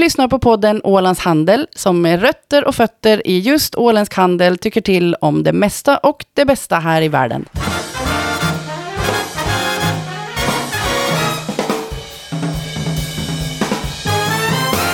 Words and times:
lyssnar 0.00 0.28
på 0.28 0.38
podden 0.38 0.80
Ålands 0.84 1.20
Handel 1.20 1.66
som 1.76 2.02
med 2.02 2.20
rötter 2.20 2.64
och 2.64 2.74
fötter 2.74 3.26
i 3.26 3.38
just 3.38 3.74
åländsk 3.74 4.14
handel 4.14 4.58
tycker 4.58 4.80
till 4.80 5.14
om 5.14 5.42
det 5.42 5.52
mesta 5.52 5.96
och 5.96 6.24
det 6.34 6.44
bästa 6.44 6.76
här 6.76 7.02
i 7.02 7.08
världen. 7.08 7.44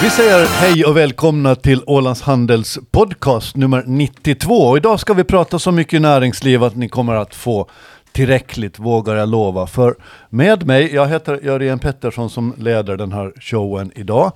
Vi 0.03 0.11
säger 0.11 0.47
hej 0.47 0.85
och 0.85 0.97
välkomna 0.97 1.55
till 1.55 1.83
Ålands 1.87 2.23
Handels 2.23 2.79
podcast 2.91 3.57
nummer 3.57 3.85
92. 3.87 4.55
Och 4.55 4.77
idag 4.77 5.01
ska 5.01 5.15
vi 5.15 5.25
prata 5.25 5.59
så 5.59 5.73
mycket 5.73 6.03
näringsliv 6.03 6.65
att 6.65 6.77
ni 6.77 6.89
kommer 6.89 7.15
att 7.15 7.35
få 7.35 7.69
tillräckligt, 8.17 8.79
vågar 8.79 9.15
jag 9.15 9.29
lova. 9.29 9.67
För 9.67 9.95
med 10.29 10.67
mig, 10.67 10.95
jag 10.95 11.07
heter 11.07 11.41
Jörgen 11.43 11.79
Pettersson 11.79 12.31
som 12.31 12.55
leder 12.59 12.97
den 12.97 13.13
här 13.13 13.33
showen 13.41 13.93
idag. 13.95 14.33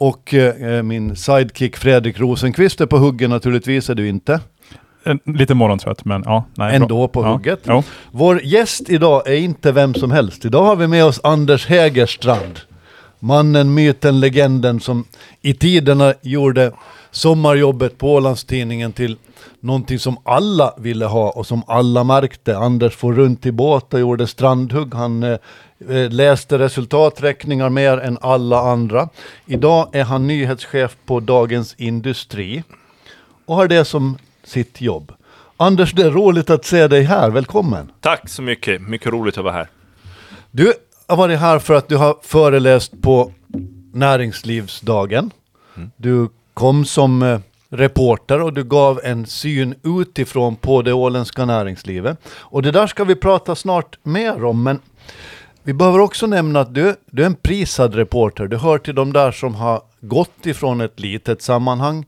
Och 0.00 0.34
eh, 0.34 0.82
min 0.82 1.16
sidekick 1.16 1.76
Fredrik 1.76 2.20
Rosenqvist 2.20 2.80
är 2.80 2.86
på 2.86 2.98
huggen 2.98 3.30
naturligtvis, 3.30 3.90
är 3.90 3.94
du 3.94 4.08
inte? 4.08 4.40
Lite 5.24 5.54
morgontrött, 5.54 6.04
men 6.04 6.22
ja. 6.26 6.44
Nej, 6.54 6.76
Ändå 6.76 7.08
på 7.08 7.22
ja. 7.22 7.32
hugget. 7.32 7.60
Ja. 7.62 7.82
Vår 8.10 8.42
gäst 8.42 8.90
idag 8.90 9.28
är 9.28 9.36
inte 9.36 9.72
vem 9.72 9.94
som 9.94 10.10
helst. 10.10 10.44
Idag 10.44 10.62
har 10.64 10.76
vi 10.76 10.86
med 10.86 11.04
oss 11.04 11.20
Anders 11.22 11.66
Hägerstrand. 11.66 12.60
Mannen, 13.18 13.74
myten, 13.74 14.20
legenden 14.20 14.80
som 14.80 15.04
i 15.40 15.54
tiderna 15.54 16.14
gjorde 16.22 16.72
sommarjobbet 17.10 17.98
på 17.98 18.14
Ålandstidningen 18.14 18.92
till 18.92 19.16
någonting 19.60 19.98
som 19.98 20.16
alla 20.22 20.74
ville 20.78 21.06
ha 21.06 21.30
och 21.30 21.46
som 21.46 21.62
alla 21.66 22.04
märkte. 22.04 22.58
Anders 22.58 22.96
får 22.96 23.12
runt 23.12 23.46
i 23.46 23.52
båt 23.52 23.94
och 23.94 24.00
gjorde 24.00 24.26
strandhugg. 24.26 24.94
Han 24.94 25.22
eh, 25.22 25.38
läste 26.10 26.58
resultaträkningar 26.58 27.68
mer 27.70 27.98
än 27.98 28.18
alla 28.20 28.60
andra. 28.60 29.08
Idag 29.46 29.88
är 29.92 30.04
han 30.04 30.26
nyhetschef 30.26 30.96
på 31.06 31.20
Dagens 31.20 31.74
Industri 31.78 32.62
och 33.46 33.56
har 33.56 33.68
det 33.68 33.84
som 33.84 34.18
sitt 34.44 34.80
jobb. 34.80 35.12
Anders, 35.56 35.92
det 35.92 36.02
är 36.02 36.10
roligt 36.10 36.50
att 36.50 36.64
se 36.64 36.88
dig 36.88 37.02
här. 37.02 37.30
Välkommen! 37.30 37.92
Tack 38.00 38.28
så 38.28 38.42
mycket, 38.42 38.82
mycket 38.82 39.12
roligt 39.12 39.38
att 39.38 39.44
vara 39.44 39.54
här. 39.54 39.68
Du 40.50 40.72
har 41.08 41.16
varit 41.16 41.38
här 41.38 41.58
för 41.58 41.74
att 41.74 41.88
du 41.88 41.96
har 41.96 42.16
föreläst 42.22 43.02
på 43.02 43.32
Näringslivsdagen. 43.92 45.30
Du 45.96 46.28
kom 46.54 46.84
som 46.84 47.22
eh, 47.22 47.40
reporter 47.68 48.42
och 48.42 48.52
du 48.52 48.64
gav 48.64 49.00
en 49.04 49.26
syn 49.26 49.74
utifrån 49.84 50.56
på 50.56 50.82
det 50.82 50.92
åländska 50.92 51.44
näringslivet. 51.44 52.18
Och 52.28 52.62
det 52.62 52.70
där 52.70 52.86
ska 52.86 53.04
vi 53.04 53.14
prata 53.14 53.54
snart 53.54 53.98
mer 54.02 54.44
om, 54.44 54.62
men 54.62 54.78
vi 55.62 55.72
behöver 55.72 55.98
också 55.98 56.26
nämna 56.26 56.60
att 56.60 56.74
du, 56.74 56.96
du 57.10 57.22
är 57.22 57.26
en 57.26 57.34
prisad 57.34 57.94
reporter. 57.94 58.46
Du 58.46 58.56
hör 58.56 58.78
till 58.78 58.94
de 58.94 59.12
där 59.12 59.32
som 59.32 59.54
har 59.54 59.82
gått 60.00 60.46
ifrån 60.46 60.80
ett 60.80 61.00
litet 61.00 61.42
sammanhang, 61.42 62.06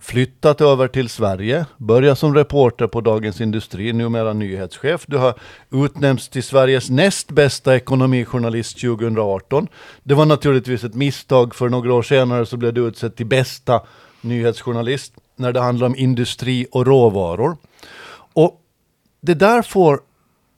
flyttat 0.00 0.60
över 0.60 0.88
till 0.88 1.08
Sverige, 1.08 1.66
börjat 1.76 2.18
som 2.18 2.34
reporter 2.34 2.86
på 2.86 3.00
Dagens 3.00 3.40
Industri, 3.40 3.92
numera 3.92 4.32
nyhetschef. 4.32 5.04
Du 5.06 5.16
har 5.16 5.34
utnämnts 5.70 6.28
till 6.28 6.42
Sveriges 6.42 6.90
näst 6.90 7.30
bästa 7.30 7.76
ekonomijournalist 7.76 8.80
2018. 8.80 9.68
Det 10.02 10.14
var 10.14 10.26
naturligtvis 10.26 10.84
ett 10.84 10.94
misstag, 10.94 11.54
för 11.54 11.68
några 11.68 11.94
år 11.94 12.02
senare 12.02 12.46
så 12.46 12.56
blev 12.56 12.74
du 12.74 12.86
utsedd 12.88 13.16
till 13.16 13.26
bästa 13.26 13.80
nyhetsjournalist 14.20 15.12
när 15.36 15.52
det 15.52 15.60
handlar 15.60 15.86
om 15.86 15.96
industri 15.96 16.66
och 16.72 16.86
råvaror. 16.86 17.56
Och 18.34 18.60
det 19.20 19.34
där 19.34 19.62
får 19.62 20.00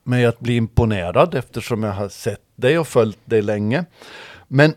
mig 0.04 0.24
att 0.24 0.40
bli 0.40 0.56
imponerad 0.56 1.34
eftersom 1.34 1.82
jag 1.82 1.92
har 1.92 2.08
sett 2.08 2.40
dig 2.56 2.78
och 2.78 2.88
följt 2.88 3.18
dig 3.24 3.42
länge. 3.42 3.84
Men 4.48 4.74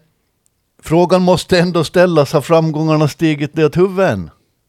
frågan 0.83 1.21
måste 1.21 1.59
ändå 1.59 1.83
ställas, 1.83 2.33
har 2.33 2.41
framgångarna 2.41 3.07
stigit 3.07 3.53
dig 3.53 3.65
åt 3.65 3.77
huvudet? 3.77 4.19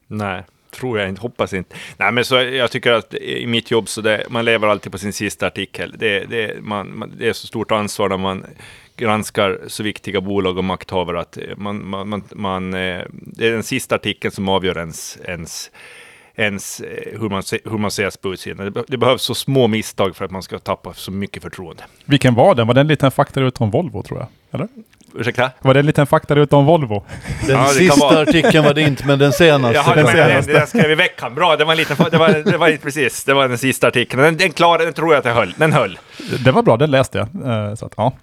Nej, 0.07 0.43
tror 0.71 0.99
jag 0.99 1.09
inte, 1.09 1.21
hoppas 1.21 1.53
inte. 1.53 1.75
Nej, 1.97 2.11
men 2.11 2.25
så 2.25 2.35
jag 2.35 2.71
tycker 2.71 2.91
att 2.91 3.13
i 3.13 3.47
mitt 3.47 3.71
jobb 3.71 3.89
så 3.89 4.01
det, 4.01 4.25
man 4.29 4.45
lever 4.45 4.67
alltid 4.67 4.91
på 4.91 4.97
sin 4.97 5.13
sista 5.13 5.47
artikel. 5.47 5.95
Det, 5.97 6.19
det, 6.19 6.61
man, 6.61 6.97
man, 6.97 7.13
det 7.17 7.29
är 7.29 7.33
så 7.33 7.47
stort 7.47 7.71
ansvar 7.71 8.09
när 8.09 8.17
man 8.17 8.45
granskar 8.95 9.59
så 9.67 9.83
viktiga 9.83 10.21
bolag 10.21 10.57
och 10.57 10.63
makthavare 10.63 11.19
att 11.19 11.37
eh, 11.37 11.43
man, 11.57 11.89
man, 11.89 12.09
man, 12.09 12.23
man, 12.31 12.73
eh, 12.73 13.03
det 13.11 13.47
är 13.47 13.51
den 13.51 13.63
sista 13.63 13.95
artikeln 13.95 14.31
som 14.31 14.49
avgör 14.49 14.77
ens, 14.77 15.17
ens 15.25 15.71
ens 16.39 16.79
eh, 16.79 17.19
hur 17.19 17.29
man, 17.29 17.43
hur 17.65 17.77
man 17.77 17.87
ses 17.87 18.17
på 18.17 18.33
utsidan. 18.33 18.65
Det, 18.65 18.71
be- 18.71 18.83
det 18.87 18.97
behövs 18.97 19.21
så 19.21 19.35
små 19.35 19.67
misstag 19.67 20.15
för 20.15 20.25
att 20.25 20.31
man 20.31 20.43
ska 20.43 20.59
tappa 20.59 20.93
så 20.93 21.11
mycket 21.11 21.43
förtroende. 21.43 21.83
Vilken 22.05 22.35
var 22.35 22.55
den? 22.55 22.67
Var 22.67 22.73
det 22.73 22.81
en 22.81 22.87
liten 22.87 23.11
faktaruta 23.11 23.63
om 23.63 23.71
Volvo, 23.71 24.03
tror 24.03 24.19
jag? 24.19 24.27
Eller? 24.51 24.67
Ursäkta? 25.15 25.51
Var 25.61 25.73
det 25.73 25.79
en 25.79 25.85
liten 25.85 26.07
faktaruta 26.07 26.55
om 26.55 26.65
Volvo? 26.65 27.03
Den 27.47 27.57
Ja, 27.57 27.65
sista 27.67 28.21
artikeln 28.21 28.65
var 28.65 28.73
det 28.73 28.81
inte, 28.81 29.05
men 29.07 29.19
den 29.19 29.33
senaste. 29.33 29.75
Jaha, 29.75 29.95
den 29.95 30.05
den, 30.05 30.13
senaste. 30.15 30.51
den 30.51 30.59
jag 30.59 30.69
skrev 30.69 30.91
i 30.91 30.95
veckan. 30.95 31.35
Bra, 31.35 31.55
det 31.55 31.65
var 31.65 31.71
en 31.71 31.77
liten, 31.77 31.97
det 32.11 32.17
var, 32.17 32.29
det 32.51 32.57
var 32.57 32.77
precis, 32.77 33.23
det 33.23 33.33
var 33.33 33.47
den 33.47 33.57
sista 33.57 33.87
artikeln. 33.87 34.23
Den, 34.23 34.37
den 34.37 34.51
klarade, 34.51 34.83
den 34.83 34.93
tror 34.93 35.13
jag 35.13 35.19
att 35.19 35.25
jag 35.25 35.33
höll. 35.33 35.53
Den 35.57 35.73
höll. 35.73 35.99
Det 36.43 36.51
var 36.51 36.63
bra, 36.63 36.77
den 36.77 36.91
läste 36.91 37.17
jag. 37.17 37.27
Eh, 37.69 37.75
Så 37.75 37.85
att, 37.85 37.93
ja. 37.97 38.13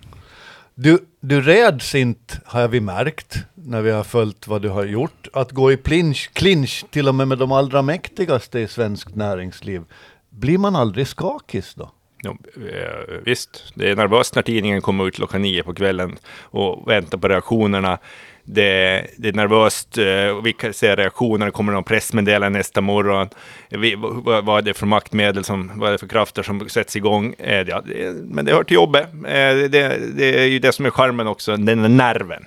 Du, 0.74 0.98
du 1.20 1.40
räds 1.40 1.94
inte, 1.94 2.34
har 2.44 2.68
vi 2.68 2.80
märkt, 2.80 3.36
när 3.66 3.82
vi 3.82 3.90
har 3.90 4.04
följt 4.04 4.46
vad 4.46 4.62
du 4.62 4.68
har 4.68 4.84
gjort, 4.84 5.28
att 5.32 5.52
gå 5.52 5.72
i 5.72 5.76
clinch, 5.76 6.30
clinch 6.32 6.84
till 6.90 7.08
och 7.08 7.14
med 7.14 7.28
med 7.28 7.38
de 7.38 7.52
allra 7.52 7.82
mäktigaste 7.82 8.60
i 8.60 8.68
svenskt 8.68 9.14
näringsliv. 9.14 9.82
Blir 10.30 10.58
man 10.58 10.76
aldrig 10.76 11.06
skakis 11.06 11.74
då? 11.74 11.90
Ja, 12.22 12.36
eh, 12.56 13.16
visst, 13.24 13.72
det 13.74 13.90
är 13.90 13.96
nervöst 13.96 14.34
när 14.34 14.42
tidningen 14.42 14.80
kommer 14.80 15.08
ut 15.08 15.14
klockan 15.14 15.42
nio 15.42 15.62
på 15.62 15.74
kvällen 15.74 16.16
och 16.40 16.90
väntar 16.90 17.18
på 17.18 17.28
reaktionerna. 17.28 17.98
Det, 18.44 19.06
det 19.18 19.28
är 19.28 19.32
nervöst, 19.32 19.98
eh, 19.98 20.04
vilka 20.04 20.34
och 20.36 20.46
vi 20.46 20.52
kan 20.52 20.72
se 20.72 20.96
reaktioner, 20.96 21.50
kommer 21.50 21.72
någon 21.72 21.84
pressmeddelande 21.84 22.58
nästa 22.58 22.80
morgon? 22.80 23.28
Eh, 23.68 23.78
vi, 23.78 23.94
vad, 23.96 24.44
vad 24.44 24.58
är 24.58 24.62
det 24.62 24.74
för 24.74 24.86
maktmedel, 24.86 25.44
som, 25.44 25.72
vad 25.74 25.88
är 25.88 25.92
det 25.92 25.98
för 25.98 26.08
krafter 26.08 26.42
som 26.42 26.68
sätts 26.68 26.96
igång? 26.96 27.34
Eh, 27.38 27.68
ja, 27.68 27.82
det, 27.86 28.14
men 28.24 28.44
det 28.44 28.52
hör 28.52 28.64
till 28.64 28.74
jobbet. 28.74 29.06
Eh, 29.12 29.54
det, 29.70 29.98
det 30.16 30.40
är 30.40 30.46
ju 30.46 30.58
det 30.58 30.72
som 30.72 30.86
är 30.86 30.90
charmen 30.90 31.26
också, 31.26 31.56
den 31.56 31.82
där 31.82 31.88
nerven. 31.88 32.44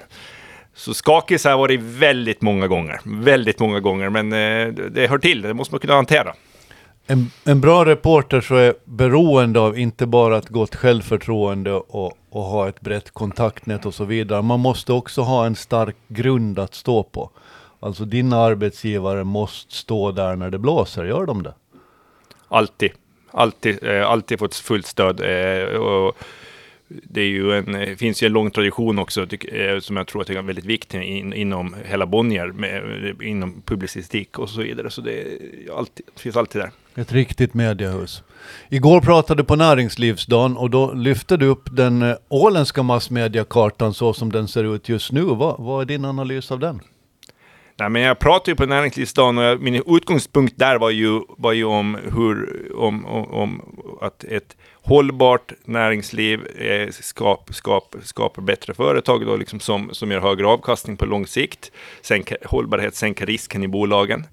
Så 0.79 0.93
skakis 0.93 1.43
har 1.43 1.51
jag 1.51 1.57
varit 1.57 1.81
väldigt 1.81 2.41
många 2.41 2.67
gånger, 2.67 3.01
väldigt 3.03 3.59
många 3.59 3.79
gånger, 3.79 4.09
men 4.09 4.33
eh, 4.33 4.73
det, 4.73 4.89
det 4.89 5.07
hör 5.07 5.17
till, 5.17 5.41
det 5.41 5.53
måste 5.53 5.73
man 5.73 5.79
kunna 5.79 5.93
hantera. 5.93 6.33
En, 7.07 7.31
en 7.45 7.61
bra 7.61 7.85
reporter 7.85 8.41
så 8.41 8.55
är 8.55 8.73
beroende 8.83 9.59
av 9.59 9.79
inte 9.79 10.05
bara 10.05 10.37
ett 10.37 10.49
gott 10.49 10.75
självförtroende 10.75 11.73
och, 11.73 12.17
och 12.29 12.43
ha 12.43 12.69
ett 12.69 12.81
brett 12.81 13.11
kontaktnät 13.11 13.85
och 13.85 13.93
så 13.93 14.05
vidare. 14.05 14.41
Man 14.41 14.59
måste 14.59 14.93
också 14.93 15.21
ha 15.21 15.45
en 15.45 15.55
stark 15.55 15.95
grund 16.07 16.59
att 16.59 16.73
stå 16.73 17.03
på. 17.03 17.29
Alltså 17.79 18.05
dina 18.05 18.37
arbetsgivare 18.37 19.23
måste 19.23 19.75
stå 19.75 20.11
där 20.11 20.35
när 20.35 20.49
det 20.49 20.57
blåser, 20.57 21.05
gör 21.05 21.25
de 21.25 21.43
det? 21.43 21.53
Alltid. 22.47 22.91
Alltid, 23.31 23.83
eh, 23.83 24.09
alltid 24.09 24.39
fått 24.39 24.55
fullt 24.55 24.85
stöd. 24.85 25.19
Eh, 25.19 25.75
och 25.75 26.15
det 26.89 27.21
är 27.21 27.27
ju 27.27 27.53
en, 27.53 27.75
eh, 27.75 27.95
finns 27.95 28.23
ju 28.23 28.25
en 28.25 28.33
lång 28.33 28.51
tradition 28.51 28.99
också, 28.99 29.21
eh, 29.21 29.79
som 29.79 29.97
jag 29.97 30.07
tror 30.07 30.21
att 30.21 30.29
är 30.29 30.41
väldigt 30.41 30.65
viktig 30.65 31.03
in, 31.03 31.33
inom 31.33 31.75
hela 31.85 32.05
Bonnier, 32.05 32.47
med, 32.47 33.05
eh, 33.09 33.29
inom 33.29 33.61
publicistik 33.65 34.39
och 34.39 34.49
så 34.49 34.61
vidare. 34.61 34.89
Så 34.89 35.01
det, 35.01 35.25
alltid, 35.77 36.05
finns 36.15 36.37
alltid 36.37 36.61
där. 36.61 36.71
Ett 36.95 37.11
riktigt 37.11 37.53
mediehus. 37.53 38.23
Igår 38.69 39.01
pratade 39.01 39.41
du 39.41 39.45
på 39.45 39.55
näringslivsdagen 39.55 40.57
och 40.57 40.69
då 40.69 40.93
lyfte 40.93 41.37
du 41.37 41.45
upp 41.45 41.69
den 41.71 42.15
åländska 42.27 42.83
massmediakartan 42.83 43.93
så 43.93 44.13
som 44.13 44.31
den 44.31 44.47
ser 44.47 44.75
ut 44.75 44.89
just 44.89 45.11
nu. 45.11 45.21
Vad, 45.21 45.59
vad 45.59 45.81
är 45.81 45.85
din 45.85 46.05
analys 46.05 46.51
av 46.51 46.59
den? 46.59 46.81
Nej, 47.79 47.89
men 47.89 48.01
jag 48.01 48.19
pratade 48.19 48.51
ju 48.51 48.55
på 48.55 48.65
näringslivsdagen 48.65 49.37
och 49.37 49.43
jag, 49.43 49.61
min 49.61 49.83
utgångspunkt 49.87 50.53
där 50.57 50.77
var 50.77 50.89
ju, 50.89 51.21
var 51.37 51.51
ju 51.51 51.63
om, 51.63 51.97
hur, 52.15 52.71
om, 52.75 53.05
om, 53.05 53.33
om 53.33 53.61
att 54.01 54.23
ett 54.23 54.57
hållbart 54.73 55.53
näringsliv 55.65 56.47
eh, 56.57 56.89
skap, 56.89 57.49
skap, 57.53 57.95
skapar 58.03 58.41
bättre 58.41 58.73
företag 58.73 59.25
då, 59.25 59.35
liksom 59.35 59.59
som, 59.59 59.89
som 59.93 60.11
gör 60.11 60.19
högre 60.19 60.47
avkastning 60.47 60.97
på 60.97 61.05
lång 61.05 61.27
sikt. 61.27 61.71
Sänka, 62.01 62.35
hållbarhet 62.45 62.95
sänker 62.95 63.25
risken 63.25 63.63
i 63.63 63.67
bolagen. 63.67 64.25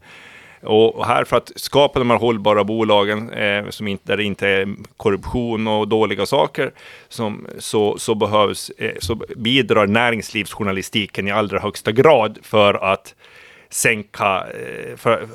Och 0.66 1.06
här 1.06 1.24
för 1.24 1.36
att 1.36 1.52
skapa 1.56 1.98
de 1.98 2.10
här 2.10 2.18
hållbara 2.18 2.64
bolagen, 2.64 3.30
eh, 3.30 3.68
som 3.70 3.88
inte, 3.88 4.04
där 4.06 4.16
det 4.16 4.24
inte 4.24 4.48
är 4.48 4.68
korruption 4.96 5.66
och 5.66 5.88
dåliga 5.88 6.26
saker, 6.26 6.72
som, 7.08 7.46
så, 7.58 7.98
så, 7.98 8.14
behövs, 8.14 8.70
eh, 8.70 8.94
så 9.00 9.14
bidrar 9.36 9.86
näringslivsjournalistiken 9.86 11.28
i 11.28 11.30
allra 11.30 11.60
högsta 11.60 11.92
grad 11.92 12.38
för 12.42 12.74
att 12.74 13.14
sänka, 13.68 14.46
eh, 14.46 14.96
för, 14.96 15.28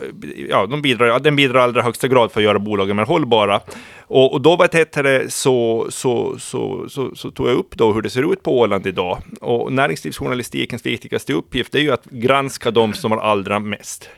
ja, 0.49 0.65
de 0.65 0.81
bidrar, 0.81 1.19
den 1.19 1.35
bidrar 1.35 1.59
i 1.59 1.63
allra 1.63 1.81
högsta 1.81 2.07
grad 2.07 2.31
för 2.31 2.39
att 2.39 2.45
göra 2.45 2.59
bolagen 2.59 2.95
mer 2.95 3.05
hållbara. 3.05 3.59
Och, 3.99 4.33
och 4.33 4.41
då 4.41 4.55
vad 4.55 4.75
heter 4.75 5.03
det, 5.03 5.31
så, 5.33 5.87
så, 5.89 6.39
så, 6.39 6.89
så, 6.89 7.15
så 7.15 7.31
tog 7.31 7.47
jag 7.47 7.55
upp 7.55 7.75
då 7.75 7.93
hur 7.93 8.01
det 8.01 8.09
ser 8.09 8.33
ut 8.33 8.43
på 8.43 8.59
Åland 8.59 8.87
idag. 8.87 9.17
Och 9.41 9.73
näringslivsjournalistikens 9.73 10.85
viktigaste 10.85 11.33
uppgift 11.33 11.75
är 11.75 11.79
ju 11.79 11.91
att 11.91 12.05
granska 12.05 12.71
de 12.71 12.93
som 12.93 13.11
har 13.11 13.19
allra 13.19 13.59
mest 13.59 14.09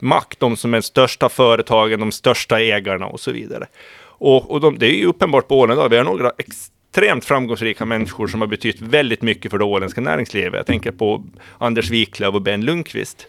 makt, 0.00 0.40
de 0.40 0.56
som 0.56 0.74
är 0.74 0.78
de 0.78 0.82
största 0.82 1.28
företagen, 1.28 2.00
de 2.00 2.12
största 2.12 2.60
ägarna 2.60 3.06
och 3.06 3.20
så 3.20 3.32
vidare. 3.32 3.66
Och, 4.00 4.50
och 4.50 4.60
de, 4.60 4.78
det 4.78 4.86
är 4.86 4.96
ju 4.96 5.06
uppenbart 5.06 5.48
på 5.48 5.58
Åland 5.58 5.78
idag, 5.78 5.88
vi 5.88 5.96
har 5.96 6.04
några 6.04 6.32
extremt 6.38 7.24
framgångsrika 7.24 7.84
människor 7.84 8.26
som 8.26 8.40
har 8.40 8.48
betytt 8.48 8.80
väldigt 8.80 9.22
mycket 9.22 9.50
för 9.50 9.58
det 9.58 9.64
åländska 9.64 10.00
näringslivet. 10.00 10.54
Jag 10.54 10.66
tänker 10.66 10.90
på 10.92 11.24
Anders 11.58 11.90
Wiklöf 11.90 12.34
och 12.34 12.42
Ben 12.42 12.64
Lundqvist. 12.64 13.26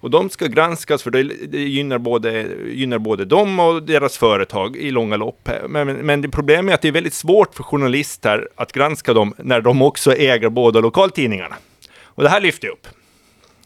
Och 0.00 0.10
de 0.10 0.30
ska 0.30 0.46
granskas 0.46 1.02
för 1.02 1.10
det, 1.10 1.58
gynnar, 1.58 1.98
både, 1.98 2.46
gynnar 2.72 2.98
både 2.98 3.24
dem 3.24 3.60
och 3.60 3.82
deras 3.82 4.18
företag 4.18 4.76
i 4.76 4.90
långa 4.90 5.16
lopp. 5.16 5.48
Men, 5.68 5.86
men, 5.86 5.96
men 5.96 6.22
det 6.22 6.28
problemet 6.28 6.72
är 6.72 6.74
att 6.74 6.82
det 6.82 6.88
är 6.88 6.92
väldigt 6.92 7.14
svårt 7.14 7.54
för 7.54 7.62
journalister 7.62 8.48
att 8.54 8.72
granska 8.72 9.14
dem 9.14 9.34
när 9.38 9.60
de 9.60 9.82
också 9.82 10.14
äger 10.14 10.48
båda 10.48 10.80
lokaltidningarna. 10.80 11.56
Och 12.02 12.22
det 12.22 12.28
här 12.28 12.40
lyfter 12.40 12.66
jag 12.66 12.72
upp. 12.72 12.86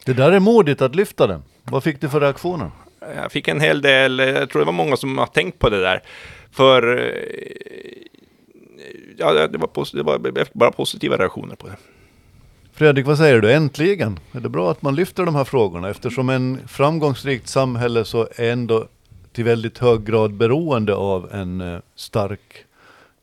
Det 0.05 0.13
där 0.13 0.33
är 0.33 0.41
modigt 0.41 0.83
att 0.83 0.95
lyfta 0.95 1.27
den. 1.27 1.43
Vad 1.65 1.85
fick 1.85 2.01
du 2.01 2.09
för 2.09 2.21
reaktioner? 2.21 2.71
Jag 3.17 3.33
fick 3.33 3.49
en 3.49 3.61
hel 3.61 3.83
del, 3.83 4.19
jag 4.19 4.51
tror 4.51 4.61
det 4.61 4.67
var 4.67 4.73
många 4.73 4.97
som 4.97 5.19
har 5.19 5.27
tänkt 5.27 5.59
på 5.59 5.71
det 5.71 5.81
där. 5.81 6.03
För 6.51 6.99
eh, 6.99 8.05
ja, 9.19 9.33
det, 9.33 9.59
var, 9.59 9.97
det 9.97 10.03
var 10.03 10.59
bara 10.59 10.71
positiva 10.71 11.17
reaktioner 11.17 11.57
på 11.57 11.67
det. 11.67 11.77
Fredrik, 12.73 13.07
vad 13.07 13.19
säger 13.19 13.41
du? 13.41 13.53
Äntligen! 13.53 14.21
Är 14.33 14.41
det 14.41 14.49
bra 14.49 14.71
att 14.71 14.83
man 14.83 14.95
lyfter 14.95 15.25
de 15.25 15.35
här 15.35 15.45
frågorna? 15.45 15.91
Eftersom 15.91 16.31
en 16.31 16.69
framgångsrikt 16.69 17.49
samhälle 17.49 18.05
så 18.05 18.29
är 18.37 18.53
ändå 18.53 18.87
till 19.33 19.45
väldigt 19.45 19.79
hög 19.79 20.05
grad 20.05 20.35
beroende 20.35 20.95
av 20.95 21.29
en 21.33 21.61
eh, 21.61 21.81
stark 21.95 22.65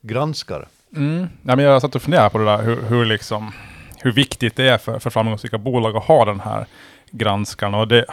granskare. 0.02 0.66
Mm. 0.96 1.28
Ja, 1.44 1.56
men 1.56 1.66
jag 1.66 1.82
satt 1.82 1.96
och 1.96 2.02
funderade 2.02 2.30
på 2.30 2.38
det 2.38 2.46
där, 2.46 2.64
hur, 2.64 2.82
hur, 2.82 3.06
liksom, 3.06 3.52
hur 3.98 4.12
viktigt 4.12 4.56
det 4.56 4.70
är 4.70 4.78
för, 4.78 5.00
för 5.00 5.10
framgångsrika 5.10 5.58
bolag 5.58 5.96
att 5.96 6.04
ha 6.04 6.26
den 6.26 6.40
här 6.40 6.66
granskaren. 7.12 7.74
Och 7.74 7.88
det, 7.88 8.06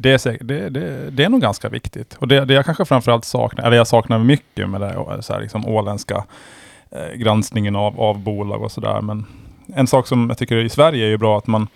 det, 0.00 0.12
är, 0.12 0.18
säkert, 0.18 0.48
det, 0.48 0.68
det, 0.68 1.10
det 1.10 1.24
är 1.24 1.28
nog 1.28 1.40
ganska 1.40 1.68
viktigt. 1.68 2.16
Och 2.18 2.28
det, 2.28 2.44
det 2.44 2.54
jag 2.54 2.64
kanske 2.64 2.84
framförallt 2.84 3.24
saknar, 3.24 3.66
eller 3.66 3.76
jag 3.76 3.86
saknar 3.86 4.18
mycket 4.18 4.68
med 4.68 4.80
det 4.80 4.90
eh, 4.90 5.20
så 5.20 5.32
här, 5.32 5.40
liksom, 5.40 5.66
åländska 5.66 6.24
eh, 6.90 7.14
granskningen 7.14 7.76
av, 7.76 8.00
av 8.00 8.18
bolag 8.18 8.62
och 8.62 8.72
sådär. 8.72 9.00
Men 9.00 9.26
en 9.74 9.86
sak 9.86 10.06
som 10.06 10.28
jag 10.28 10.38
tycker 10.38 10.56
i 10.56 10.68
Sverige 10.68 11.06
är 11.06 11.08
ju 11.08 11.18
bra 11.18 11.38
att 11.38 11.46
man, 11.46 11.68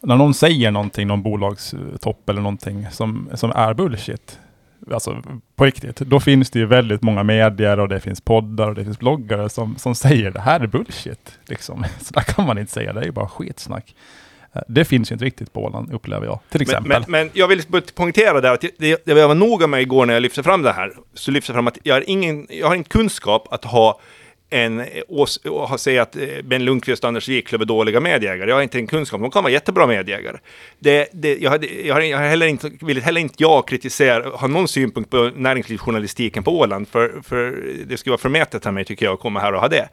när 0.00 0.16
någon 0.16 0.34
säger 0.34 0.70
någonting, 0.70 1.08
någon 1.08 1.22
bolagstopp 1.22 2.28
eller 2.28 2.40
någonting 2.40 2.86
som, 2.90 3.28
som 3.34 3.50
är 3.50 3.74
bullshit, 3.74 4.38
alltså 4.92 5.22
på 5.56 5.64
riktigt, 5.64 5.96
då 5.96 6.20
finns 6.20 6.50
det 6.50 6.58
ju 6.58 6.66
väldigt 6.66 7.02
många 7.02 7.22
medier 7.22 7.80
och 7.80 7.88
det 7.88 8.00
finns 8.00 8.20
poddar 8.20 8.68
och 8.68 8.74
det 8.74 8.84
finns 8.84 8.98
bloggare 8.98 9.48
som, 9.48 9.76
som 9.76 9.94
säger 9.94 10.30
det 10.30 10.40
här 10.40 10.60
är 10.60 10.66
bullshit. 10.66 11.38
Liksom. 11.46 11.84
Så 12.00 12.14
där 12.14 12.22
kan 12.22 12.46
man 12.46 12.58
inte 12.58 12.72
säga, 12.72 12.92
det 12.92 13.00
är 13.00 13.04
ju 13.04 13.12
bara 13.12 13.28
skitsnack. 13.28 13.94
Det 14.68 14.84
finns 14.84 15.10
ju 15.10 15.12
inte 15.12 15.24
riktigt 15.24 15.52
på 15.52 15.64
Åland, 15.64 15.92
upplever 15.92 16.26
jag, 16.26 16.40
till 16.48 16.60
Men, 16.60 16.62
exempel. 16.62 17.04
men, 17.08 17.10
men 17.10 17.30
jag 17.32 17.48
vill 17.48 17.62
poängtera 17.94 18.40
där 18.40 18.52
att 18.52 18.64
det, 18.78 19.06
jag 19.06 19.28
var 19.28 19.34
noga 19.34 19.66
med 19.66 19.82
igår 19.82 20.06
när 20.06 20.14
jag 20.14 20.20
lyfte 20.20 20.42
fram 20.42 20.62
det 20.62 20.72
här, 20.72 20.92
så 21.14 21.30
lyfte 21.30 21.50
jag 21.50 21.54
fram 21.54 21.66
att 21.66 21.78
jag 21.82 21.94
har 21.94 22.04
ingen, 22.06 22.46
jag 22.50 22.66
har 22.66 22.74
inte 22.74 22.90
kunskap 22.90 23.48
att 23.50 23.64
ha 23.64 24.00
en, 24.54 24.80
att 24.80 25.46
och 25.46 25.80
säga 25.80 26.02
att 26.02 26.16
eh, 26.16 26.22
Ben 26.44 26.64
Lundqvist 26.64 27.04
och 27.04 27.08
Anders 27.08 27.28
Wiklöf 27.28 27.60
är 27.60 27.64
dåliga 27.64 28.00
medjägare. 28.00 28.50
Jag 28.50 28.56
har 28.56 28.62
inte 28.62 28.78
en 28.78 28.86
kunskap. 28.86 29.20
De 29.20 29.30
kan 29.30 29.42
vara 29.42 29.52
jättebra 29.52 29.86
medjägare. 29.86 30.36
Det, 30.78 31.08
det, 31.12 31.36
jag, 31.36 31.50
hade, 31.50 31.66
jag, 31.66 31.94
hade, 31.94 32.06
jag 32.06 32.16
hade 32.16 32.28
heller 32.28 32.46
inte, 32.46 32.70
vill 32.80 33.02
heller 33.02 33.20
inte 33.20 33.34
jag 33.38 33.68
kritisera, 33.68 34.28
ha 34.28 34.48
någon 34.48 34.68
synpunkt 34.68 35.10
på 35.10 35.30
näringslivsjournalistiken 35.36 36.44
på 36.44 36.58
Åland, 36.58 36.88
för, 36.88 37.20
för 37.22 37.58
det 37.86 37.96
skulle 37.96 38.10
vara 38.10 38.20
förmätet 38.20 38.66
av 38.66 38.74
mig 38.74 38.84
tycker 38.84 39.06
jag 39.06 39.12
att 39.14 39.20
komma 39.20 39.40
här 39.40 39.52
och 39.52 39.60
ha 39.60 39.68
det. 39.68 39.88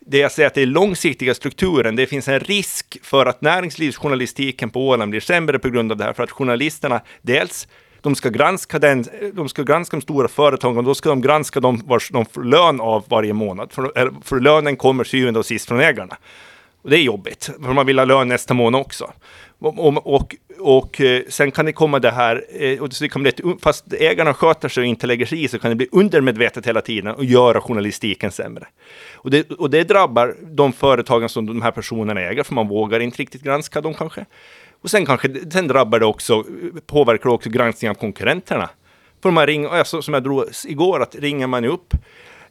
Det 0.00 0.18
jag 0.18 0.32
säger 0.32 0.46
att 0.46 0.54
det 0.54 0.62
är 0.62 0.66
långsiktiga 0.66 1.34
strukturen. 1.34 1.96
Det 1.96 2.06
finns 2.06 2.28
en 2.28 2.40
risk 2.40 2.98
för 3.02 3.26
att 3.26 3.40
näringslivsjournalistiken 3.40 4.70
på 4.70 4.88
Åland 4.88 5.10
blir 5.10 5.20
sämre 5.20 5.58
på 5.58 5.68
grund 5.68 5.92
av 5.92 5.98
det 5.98 6.04
här, 6.04 6.12
för 6.12 6.22
att 6.22 6.30
journalisterna 6.30 7.00
dels 7.22 7.68
de 8.08 8.14
ska 8.14 8.28
granska 8.28 8.78
den, 8.78 9.04
de 9.32 9.48
ska 9.48 9.62
granska 9.62 9.96
de 9.96 10.00
stora 10.00 10.28
företagen 10.28 10.78
och 10.78 10.84
då 10.84 10.94
ska 10.94 11.08
de 11.08 11.20
granska 11.20 11.60
dem 11.60 11.82
vars 11.84 12.10
de 12.10 12.26
får 12.26 12.44
lön 12.44 12.80
av 12.80 13.04
varje 13.08 13.32
månad. 13.32 13.72
För, 13.72 14.12
för 14.24 14.40
lönen 14.40 14.76
kommer 14.76 15.04
syvende 15.04 15.38
och 15.38 15.46
sist 15.46 15.68
från 15.68 15.80
ägarna. 15.80 16.16
Och 16.82 16.90
det 16.90 16.96
är 16.96 17.02
jobbigt, 17.02 17.50
för 17.64 17.72
man 17.72 17.86
vill 17.86 17.98
ha 17.98 18.06
lön 18.06 18.28
nästa 18.28 18.54
månad 18.54 18.80
också. 18.80 19.12
Och, 19.58 19.96
och, 20.14 20.34
och, 20.58 21.00
eh, 21.00 21.22
sen 21.28 21.50
kan 21.50 21.66
det 21.66 21.72
komma 21.72 21.98
det 21.98 22.10
här, 22.10 22.44
eh, 22.58 22.80
och 22.80 22.88
det 23.00 23.08
kan 23.08 23.22
bli 23.22 23.28
ett, 23.28 23.40
fast 23.62 23.92
ägarna 23.92 24.34
sköter 24.34 24.68
sig 24.68 24.80
och 24.80 24.86
inte 24.86 25.06
lägger 25.06 25.26
sig 25.26 25.44
i, 25.44 25.48
så 25.48 25.58
kan 25.58 25.70
det 25.70 25.76
bli 25.76 25.88
undermedvetet 25.92 26.66
hela 26.66 26.80
tiden 26.80 27.14
och 27.14 27.24
göra 27.24 27.60
journalistiken 27.60 28.30
sämre. 28.30 28.66
Och 29.14 29.30
det, 29.30 29.50
och 29.50 29.70
det 29.70 29.84
drabbar 29.84 30.36
de 30.42 30.72
företagen 30.72 31.28
som 31.28 31.46
de 31.46 31.62
här 31.62 31.70
personerna 31.70 32.20
äger, 32.20 32.42
för 32.42 32.54
man 32.54 32.68
vågar 32.68 33.00
inte 33.00 33.18
riktigt 33.18 33.42
granska 33.42 33.80
dem 33.80 33.94
kanske. 33.94 34.24
Och 34.82 34.90
sen 34.90 35.06
kanske, 35.06 35.50
sen 35.50 35.68
drabbar 35.68 35.98
det 36.00 36.06
också, 36.06 36.44
påverkar 36.86 37.24
det 37.24 37.34
också 37.34 37.50
granskningen 37.50 37.96
av 37.96 38.00
konkurrenterna. 38.00 38.70
För 39.22 39.30
man 39.30 39.46
ringer, 39.46 39.68
alltså, 39.68 40.02
som 40.02 40.14
jag 40.14 40.22
drog 40.22 40.44
igår, 40.64 41.02
att 41.02 41.14
ringer 41.14 41.46
man 41.46 41.64
upp 41.64 41.94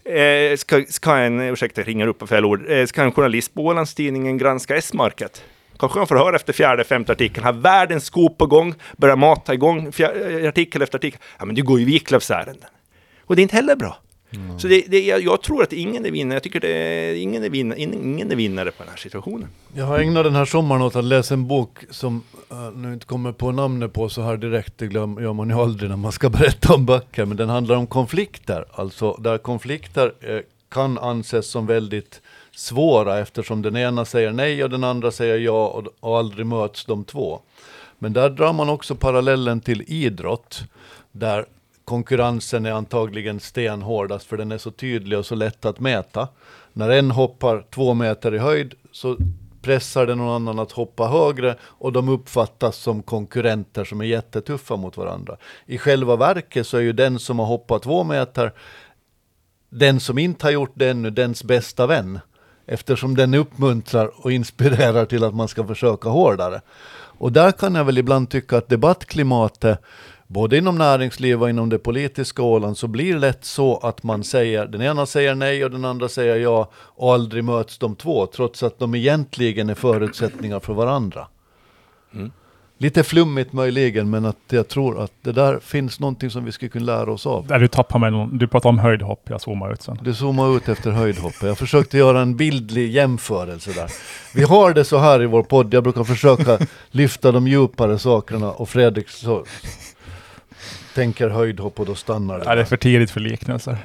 Eh, 0.08 0.58
ska, 0.58 0.84
ska 0.90 1.18
en, 1.18 1.40
ursäkta 1.40 1.82
jag 1.82 1.88
ringer 1.88 2.08
upp 2.08 2.20
på 2.20 2.28
fel 2.28 2.46
ord, 2.46 2.70
eh, 2.70 2.86
ska 2.86 3.04
en 3.04 3.12
journalist 3.12 3.54
på 3.54 3.66
Ålandstidningen 3.66 4.38
granska 4.38 4.76
S-market? 4.76 5.44
Kanske 5.80 5.98
man 5.98 6.08
får 6.08 6.16
höra 6.16 6.36
efter 6.36 6.54
fjärde, 6.54 6.84
femte 6.84 7.12
artikeln, 7.12 7.46
har 7.46 7.54
världens 7.54 8.06
skop 8.06 8.38
på 8.38 8.46
gång, 8.46 8.76
börjar 8.98 9.16
mata 9.16 9.54
igång 9.54 9.92
fjär, 9.92 10.42
eh, 10.44 10.50
artikel 10.50 10.82
efter 10.82 10.98
artikel. 10.98 11.20
Ja, 11.40 11.46
men 11.46 11.56
det 11.56 11.62
går 11.62 11.80
ju 11.80 11.86
Wiklöfs 11.86 12.32
ärenden. 12.32 12.70
Och 13.26 13.36
det 13.36 13.40
är 13.42 13.44
inte 13.44 13.56
heller 13.56 13.76
bra. 13.76 13.98
Så 14.58 14.68
det, 14.68 14.84
det, 14.88 15.00
jag, 15.00 15.22
jag 15.22 15.42
tror 15.42 15.64
att 15.64 15.74
ingen 15.74 16.06
är 16.06 16.12
vinnare. 16.12 16.36
Jag 16.36 16.44
tycker 16.44 16.60
det 16.60 16.78
är, 16.78 17.16
ingen, 17.16 17.44
är 17.44 17.50
vinnare, 17.50 17.82
ingen 17.82 18.32
är 18.32 18.36
vinnare 18.36 18.72
på 18.72 18.84
den 18.84 18.90
här 18.90 18.98
situationen. 18.98 19.50
Jag 19.74 19.86
har 19.86 20.00
ägnat 20.00 20.24
den 20.24 20.36
här 20.36 20.46
sommaren 20.46 20.82
åt 20.82 20.96
att 20.96 21.04
läsa 21.04 21.34
en 21.34 21.48
bok 21.48 21.78
som 21.90 22.24
jag 22.50 22.76
nu 22.76 22.94
inte 22.94 23.06
kommer 23.06 23.32
på 23.32 23.52
namnet 23.52 23.94
på 23.94 24.10
så 24.10 24.22
här 24.22 24.38
direkt, 24.38 24.78
det 24.78 24.88
glöm, 24.88 25.18
gör 25.22 25.34
man 25.34 25.50
ju 25.50 25.56
aldrig 25.56 25.90
när 25.90 25.98
man 25.98 26.12
ska 26.12 26.30
berätta 26.40 26.74
om 26.74 26.86
böcker, 26.86 27.26
men 27.26 27.38
den 27.38 27.50
handlar 27.50 27.76
om 27.76 27.88
konflikter, 27.88 28.66
alltså 28.72 29.14
där 29.14 29.38
konflikter 29.38 30.14
uh, 30.30 30.40
kan 30.70 30.98
anses 30.98 31.48
som 31.48 31.66
väldigt 31.66 32.22
svåra 32.52 33.20
eftersom 33.20 33.62
den 33.62 33.78
ena 33.78 34.06
säger 34.06 34.32
nej 34.32 34.64
och 34.64 34.70
den 34.70 34.84
andra 34.84 35.12
säger 35.12 35.38
ja 35.38 35.68
och, 35.68 35.88
och 36.00 36.18
aldrig 36.18 36.46
möts 36.46 36.86
de 36.86 37.04
två. 37.04 37.40
Men 38.00 38.14
där 38.14 38.30
drar 38.30 38.54
man 38.54 38.70
också 38.70 38.96
parallellen 38.96 39.62
till 39.62 39.84
idrott, 39.88 40.64
där 41.12 41.46
konkurrensen 41.88 42.66
är 42.66 42.72
antagligen 42.72 43.40
stenhårdast 43.40 44.26
för 44.28 44.38
den 44.38 44.52
är 44.52 44.58
så 44.58 44.72
tydlig 44.72 45.20
och 45.20 45.26
så 45.26 45.36
lätt 45.36 45.66
att 45.66 45.80
mäta. 45.80 46.28
När 46.74 46.90
en 46.90 47.12
hoppar 47.12 47.66
två 47.70 47.94
meter 47.94 48.36
i 48.36 48.38
höjd 48.38 48.74
så 48.92 49.18
pressar 49.62 50.06
det 50.06 50.16
någon 50.16 50.36
annan 50.36 50.60
att 50.60 50.72
hoppa 50.72 51.08
högre 51.08 51.56
och 51.62 51.92
de 51.92 52.10
uppfattas 52.10 52.78
som 52.78 53.04
konkurrenter 53.04 53.84
som 53.84 54.02
är 54.02 54.06
jättetuffa 54.06 54.76
mot 54.76 54.98
varandra. 54.98 55.38
I 55.66 55.78
själva 55.78 56.16
verket 56.16 56.68
så 56.68 56.78
är 56.78 56.82
ju 56.82 56.94
den 56.94 57.20
som 57.20 57.40
har 57.40 57.46
hoppat 57.46 57.84
två 57.84 58.04
meter 58.04 58.54
den 59.70 60.00
som 60.00 60.18
inte 60.18 60.46
har 60.46 60.52
gjort 60.52 60.74
det 60.74 60.90
ännu, 60.90 61.10
dens 61.10 61.44
bästa 61.44 61.88
vän. 61.88 62.20
Eftersom 62.66 63.16
den 63.16 63.34
uppmuntrar 63.34 64.12
och 64.26 64.32
inspirerar 64.32 65.06
till 65.06 65.24
att 65.24 65.36
man 65.36 65.48
ska 65.48 65.68
försöka 65.68 66.10
hårdare. 66.10 66.62
Och 67.20 67.32
där 67.32 67.52
kan 67.52 67.76
jag 67.76 67.86
väl 67.86 67.98
ibland 67.98 68.30
tycka 68.30 68.58
att 68.58 68.70
debattklimatet, 68.70 69.82
både 70.28 70.58
inom 70.58 70.78
näringsliv 70.78 71.42
och 71.42 71.50
inom 71.50 71.70
det 71.70 71.80
politiska 71.80 72.42
Åland, 72.42 72.78
så 72.78 72.88
blir 72.88 73.18
lätt 73.18 73.46
så 73.46 73.78
att 73.78 74.04
man 74.04 74.24
säger, 74.24 74.66
den 74.66 74.82
ena 74.82 75.06
säger 75.06 75.36
nej 75.36 75.66
och 75.66 75.72
den 75.72 75.86
andra 75.86 76.10
säger 76.10 76.36
ja, 76.36 76.70
och 76.76 77.14
aldrig 77.14 77.44
möts 77.44 77.78
de 77.78 77.96
två, 77.96 78.26
trots 78.26 78.64
att 78.64 78.80
de 78.80 78.96
egentligen 78.96 79.70
är 79.70 79.76
förutsättningar 79.76 80.60
för 80.60 80.74
varandra. 80.74 81.28
Lite 82.80 83.04
flummigt 83.04 83.54
möjligen, 83.54 84.10
men 84.10 84.26
att 84.26 84.38
jag 84.50 84.68
tror 84.68 85.04
att 85.04 85.12
det 85.22 85.32
där 85.32 85.60
finns 85.60 86.00
någonting 86.00 86.30
som 86.30 86.46
vi 86.46 86.52
skulle 86.52 86.70
kunna 86.70 86.86
lära 86.86 87.12
oss 87.12 87.26
av. 87.26 87.48
Där 87.48 87.60
du 87.60 87.68
tappar 87.68 88.00
mig 88.00 88.12
någon, 88.12 88.38
du 88.38 88.48
pratar 88.48 88.70
om 88.70 88.80
höjdhopp, 88.80 89.22
jag 89.30 89.42
zoomar 89.42 89.74
ut 89.74 89.82
sen. 89.82 90.00
Du 90.02 90.14
zoomar 90.14 90.58
ut 90.58 90.70
efter 90.70 90.92
höjdhoppet. 90.92 91.42
Jag 91.44 91.58
försökte 91.58 91.98
göra 91.98 92.22
en 92.22 92.36
bildlig 92.36 92.92
jämförelse 92.92 93.72
där. 93.72 93.92
Vi 94.36 94.44
har 94.44 94.74
det 94.74 94.84
så 94.84 94.98
här 94.98 95.24
i 95.24 95.26
vår 95.26 95.44
podd, 95.44 95.74
jag 95.74 95.84
brukar 95.84 96.04
försöka 96.04 96.60
lyfta 96.92 97.32
de 97.32 97.48
djupare 97.48 98.00
sakerna 98.00 98.52
och 98.52 98.70
Fredrik 98.70 99.10
så 99.10 99.46
tänker 100.98 101.30
höjdhopp 101.30 101.80
och 101.80 101.86
då 101.86 101.96
stannar 101.96 102.40
det. 102.40 102.46
Ja, 102.46 102.56
det 102.56 102.62
är 102.62 102.66
för 102.66 102.78
tidigt 102.78 103.12
för 103.12 103.20
liknelser. 103.20 103.78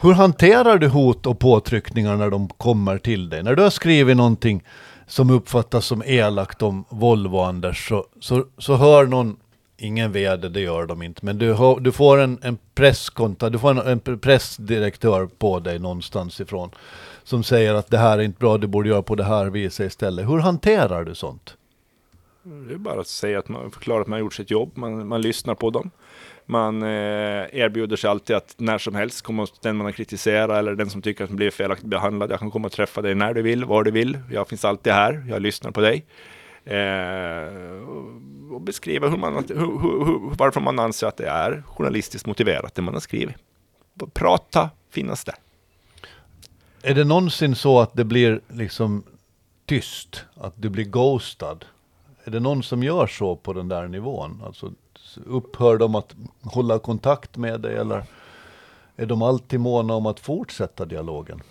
Hur 0.00 0.12
hanterar 0.12 0.78
du 0.78 0.88
hot 0.88 1.26
och 1.26 1.38
påtryckningar 1.38 2.16
när 2.16 2.30
de 2.30 2.48
kommer 2.48 2.98
till 2.98 3.28
dig? 3.28 3.42
När 3.42 3.56
du 3.56 3.62
har 3.62 3.70
skrivit 3.70 4.16
någonting 4.16 4.64
som 5.06 5.30
uppfattas 5.30 5.86
som 5.86 6.02
elakt 6.06 6.62
om 6.62 6.84
Volvo, 6.88 7.38
Anders, 7.38 7.88
så, 7.88 8.06
så, 8.20 8.44
så 8.58 8.76
hör 8.76 9.06
någon, 9.06 9.36
ingen 9.76 10.12
vd, 10.12 10.48
det 10.48 10.60
gör 10.60 10.86
de 10.86 11.02
inte, 11.02 11.24
men 11.24 11.38
du, 11.38 11.52
har, 11.52 11.80
du 11.80 11.92
får 11.92 12.18
en, 12.18 12.38
en 12.42 12.58
presskontakt, 12.74 13.52
du 13.52 13.58
får 13.58 13.70
en, 13.70 14.00
en 14.08 14.18
pressdirektör 14.18 15.26
på 15.38 15.60
dig 15.60 15.78
någonstans 15.78 16.40
ifrån, 16.40 16.70
som 17.24 17.42
säger 17.42 17.74
att 17.74 17.90
det 17.90 17.98
här 17.98 18.18
är 18.18 18.22
inte 18.22 18.38
bra, 18.38 18.58
du 18.58 18.66
borde 18.66 18.88
göra 18.88 19.02
på 19.02 19.14
det 19.14 19.24
här 19.24 19.46
viset 19.46 19.86
istället. 19.86 20.28
Hur 20.28 20.38
hanterar 20.38 21.04
du 21.04 21.14
sånt? 21.14 21.56
Det 22.42 22.74
är 22.74 22.78
bara 22.78 23.00
att 23.00 23.06
säga 23.06 23.38
att 23.38 23.48
man 23.48 23.70
förklarar 23.70 24.00
att 24.00 24.06
man 24.06 24.16
har 24.16 24.20
gjort 24.20 24.34
sitt 24.34 24.50
jobb, 24.50 24.70
man, 24.74 25.08
man 25.08 25.22
lyssnar 25.22 25.54
på 25.54 25.70
dem. 25.70 25.90
Man 26.46 26.82
eh, 26.82 26.88
erbjuder 27.52 27.96
sig 27.96 28.10
alltid 28.10 28.36
att 28.36 28.54
när 28.58 28.78
som 28.78 28.94
helst 28.94 29.22
komma 29.22 29.42
hos 29.42 29.58
den 29.60 29.76
man 29.76 29.84
har 29.84 29.92
kritiserat 29.92 30.58
eller 30.58 30.74
den 30.74 30.90
som 30.90 31.02
tycker 31.02 31.24
att 31.24 31.30
man 31.30 31.36
blir 31.36 31.50
felaktigt 31.50 31.88
behandlad. 31.88 32.30
Jag 32.30 32.38
kan 32.38 32.50
komma 32.50 32.66
och 32.66 32.72
träffa 32.72 33.02
dig 33.02 33.14
när 33.14 33.34
du 33.34 33.42
vill, 33.42 33.64
var 33.64 33.84
du 33.84 33.90
vill. 33.90 34.18
Jag 34.30 34.48
finns 34.48 34.64
alltid 34.64 34.92
här, 34.92 35.24
jag 35.28 35.42
lyssnar 35.42 35.70
på 35.70 35.80
dig. 35.80 36.04
Eh, 36.64 37.88
och- 37.88 38.54
och 38.54 38.60
beskriva 38.60 39.08
hur 39.08 39.16
man, 39.16 39.34
hur, 39.48 39.54
hur, 39.56 40.04
hur, 40.04 40.34
varför 40.38 40.60
man 40.60 40.78
anser 40.78 41.06
att 41.06 41.16
det 41.16 41.26
är 41.28 41.62
journalistiskt 41.66 42.26
motiverat 42.26 42.74
det 42.74 42.82
man 42.82 42.94
har 42.94 43.00
skrivit. 43.00 43.34
Prata, 44.12 44.70
finnas 44.90 45.24
där. 45.24 45.34
Är 46.82 46.94
det 46.94 47.04
någonsin 47.04 47.54
så 47.54 47.80
att 47.80 47.94
det 47.94 48.04
blir 48.04 48.40
liksom 48.48 49.02
tyst? 49.66 50.24
Att 50.36 50.54
du 50.56 50.68
blir 50.68 50.84
ghostad? 50.84 51.64
Är 52.24 52.30
det 52.30 52.40
någon 52.40 52.62
som 52.62 52.82
gör 52.82 53.06
så 53.06 53.36
på 53.36 53.52
den 53.52 53.68
där 53.68 53.88
nivån? 53.88 54.42
Alltså 54.46 54.72
upphör 55.26 55.78
de 55.78 55.94
att 55.94 56.14
hålla 56.42 56.78
kontakt 56.78 57.36
med 57.36 57.60
dig 57.60 57.76
eller 57.76 58.04
är 58.96 59.06
de 59.06 59.22
alltid 59.22 59.60
måna 59.60 59.94
om 59.94 60.06
att 60.06 60.20
fortsätta 60.20 60.84
dialogen? 60.84 61.42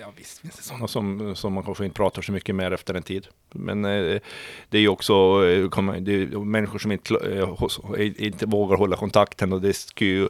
Ja, 0.00 0.12
visst 0.16 0.38
finns 0.38 0.56
det 0.56 0.62
sådana 0.62 0.88
som, 0.88 1.36
som 1.36 1.52
man 1.52 1.64
kanske 1.64 1.84
inte 1.84 1.96
pratar 1.96 2.22
så 2.22 2.32
mycket 2.32 2.54
med 2.54 2.72
efter 2.72 2.94
en 2.94 3.02
tid. 3.02 3.26
Men 3.52 3.84
eh, 3.84 4.20
det 4.68 4.78
är 4.78 4.80
ju 4.80 4.88
också 4.88 5.12
eh, 5.46 6.00
det 6.00 6.12
är 6.12 6.44
människor 6.44 6.78
som 6.78 6.92
inte, 6.92 7.14
eh, 7.14 8.26
inte 8.26 8.46
vågar 8.46 8.76
hålla 8.76 8.96
kontakten 8.96 9.52
och 9.52 9.60
det 9.60 9.72
ska 9.72 10.04
ju, 10.04 10.22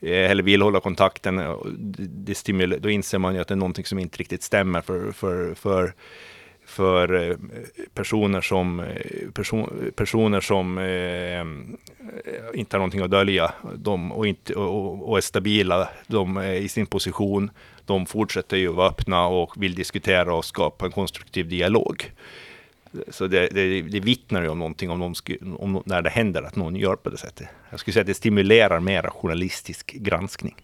eh, 0.00 0.30
eller 0.30 0.42
vill 0.42 0.62
hålla 0.62 0.80
kontakten. 0.80 1.36
Det, 1.76 2.06
det 2.06 2.34
stimulerar, 2.34 2.80
då 2.80 2.90
inser 2.90 3.18
man 3.18 3.34
ju 3.34 3.40
att 3.40 3.48
det 3.48 3.54
är 3.54 3.56
någonting 3.56 3.84
som 3.84 3.98
inte 3.98 4.18
riktigt 4.18 4.42
stämmer 4.42 4.80
för, 4.80 5.12
för, 5.12 5.54
för 5.54 5.94
för 6.70 7.30
eh, 7.30 7.36
personer 7.94 8.40
som, 8.40 8.80
eh, 8.80 9.30
person, 9.34 9.92
personer 9.96 10.40
som 10.40 10.78
eh, 10.78 11.44
inte 12.58 12.76
har 12.76 12.78
någonting 12.78 13.00
att 13.00 13.10
dölja 13.10 13.52
de, 13.74 14.12
och, 14.12 14.26
inte, 14.26 14.54
och, 14.54 15.10
och 15.10 15.16
är 15.16 15.20
stabila 15.20 15.88
de 16.06 16.36
är 16.36 16.52
i 16.52 16.68
sin 16.68 16.86
position. 16.86 17.50
De 17.86 18.06
fortsätter 18.06 18.56
ju 18.56 18.68
vara 18.68 18.88
öppna 18.88 19.26
och 19.26 19.62
vill 19.62 19.74
diskutera 19.74 20.34
och 20.34 20.44
skapa 20.44 20.86
en 20.86 20.92
konstruktiv 20.92 21.48
dialog. 21.48 22.12
Så 23.08 23.26
det, 23.26 23.48
det, 23.48 23.82
det 23.82 24.00
vittnar 24.00 24.42
ju 24.42 24.48
om 24.48 24.58
någonting 24.58 24.90
om, 24.90 25.14
om 25.58 25.82
när 25.86 26.02
det 26.02 26.10
händer 26.10 26.42
att 26.42 26.56
någon 26.56 26.76
gör 26.76 26.96
på 26.96 27.10
det 27.10 27.16
sättet. 27.16 27.48
Jag 27.70 27.80
skulle 27.80 27.92
säga 27.92 28.00
att 28.00 28.06
det 28.06 28.14
stimulerar 28.14 28.80
mera 28.80 29.10
journalistisk 29.10 29.92
granskning. 29.92 30.54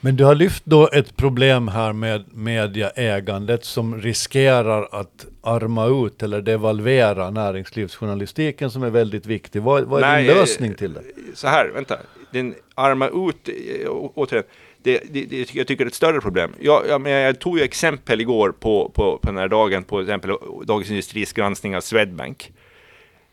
Men 0.00 0.16
du 0.16 0.24
har 0.24 0.34
lyft 0.34 0.64
då 0.64 0.88
ett 0.92 1.16
problem 1.16 1.68
här 1.68 1.92
med 1.92 2.24
mediaägandet 2.32 3.64
som 3.64 4.00
riskerar 4.00 4.88
att 5.00 5.26
arma 5.40 6.06
ut 6.06 6.22
eller 6.22 6.42
devalvera 6.42 7.30
näringslivsjournalistiken 7.30 8.70
som 8.70 8.82
är 8.82 8.90
väldigt 8.90 9.26
viktig. 9.26 9.62
Vad, 9.62 9.84
vad 9.84 10.02
är 10.02 10.06
Nej, 10.06 10.24
din 10.24 10.34
lösning 10.36 10.74
till 10.74 10.92
det? 10.92 11.02
Så 11.34 11.46
här, 11.46 11.70
vänta. 11.74 11.98
Den 12.30 12.54
arma 12.74 13.08
ut, 13.08 13.48
eh, 13.48 13.90
återigen. 13.90 14.44
Det, 14.84 15.02
det, 15.10 15.24
det, 15.24 15.54
jag 15.54 15.66
tycker 15.66 15.84
det 15.84 15.88
är 15.88 15.90
ett 15.90 15.94
större 15.94 16.20
problem. 16.20 16.52
Jag, 16.60 16.88
jag, 16.88 17.08
jag 17.08 17.38
tog 17.38 17.58
ju 17.58 17.64
exempel 17.64 18.20
igår 18.20 18.52
på, 18.52 18.88
på, 18.94 19.18
på 19.18 19.26
den 19.26 19.36
här 19.36 19.48
dagen, 19.48 19.84
på 19.84 20.00
exempel 20.00 20.36
Dagens 20.64 20.90
Industris 20.90 21.32
granskning 21.32 21.76
av 21.76 21.80
Swedbank. 21.80 22.52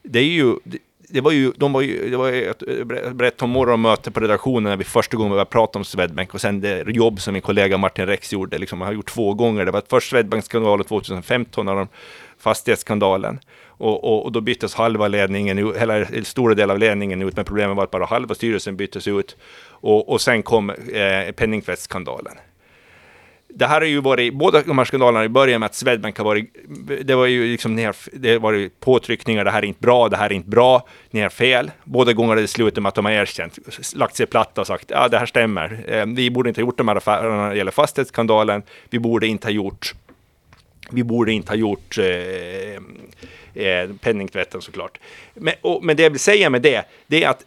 Det 0.03 0.19
är 0.19 0.23
ju, 0.23 0.55
det, 0.63 0.77
det 1.09 1.21
var 1.21 1.31
ju, 1.31 1.51
de 1.57 1.73
var 1.73 1.81
ju, 1.81 2.09
det 2.09 2.17
var 2.17 2.27
ju 2.27 2.49
ett 2.49 3.13
brett 3.13 3.41
om 3.41 3.49
morgonmöte 3.49 4.11
på 4.11 4.19
redaktionen 4.19 4.63
när 4.63 4.77
vi 4.77 4.83
första 4.83 5.17
gången 5.17 5.29
började 5.29 5.49
prata 5.49 5.79
om 5.79 5.85
Swedbank 5.85 6.33
och 6.33 6.41
sen 6.41 6.61
det 6.61 6.83
jobb 6.87 7.21
som 7.21 7.33
min 7.33 7.41
kollega 7.41 7.77
Martin 7.77 8.05
Rex 8.05 8.33
gjorde, 8.33 8.57
liksom, 8.57 8.81
han 8.81 8.87
har 8.87 8.93
gjort 8.93 9.09
två 9.09 9.33
gånger. 9.33 9.65
Det 9.65 9.71
var 9.71 9.83
först 9.89 10.09
Swedbank-skandalen 10.09 10.85
2015 10.85 11.65
när 11.65 11.75
de 11.75 11.87
fastighetsskandalen. 12.37 13.39
Och, 13.81 14.03
och, 14.03 14.25
och 14.25 14.31
då 14.31 14.41
byttes 14.41 14.75
halva 14.75 15.07
ledningen, 15.07 15.73
hela 15.79 16.05
stora 16.23 16.55
delar 16.55 16.73
av 16.73 16.79
ledningen 16.79 17.21
ut, 17.21 17.35
men 17.35 17.45
problemet 17.45 17.77
var 17.77 17.83
att 17.83 17.91
bara 17.91 18.05
halva 18.05 18.35
styrelsen 18.35 18.75
byttes 18.75 19.07
ut. 19.07 19.37
Och, 19.81 20.09
och 20.09 20.21
sen 20.21 20.43
kom 20.43 20.69
eh, 20.69 21.31
penningtvättsskandalen. 21.35 22.33
Det 23.53 23.65
här 23.65 23.81
har 23.81 23.87
ju 23.87 24.01
varit, 24.01 24.33
båda 24.33 24.61
de 24.61 24.77
här 24.77 24.85
skandalerna 24.85 25.25
i 25.25 25.29
början 25.29 25.59
med 25.59 25.67
att 25.67 25.75
Swedbank 25.75 26.17
har 26.17 26.25
varit, 26.25 26.55
det 27.01 27.15
var 27.15 27.25
ju 27.25 27.51
liksom, 27.51 27.75
ni 27.75 27.83
har, 27.83 27.95
det 28.13 28.31
har 28.31 28.39
varit 28.39 28.79
påtryckningar, 28.79 29.45
det 29.45 29.51
här 29.51 29.61
är 29.61 29.65
inte 29.65 29.81
bra, 29.81 30.09
det 30.09 30.17
här 30.17 30.25
är 30.25 30.33
inte 30.33 30.49
bra, 30.49 30.87
ni 31.09 31.21
har 31.21 31.29
fel. 31.29 31.71
Båda 31.83 32.13
gånger 32.13 32.29
har 32.29 32.41
det 32.41 32.47
slutat 32.47 32.83
med 32.83 32.89
att 32.89 32.95
de 32.95 33.05
har 33.05 33.11
erkänt, 33.11 33.59
lagt 33.95 34.15
sig 34.15 34.25
platta 34.25 34.61
och 34.61 34.67
sagt, 34.67 34.85
ja 34.87 35.07
det 35.07 35.17
här 35.17 35.25
stämmer, 35.25 35.83
eh, 35.87 36.05
vi 36.05 36.31
borde 36.31 36.49
inte 36.49 36.61
ha 36.61 36.65
gjort 36.65 36.77
de 36.77 36.87
här 36.87 36.95
affärerna 36.95 37.35
när 37.35 37.49
det 37.49 37.57
gäller 37.57 37.71
fastighetsskandalen, 37.71 38.63
vi 38.89 38.99
borde 38.99 39.27
inte 39.27 39.47
ha 39.47 39.51
gjort 39.51 39.93
vi 40.91 41.03
borde 41.03 41.31
inte 41.31 41.51
ha 41.51 41.55
gjort 41.55 41.97
eh, 41.97 43.65
eh, 43.65 43.89
penningtvätten 44.01 44.61
såklart. 44.61 44.99
Men, 45.33 45.53
och, 45.61 45.83
men 45.83 45.97
det 45.97 46.03
jag 46.03 46.09
vill 46.09 46.19
säga 46.19 46.49
med 46.49 46.61
det, 46.61 46.85
det 47.07 47.23
är 47.23 47.29
att 47.29 47.45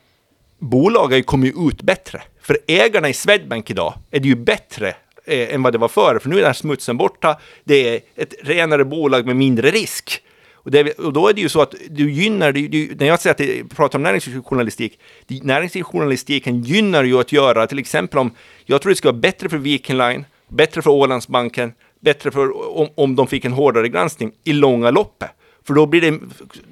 bolag 0.64 1.08
har 1.08 1.16
ju 1.16 1.22
kommit 1.22 1.54
ut 1.56 1.82
bättre. 1.82 2.22
För 2.40 2.58
ägarna 2.66 3.08
i 3.08 3.12
Swedbank 3.12 3.70
idag 3.70 3.94
är 4.10 4.20
det 4.20 4.28
ju 4.28 4.36
bättre 4.36 4.88
eh, 5.24 5.54
än 5.54 5.62
vad 5.62 5.72
det 5.72 5.78
var 5.78 5.88
förr. 5.88 6.18
För 6.18 6.28
nu 6.28 6.36
är 6.36 6.40
den 6.40 6.46
här 6.46 6.52
smutsen 6.52 6.96
borta. 6.96 7.36
Det 7.64 7.88
är 7.88 8.00
ett 8.16 8.34
renare 8.42 8.84
bolag 8.84 9.26
med 9.26 9.36
mindre 9.36 9.70
risk. 9.70 10.22
Och, 10.52 10.70
det, 10.70 10.98
och 10.98 11.12
då 11.12 11.28
är 11.28 11.32
det 11.32 11.40
ju 11.40 11.48
så 11.48 11.62
att 11.62 11.74
du 11.90 12.12
gynnar, 12.12 12.52
du, 12.52 12.68
du, 12.68 12.94
när 12.98 13.06
jag 13.06 13.20
säger 13.20 13.30
att 13.30 13.38
det, 13.38 13.64
pratar 13.76 13.98
om 13.98 14.02
näringslivsjournalistik, 14.02 14.98
näringslivsjournalistiken 15.28 16.62
gynnar 16.62 17.04
ju 17.04 17.20
att 17.20 17.32
göra, 17.32 17.66
till 17.66 17.78
exempel 17.78 18.18
om, 18.18 18.30
jag 18.64 18.82
tror 18.82 18.90
det 18.90 18.96
ska 18.96 19.08
vara 19.08 19.18
bättre 19.18 19.48
för 19.48 19.58
Viking 19.58 19.96
Line, 19.96 20.24
bättre 20.48 20.82
för 20.82 20.90
Ålandsbanken, 20.90 21.72
bättre 22.00 22.30
för 22.30 22.76
om, 22.78 22.88
om 22.94 23.16
de 23.16 23.26
fick 23.26 23.44
en 23.44 23.52
hårdare 23.52 23.88
granskning 23.88 24.32
i 24.44 24.52
långa 24.52 24.90
loppet. 24.90 25.30
För 25.66 25.74
då 25.74 25.86
blir 25.86 26.00
det, 26.00 26.18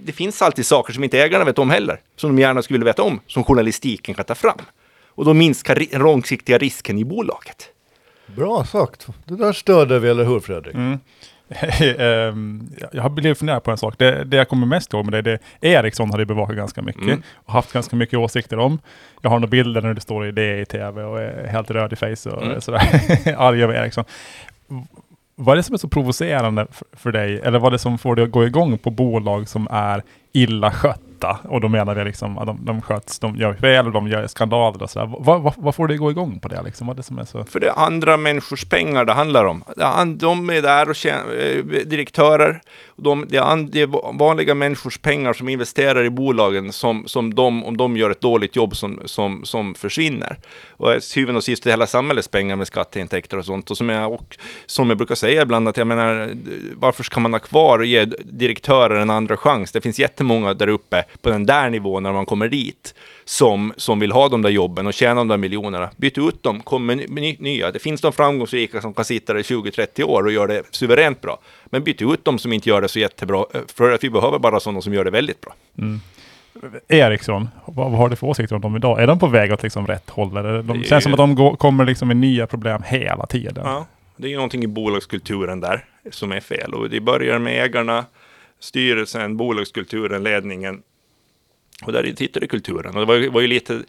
det 0.05 0.13
finns 0.13 0.43
alltid 0.43 0.67
saker 0.67 0.93
som 0.93 1.05
inte 1.05 1.19
ägarna 1.23 1.45
vet 1.45 1.59
om 1.59 1.71
heller, 1.71 2.01
som 2.17 2.37
de 2.37 2.43
gärna 2.43 2.63
skulle 2.63 2.85
veta 2.85 3.03
om, 3.03 3.21
som 3.27 3.45
journalistiken 3.45 4.15
kan 4.15 4.25
ta 4.25 4.35
fram. 4.35 4.59
Och 5.09 5.25
då 5.25 5.35
minskar 5.35 5.87
den 5.91 6.03
långsiktiga 6.03 6.59
risken 6.59 6.99
i 6.99 7.05
bolaget. 7.05 7.69
Bra 8.27 8.65
sagt. 8.65 9.07
Det 9.25 9.37
där 9.37 9.53
stöder 9.53 9.99
vi, 9.99 10.09
eller 10.09 10.25
hur 10.25 10.41
Fredrik? 10.41 10.75
Mm. 10.75 10.99
Ehm, 11.99 12.69
jag 12.93 13.03
har 13.03 13.11
blivit 13.11 13.39
funderad 13.39 13.63
på 13.65 13.71
en 13.71 13.79
sak. 13.79 13.95
Det, 13.99 14.25
det 14.25 14.37
jag 14.37 14.49
kommer 14.49 14.67
mest 14.67 14.93
ihåg 14.93 15.05
med 15.05 15.25
det, 15.25 15.39
det 15.61 15.75
är 15.75 15.85
Ericsson 15.85 16.11
har 16.11 16.19
det 16.19 16.27
bevakat 16.27 16.57
ganska 16.57 16.83
mycket 16.83 17.03
Mm. 17.03 17.23
och 17.35 17.53
haft 17.53 17.73
ganska 17.73 17.97
mycket 17.97 18.19
åsikter 18.19 18.59
om. 18.59 18.79
Jag 19.23 19.31
har 19.31 19.39
några 19.39 19.51
bilder 19.51 19.81
när 19.83 19.95
det 19.95 20.01
står 20.01 20.27
i 20.27 20.33
det 20.33 20.61
i 20.61 20.65
tv 20.65 21.03
och 21.05 21.21
är 21.21 21.47
helt 21.47 21.71
röd 21.71 21.93
i 21.93 21.97
face 21.97 22.31
och 22.31 22.43
Mm. 22.43 22.61
sådär. 22.61 22.81
Arg 23.39 23.63
över 23.63 23.75
Ericsson. 23.75 24.05
Vad 25.35 25.53
är 25.53 25.57
det 25.57 25.63
som 25.63 25.75
är 25.75 25.79
så 25.79 25.89
provocerande 25.89 26.67
för, 26.71 26.87
för 26.93 27.13
dig? 27.13 27.41
Eller 27.41 27.59
vad 27.59 27.67
är 27.67 27.71
det 27.71 27.79
som 27.79 27.99
får 27.99 28.17
dig 28.17 28.25
att 28.25 28.31
gå 28.31 28.45
igång 28.45 28.79
på 28.79 28.91
bolag 28.91 29.49
som 29.49 29.69
är 29.71 30.03
illa 30.33 30.71
skötta? 30.71 31.39
Och 31.49 31.61
då 31.61 31.69
menar 31.69 31.95
vi 31.95 32.05
liksom 32.05 32.39
att 32.39 32.47
de, 32.47 32.65
de 32.65 32.83
sköts, 32.83 33.19
de 33.19 33.37
gör 33.37 33.55
fel, 33.55 33.93
de 33.93 34.09
gör 34.09 34.27
skandaler 34.27 34.83
och 34.83 34.91
sådär. 34.91 35.15
Vad, 35.19 35.43
vad, 35.43 35.55
vad 35.57 35.75
får 35.75 35.89
det 35.89 35.97
gå 35.97 36.11
igång 36.11 36.41
på 36.41 36.49
det 36.49 36.63
liksom? 36.63 36.87
Vad 36.87 36.95
är 36.95 36.97
det 36.97 37.03
som 37.03 37.19
är 37.19 37.25
så... 37.25 37.45
För 37.45 37.61
det 37.61 37.67
är 37.69 37.79
andra 37.79 38.17
människors 38.17 38.65
pengar 38.65 39.05
det 39.05 39.13
handlar 39.13 39.45
om. 39.45 39.65
De 40.17 40.51
är 40.51 40.63
där 40.63 40.89
och 40.89 40.97
tjänar, 40.97 41.25
eh, 41.39 41.65
direktörer. 41.65 42.61
De, 42.97 43.27
det, 43.29 43.37
är 43.37 43.73
det 43.73 43.81
är 43.81 44.19
vanliga 44.19 44.55
människors 44.55 44.99
pengar 44.99 45.33
som 45.33 45.49
investerar 45.49 46.05
i 46.05 46.11
bolagen 46.11 46.73
som, 46.73 47.07
som 47.07 47.35
de, 47.35 47.65
om 47.65 47.77
de 47.77 47.97
gör 47.97 48.11
ett 48.11 48.21
dåligt 48.21 48.57
jobb, 48.57 48.77
som, 48.77 49.01
som, 49.05 49.45
som 49.45 49.75
försvinner. 49.75 50.39
Och 50.71 50.93
eh, 50.93 50.99
till 50.99 51.23
syvende 51.23 51.37
och 51.37 51.45
sist 51.45 51.67
är 51.67 51.71
hela 51.71 51.87
samhällets 51.87 52.29
pengar 52.29 52.57
med 52.57 52.67
skatteintäkter 52.67 53.39
och 53.39 53.45
sånt. 53.45 53.71
Och 53.71 53.77
som, 53.77 53.89
jag, 53.89 54.13
och 54.13 54.37
som 54.67 54.89
jag 54.89 54.99
brukar 54.99 55.15
säga 55.15 55.43
ibland, 55.43 55.69
att 55.69 55.77
jag 55.77 55.87
menar, 55.87 56.35
varför 56.77 57.03
ska 57.03 57.21
man 57.21 57.33
ha 57.33 57.41
kvar 57.41 57.79
och 57.79 57.87
ge 57.87 58.05
direktörer 58.25 59.01
en 59.01 59.11
andra 59.11 59.37
chans? 59.37 59.73
Det 59.73 59.81
finns 59.81 59.99
jättemånga 60.23 60.55
där 60.55 60.69
uppe 60.69 61.05
på 61.23 61.31
den 61.31 61.47
där 61.47 61.71
nivån 61.71 62.03
när 62.03 62.13
man 62.13 62.27
kommer 62.27 62.49
dit 62.49 62.95
som, 63.25 63.73
som 63.77 64.01
vill 64.01 64.13
ha 64.13 64.29
de 64.29 64.43
där 64.43 64.51
jobben 64.51 64.87
och 64.87 64.95
tjäna 64.95 65.15
de 65.15 65.29
där 65.29 65.37
miljonerna. 65.37 65.91
Byt 65.97 66.19
ut 66.19 66.43
dem, 66.43 66.61
kom 66.61 66.87
med 66.87 66.97
ny- 67.11 67.37
nya. 67.39 67.71
Det 67.71 67.79
finns 67.79 68.01
de 68.01 68.13
framgångsrika 68.13 68.81
som 68.81 68.95
kan 68.95 69.05
sitta 69.05 69.33
där 69.33 69.41
i 69.41 69.43
20-30 69.43 70.03
år 70.05 70.23
och 70.27 70.33
göra 70.33 70.47
det 70.47 70.63
suveränt 70.71 71.21
bra. 71.21 71.39
Men 71.71 71.83
byt 71.85 72.03
ut 72.03 72.25
dem 72.25 72.39
som 72.39 72.53
inte 72.53 72.69
gör 72.69 72.81
det 72.81 72.89
så 72.89 72.99
jättebra, 72.99 73.45
eh, 73.55 73.61
för 73.75 73.93
att 73.93 74.05
vi 74.05 74.11
behöver 74.11 74.39
bara 74.39 74.61
sådana 74.61 74.81
som 74.81 74.95
gör 74.95 75.05
det 75.05 75.11
väldigt 75.11 75.41
bra. 75.41 75.55
Ericsson, 76.89 77.49
vad, 77.67 77.91
vad 77.91 77.99
har 77.99 78.09
du 78.09 78.17
för 78.17 78.27
åsikter 78.27 78.57
om 78.57 78.63
dem 78.63 78.77
idag? 78.77 79.03
Är 79.03 79.07
de 79.07 79.19
på 79.19 79.27
väg 79.27 79.53
åt 79.53 79.63
liksom 79.63 79.87
rätt 79.87 80.11
håll? 80.11 80.37
Eller 80.37 80.63
de 80.63 80.79
Det 80.83 80.89
känns 80.89 81.05
som 81.05 81.13
att 81.13 81.19
de 81.19 81.35
går, 81.35 81.57
kommer 81.57 81.85
liksom 81.85 82.09
med 82.09 82.17
nya 82.17 82.47
problem 82.47 82.83
hela 82.87 83.27
tiden. 83.27 83.63
Ja, 83.65 83.87
det 84.17 84.27
är 84.27 84.31
ju 84.31 84.37
någonting 84.37 84.65
i 84.65 84.67
bolagskulturen 84.67 85.61
där 85.61 85.85
som 86.11 86.33
är 86.33 86.41
fel. 86.41 86.75
Och 86.75 86.91
det 86.91 87.01
börjar 87.01 87.39
med 87.39 87.65
ägarna, 87.65 88.05
styrelsen, 88.63 89.37
bolagskulturen, 89.37 90.23
ledningen. 90.23 90.83
Och 91.85 91.93
där 91.93 92.13
tittar 92.17 92.41
du 92.41 92.47
kulturen. 92.47 92.95
Och 92.95 93.01
det 93.01 93.07
var 93.07 93.15
ju, 93.15 93.29
var 93.29 93.41
ju 93.41 93.47
lite... 93.47 93.83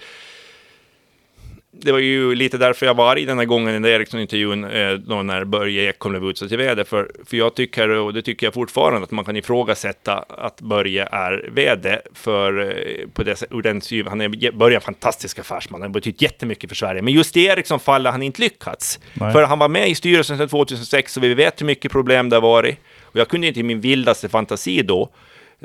Det 1.75 1.91
var 1.91 1.99
ju 1.99 2.35
lite 2.35 2.57
därför 2.57 2.85
jag 2.85 2.93
var 2.93 3.11
arg 3.11 3.25
den 3.25 3.37
här 3.37 3.45
gången 3.45 3.69
i 3.69 3.73
den 3.73 3.81
där 3.81 3.89
Ericsson-intervjun, 3.89 4.63
eh, 4.63 4.93
då 4.93 5.23
när 5.23 5.43
Börje 5.43 5.89
Ekholm 5.89 6.19
blev 6.19 6.29
utsedd 6.29 6.49
till 6.49 6.57
vd. 6.57 6.83
För, 6.83 7.11
för 7.25 7.37
jag 7.37 7.55
tycker, 7.55 7.89
och 7.89 8.13
det 8.13 8.21
tycker 8.21 8.47
jag 8.47 8.53
fortfarande, 8.53 9.03
att 9.03 9.11
man 9.11 9.25
kan 9.25 9.35
ifrågasätta 9.35 10.25
att 10.27 10.61
Börje 10.61 11.05
är 11.11 11.49
vd. 11.51 11.99
För 12.13 12.59
eh, 12.59 13.07
på 13.13 13.23
det, 13.23 13.43
ur 13.51 13.61
den 13.61 13.81
synen, 13.81 14.07
han 14.07 14.21
är 14.21 14.51
Börje 14.51 14.75
är 14.75 14.79
en 14.79 14.81
fantastisk 14.81 15.39
affärsman, 15.39 15.81
han 15.81 15.89
har 15.89 15.93
betytt 15.93 16.21
jättemycket 16.21 16.69
för 16.69 16.75
Sverige. 16.75 17.01
Men 17.01 17.13
just 17.13 17.37
i 17.37 17.45
Ericsson-fallet 17.45 18.07
har 18.07 18.11
han 18.11 18.23
inte 18.23 18.41
lyckats. 18.41 18.99
Nej. 19.13 19.33
För 19.33 19.43
han 19.43 19.59
var 19.59 19.69
med 19.69 19.89
i 19.89 19.95
styrelsen 19.95 20.37
sedan 20.37 20.49
2006 20.49 21.17
och 21.17 21.23
vi 21.23 21.33
vet 21.33 21.61
hur 21.61 21.65
mycket 21.65 21.91
problem 21.91 22.29
det 22.29 22.35
har 22.35 22.41
varit. 22.41 22.77
Och 23.13 23.19
jag 23.19 23.27
kunde 23.27 23.47
inte 23.47 23.59
i 23.59 23.63
min 23.63 23.81
vildaste 23.81 24.29
fantasi 24.29 24.81
då, 24.81 25.09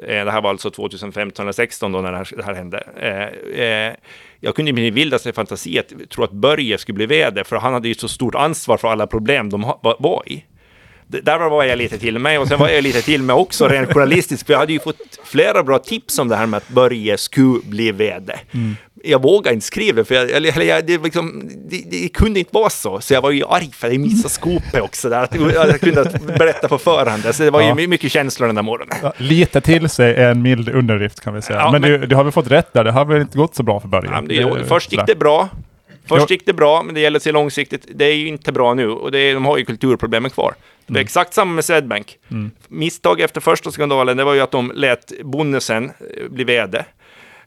eh, 0.02 0.24
det 0.24 0.30
här 0.30 0.40
var 0.40 0.50
alltså 0.50 0.70
2015 0.70 1.44
eller 1.44 1.52
2016 1.52 1.92
då 1.92 2.00
när 2.00 2.12
det 2.12 2.18
här, 2.18 2.28
det 2.36 2.44
här 2.44 2.54
hände. 2.54 2.78
Eh, 3.00 3.64
eh, 3.64 3.94
jag 4.40 4.54
kunde 4.54 4.68
i 4.70 4.72
min 4.72 4.94
vildaste 4.94 5.32
fantasi 5.32 5.78
att, 5.78 6.10
tro 6.10 6.24
att 6.24 6.32
Börje 6.32 6.78
skulle 6.78 6.96
bli 6.96 7.06
vd, 7.06 7.44
för 7.44 7.56
han 7.56 7.72
hade 7.72 7.88
ju 7.88 7.94
så 7.94 8.08
stort 8.08 8.34
ansvar 8.34 8.76
för 8.76 8.88
alla 8.88 9.06
problem 9.06 9.50
de 9.50 9.64
ha, 9.64 9.96
var, 9.98 10.22
i. 10.26 10.44
Där 11.06 11.48
var 11.50 11.64
jag 11.64 11.78
lite 11.78 11.98
till 11.98 12.18
mig 12.18 12.38
och 12.38 12.48
sen 12.48 12.58
var 12.58 12.68
jag 12.68 12.82
lite 12.82 13.02
till 13.02 13.22
mig 13.22 13.36
också 13.36 13.68
rent 13.68 13.92
journalistiskt, 13.92 14.46
för 14.46 14.52
jag 14.52 14.60
hade 14.60 14.72
ju 14.72 14.78
fått 14.78 15.20
flera 15.24 15.62
bra 15.62 15.78
tips 15.78 16.18
om 16.18 16.28
det 16.28 16.36
här 16.36 16.46
med 16.46 16.58
att 16.58 16.68
Börje 16.68 17.18
skulle 17.18 17.60
bli 17.64 17.92
vd 17.92 18.34
jag 19.04 19.22
vågade 19.22 19.54
inte 19.54 19.66
skriva 19.66 20.04
för 20.04 20.14
jag, 20.14 20.30
eller, 20.30 20.60
jag, 20.62 20.86
det, 20.86 20.98
liksom, 21.02 21.50
det, 21.70 21.82
det 21.90 22.08
kunde 22.08 22.38
inte 22.38 22.50
vara 22.54 22.70
så. 22.70 23.00
Så 23.00 23.14
jag 23.14 23.22
var 23.22 23.30
ju 23.30 23.44
arg 23.48 23.70
för 23.72 23.86
att 23.86 23.92
jag 23.92 24.00
missade 24.00 24.28
skopet 24.34 24.80
också. 24.82 25.08
Där, 25.08 25.22
att 25.22 25.34
jag 25.54 25.80
kunde 25.80 26.20
berätta 26.38 26.68
på 26.68 26.78
förhand. 26.78 27.34
Så 27.34 27.42
det 27.42 27.50
var 27.50 27.62
Ja. 27.62 27.80
ju 27.80 27.86
mycket 27.88 28.12
känslor 28.12 28.46
den 28.46 28.54
där 28.56 28.62
morgonen. 28.62 28.96
Ja, 29.02 29.12
lite 29.16 29.60
till 29.60 29.88
sig 29.88 30.14
är 30.14 30.30
en 30.30 30.42
mild 30.42 30.68
underdrift 30.68 31.20
kan 31.20 31.34
vi 31.34 31.42
säga. 31.42 31.58
Ja, 31.58 31.70
men 31.72 31.80
men- 31.80 31.90
du, 32.00 32.06
du 32.06 32.16
har 32.16 32.24
väl 32.24 32.32
fått 32.32 32.50
rätt 32.50 32.72
där. 32.72 32.84
Det 32.84 32.90
har 32.92 33.04
väl 33.04 33.20
inte 33.20 33.38
gått 33.38 33.54
så 33.54 33.62
bra 33.62 33.80
för 33.80 33.88
början. 33.88 34.28
Det, 34.28 34.64
först 34.68 34.92
gick 34.92 35.06
det 35.06 35.14
bra. 35.14 35.48
Först 36.06 36.30
gick 36.30 36.46
det 36.46 36.52
bra, 36.52 36.82
men 36.82 36.94
det 36.94 37.00
gäller 37.00 37.16
att 37.16 37.22
se 37.22 37.32
långsiktigt. 37.32 37.86
Det 37.94 38.04
är 38.04 38.14
ju 38.14 38.28
inte 38.28 38.52
bra 38.52 38.74
nu 38.74 38.88
och 38.90 39.12
det 39.12 39.18
är, 39.18 39.34
de 39.34 39.44
har 39.44 39.58
ju 39.58 39.64
kulturproblemen 39.64 40.30
kvar. 40.30 40.54
Det 40.86 40.90
Mm. 40.92 41.00
är 41.00 41.04
exakt 41.04 41.34
samma 41.34 41.52
med 41.54 41.64
Swedbank. 41.64 42.16
Misstag 42.68 43.20
efter 43.20 43.40
första 43.40 43.70
skandalen, 43.70 44.16
det 44.16 44.24
var 44.24 44.34
ju 44.34 44.40
att 44.40 44.50
de 44.50 44.72
lät 44.74 45.12
Bonnesen 45.24 45.84
eh, 45.84 46.28
bli 46.30 46.44
vd. 46.44 46.84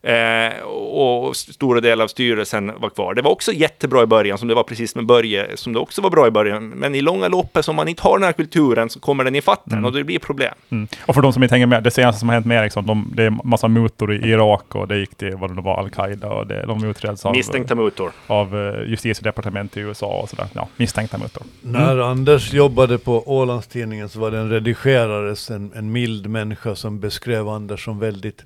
Eh, 0.03 0.61
och 0.63 1.35
stora 1.35 1.81
delar 1.81 2.03
av 2.03 2.07
styrelsen 2.07 2.71
var 2.77 2.89
kvar. 2.89 3.13
Det 3.13 3.21
var 3.21 3.31
också 3.31 3.51
jättebra 3.53 4.03
i 4.03 4.05
början, 4.05 4.37
som 4.37 4.47
det 4.47 4.55
var 4.55 4.63
precis 4.63 4.95
med 4.95 5.05
Börje, 5.05 5.57
som 5.57 5.73
det 5.73 5.79
också 5.79 6.01
var 6.01 6.09
bra 6.09 6.27
i 6.27 6.31
början. 6.31 6.69
Men 6.69 6.95
i 6.95 7.01
långa 7.01 7.27
loppet, 7.27 7.67
om 7.67 7.75
man 7.75 7.87
inte 7.87 8.03
har 8.03 8.19
den 8.19 8.25
här 8.25 8.33
kulturen, 8.33 8.89
så 8.89 8.99
kommer 8.99 9.23
den 9.23 9.35
ifatt 9.35 9.61
den 9.63 9.85
och 9.85 9.91
det 9.91 10.03
blir 10.03 10.19
problem. 10.19 10.53
Mm. 10.69 10.87
Och 11.05 11.15
för 11.15 11.21
de 11.21 11.33
som 11.33 11.43
inte 11.43 11.55
hänger 11.55 11.67
med, 11.67 11.83
det 11.83 11.91
senaste 11.91 12.19
som 12.19 12.29
har 12.29 12.33
hänt 12.33 12.45
med 12.45 12.63
Ericsson, 12.63 12.85
de, 12.85 13.11
det 13.15 13.23
är 13.23 13.29
massa 13.43 13.67
mutor 13.67 14.13
i 14.13 14.29
Irak 14.29 14.75
och 14.75 14.87
det 14.87 14.97
gick 14.97 15.15
till 15.15 15.35
vad 15.35 15.49
det 15.49 15.53
nu 15.53 15.61
var, 15.61 15.79
Al-Qaida 15.79 16.29
och 16.29 16.47
det, 16.47 16.65
de 16.65 16.83
utreds 16.83 17.25
av, 17.25 17.35
Misstänkta 17.35 17.75
mutor. 17.75 18.11
av 18.27 18.57
eh, 18.57 18.89
justitiedepartementet 18.89 19.77
i 19.77 19.79
USA 19.79 20.19
och 20.21 20.29
sådär. 20.29 20.47
Ja, 20.53 20.67
misstänkta 20.77 21.17
mutor. 21.17 21.43
När 21.61 21.97
Anders 21.97 22.53
jobbade 22.53 22.97
på 22.97 23.23
Ålandstidningen 23.25 24.09
så 24.09 24.19
var 24.19 24.31
det 24.31 24.37
en 24.37 24.49
redigerare, 24.49 25.55
en, 25.55 25.71
en 25.75 25.91
mild 25.91 26.27
människa 26.27 26.75
som 26.75 26.99
beskrev 26.99 27.49
Anders 27.49 27.85
som 27.85 27.99
väldigt 27.99 28.45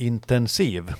intensiv. 0.00 0.92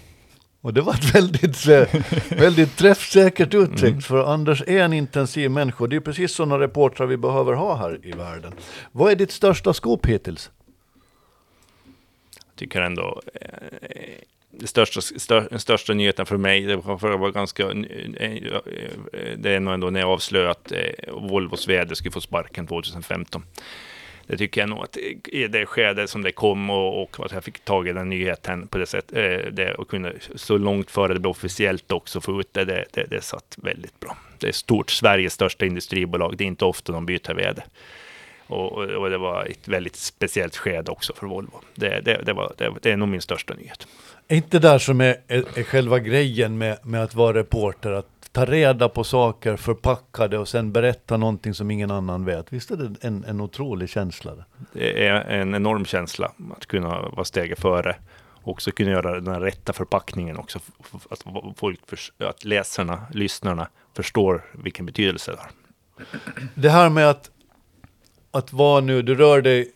Och 0.60 0.74
det 0.74 0.80
var 0.80 0.94
ett 0.94 1.14
väldigt, 1.14 1.68
eh, 1.68 1.88
väldigt 2.28 2.76
träffsäkert 2.76 3.54
uttryck, 3.54 4.02
för 4.02 4.32
Anders 4.32 4.62
är 4.66 4.80
en 4.80 4.92
intensiv 4.92 5.50
människa. 5.50 5.86
Det 5.86 5.96
är 5.96 6.00
precis 6.00 6.32
sådana 6.32 6.58
reportrar 6.58 7.06
vi 7.06 7.16
behöver 7.16 7.52
ha 7.52 7.76
här 7.76 8.00
i 8.02 8.12
världen. 8.12 8.52
Vad 8.92 9.12
är 9.12 9.16
ditt 9.16 9.32
största 9.32 9.72
skop 9.72 10.06
hittills? 10.06 10.50
tycker 12.60 12.80
ändå 12.80 13.22
eh, 13.34 13.48
det 14.50 14.66
största, 14.66 15.00
stör, 15.00 15.48
den 15.50 15.60
största 15.60 15.94
nyheten 15.94 16.26
för 16.26 16.36
mig, 16.36 16.60
det 16.62 16.76
var, 16.76 17.30
ganska, 17.30 17.62
eh, 17.62 17.70
det 19.36 19.50
är 19.50 19.60
nog 19.60 19.74
ändå 19.74 19.90
när 19.90 20.00
jag 20.00 20.10
avslöjade 20.10 20.50
att 20.50 20.72
Volvos 21.08 21.68
vd 21.68 21.96
skulle 21.96 22.12
få 22.12 22.20
sparken 22.20 22.66
2015. 22.66 23.42
Det 24.30 24.36
tycker 24.36 24.60
jag 24.60 24.70
nog 24.70 24.84
att 24.84 24.96
i 25.26 25.48
det 25.48 25.66
skede 25.66 26.08
som 26.08 26.22
det 26.22 26.32
kom 26.32 26.70
och, 26.70 27.02
och 27.02 27.26
att 27.26 27.32
jag 27.32 27.44
fick 27.44 27.64
tag 27.64 27.88
i 27.88 27.92
den 27.92 28.08
nyheten 28.08 28.66
på 28.66 28.78
det 28.78 28.86
sättet, 28.86 29.16
eh, 29.16 29.52
det, 29.52 29.74
och 29.74 29.88
kunde 29.88 30.12
så 30.34 30.58
långt 30.58 30.90
före 30.90 31.14
det 31.14 31.20
blev 31.20 31.30
officiellt 31.30 31.92
också 31.92 32.20
få 32.20 32.40
ut 32.40 32.54
det, 32.54 32.64
det, 32.64 32.84
det, 32.92 33.06
det 33.10 33.20
satt 33.20 33.58
väldigt 33.62 34.00
bra. 34.00 34.16
Det 34.38 34.48
är 34.48 34.52
stort, 34.52 34.90
Sveriges 34.90 35.32
största 35.32 35.66
industribolag, 35.66 36.36
det 36.36 36.44
är 36.44 36.46
inte 36.46 36.64
ofta 36.64 36.92
de 36.92 37.06
byter 37.06 37.34
vd. 37.34 37.62
Och, 38.46 38.72
och, 38.72 39.10
det 39.10 39.18
var 39.18 39.44
ett 39.44 39.68
väldigt 39.68 39.96
speciellt 39.96 40.56
skede 40.56 40.90
också 40.90 41.14
för 41.14 41.26
Volvo. 41.26 41.60
Det, 41.74 42.00
det, 42.00 42.22
det, 42.26 42.32
var, 42.32 42.52
det, 42.58 42.72
det 42.82 42.90
är 42.90 42.96
nog 42.96 43.08
min 43.08 43.20
största 43.20 43.54
nyhet. 43.54 43.86
Är 44.28 44.36
inte 44.36 44.58
där 44.58 44.78
som 44.78 45.00
är, 45.00 45.16
är, 45.28 45.58
är 45.58 45.62
själva 45.62 45.98
grejen 45.98 46.58
med, 46.58 46.78
med 46.82 47.02
att 47.02 47.14
vara 47.14 47.38
reporter, 47.38 47.90
att 47.90 48.19
ta 48.32 48.44
reda 48.44 48.88
på 48.88 49.04
saker, 49.04 49.56
förpacka 49.56 50.28
det 50.28 50.38
och 50.38 50.48
sen 50.48 50.72
berätta 50.72 51.16
någonting 51.16 51.54
som 51.54 51.70
ingen 51.70 51.90
annan 51.90 52.24
vet. 52.24 52.52
Visst 52.52 52.70
är 52.70 52.76
det 52.76 53.06
en, 53.06 53.24
en 53.24 53.40
otrolig 53.40 53.88
känsla? 53.88 54.34
Det? 54.34 54.44
Det 54.72 55.06
är 55.06 55.40
en 55.40 55.54
enorm 55.54 55.84
känsla 55.84 56.32
att 56.56 56.66
kunna 56.66 56.88
vara 56.88 57.24
steget 57.24 57.60
före. 57.60 57.96
Också 58.42 58.70
kunna 58.70 58.90
göra 58.90 59.20
den 59.20 59.40
rätta 59.40 59.72
förpackningen 59.72 60.36
också. 60.36 60.58
Att, 61.10 61.24
folk, 61.56 61.80
att 62.18 62.44
läsarna, 62.44 63.06
lyssnarna 63.12 63.68
förstår 63.96 64.44
vilken 64.52 64.86
betydelse 64.86 65.30
det 65.30 65.38
har. 65.38 65.50
Det 66.54 66.70
här 66.70 66.90
med 66.90 67.10
att, 67.10 67.30
att 68.30 68.52
vara 68.52 68.80
nu, 68.80 69.02
du 69.02 69.14
rör 69.14 69.42
dig 69.42 69.72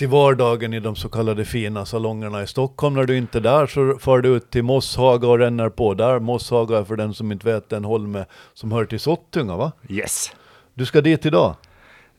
till 0.00 0.08
vardagen 0.08 0.74
i 0.74 0.80
de 0.80 0.96
så 0.96 1.08
kallade 1.08 1.44
fina 1.44 1.86
salongerna 1.86 2.42
i 2.42 2.46
Stockholm. 2.46 2.94
När 2.94 3.04
du 3.04 3.16
inte 3.16 3.38
är 3.38 3.40
där 3.40 3.66
så 3.66 3.98
far 3.98 4.20
du 4.20 4.28
ut 4.28 4.50
till 4.50 4.62
Mosshaga 4.62 5.28
och 5.28 5.38
ränner 5.38 5.68
på 5.68 5.94
där. 5.94 6.20
Mosshaga 6.20 6.78
är 6.78 6.84
för 6.84 6.96
den 6.96 7.14
som 7.14 7.32
inte 7.32 7.46
vet 7.46 7.72
en 7.72 7.84
holme 7.84 8.24
som 8.54 8.72
hör 8.72 8.84
till 8.84 9.00
Sottunga 9.00 9.56
va? 9.56 9.72
Yes! 9.88 10.32
Du 10.74 10.86
ska 10.86 11.00
dit 11.00 11.26
idag. 11.26 11.54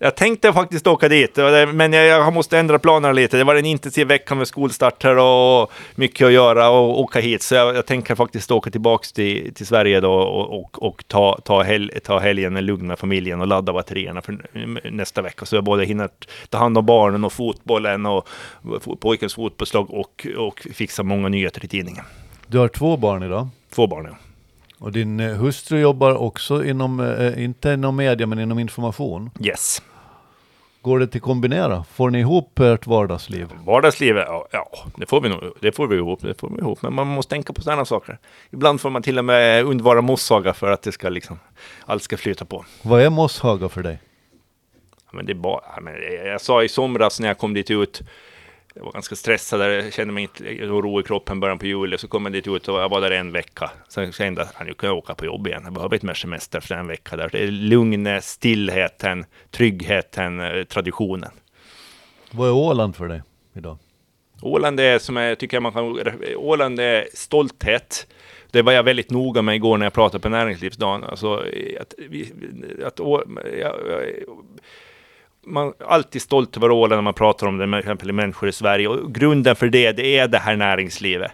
Jag 0.03 0.15
tänkte 0.15 0.53
faktiskt 0.53 0.87
åka 0.87 1.09
dit, 1.09 1.37
men 1.73 1.93
jag, 1.93 2.33
måste 2.33 2.59
ändra 2.59 2.79
planerna 2.79 3.13
lite. 3.13 3.37
Det 3.37 3.43
var 3.43 3.55
en 3.55 3.65
intensiv 3.65 4.07
vecka 4.07 4.35
med 4.35 4.47
skolstarter 4.47 5.17
och 5.17 5.71
mycket 5.95 6.25
att 6.25 6.33
göra 6.33 6.69
och 6.69 6.99
åka 6.99 7.19
hit. 7.19 7.41
Så 7.41 7.55
jag, 7.55 7.75
jag 7.75 7.85
tänker 7.85 8.15
faktiskt 8.15 8.51
åka 8.51 8.71
tillbaka 8.71 9.07
till, 9.13 9.53
till 9.53 9.67
Sverige 9.67 9.99
då 9.99 10.13
och, 10.13 10.59
och, 10.59 10.83
och 10.83 11.03
ta, 11.07 11.39
ta, 11.45 11.63
hel, 11.63 11.91
ta 12.03 12.19
helgen 12.19 12.53
med 12.53 12.63
lugn 12.63 12.87
med 12.87 12.99
familjen 12.99 13.41
och 13.41 13.47
ladda 13.47 13.73
batterierna 13.73 14.21
för 14.21 14.37
nästa 14.91 15.21
vecka. 15.21 15.45
Så 15.45 15.55
jag 15.55 15.63
både 15.63 15.85
hinner 15.85 16.09
ta 16.49 16.57
hand 16.57 16.77
om 16.77 16.85
barnen 16.85 17.23
och 17.23 17.33
fotbollen 17.33 18.05
och 18.05 18.27
pojkens 18.99 19.33
fotbollslag 19.33 19.91
och, 19.91 20.27
och 20.37 20.67
fixa 20.73 21.03
många 21.03 21.29
nyheter 21.29 21.65
i 21.65 21.67
tidningen. 21.67 22.05
Du 22.47 22.57
har 22.57 22.67
två 22.67 22.97
barn 22.97 23.23
idag. 23.23 23.47
Två 23.75 23.87
barn, 23.87 24.07
ja. 24.09 24.17
Och 24.79 24.91
din 24.91 25.19
eh, 25.19 25.35
hustru 25.35 25.79
jobbar 25.79 26.15
också 26.15 26.65
inom, 26.65 26.99
eh, 26.99 27.43
inte 27.43 27.69
inom 27.69 27.95
media 27.95 28.27
men 28.27 28.39
inom 28.39 28.59
information. 28.59 29.29
Yes. 29.39 29.81
Går 30.81 30.99
det 30.99 31.07
till 31.07 31.21
kombinera? 31.21 31.83
Får 31.83 32.09
ni 32.09 32.19
ihop 32.19 32.59
ert 32.59 32.87
vardagsliv? 32.87 33.49
Vardagslivet, 33.65 34.25
ja, 34.27 34.47
ja 34.51 34.67
det 34.95 35.05
får 35.05 35.21
vi 35.21 35.29
nog. 35.29 35.39
Det 35.59 35.71
får 35.71 35.87
vi 35.87 35.95
ihop, 35.95 36.21
det 36.21 36.39
får 36.39 36.49
vi 36.49 36.57
ihop. 36.57 36.81
Men 36.81 36.93
man 36.93 37.07
måste 37.07 37.29
tänka 37.29 37.53
på 37.53 37.61
sådana 37.61 37.85
saker. 37.85 38.17
Ibland 38.49 38.81
får 38.81 38.89
man 38.89 39.01
till 39.01 39.17
och 39.17 39.25
med 39.25 39.65
undvara 39.65 40.01
Mosshaga 40.01 40.53
för 40.53 40.71
att 40.71 40.81
det 40.81 40.91
ska 40.91 41.09
liksom, 41.09 41.39
allt 41.85 42.03
ska 42.03 42.17
flyta 42.17 42.45
på. 42.45 42.65
Vad 42.81 43.01
är 43.01 43.09
Mosshaga 43.09 43.69
för 43.69 43.83
dig? 43.83 43.99
Men 45.11 45.25
det 45.25 45.31
är 45.31 45.35
bara, 45.35 45.61
jag 46.25 46.41
sa 46.41 46.63
i 46.63 46.69
somras 46.69 47.19
när 47.19 47.27
jag 47.27 47.37
kom 47.37 47.53
dit 47.53 47.71
ut, 47.71 48.01
jag 48.73 48.83
var 48.83 48.91
ganska 48.91 49.15
stressad, 49.15 49.61
jag 49.73 49.93
kände 49.93 50.13
mig 50.13 50.23
inte 50.23 50.43
ro 50.65 50.99
i 50.99 51.03
kroppen 51.03 51.39
början 51.39 51.59
på 51.59 51.65
juli, 51.65 51.97
så 51.97 52.07
kom 52.07 52.25
jag 52.25 52.33
dit 52.33 52.47
ut 52.47 52.67
och 52.67 52.79
jag 52.81 52.89
var 52.89 53.01
där 53.01 53.11
en 53.11 53.31
vecka. 53.31 53.71
Sen 53.87 54.11
kände 54.11 54.41
jag 54.41 54.49
att 54.49 54.67
nu 54.67 54.73
kan 54.73 54.89
jag 54.89 54.97
åka 54.97 55.15
på 55.15 55.25
jobb 55.25 55.47
igen, 55.47 55.61
jag 55.63 55.73
behöver 55.73 55.95
inte 55.95 56.05
mer 56.05 56.13
semester 56.13 56.59
för 56.59 56.75
en 56.75 56.87
vecka 56.87 57.15
där. 57.15 57.29
Det 57.31 57.43
är 57.43 57.47
lugnet, 57.47 58.23
stillheten, 58.23 59.25
tryggheten, 59.51 60.39
eh, 60.39 60.63
traditionen. 60.63 61.31
Vad 62.31 62.47
är 62.47 62.53
Åland 62.53 62.95
för 62.95 63.07
dig 63.07 63.21
idag? 63.53 63.77
Åland 64.41 64.79
är 64.79 64.99
som 64.99 65.15
jag 65.15 65.39
tycker 65.39 65.59
man 65.59 65.71
kan... 65.71 65.99
Åland 66.35 66.79
är 66.79 67.07
stolthet. 67.13 68.07
Det 68.51 68.61
var 68.61 68.71
jag 68.71 68.83
väldigt 68.83 69.09
noga 69.09 69.41
med 69.41 69.55
igår 69.55 69.77
när 69.77 69.85
jag 69.85 69.93
pratade 69.93 70.21
på 70.21 70.29
näringslivsdagen. 70.29 71.03
Alltså, 71.03 71.33
att, 71.79 71.93
att, 72.85 72.99
Å- 72.99 73.23
jag, 73.59 73.75
jag, 73.89 74.03
man 75.45 75.67
är 75.67 75.85
alltid 75.85 76.21
stolt 76.21 76.57
över 76.57 76.71
Åland 76.71 76.97
när 76.97 77.01
man 77.01 77.13
pratar 77.13 77.47
om 77.47 77.57
det, 77.57 77.67
med 77.67 77.79
exempel 77.79 78.11
människor 78.11 78.49
i 78.49 78.51
Sverige. 78.51 78.87
Och 78.87 79.15
grunden 79.15 79.55
för 79.55 79.69
det, 79.69 79.91
det 79.91 80.17
är 80.17 80.27
det 80.27 80.37
här 80.37 80.55
näringslivet. 80.55 81.31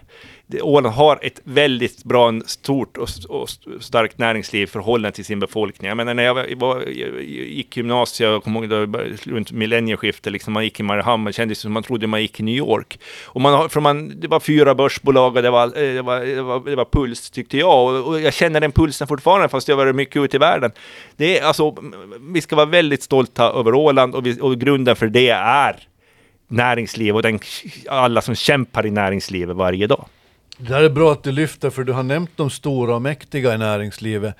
Det, 0.49 0.61
Åland 0.61 0.95
har 0.95 1.19
ett 1.21 1.41
väldigt 1.43 2.03
bra, 2.03 2.41
stort 2.45 2.97
och, 2.97 3.09
och 3.29 3.49
starkt 3.79 4.17
näringsliv 4.17 4.63
i 4.63 4.67
förhållande 4.67 5.15
till 5.15 5.25
sin 5.25 5.39
befolkning. 5.39 5.87
Jag 5.87 5.97
menar, 5.97 6.13
när 6.13 6.23
jag, 6.23 6.33
var, 6.33 6.55
var, 6.55 6.81
jag 6.81 7.23
gick 7.23 7.77
gymnasiet, 7.77 8.29
jag 8.29 8.43
kommer 8.43 8.63
ihåg 8.63 8.95
runt 9.23 9.51
millennieskiftet, 9.51 10.33
liksom, 10.33 10.53
man 10.53 10.63
gick 10.63 10.79
i 10.79 10.83
Mariehamn, 10.83 11.25
det 11.25 11.33
kändes 11.33 11.59
som 11.59 11.71
man 11.71 11.83
trodde 11.83 12.07
man 12.07 12.21
gick 12.21 12.39
i 12.39 12.43
New 12.43 12.55
York. 12.55 12.99
Och 13.25 13.41
man, 13.41 13.69
för 13.69 13.79
man, 13.79 14.19
det 14.19 14.27
var 14.27 14.39
fyra 14.39 14.75
börsbolag 14.75 15.35
och 15.35 15.41
det 15.41 15.49
var, 15.49 15.65
eh, 15.65 15.93
det 15.93 16.01
var, 16.01 16.19
det 16.19 16.41
var, 16.41 16.59
det 16.59 16.75
var 16.75 16.85
puls, 16.85 17.29
tyckte 17.29 17.57
jag. 17.57 17.87
Och, 17.87 18.07
och 18.07 18.21
jag 18.21 18.33
känner 18.33 18.59
den 18.59 18.71
pulsen 18.71 19.07
fortfarande, 19.07 19.49
fast 19.49 19.67
jag 19.67 19.75
har 19.75 19.85
varit 19.85 19.95
mycket 19.95 20.21
ute 20.21 20.37
i 20.37 20.39
världen. 20.39 20.71
Det 21.15 21.39
är, 21.39 21.45
alltså, 21.45 21.75
vi 22.19 22.41
ska 22.41 22.55
vara 22.55 22.65
väldigt 22.65 23.03
stolta 23.03 23.43
över 23.43 23.73
Åland 23.73 24.15
och, 24.15 24.25
vi, 24.25 24.41
och 24.41 24.59
grunden 24.59 24.95
för 24.95 25.07
det 25.07 25.29
är 25.29 25.87
näringsliv 26.47 27.15
och 27.15 27.21
den, 27.21 27.39
alla 27.89 28.21
som 28.21 28.35
kämpar 28.35 28.85
i 28.85 28.91
näringslivet 28.91 29.55
varje 29.55 29.87
dag. 29.87 30.05
Det 30.57 30.73
här 30.73 30.83
är 30.83 30.89
bra 30.89 31.11
att 31.11 31.23
du 31.23 31.31
lyfter 31.31 31.69
för 31.69 31.83
du 31.83 31.93
har 31.93 32.03
nämnt 32.03 32.31
de 32.35 32.49
stora 32.49 32.95
och 32.95 33.01
mäktiga 33.01 33.55
i 33.55 33.57
näringslivet. 33.57 34.35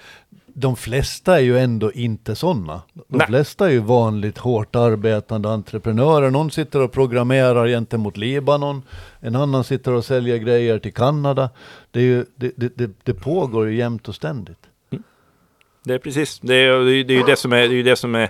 De 0.45 0.75
flesta 0.75 1.35
är 1.35 1.43
ju 1.43 1.59
ändå 1.59 1.91
inte 1.91 2.35
sådana. 2.35 2.81
De 2.93 3.17
Nej. 3.17 3.27
flesta 3.27 3.67
är 3.67 3.71
ju 3.71 3.79
vanligt 3.79 4.37
hårt 4.37 4.75
arbetande 4.75 5.49
entreprenörer. 5.49 6.29
Någon 6.29 6.51
sitter 6.51 6.81
och 6.81 6.91
programmerar 6.91 7.67
gentemot 7.67 8.17
Libanon. 8.17 8.81
En 9.19 9.35
annan 9.35 9.63
sitter 9.63 9.91
och 9.91 10.05
säljer 10.05 10.37
grejer 10.37 10.79
till 10.79 10.93
Kanada. 10.93 11.49
Det, 11.91 11.99
är 11.99 12.03
ju, 12.03 12.25
det, 12.35 12.51
det, 12.55 12.77
det, 12.77 12.91
det 13.03 13.13
pågår 13.13 13.69
ju 13.69 13.75
jämt 13.75 14.07
och 14.07 14.15
ständigt. 14.15 14.59
Det 15.83 15.93
är 15.93 15.99
precis, 15.99 16.39
det 16.39 16.55
är, 16.55 16.79
det 16.85 16.91
är, 16.91 17.03
det 17.03 17.13
är 17.13 17.17
ju 17.17 17.23
det 17.23 17.35
som 17.35 17.53
är, 17.53 17.57
det 17.57 17.63
är 17.63 17.77
ju 17.77 17.83
det 17.83 17.95
som 17.95 18.15
är 18.15 18.29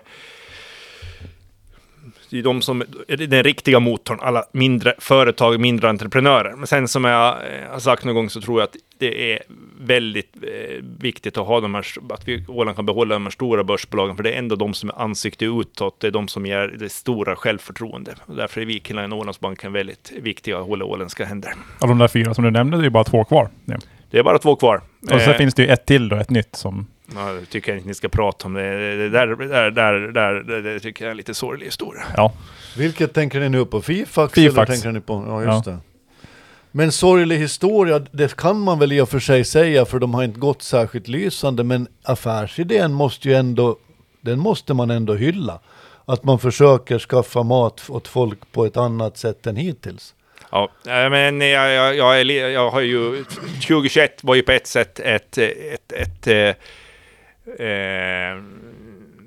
det 2.29 2.39
är 2.39 2.43
de 2.43 2.61
som 2.61 2.81
är 3.07 3.17
den 3.17 3.43
riktiga 3.43 3.79
motorn, 3.79 4.19
alla 4.21 4.45
mindre 4.51 4.93
företag, 4.97 5.59
mindre 5.59 5.89
entreprenörer. 5.89 6.53
Men 6.55 6.67
sen 6.67 6.87
som 6.87 7.03
jag 7.03 7.27
eh, 7.27 7.71
har 7.71 7.79
sagt 7.79 8.03
någon 8.03 8.15
gång 8.15 8.29
så 8.29 8.41
tror 8.41 8.59
jag 8.59 8.67
att 8.67 8.75
det 8.97 9.33
är 9.33 9.39
väldigt 9.79 10.35
eh, 10.35 10.83
viktigt 10.99 11.37
att 11.37 11.47
ha 11.47 11.59
de 11.59 11.75
här, 11.75 11.85
att 12.09 12.27
vi 12.27 12.45
Åland 12.47 12.75
kan 12.75 12.85
behålla 12.85 13.15
de 13.15 13.23
här 13.23 13.31
stora 13.31 13.63
börsbolagen, 13.63 14.15
för 14.15 14.23
det 14.23 14.33
är 14.33 14.39
ändå 14.39 14.55
de 14.55 14.73
som 14.73 14.89
är 14.89 15.01
ansikte 15.01 15.45
utåt, 15.45 15.99
det 15.99 16.07
är 16.07 16.11
de 16.11 16.27
som 16.27 16.45
ger 16.45 16.67
det 16.67 16.89
stora 16.89 17.35
självförtroende. 17.35 18.15
Och 18.25 18.35
därför 18.35 18.61
är 18.61 18.65
Viking 18.65 18.95
Line 18.95 19.13
Ålandsbanken 19.13 19.73
väldigt 19.73 20.11
viktiga 20.21 20.57
att 20.57 20.67
hålla 20.67 20.85
åländska 20.85 21.25
händer. 21.25 21.53
Av 21.79 21.87
de 21.87 21.97
där 21.97 22.07
fyra 22.07 22.33
som 22.33 22.43
du 22.43 22.51
nämnde, 22.51 22.77
det 22.77 22.85
är 22.85 22.89
bara 22.89 23.03
två 23.03 23.23
kvar. 23.23 23.49
Ja. 23.65 23.77
Det 24.11 24.19
är 24.19 24.23
bara 24.23 24.39
två 24.39 24.55
kvar. 24.55 24.81
Och 25.01 25.21
så 25.21 25.31
Eh, 25.31 25.37
finns 25.37 25.53
det 25.53 25.63
ju 25.63 25.69
ett 25.69 25.85
till 25.85 26.09
då, 26.09 26.15
ett 26.15 26.29
nytt 26.29 26.55
som... 26.55 26.87
ja, 27.15 27.33
jag 27.33 27.49
tycker 27.49 27.75
inte 27.75 27.87
ni 27.87 27.93
ska 27.93 28.09
prata 28.09 28.47
om 28.47 28.53
det. 28.53 28.97
Det 28.97 29.09
där, 29.09 29.27
där, 29.27 29.71
där, 29.71 29.93
där, 29.93 30.33
det, 30.33 30.61
det 30.61 30.79
tycker 30.79 31.05
jag 31.05 31.07
är 31.07 31.11
en 31.11 31.17
lite 31.17 31.33
sorglig 31.33 31.65
historia. 31.65 32.03
Ja, 32.15 32.33
Vilket 32.77 33.13
tänker 33.13 33.39
ni 33.39 33.49
nu 33.49 33.65
på? 33.65 33.81
Fifax? 33.81 34.33
Fifax. 34.33 34.57
Eller 34.57 34.65
tänker 34.65 34.91
ni 34.91 35.01
på? 35.01 35.23
Ja, 35.27 35.53
just 35.53 35.65
det. 35.65 35.77
Men 36.71 36.91
sorglig 36.91 37.37
historia, 37.37 37.99
det 37.99 38.35
kan 38.35 38.59
man 38.59 38.79
väl 38.79 38.91
i 38.91 39.01
och 39.01 39.09
för 39.09 39.19
sig 39.19 39.43
säga 39.43 39.85
för 39.85 39.99
de 39.99 40.13
har 40.13 40.23
inte 40.23 40.39
gått 40.39 40.61
särskilt 40.61 41.07
lysande. 41.07 41.63
Men 41.63 41.87
affärsidén 42.03 42.93
måste 42.93 43.27
ju 43.27 43.35
ändå, 43.35 43.77
den 44.21 44.39
måste 44.39 44.73
man 44.73 44.91
ändå 44.91 45.13
hylla. 45.13 45.59
Att 46.05 46.23
man 46.23 46.39
försöker 46.39 46.99
skaffa 46.99 47.43
mat 47.43 47.83
åt 47.89 48.07
folk 48.07 48.51
på 48.51 48.65
ett 48.65 48.77
annat 48.77 49.17
sätt 49.17 49.47
än 49.47 49.55
hittills. 49.55 50.13
Ja, 50.51 50.69
men 50.83 51.41
jag, 51.41 51.73
jag, 51.73 51.95
jag, 51.95 52.51
jag 52.51 52.69
har 52.69 52.81
ju... 52.81 53.23
2021 53.23 54.23
var 54.23 54.35
ju 54.35 54.41
på 54.41 54.51
ett 54.51 54.67
sätt 54.67 54.99
ett, 54.99 55.37
ett, 55.37 55.91
ett, 55.91 56.27
eh, 56.27 56.63
eh, 57.59 58.41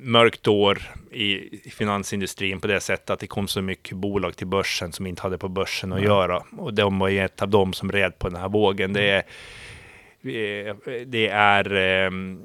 mörkt 0.02 0.48
år 0.48 0.82
i 1.12 1.58
finansindustrin 1.70 2.60
på 2.60 2.66
det 2.66 2.80
sättet 2.80 3.10
att 3.10 3.20
det 3.20 3.26
kom 3.26 3.48
så 3.48 3.62
mycket 3.62 3.96
bolag 3.96 4.36
till 4.36 4.46
börsen 4.46 4.92
som 4.92 5.06
inte 5.06 5.22
hade 5.22 5.38
på 5.38 5.48
börsen 5.48 5.92
att 5.92 6.02
göra. 6.02 6.42
Och 6.58 6.74
de 6.74 6.98
var 6.98 7.08
ju 7.08 7.20
ett 7.24 7.42
av 7.42 7.48
dem 7.48 7.72
som 7.72 7.92
red 7.92 8.18
på 8.18 8.28
den 8.28 8.40
här 8.40 8.48
vågen. 8.48 8.92
Det 8.92 9.10
är... 9.10 9.18
eh, 10.68 10.74
Det 11.06 11.28
är 11.28 11.72
ehm, 11.74 12.42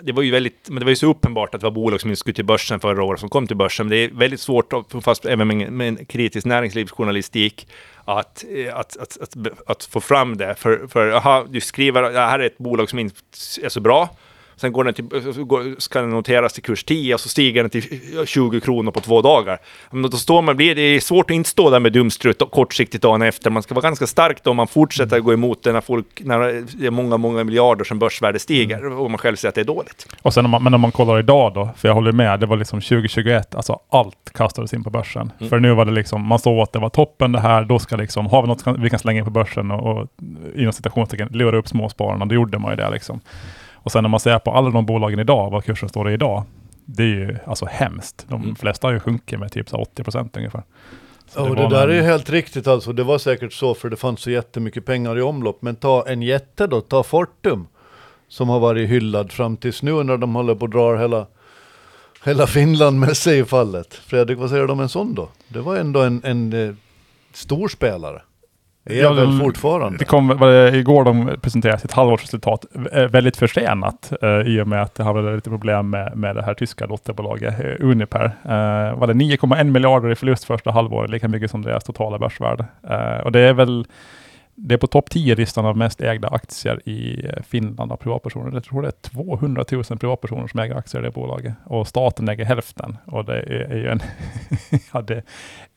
det 0.00 0.12
var 0.12 0.22
ju 0.22 0.30
väldigt, 0.30 0.68
men 0.68 0.78
det 0.78 0.84
var 0.84 0.90
ju 0.90 0.96
så 0.96 1.10
uppenbart 1.10 1.54
att 1.54 1.60
det 1.60 1.64
var 1.66 1.70
bolag 1.70 2.00
som 2.00 2.10
inte 2.10 2.20
skulle 2.20 2.34
till 2.34 2.44
börsen 2.44 2.80
förra 2.80 3.04
året 3.04 3.20
som 3.20 3.28
kom 3.28 3.46
till 3.46 3.56
börsen. 3.56 3.86
Men 3.86 3.90
det 3.90 3.96
är 4.04 4.08
väldigt 4.08 4.40
svårt, 4.40 4.72
att- 4.72 5.04
fast 5.04 5.24
även 5.26 5.76
med, 5.76 5.88
en 5.88 6.04
kritisk 6.06 6.46
näringslivsjournalistik, 6.46 7.68
att, 8.04 8.44
eh, 8.56 8.76
att, 8.76 8.96
att, 8.96 9.18
att, 9.20 9.36
att 9.66 9.84
få 9.84 10.00
fram 10.00 10.36
det. 10.36 10.54
För, 10.54 10.86
för 10.86 11.10
aha, 11.10 11.46
du 11.50 11.60
skriver 11.60 12.02
att 12.02 12.12
det 12.12 12.20
här 12.20 12.38
är 12.38 12.46
ett 12.46 12.58
bolag 12.58 12.90
som 12.90 12.98
inte 12.98 13.16
är 13.62 13.68
så 13.68 13.80
bra. 13.80 14.16
Sen 14.56 14.72
går 14.72 14.84
den 14.84 14.94
till, 14.94 15.76
ska 15.78 16.00
den 16.00 16.10
noteras 16.10 16.52
till 16.52 16.62
kurs 16.62 16.84
10 16.84 17.14
och 17.14 17.20
så 17.20 17.28
stiger 17.28 17.62
den 17.62 17.70
till 17.70 18.00
20 18.26 18.60
kronor 18.60 18.90
på 18.90 19.00
två 19.00 19.22
dagar. 19.22 19.58
Men 19.90 20.02
då 20.02 20.16
står 20.16 20.42
man, 20.42 20.56
blir 20.56 20.74
det 20.74 20.80
är 20.80 21.00
svårt 21.00 21.30
att 21.30 21.34
inte 21.34 21.50
stå 21.50 21.70
där 21.70 21.80
med 21.80 21.92
dumstrut 21.92 22.42
och 22.42 22.50
kortsiktigt 22.50 23.02
dagen 23.02 23.22
efter. 23.22 23.50
Man 23.50 23.62
ska 23.62 23.74
vara 23.74 23.82
ganska 23.82 24.06
stark 24.06 24.42
då 24.42 24.50
om 24.50 24.56
man 24.56 24.68
fortsätter 24.68 25.20
gå 25.20 25.32
emot 25.32 25.62
det 25.62 25.72
när, 25.72 25.80
folk, 25.80 26.06
när 26.24 26.38
det 26.78 26.86
är 26.86 26.90
många, 26.90 27.16
många 27.16 27.44
miljarder 27.44 27.84
som 27.84 27.98
börsvärde 27.98 28.38
stiger 28.38 28.98
och 28.98 29.10
man 29.10 29.18
själv 29.18 29.36
säger 29.36 29.48
att 29.48 29.54
det 29.54 29.60
är 29.60 29.64
dåligt. 29.64 30.06
Och 30.22 30.34
sen 30.34 30.44
om 30.44 30.50
man, 30.50 30.62
men 30.62 30.74
om 30.74 30.80
man 30.80 30.92
kollar 30.92 31.18
idag 31.18 31.54
då, 31.54 31.70
för 31.76 31.88
jag 31.88 31.94
håller 31.94 32.12
med, 32.12 32.40
det 32.40 32.46
var 32.46 32.56
liksom 32.56 32.80
2021, 32.80 33.54
alltså 33.54 33.80
allt 33.90 34.32
kastades 34.32 34.74
in 34.74 34.84
på 34.84 34.90
börsen. 34.90 35.32
Mm. 35.38 35.50
För 35.50 35.58
nu 35.58 35.74
var 35.74 35.84
det 35.84 35.92
liksom, 35.92 36.26
man 36.26 36.38
såg 36.38 36.60
att 36.60 36.72
det 36.72 36.78
var 36.78 36.88
toppen 36.88 37.32
det 37.32 37.40
här, 37.40 37.64
då 37.64 37.78
ska 37.78 37.96
liksom, 37.96 38.26
har 38.26 38.42
vi 38.42 38.48
något 38.48 38.78
vi 38.78 38.90
kan 38.90 38.98
slänga 38.98 39.18
in 39.18 39.24
på 39.24 39.30
börsen 39.30 39.70
och, 39.70 39.96
och 39.96 40.08
inom 40.54 40.72
citationstecken 40.72 41.28
lura 41.32 41.56
upp 41.56 41.68
småspararna, 41.68 42.24
då 42.24 42.34
gjorde 42.34 42.58
man 42.58 42.70
ju 42.70 42.76
det 42.76 42.90
liksom. 42.90 43.20
Och 43.86 43.92
sen 43.92 44.02
när 44.04 44.08
man 44.08 44.20
ser 44.20 44.38
på 44.38 44.50
alla 44.50 44.70
de 44.70 44.86
bolagen 44.86 45.18
idag, 45.18 45.50
vad 45.50 45.64
kursen 45.64 45.88
står 45.88 46.10
i 46.10 46.12
idag, 46.12 46.42
det 46.84 47.02
är 47.02 47.06
ju 47.06 47.36
alltså 47.46 47.66
hemskt. 47.70 48.26
De 48.28 48.42
Mm. 48.42 48.56
flesta 48.56 48.86
har 48.86 48.92
ju 48.92 49.00
sjunkit 49.00 49.38
med 49.40 49.52
typ 49.52 49.68
så 49.68 49.76
80 49.76 50.02
procent 50.04 50.36
ungefär. 50.36 50.62
Så 51.28 51.42
och 51.42 51.48
var 51.48 51.56
det 51.56 51.68
där 51.68 51.84
en- 51.84 51.90
är 51.90 51.94
ju 51.94 52.02
helt 52.02 52.30
riktigt 52.30 52.66
alltså. 52.66 52.92
Det 52.92 53.02
var 53.04 53.18
säkert 53.18 53.52
så 53.52 53.74
för 53.74 53.90
det 53.90 53.96
fanns 53.96 54.20
så 54.20 54.30
jättemycket 54.30 54.84
pengar 54.84 55.18
i 55.18 55.22
omlopp. 55.22 55.62
Men 55.62 55.76
ta 55.76 56.04
en 56.08 56.22
jätte 56.22 56.66
då, 56.66 56.80
ta 56.80 57.02
Fortum. 57.02 57.66
Som 58.28 58.48
har 58.48 58.60
varit 58.60 58.88
hyllad 58.88 59.32
fram 59.32 59.56
tills 59.56 59.82
nu 59.82 60.02
när 60.04 60.16
de 60.16 60.34
håller 60.34 60.54
på 60.54 60.64
att 60.64 60.70
dra 60.72 60.96
hela, 60.96 61.26
hela 62.24 62.46
Finland 62.46 63.00
med 63.00 63.16
sig 63.16 63.38
i 63.38 63.44
fallet. 63.44 63.94
Fredrik, 63.94 64.38
vad 64.38 64.50
säger 64.50 64.66
du 64.66 64.72
om 64.72 64.80
en 64.80 64.88
sån 64.88 65.14
då? 65.14 65.28
Det 65.48 65.60
var 65.60 65.76
ändå 65.76 66.00
en, 66.02 66.20
en 66.24 66.52
eh, 66.68 66.74
stor 67.32 67.68
spelare. 67.68 68.22
Är 68.86 68.94
Ja, 69.02 69.12
väl 69.12 69.24
de- 69.38 69.40
fortfarande. 69.44 69.98
Det 69.98 70.04
kom, 70.04 70.28
var 70.28 70.48
det, 70.52 70.76
igår 70.76 71.04
de 71.04 71.30
presenterade 71.42 71.78
sitt 71.78 71.92
halvårsresultat, 71.92 72.64
eh, 72.92 73.02
väldigt 73.04 73.36
försenat 73.36 74.12
eh, 74.22 74.28
i 74.40 74.60
och 74.60 74.68
med 74.68 74.82
att 74.82 74.94
det 74.94 75.04
hade 75.04 75.34
lite 75.34 75.50
problem 75.50 75.90
med, 75.90 76.16
med 76.16 76.36
det 76.36 76.42
här 76.42 76.54
tyska 76.54 76.86
dotterbolaget 76.86 77.60
eh, 77.60 77.86
Uniper. 77.86 78.24
Eh, 78.44 78.98
var 78.98 79.06
det 79.06 79.12
9,1 79.12 79.64
miljarder 79.64 80.10
i 80.10 80.14
förlust 80.14 80.44
första 80.44 80.70
halvåret, 80.70 81.10
lika 81.10 81.28
mycket 81.28 81.50
som 81.50 81.62
deras 81.62 81.84
totala 81.84 82.18
börsvärde. 82.18 82.64
Eh, 82.90 83.24
och 83.24 83.32
det 83.32 83.40
är 83.40 83.52
väl 83.52 83.86
det 84.58 84.74
är 84.74 84.78
på 84.78 84.86
topp 84.86 85.08
10-listan 85.10 85.66
av 85.66 85.76
mest 85.76 86.00
ägda 86.00 86.28
aktier 86.28 86.88
i 86.88 87.26
eh, 87.26 87.42
Finland 87.48 87.92
av 87.92 87.96
privatpersoner. 87.96 88.52
Jag 88.52 88.64
tror 88.64 88.82
det 88.82 88.88
är 88.88 89.10
200 89.10 89.64
000 89.70 89.84
privatpersoner 89.84 90.46
som 90.46 90.60
äger 90.60 90.74
aktier 90.74 91.02
i 91.02 91.04
det 91.04 91.10
bolaget. 91.10 91.54
Och 91.64 91.88
staten 91.88 92.28
äger 92.28 92.44
hälften. 92.44 92.96
Och 93.06 93.24
det 93.24 93.32
är, 93.32 93.50
är 93.50 93.76
ju 93.76 93.88
en... 93.88 94.00
ja, 94.92 95.02
det, 95.02 95.14
jag 95.14 95.22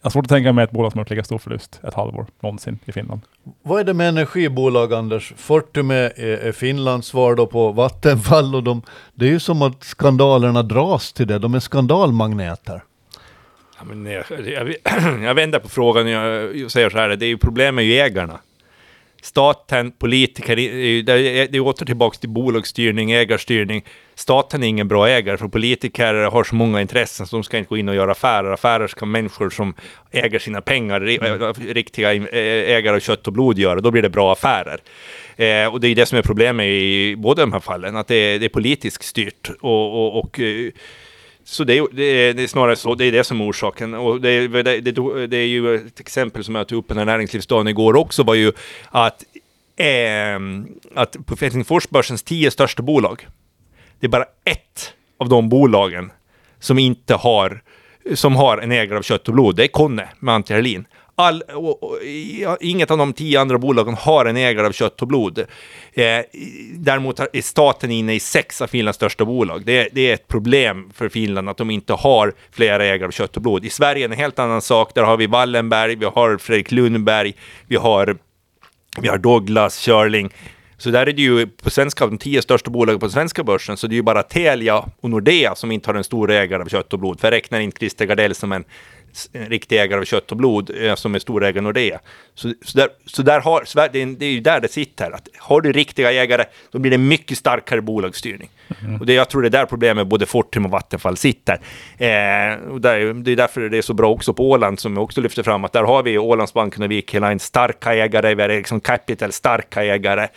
har 0.01 0.09
svårt 0.09 0.25
att 0.25 0.29
tänka 0.29 0.53
mig 0.53 0.63
ett 0.63 0.71
bolag 0.71 0.91
som 0.91 0.99
har 0.99 1.03
gjort 1.03 1.09
lika 1.09 1.23
stor 1.23 1.37
förlust 1.37 1.79
ett 1.87 1.93
halvår 1.93 2.25
någonsin 2.39 2.79
i 2.85 2.91
Finland. 2.91 3.21
Vad 3.61 3.79
är 3.79 3.83
det 3.83 3.93
med 3.93 4.09
energibolag 4.09 4.93
Anders? 4.93 5.33
Fortum 5.37 5.91
är, 5.91 6.19
är, 6.19 6.51
Finlands 6.51 7.07
svar 7.07 7.35
då 7.35 7.47
på 7.47 7.71
Vattenfall 7.71 8.55
och 8.55 8.63
de, 8.63 8.81
det 9.13 9.25
är 9.25 9.29
ju 9.31 9.39
som 9.39 9.61
att 9.61 9.83
skandalerna 9.83 10.63
dras 10.63 11.13
till 11.13 11.27
det. 11.27 11.39
De 11.39 11.53
är 11.53 11.59
skandalmagneter. 11.59 12.83
Ja, 13.79 13.85
men 13.85 14.05
jag, 14.05 14.23
jag, 14.29 14.75
jag 15.23 15.35
vänder 15.35 15.59
på 15.59 15.69
frågan 15.69 16.05
och 16.05 16.11
jag, 16.11 16.55
jag 16.55 16.71
säger 16.71 16.89
så 16.89 16.97
här, 16.97 17.09
det 17.09 17.25
är 17.25 17.27
ju 17.27 17.37
problem 17.37 17.75
med 17.75 17.85
ägarna. 17.85 18.39
Staten, 19.21 19.91
politiker, 19.91 20.55
det 20.55 21.55
är 21.55 21.59
åter 21.59 21.85
tillbaka 21.85 22.17
till 22.17 22.29
bolagsstyrning, 22.29 23.11
ägarstyrning. 23.11 23.85
Staten 24.15 24.63
är 24.63 24.67
ingen 24.67 24.87
bra 24.87 25.07
ägare, 25.09 25.37
för 25.37 25.47
politiker 25.47 26.13
har 26.13 26.43
så 26.43 26.55
många 26.55 26.81
intressen 26.81 27.27
så 27.27 27.35
de 27.35 27.43
ska 27.43 27.57
inte 27.57 27.69
gå 27.69 27.77
in 27.77 27.89
och 27.89 27.95
göra 27.95 28.11
affärer. 28.11 28.51
Affärer 28.51 28.87
ska 28.87 29.05
människor 29.05 29.49
som 29.49 29.73
äger 30.11 30.39
sina 30.39 30.61
pengar, 30.61 30.99
ri- 31.01 31.73
riktiga 31.73 32.13
ä- 32.13 32.27
ägare 32.77 32.95
av 32.95 32.99
kött 32.99 33.27
och 33.27 33.33
blod 33.33 33.59
göra. 33.59 33.79
Då 33.81 33.91
blir 33.91 34.01
det 34.01 34.09
bra 34.09 34.31
affärer. 34.31 34.79
Eh, 35.37 35.73
och 35.73 35.79
det 35.79 35.87
är 35.87 35.95
det 35.95 36.05
som 36.05 36.17
är 36.17 36.21
problemet 36.21 36.65
i 36.65 37.15
båda 37.17 37.41
de 37.41 37.53
här 37.53 37.59
fallen, 37.59 37.95
att 37.97 38.07
det 38.07 38.15
är, 38.15 38.39
det 38.39 38.45
är 38.45 38.49
politiskt 38.49 39.03
styrt. 39.03 39.49
och, 39.61 39.93
och, 39.93 40.19
och 40.19 40.39
eh, 40.39 40.71
så 41.49 41.63
det 41.63 41.77
är, 41.77 41.87
det, 41.91 42.03
är, 42.03 42.33
det 42.33 42.43
är 42.43 42.47
snarare 42.47 42.75
så, 42.75 42.95
det 42.95 43.05
är 43.05 43.11
det 43.11 43.23
som 43.23 43.41
är 43.41 43.49
orsaken. 43.49 43.93
Och 43.93 44.21
det, 44.21 44.29
är- 44.29 44.63
det, 44.63 44.81
det, 44.81 45.27
det 45.27 45.37
är 45.37 45.47
ju 45.47 45.75
ett 45.75 45.99
exempel 45.99 46.43
som 46.43 46.55
jag 46.55 46.67
tog 46.67 46.77
upp 46.79 46.87
på 46.87 46.93
den 46.93 46.99
här 46.99 47.05
näringslivsdagen 47.05 47.67
igår 47.67 47.95
också, 47.95 48.23
var 48.23 48.33
ju 48.33 48.51
att, 48.89 49.23
eh, 49.77 50.39
att 50.95 51.15
på 51.25 51.35
Helsingforsbörsens 51.41 52.23
tio 52.23 52.51
största 52.51 52.83
bolag, 52.83 53.27
det 53.99 54.05
är 54.07 54.09
bara 54.09 54.25
ett 54.45 54.93
av 55.19 55.29
de 55.29 55.49
bolagen 55.49 56.11
som 56.59 56.79
inte 56.79 57.15
har, 57.15 57.61
som 58.13 58.35
har 58.35 58.57
en 58.57 58.71
ägare 58.71 58.97
av 58.97 59.01
kött 59.01 59.27
och 59.27 59.33
blod. 59.33 59.55
Det 59.55 59.63
är 59.63 59.67
Conne 59.67 60.09
med 60.19 60.35
Antti 60.35 60.53
Herlin. 60.53 60.85
All, 61.19 61.41
och, 61.41 61.83
och, 61.83 61.97
ja, 62.39 62.57
inget 62.61 62.91
av 62.91 62.97
de 62.97 63.13
tio 63.13 63.39
andra 63.41 63.57
bolagen 63.57 63.93
har 63.93 64.25
en 64.25 64.37
ägare 64.37 64.67
av 64.67 64.71
kött 64.71 65.01
och 65.01 65.07
blod. 65.07 65.39
Eh, 65.93 66.05
däremot 66.73 67.19
är 67.19 67.41
staten 67.41 67.91
inne 67.91 68.13
i 68.15 68.19
sex 68.19 68.61
av 68.61 68.67
Finlands 68.67 68.95
största 68.95 69.25
bolag. 69.25 69.65
Det, 69.65 69.77
är- 69.77 69.89
det 69.91 70.09
är 70.09 70.13
ett 70.13 70.27
problem 70.27 70.89
för 70.95 71.09
Finland 71.09 71.49
att 71.49 71.57
de 71.57 71.69
inte 71.71 71.93
har 71.93 72.33
flera 72.51 72.85
ägare 72.85 73.07
av 73.07 73.11
kött 73.11 73.35
och 73.35 73.41
blod. 73.41 73.65
I 73.65 73.69
Sverige 73.69 74.03
är 74.05 74.09
det 74.09 74.15
en 74.15 74.19
helt 74.19 74.39
annan 74.39 74.61
sak. 74.61 74.91
Där 74.95 75.03
har 75.03 75.17
vi 75.17 75.27
Wallenberg, 75.27 75.95
vi 75.95 76.05
har 76.05 76.37
Fredrik 76.37 76.71
Lundberg, 76.71 77.33
vi 77.67 77.75
har 77.75 78.17
vi 79.01 79.07
har 79.07 79.17
Douglas, 79.17 79.79
Körling. 79.85 80.29
Så 80.77 80.89
där 80.89 81.07
är 81.07 81.13
det 81.13 81.21
ju 81.21 81.47
på 81.47 81.69
svenska, 81.69 82.05
de 82.07 82.17
tio 82.17 82.41
största 82.41 82.69
bolagen 82.71 82.99
på 82.99 83.09
svenska 83.09 83.43
börsen, 83.43 83.77
så 83.77 83.87
det 83.87 83.93
är 83.93 83.95
ju 83.95 84.01
bara 84.01 84.23
Telia 84.23 84.85
och 85.01 85.09
Nordea 85.09 85.55
som 85.55 85.71
inte 85.71 85.89
har 85.89 85.95
en 85.95 86.03
stor 86.03 86.31
ägare 86.31 86.61
av 86.63 86.67
kött 86.67 86.93
och 86.93 86.99
blod. 86.99 87.19
För 87.19 87.27
jag 87.27 87.33
räknar 87.33 87.59
inte 87.59 87.79
Christer 87.79 88.05
Gardell 88.05 88.35
som 88.35 88.51
en, 88.51 88.63
en 89.33 89.45
riktig 89.45 89.81
ägare 89.81 89.99
av 89.99 90.05
kött 90.05 90.31
och 90.31 90.37
blod, 90.37 90.71
eh, 90.81 90.95
som 90.95 91.15
är 91.15 91.19
stor 91.19 91.43
ägare 91.43 91.59
i 91.59 91.61
Nordea. 91.61 91.99
Så, 92.35 92.53
så, 92.61 92.77
där, 92.77 92.89
så 93.05 93.21
där 93.21 93.39
har, 93.39 93.89
det, 93.91 94.01
är, 94.01 94.05
det 94.05 94.25
är 94.25 94.31
ju 94.31 94.39
där 94.39 94.59
det 94.59 94.67
sitter. 94.67 95.11
Att 95.11 95.27
har 95.37 95.61
du 95.61 95.71
riktiga 95.71 96.11
ägare, 96.11 96.45
då 96.71 96.79
blir 96.79 96.91
det 96.91 96.97
mycket 96.97 97.37
starkare 97.37 97.81
bolagsstyrning. 97.81 98.49
Och 98.99 99.05
det, 99.05 99.13
jag 99.13 99.29
tror 99.29 99.41
det 99.41 99.47
är 99.47 99.49
där 99.49 99.65
problemet 99.65 100.07
både 100.07 100.25
Fortum 100.25 100.65
och 100.65 100.71
Vattenfall 100.71 101.17
sitter. 101.17 101.53
Eh, 101.97 102.71
och 102.71 102.81
där, 102.81 103.13
det 103.13 103.31
är 103.31 103.35
därför 103.35 103.61
det 103.61 103.77
är 103.77 103.81
så 103.81 103.93
bra 103.93 104.09
också 104.09 104.33
på 104.33 104.49
Åland, 104.49 104.79
som 104.79 104.93
jag 104.93 105.03
också 105.03 105.21
lyfter 105.21 105.43
fram, 105.43 105.63
att 105.63 105.73
där 105.73 105.83
har 105.83 106.03
vi 106.03 106.17
Ålandsbanken 106.17 106.83
och 106.83 106.91
Viking 106.91 107.21
Line 107.21 107.39
starka 107.39 107.93
ägare, 107.93 108.35
vi 108.35 108.41
har 108.41 108.49
Ericsson 108.49 108.81
Capital 108.81 109.31
starka 109.31 109.83
ägare. 109.83 110.27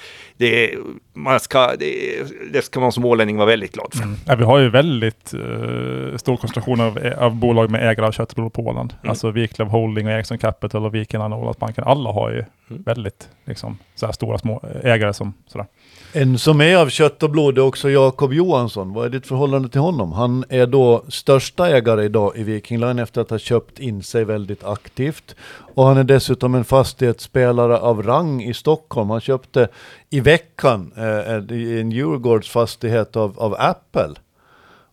Det, 0.42 0.74
man 1.12 1.40
ska, 1.40 1.76
det, 1.78 2.22
det 2.52 2.62
ska 2.62 2.80
man 2.80 2.92
som 2.92 3.04
ålänning 3.04 3.36
vara 3.36 3.46
väldigt 3.46 3.72
glad 3.72 3.94
för. 3.94 4.04
Ja, 4.26 4.34
vi 4.36 4.44
har 4.44 4.58
ju 4.58 4.70
väldigt 4.70 5.34
eh, 5.34 6.16
stor 6.16 6.36
koncentration 6.36 6.80
av, 6.80 6.98
av 7.18 7.34
bolag 7.36 7.70
med 7.70 7.88
ägare 7.90 8.06
av 8.06 8.12
kött 8.12 8.30
och 8.30 8.36
blod 8.36 8.52
på 8.52 8.62
Åland. 8.62 8.94
Mm. 9.00 9.10
Alltså 9.10 9.30
Wiklöf 9.30 9.68
Holding 9.68 10.06
och 10.06 10.12
Ericsson 10.12 10.38
Capital 10.38 10.84
och 10.86 10.94
Viken 10.94 11.20
och 11.20 11.40
Ålandsbanken. 11.40 11.84
Alla 11.84 12.10
har 12.12 12.30
ju 12.30 12.44
Mm. 12.70 12.82
väldigt 12.82 13.28
liksom, 13.44 13.78
så 13.94 14.06
här 14.06 14.12
stora 14.12 14.38
små 14.38 14.60
ägare 14.82 15.14
som 15.14 15.32
sådär. 15.46 15.66
En 16.14 16.38
som 16.38 16.60
är 16.60 16.76
av 16.76 16.88
kött 16.88 17.22
och 17.22 17.30
blod 17.30 17.58
är 17.58 17.62
också 17.62 17.90
Jakob 17.90 18.32
Johansson. 18.32 18.92
Vad 18.92 19.06
är 19.06 19.10
ditt 19.10 19.26
förhållande 19.26 19.68
till 19.68 19.80
honom? 19.80 20.12
Han 20.12 20.44
är 20.48 20.66
då 20.66 21.04
största 21.08 21.68
ägare 21.68 22.04
idag 22.04 22.32
i 22.36 22.42
Viking 22.42 22.80
Line 22.80 22.98
efter 22.98 23.20
att 23.20 23.30
ha 23.30 23.38
köpt 23.38 23.78
in 23.78 24.02
sig 24.02 24.24
väldigt 24.24 24.64
aktivt. 24.64 25.36
Och 25.74 25.84
han 25.84 25.96
är 25.96 26.04
dessutom 26.04 26.54
en 26.54 26.64
fastighetsspelare 26.64 27.78
av 27.78 28.02
rang 28.02 28.42
i 28.42 28.54
Stockholm. 28.54 29.10
Han 29.10 29.20
köpte 29.20 29.68
i 30.10 30.20
veckan 30.20 30.92
eh, 30.96 31.34
en 31.80 31.90
Djurgårds 31.90 32.50
fastighet 32.50 33.16
av, 33.16 33.38
av 33.38 33.56
Apple. 33.58 34.14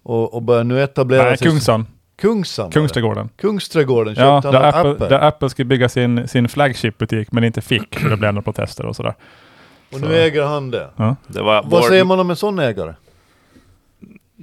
Och, 0.03 0.34
och 0.34 0.41
börjar 0.41 0.63
nu 0.63 0.84
etablera 0.84 1.23
Nej, 1.23 1.38
sig... 1.38 1.47
Kungsan. 1.47 1.86
Kungsan. 2.15 2.71
Kungsträdgården. 2.71 3.29
Kungsträdgården 3.36 4.15
köpte 4.15 4.25
Ja, 4.25 4.41
han 4.43 4.53
där 4.53 4.60
av 4.60 4.75
Apple, 4.75 4.91
Apple. 4.91 5.10
där 5.10 5.27
Apple 5.27 5.49
skulle 5.49 5.65
bygga 5.65 5.89
sin, 5.89 6.27
sin 6.27 6.49
flagship-butik 6.49 7.32
men 7.32 7.43
inte 7.43 7.62
fick 7.62 7.99
för 7.99 8.10
det 8.10 8.17
blev 8.17 8.34
några 8.34 8.43
protester 8.43 8.86
och 8.86 8.95
sådär. 8.95 9.15
Och 9.91 9.99
Så- 9.99 10.06
nu 10.06 10.17
äger 10.17 10.43
han 10.43 10.71
det. 10.71 10.89
Ja. 10.95 11.15
Det 11.28 11.41
var 11.41 11.54
Vad 11.63 11.71
vår- 11.71 11.82
säger 11.89 12.04
man 12.04 12.19
om 12.19 12.30
en 12.30 12.36
sån 12.36 12.60
ägare? 12.60 12.93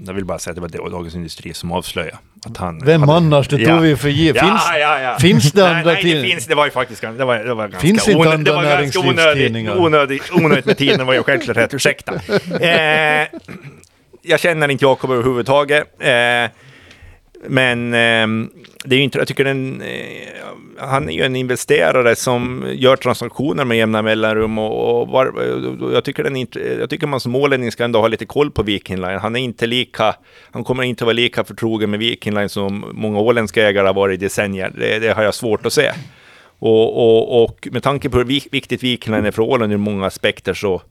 Jag 0.07 0.15
vill 0.15 0.25
bara 0.25 0.39
säga 0.39 0.63
att 0.65 0.73
det 0.73 0.79
var 0.81 0.91
Dagens 0.91 1.15
Industri 1.15 1.55
som 1.55 1.73
avslöjade 1.73 2.17
att 2.47 2.57
han... 2.57 2.79
Vem 2.85 3.01
hade- 3.01 3.13
annars? 3.13 3.49
Det 3.49 3.57
tog 3.59 3.67
Ja. 3.69 3.79
vi 3.79 3.97
för 3.97 4.09
givet. 4.09 4.43
Finns, 4.43 4.61
ja, 4.73 4.79
ja, 4.79 5.01
ja. 5.01 5.19
finns 5.19 5.53
det 5.53 5.63
nej, 5.63 5.75
andra 5.75 5.93
nej, 5.93 6.03
tidningar? 6.03 6.23
det 6.23 6.31
finns. 6.31 6.47
Det 6.47 6.55
var 6.55 6.65
ju 6.65 6.71
faktiskt 6.71 7.01
det 7.01 7.25
var, 7.25 7.39
det 7.39 7.55
var 7.55 7.69
ganska 7.69 7.81
Finns 7.81 8.09
inte 8.09 8.21
onö- 8.23 8.35
andra 8.35 8.53
det 8.53 8.57
var 8.57 8.65
ganska 8.83 8.99
onödigt, 9.01 9.17
näringslivstidningar? 9.17 9.79
onödigt, 9.81 10.23
onödigt 10.33 10.65
med 10.67 10.77
tiden 10.79 11.07
var 11.07 11.15
ju 11.15 11.23
självklart 11.23 11.57
rätt. 11.57 11.75
Ursäkta. 11.75 12.13
Eh, 12.61 13.27
jag 14.23 14.41
känner 14.41 14.69
inte 14.69 14.85
Jakob 14.85 15.11
överhuvudtaget. 15.11 15.87
Eh, 15.99 16.51
men 17.49 17.95
eh, 17.95 18.49
det 18.85 18.95
är 18.95 18.99
ju 18.99 19.05
inte, 19.05 19.19
jag 19.19 19.29
tycker 19.29 19.45
den, 19.45 19.81
eh, 19.81 20.29
han 20.79 21.09
är 21.09 21.13
ju 21.13 21.23
en 21.23 21.37
investerare 21.37 22.17
som 22.17 22.65
gör 22.73 22.97
transaktioner 22.97 23.65
med 23.65 23.77
jämna 23.77 24.03
mellanrum 24.03 24.59
och, 24.59 25.01
och 25.01 25.09
var, 25.09 25.27
och 25.83 25.93
jag, 25.93 26.05
tycker 26.05 26.25
den 26.25 26.47
jag 26.81 26.91
tycker 26.91 27.07
man 27.07 27.21
som 27.21 27.35
ålänning 27.35 27.73
ska 27.73 27.85
ändå 27.85 28.01
ha 28.01 28.09
lite 28.09 28.27
koll 28.27 28.51
på 28.51 28.63
Viking 28.63 28.97
Line. 28.97 29.19
Han 29.19 29.37
är 29.37 29.41
inte 29.41 29.67
lika, 29.67 30.17
han 30.51 30.65
kommer 30.65 30.83
inte 30.83 31.05
vara 31.05 31.13
lika 31.13 31.45
förtrogen 31.45 31.91
med 31.91 32.01
Viking 32.01 32.35
Line 32.35 32.49
som 32.49 32.85
många 32.93 33.21
åländska 33.21 33.69
ägare 33.69 33.87
har 33.87 33.95
varit 33.95 34.15
i 34.15 34.25
decennier. 34.25 34.73
Det, 34.79 34.99
det 34.99 35.13
har 35.13 35.23
jag 35.23 35.35
svårt 35.35 35.67
att 35.67 35.73
se. 35.73 35.93
Och, 36.59 36.97
och, 36.97 37.43
och 37.45 37.69
med 37.73 37.83
tanke 37.83 38.11
på 38.11 38.19
hur 38.19 38.25
viktigt 38.25 38.83
Viking 38.83 39.15
Line 39.15 39.27
är 39.27 39.31
för 39.31 39.43
Åland 39.43 39.73
ur 39.73 39.77
många 39.77 40.07
aspekter 40.07 40.55
så 40.55 40.83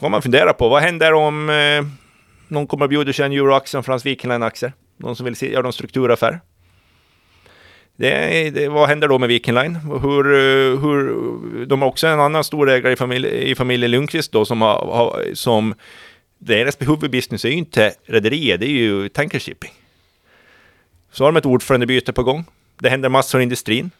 får 0.00 0.08
man 0.08 0.22
fundera 0.22 0.52
på 0.52 0.68
vad 0.68 0.82
händer 0.82 1.12
om 1.12 1.50
eh, 1.50 1.84
någon 2.48 2.66
kommer 2.66 2.84
att 2.84 2.90
bjuda 2.90 3.12
sig 3.12 3.24
en 3.24 3.32
euroaktie 3.32 3.82
från 3.82 3.98
Viking 4.04 4.30
Line-aktier? 4.30 4.72
Någon 5.00 5.16
som 5.16 5.24
vill 5.24 5.36
se, 5.36 5.52
göra 5.52 5.66
en 5.66 5.72
strukturaffär? 5.72 6.40
Det, 7.96 8.50
det, 8.50 8.68
vad 8.68 8.88
händer 8.88 9.08
då 9.08 9.18
med 9.18 9.28
Viking 9.28 9.54
Line? 9.54 9.74
Hur, 9.76 10.26
eh, 10.26 10.80
hur, 10.80 11.66
de 11.66 11.82
har 11.82 11.88
också 11.88 12.06
en 12.06 12.20
annan 12.20 12.44
storägare 12.44 12.92
i, 12.92 12.96
familj, 12.96 13.28
i 13.50 13.54
familjen 13.54 13.90
Lundqvist 13.90 14.32
då 14.32 14.44
som 14.44 14.60
har, 14.60 14.86
har 14.86 15.34
som 15.34 15.74
deras 16.38 16.76
huvudbusiness 16.78 17.44
är 17.44 17.48
ju 17.48 17.54
inte 17.54 17.94
rederier, 18.06 18.58
det 18.58 18.66
är 18.66 18.70
ju 18.70 19.08
tankershipping. 19.08 19.70
Så 21.12 21.24
har 21.24 21.32
de 21.32 21.36
ett 21.36 21.46
ordförandebyte 21.46 22.12
på 22.12 22.22
gång. 22.22 22.44
Det 22.78 22.90
händer 22.90 23.08
massor 23.08 23.40
i 23.40 23.42
industrin. 23.42 23.90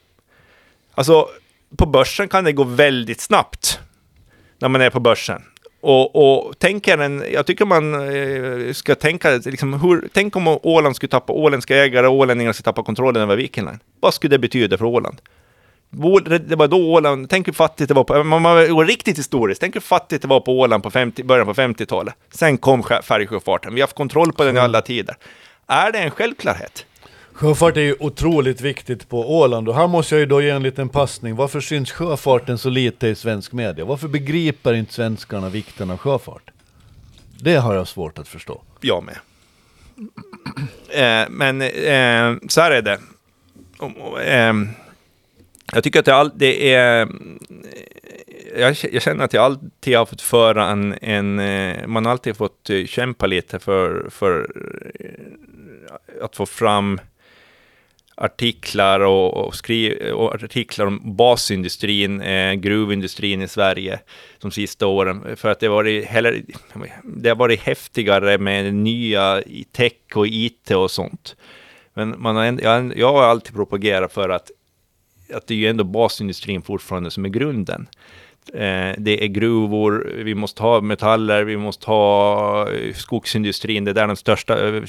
Alltså, 0.94 1.28
på 1.76 1.86
börsen 1.86 2.28
kan 2.28 2.44
det 2.44 2.52
gå 2.52 2.64
väldigt 2.64 3.20
snabbt 3.20 3.80
när 4.58 4.68
man 4.68 4.80
är 4.80 4.90
på 4.90 5.00
börsen. 5.00 5.42
Och, 5.80 6.16
och 6.48 6.58
tänker 6.58 6.98
en, 6.98 7.24
jag 7.32 7.46
tycker 7.46 7.64
man 7.64 7.94
eh, 7.94 8.72
ska 8.72 8.94
tänka, 8.94 9.30
liksom, 9.30 9.80
hur, 9.80 10.08
tänk 10.12 10.36
om 10.36 10.48
Åland 10.62 10.96
skulle 10.96 11.10
tappa, 11.10 11.32
åländska 11.32 11.76
ägare 11.76 12.06
och 12.06 12.14
ålänningar 12.14 12.52
skulle 12.52 12.64
tappa 12.64 12.82
kontrollen 12.82 13.22
över 13.22 13.36
Viking 13.36 13.64
Line. 13.64 13.78
Vad 14.00 14.14
skulle 14.14 14.34
det 14.34 14.38
betyda 14.38 14.78
för 14.78 14.84
Åland? 14.84 15.20
Ål- 16.02 16.24
Det 16.48 16.56
var 16.56 16.68
då 16.68 16.76
Åland, 16.92 17.30
tänk 17.30 17.48
hur 17.48 17.52
fattigt 17.52 17.88
det 17.88 17.94
var 17.94 18.04
på, 18.04 18.24
man 18.24 18.42
går 18.42 18.84
riktigt 18.84 19.18
historiskt, 19.18 19.60
tänk 19.60 19.74
hur 19.74 19.80
fattigt 19.80 20.22
det 20.22 20.28
var 20.28 20.40
på 20.40 20.58
Åland 20.60 20.82
på 20.82 20.90
50, 20.90 21.22
början 21.22 21.46
på 21.46 21.54
50-talet. 21.54 22.14
Sen 22.34 22.58
kom 22.58 22.82
färjesjöfarten, 23.02 23.74
vi 23.74 23.80
har 23.80 23.86
haft 23.86 23.96
kontroll 23.96 24.32
på 24.32 24.44
den 24.44 24.56
i 24.56 24.60
alla 24.60 24.80
tider. 24.82 25.16
Är 25.66 25.92
det 25.92 25.98
en 25.98 26.10
självklarhet? 26.10 26.86
Sjöfart 27.32 27.76
är 27.76 27.80
ju 27.80 27.94
otroligt 28.00 28.60
viktigt 28.60 29.08
på 29.08 29.38
Åland 29.38 29.68
och 29.68 29.74
här 29.74 29.86
måste 29.86 30.14
jag 30.14 30.20
ju 30.20 30.26
då 30.26 30.42
ge 30.42 30.50
en 30.50 30.62
liten 30.62 30.88
passning. 30.88 31.36
Varför 31.36 31.60
syns 31.60 31.92
sjöfarten 31.92 32.58
så 32.58 32.70
lite 32.70 33.08
i 33.08 33.14
svensk 33.14 33.52
media? 33.52 33.84
Varför 33.84 34.08
begriper 34.08 34.74
inte 34.74 34.92
svenskarna 34.92 35.48
vikten 35.48 35.90
av 35.90 35.96
sjöfart? 35.96 36.50
Det 37.42 37.56
har 37.56 37.74
jag 37.74 37.88
svårt 37.88 38.18
att 38.18 38.28
förstå. 38.28 38.62
Jag 38.80 39.04
med. 39.04 39.18
Eh, 40.88 41.28
men 41.30 41.62
eh, 41.62 42.48
så 42.48 42.60
här 42.60 42.70
är 42.70 42.82
det. 42.82 42.98
Eh, 44.24 44.54
jag 45.72 45.84
tycker 45.84 45.98
att 45.98 46.04
det, 46.04 46.14
all, 46.14 46.30
det 46.34 46.74
är... 46.74 47.02
Eh, 47.02 47.08
jag, 48.56 48.76
jag 48.92 49.02
känner 49.02 49.24
att 49.24 49.32
jag 49.32 49.44
alltid 49.44 49.96
har 49.96 50.06
fått 50.06 50.22
föra 50.22 50.66
en... 50.66 50.94
en 51.02 51.38
eh, 51.38 51.86
man 51.86 52.04
har 52.04 52.12
alltid 52.12 52.36
fått 52.36 52.70
eh, 52.70 52.86
kämpa 52.86 53.26
lite 53.26 53.58
för, 53.58 54.08
för 54.10 54.50
att 56.22 56.36
få 56.36 56.46
fram 56.46 57.00
artiklar 58.20 59.00
och, 59.00 59.46
och, 59.46 59.54
skri, 59.54 60.12
och 60.12 60.34
artiklar 60.34 60.86
om 60.86 61.00
basindustrin, 61.16 62.20
eh, 62.20 62.52
gruvindustrin 62.52 63.42
i 63.42 63.48
Sverige 63.48 64.00
de 64.40 64.50
sista 64.50 64.86
åren. 64.86 65.36
För 65.36 65.48
att 65.48 65.60
det 65.60 65.66
har 65.66 65.74
varit, 65.74 66.04
heller, 66.04 66.42
det 67.04 67.28
har 67.28 67.36
varit 67.36 67.60
häftigare 67.60 68.38
med 68.38 68.74
nya 68.74 69.42
tech 69.72 69.92
och 70.14 70.26
IT 70.26 70.70
och 70.70 70.90
sånt. 70.90 71.36
Men 71.94 72.14
man 72.18 72.36
har, 72.36 72.44
jag, 72.62 72.98
jag 72.98 73.12
har 73.12 73.22
alltid 73.22 73.54
propagerat 73.54 74.12
för 74.12 74.28
att, 74.28 74.50
att 75.34 75.46
det 75.46 75.54
är 75.54 75.58
ju 75.58 75.68
ändå 75.68 75.84
basindustrin 75.84 76.62
fortfarande 76.62 77.10
som 77.10 77.24
är 77.24 77.28
grunden. 77.28 77.86
Eh, 78.54 78.94
det 78.98 79.24
är 79.24 79.26
gruvor, 79.26 80.12
vi 80.24 80.34
måste 80.34 80.62
ha 80.62 80.80
metaller, 80.80 81.44
vi 81.44 81.56
måste 81.56 81.86
ha 81.86 82.72
eh, 82.72 82.94
skogsindustrin. 82.94 83.84
Det 83.84 83.90
är 83.90 83.94
där 83.94 84.06
den 84.06 84.16
största, 84.16 84.66
eh, 84.68 84.82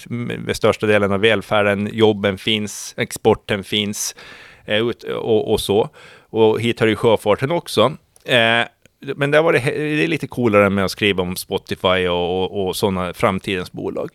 den 0.45 0.55
största 0.55 0.85
delen 0.85 1.11
av 1.11 1.19
välfärden, 1.19 1.89
jobben 1.93 2.37
finns, 2.37 2.93
exporten 2.97 3.63
finns 3.63 4.15
och, 5.15 5.51
och 5.51 5.59
så. 5.59 5.89
Och 6.29 6.61
hit 6.61 6.79
har 6.79 6.87
ju 6.87 6.95
sjöfarten 6.95 7.51
också. 7.51 7.97
Men 9.15 9.31
det, 9.31 9.41
var 9.41 9.53
det, 9.53 9.59
det 9.59 10.03
är 10.03 10.07
lite 10.07 10.27
coolare 10.27 10.69
med 10.69 10.85
att 10.85 10.91
skriva 10.91 11.23
om 11.23 11.35
Spotify 11.35 12.07
och, 12.07 12.43
och, 12.43 12.67
och 12.67 12.75
sådana 12.75 13.13
framtidens 13.13 13.71
bolag. 13.71 14.09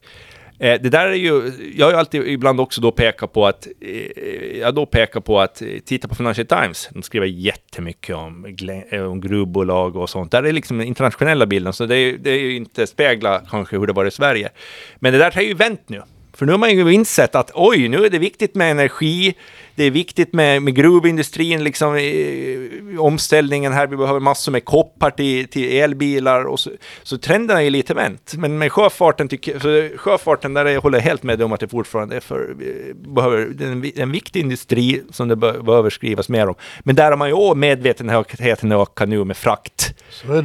Eh, 0.58 0.80
det 0.80 0.88
där 0.88 1.06
är 1.06 1.14
ju, 1.14 1.52
jag 1.76 1.86
har 1.86 1.92
ju 1.92 1.98
alltid 1.98 2.28
ibland 2.28 2.60
också 2.60 2.80
då 2.80 2.92
pekat 2.92 3.32
på 3.32 3.46
att, 3.46 3.66
eh, 3.80 4.58
jag 4.60 4.74
då 4.74 4.86
pekar 4.86 5.20
på 5.20 5.40
att, 5.40 5.62
eh, 5.62 5.68
titta 5.84 6.08
på 6.08 6.14
Financial 6.14 6.46
Times, 6.46 6.88
de 6.92 7.02
skriver 7.02 7.26
jättemycket 7.26 8.16
om, 8.16 8.56
eh, 8.90 9.02
om 9.02 9.20
gruvbolag 9.20 9.96
och 9.96 10.10
sånt. 10.10 10.30
Där 10.30 10.42
är 10.42 10.52
liksom 10.52 10.78
den 10.78 10.86
internationella 10.86 11.46
bilden, 11.46 11.72
så 11.72 11.86
det 11.86 11.96
är, 11.96 12.18
det 12.18 12.30
är 12.30 12.38
ju 12.38 12.56
inte 12.56 12.86
spegla 12.86 13.42
kanske 13.50 13.78
hur 13.78 13.86
det 13.86 13.92
var 13.92 14.04
i 14.06 14.10
Sverige. 14.10 14.50
Men 14.96 15.12
det 15.12 15.18
där 15.18 15.30
har 15.30 15.42
ju 15.42 15.54
vänt 15.54 15.88
nu. 15.88 16.02
För 16.32 16.46
nu 16.46 16.52
har 16.52 16.58
man 16.58 16.76
ju 16.76 16.92
insett 16.92 17.34
att 17.34 17.50
oj, 17.54 17.88
nu 17.88 18.04
är 18.04 18.10
det 18.10 18.18
viktigt 18.18 18.54
med 18.54 18.70
energi, 18.70 19.34
det 19.76 19.84
är 19.84 19.90
viktigt 19.90 20.32
med, 20.32 20.62
med 20.62 20.74
gruvindustrin, 20.74 21.64
liksom 21.64 21.94
eh, 21.96 23.00
omställningen 23.00 23.72
här, 23.72 23.86
vi 23.86 23.96
behöver 23.96 24.20
massor 24.20 24.52
med 24.52 24.64
koppar 24.64 25.10
till, 25.10 25.48
till 25.48 25.76
elbilar 25.76 26.44
och 26.44 26.60
så, 26.60 26.70
så 27.02 27.18
trenden 27.18 27.56
är 27.56 27.60
ju 27.60 27.70
lite 27.70 27.94
vänt. 27.94 28.34
Men 28.36 28.58
med 28.58 28.72
sjöfarten, 28.72 29.28
tycker, 29.28 29.58
så 29.58 29.98
sjöfarten 29.98 30.54
där 30.54 30.66
jag 30.66 30.80
håller 30.80 30.98
jag 30.98 31.04
helt 31.04 31.22
med 31.22 31.42
om 31.42 31.52
att 31.52 31.60
det 31.60 31.68
fortfarande 31.68 32.16
är 32.16 32.20
för, 32.20 32.56
eh, 32.60 32.94
behöver, 32.94 33.38
det 33.38 33.64
är 33.64 33.72
en, 33.72 33.90
en 33.96 34.12
viktig 34.12 34.40
industri 34.40 35.02
som 35.10 35.28
det 35.28 35.36
be, 35.36 35.62
behöver 35.62 35.90
skrivas 35.90 36.28
mer 36.28 36.48
om. 36.48 36.54
Men 36.80 36.96
där 36.96 37.10
har 37.10 37.16
man 37.16 37.28
ju 37.28 37.34
också 37.34 37.54
medvetenheten 37.54 38.72
ökat 38.72 39.08
nu 39.08 39.24
med 39.24 39.36
frakt, 39.36 39.94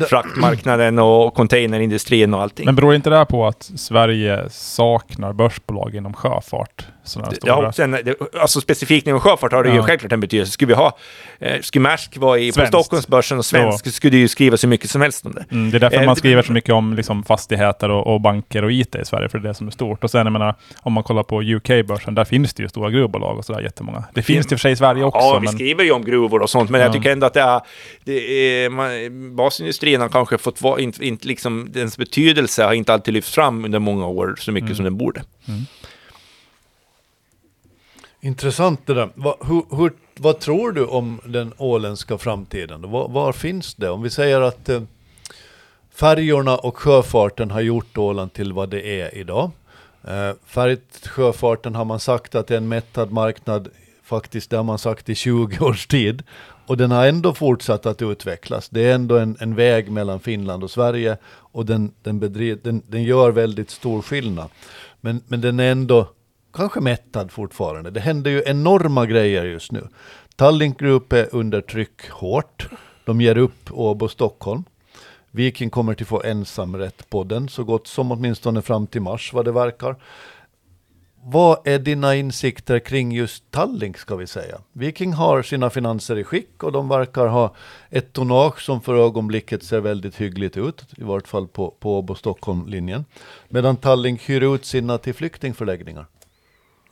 fraktmarknaden 0.09 0.99
och 0.99 1.33
containerindustrin 1.33 2.33
och 2.33 2.41
allting. 2.41 2.65
Men 2.65 2.75
beror 2.75 2.95
inte 2.95 3.09
det 3.09 3.17
här 3.17 3.25
på 3.25 3.47
att 3.47 3.71
Sverige 3.75 4.49
saknar 4.49 5.33
börsbolag 5.33 5.95
inom 5.95 6.13
sjöfart? 6.13 6.85
Sådana 7.03 7.31
Ja, 7.31 7.37
stora? 7.53 7.67
och 7.67 7.75
sen, 7.75 7.97
alltså 8.41 8.61
specifikt 8.61 9.07
inom 9.07 9.19
sjöfart 9.19 9.51
har 9.51 9.63
det 9.63 9.69
ju 9.69 9.75
Ja. 9.75 9.83
självklart 9.83 10.11
en 10.11 10.19
betydelse. 10.19 10.51
Skulle 10.51 10.67
vi 10.67 10.73
ha, 10.73 10.97
eh, 11.39 11.61
skulle 11.61 11.83
Maersk 11.83 12.17
vara 12.17 12.39
i, 12.39 12.51
på. 12.51 12.65
Stockholmsbörsen 12.65 13.37
och 13.37 13.45
svensk, 13.45 13.93
skulle 13.93 14.11
det 14.11 14.17
ju 14.17 14.27
skrivas 14.27 14.63
hur 14.63 14.69
mycket 14.69 14.89
som 14.89 15.01
helst 15.01 15.25
om 15.25 15.31
det. 15.31 15.45
Mm, 15.51 15.71
det 15.71 15.77
är 15.77 15.79
därför 15.79 15.97
Eh, 15.97 16.05
man 16.05 16.15
skriver 16.15 16.41
så 16.41 16.51
mycket 16.53 16.73
om 16.73 16.93
liksom, 16.93 17.23
fastigheter 17.23 17.89
och, 17.91 18.13
och 18.13 18.21
banker 18.21 18.63
och 18.63 18.71
IT 18.71 18.95
i 18.95 19.05
Sverige, 19.05 19.29
för 19.29 19.39
det 19.39 19.45
är 19.45 19.47
det 19.47 19.53
som 19.53 19.67
är 19.67 19.71
stort. 19.71 20.03
Och 20.03 20.11
sen, 20.11 20.25
jag 20.25 20.33
menar, 20.33 20.55
om 20.79 20.93
man 20.93 21.03
kollar 21.03 21.23
på 21.23 21.41
UK-börsen, 21.41 22.15
där 22.15 22.25
finns 22.25 22.53
det 22.53 22.63
ju 22.63 22.69
stora 22.69 22.89
gruvbolag 22.89 23.37
och 23.37 23.45
sådär 23.45 23.61
jättemånga. 23.61 24.03
Det 24.13 24.21
finns 24.21 24.47
det 24.47 24.53
i 24.53 24.55
och 24.55 24.59
för 24.59 24.61
sig 24.61 24.71
i 24.71 24.75
Sverige 24.75 25.03
också, 25.03 25.19
Ja, 25.19 25.39
vi 25.39 25.45
men 25.45 25.53
skriver 25.53 25.83
ju 25.83 25.91
om 25.91 26.05
gruvor 26.05 26.41
och 26.41 26.49
sånt, 26.49 26.69
men 26.69 26.81
jag 26.81 26.89
Ja. 26.89 26.93
tycker 26.93 27.11
ändå 27.11 27.27
att 27.27 27.33
det 27.33 27.41
är, 27.41 27.61
det 28.03 28.13
är 28.65 28.69
man, 28.69 29.35
basindustrin 29.35 30.01
har 30.01 30.09
kanske 30.09 30.37
fått 30.37 30.61
vara, 30.61 30.79
inte, 30.81 31.05
inte 31.05 31.27
liksom, 31.27 31.67
dens 31.71 31.97
betydelse 31.97 32.63
har 32.63 32.73
inte 32.73 32.93
alltid 32.93 33.13
lyfts 33.13 33.31
fram 33.35 33.65
under 33.65 33.79
många 33.79 34.07
år 34.07 34.35
så 34.39 34.51
mycket 34.51 34.75
som 34.75 34.83
den 34.85 34.97
borde. 34.97 35.21
Intressant 38.23 38.87
det 38.87 38.93
där. 38.93 39.09
Va, 39.15 39.35
hur, 39.41 39.77
hur, 39.77 39.93
vad 40.19 40.39
tror 40.39 40.71
du 40.71 40.85
om 40.85 41.21
den 41.25 41.53
åländska 41.57 42.17
framtiden? 42.17 42.91
Var, 42.91 43.09
var 43.09 43.31
finns 43.31 43.75
det? 43.75 43.89
Om 43.89 44.01
vi 44.01 44.09
säger 44.09 44.41
att 44.41 44.69
eh, 44.69 44.81
färjorna 45.93 46.57
och 46.57 46.77
sjöfarten 46.77 47.51
har 47.51 47.61
gjort 47.61 47.97
Åland 47.97 48.33
till 48.33 48.53
vad 48.53 48.69
det 48.69 49.01
är 49.01 49.17
idag. 49.17 49.51
Eh, 50.03 50.31
färgsjöfarten 50.45 51.75
har 51.75 51.85
man 51.85 51.99
sagt 51.99 52.35
att 52.35 52.47
det 52.47 52.53
är 52.53 52.57
en 52.57 52.67
mättad 52.67 53.11
marknad, 53.11 53.69
faktiskt 54.03 54.49
det 54.49 54.57
har 54.57 54.63
man 54.63 54.79
sagt 54.79 55.09
i 55.09 55.15
20 55.15 55.59
års 55.65 55.87
tid. 55.87 56.23
Och 56.67 56.77
den 56.77 56.91
har 56.91 57.07
ändå 57.07 57.33
fortsatt 57.33 57.85
att 57.85 58.01
utvecklas. 58.01 58.69
Det 58.69 58.81
är 58.81 58.95
ändå 58.95 59.17
en, 59.17 59.37
en 59.39 59.55
väg 59.55 59.91
mellan 59.91 60.19
Finland 60.19 60.63
och 60.63 60.71
Sverige 60.71 61.17
och 61.27 61.65
den, 61.65 61.91
den, 62.03 62.19
bedriv, 62.19 62.59
den, 62.63 62.81
den 62.87 63.03
gör 63.03 63.31
väldigt 63.31 63.69
stor 63.69 64.01
skillnad. 64.01 64.49
Men, 65.01 65.21
men 65.27 65.41
den 65.41 65.59
är 65.59 65.71
ändå 65.71 66.07
kanske 66.53 66.79
mättad 66.79 67.31
fortfarande. 67.31 67.91
Det 67.91 67.99
händer 67.99 68.31
ju 68.31 68.43
enorma 68.45 69.05
grejer 69.05 69.45
just 69.45 69.71
nu. 69.71 69.87
Tallink 70.35 70.79
Group 70.79 71.13
är 71.13 71.27
under 71.31 71.61
tryck 71.61 72.09
hårt. 72.09 72.67
De 73.05 73.21
ger 73.21 73.37
upp 73.37 73.71
Åbo 73.71 74.07
Stockholm. 74.07 74.63
Viking 75.31 75.69
kommer 75.69 75.93
till 75.93 76.05
få 76.05 76.23
ensamrätt 76.23 77.09
på 77.09 77.23
den, 77.23 77.49
så 77.49 77.63
gott 77.63 77.87
som 77.87 78.11
åtminstone 78.11 78.61
fram 78.61 78.87
till 78.87 79.01
mars 79.01 79.33
vad 79.33 79.45
det 79.45 79.51
verkar. 79.51 79.95
vad 81.23 81.67
är 81.67 81.79
dina 81.79 82.15
insikter 82.15 82.79
kring 82.79 83.11
just 83.11 83.51
Tallink 83.51 83.97
ska 83.97 84.15
vi 84.15 84.27
säga? 84.27 84.57
Viking 84.73 85.13
har 85.13 85.41
sina 85.41 85.69
finanser 85.69 86.17
i 86.17 86.23
skick 86.23 86.63
och 86.63 86.71
de 86.71 86.89
verkar 86.89 87.27
ha 87.27 87.55
ett 87.89 88.13
tonnage 88.13 88.61
som 88.61 88.81
för 88.81 88.95
ögonblicket 89.05 89.63
ser 89.63 89.79
väldigt 89.79 90.15
hyggligt 90.15 90.57
ut, 90.57 90.85
i 90.97 91.03
vart 91.03 91.27
fall 91.27 91.47
på, 91.47 91.75
på 91.79 91.97
Åbo 91.97 92.15
Stockholm-linjen. 92.15 93.05
Medan 93.49 93.77
Tallink 93.77 94.29
hyr 94.29 94.55
ut 94.55 94.65
sina 94.65 94.97
till 94.97 95.13
flyktingförläggningar. 95.13 96.05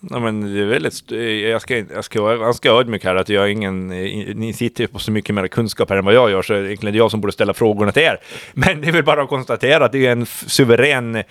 Ja, 0.02 0.20
men 0.20 0.54
det 0.54 0.62
är 0.62 0.66
väldigt, 0.66 1.12
jag 1.52 1.62
ska, 1.62 1.78
jag 1.78 2.04
ska 2.04 2.22
vara 2.22 2.38
ganska 2.38 2.72
ödmjuk 2.72 3.04
här 3.04 3.16
att 3.16 3.30
jag 3.30 3.52
ingen, 3.52 3.92
eh, 3.92 4.36
ni 4.36 4.54
sitter 4.54 4.84
ju 4.84 4.88
på 4.88 5.00
så 5.00 5.12
mycket 5.12 5.36
mer 5.36 5.48
kunskap 5.48 5.90
här 5.90 5.98
än 5.98 6.06
vad 6.06 6.14
jag 6.14 6.32
gör 6.32 6.42
så 6.42 6.54
det 6.54 6.84
är 6.84 6.96
jag 6.96 7.12
som 7.12 7.22
borde 7.22 7.34
ställa 7.34 7.54
frågorna 7.54 7.92
till 7.92 8.04
er. 8.04 8.18
Men 8.54 8.82
det 8.82 8.88
är 8.88 8.92
väl 8.92 9.04
bara 9.04 9.22
att 9.22 9.30
konstatera 9.30 9.86
att 9.86 9.92
det 9.92 10.06
är 10.06 10.12
en 10.12 10.26
suverän 10.26 11.24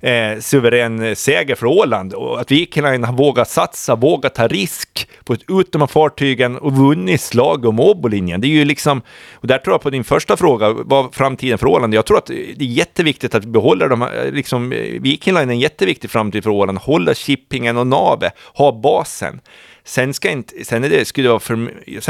eh, 0.00 0.38
suverän 0.40 1.16
seger 1.16 1.54
för 1.54 1.66
Åland 1.66 2.12
och 2.14 2.40
att 2.40 2.50
Viking 2.50 2.82
Line 2.82 3.04
har 3.04 3.12
vågat 3.12 3.50
satsa, 3.50 3.96
vågat 3.96 4.34
ta 4.34 4.48
risk 4.48 5.08
på 5.24 5.32
ett 5.32 5.44
utom 5.48 5.88
fartygen 5.88 6.58
och 6.58 6.72
vunnit 6.72 7.20
slag 7.20 7.64
om 7.64 7.80
Åbolinjen. 7.80 8.40
Det 8.40 8.46
är 8.46 8.48
ju 8.48 8.64
liksom, 8.64 9.02
och 9.32 9.46
där 9.46 9.58
tror 9.58 9.74
jag 9.74 9.82
på 9.82 9.90
din 9.90 10.04
första 10.04 10.36
fråga, 10.36 10.72
vad 10.72 11.14
framtiden 11.14 11.58
för 11.58 11.66
Åland? 11.66 11.94
Jag 11.94 12.06
tror 12.06 12.18
att 12.18 12.26
det 12.26 12.64
är 12.64 12.68
jätteviktigt 12.68 13.34
att 13.34 13.44
vi 13.44 13.50
behåller 13.50 13.88
de 13.88 14.00
här, 14.00 14.26
eh, 14.26 14.32
liksom 14.32 14.72
eh, 14.72 15.00
Viking 15.00 15.34
Line 15.34 15.48
är 15.48 15.52
en 15.52 15.60
jätteviktig 15.60 16.10
framtid 16.10 16.42
för 16.42 16.50
Åland, 16.50 16.78
hålla 16.78 17.14
shippingen 17.14 17.76
och 17.76 17.86
navet, 17.86 18.32
ha 18.54 18.80
basen. 18.80 19.40
Sen, 19.86 20.14
ska 20.14 20.30
inte, 20.30 20.64
sen 20.64 20.84
är 20.84 20.88
det, 20.88 21.04
skulle 21.04 21.28
det 21.28 21.32
vara 21.32 21.40
för, 21.40 21.68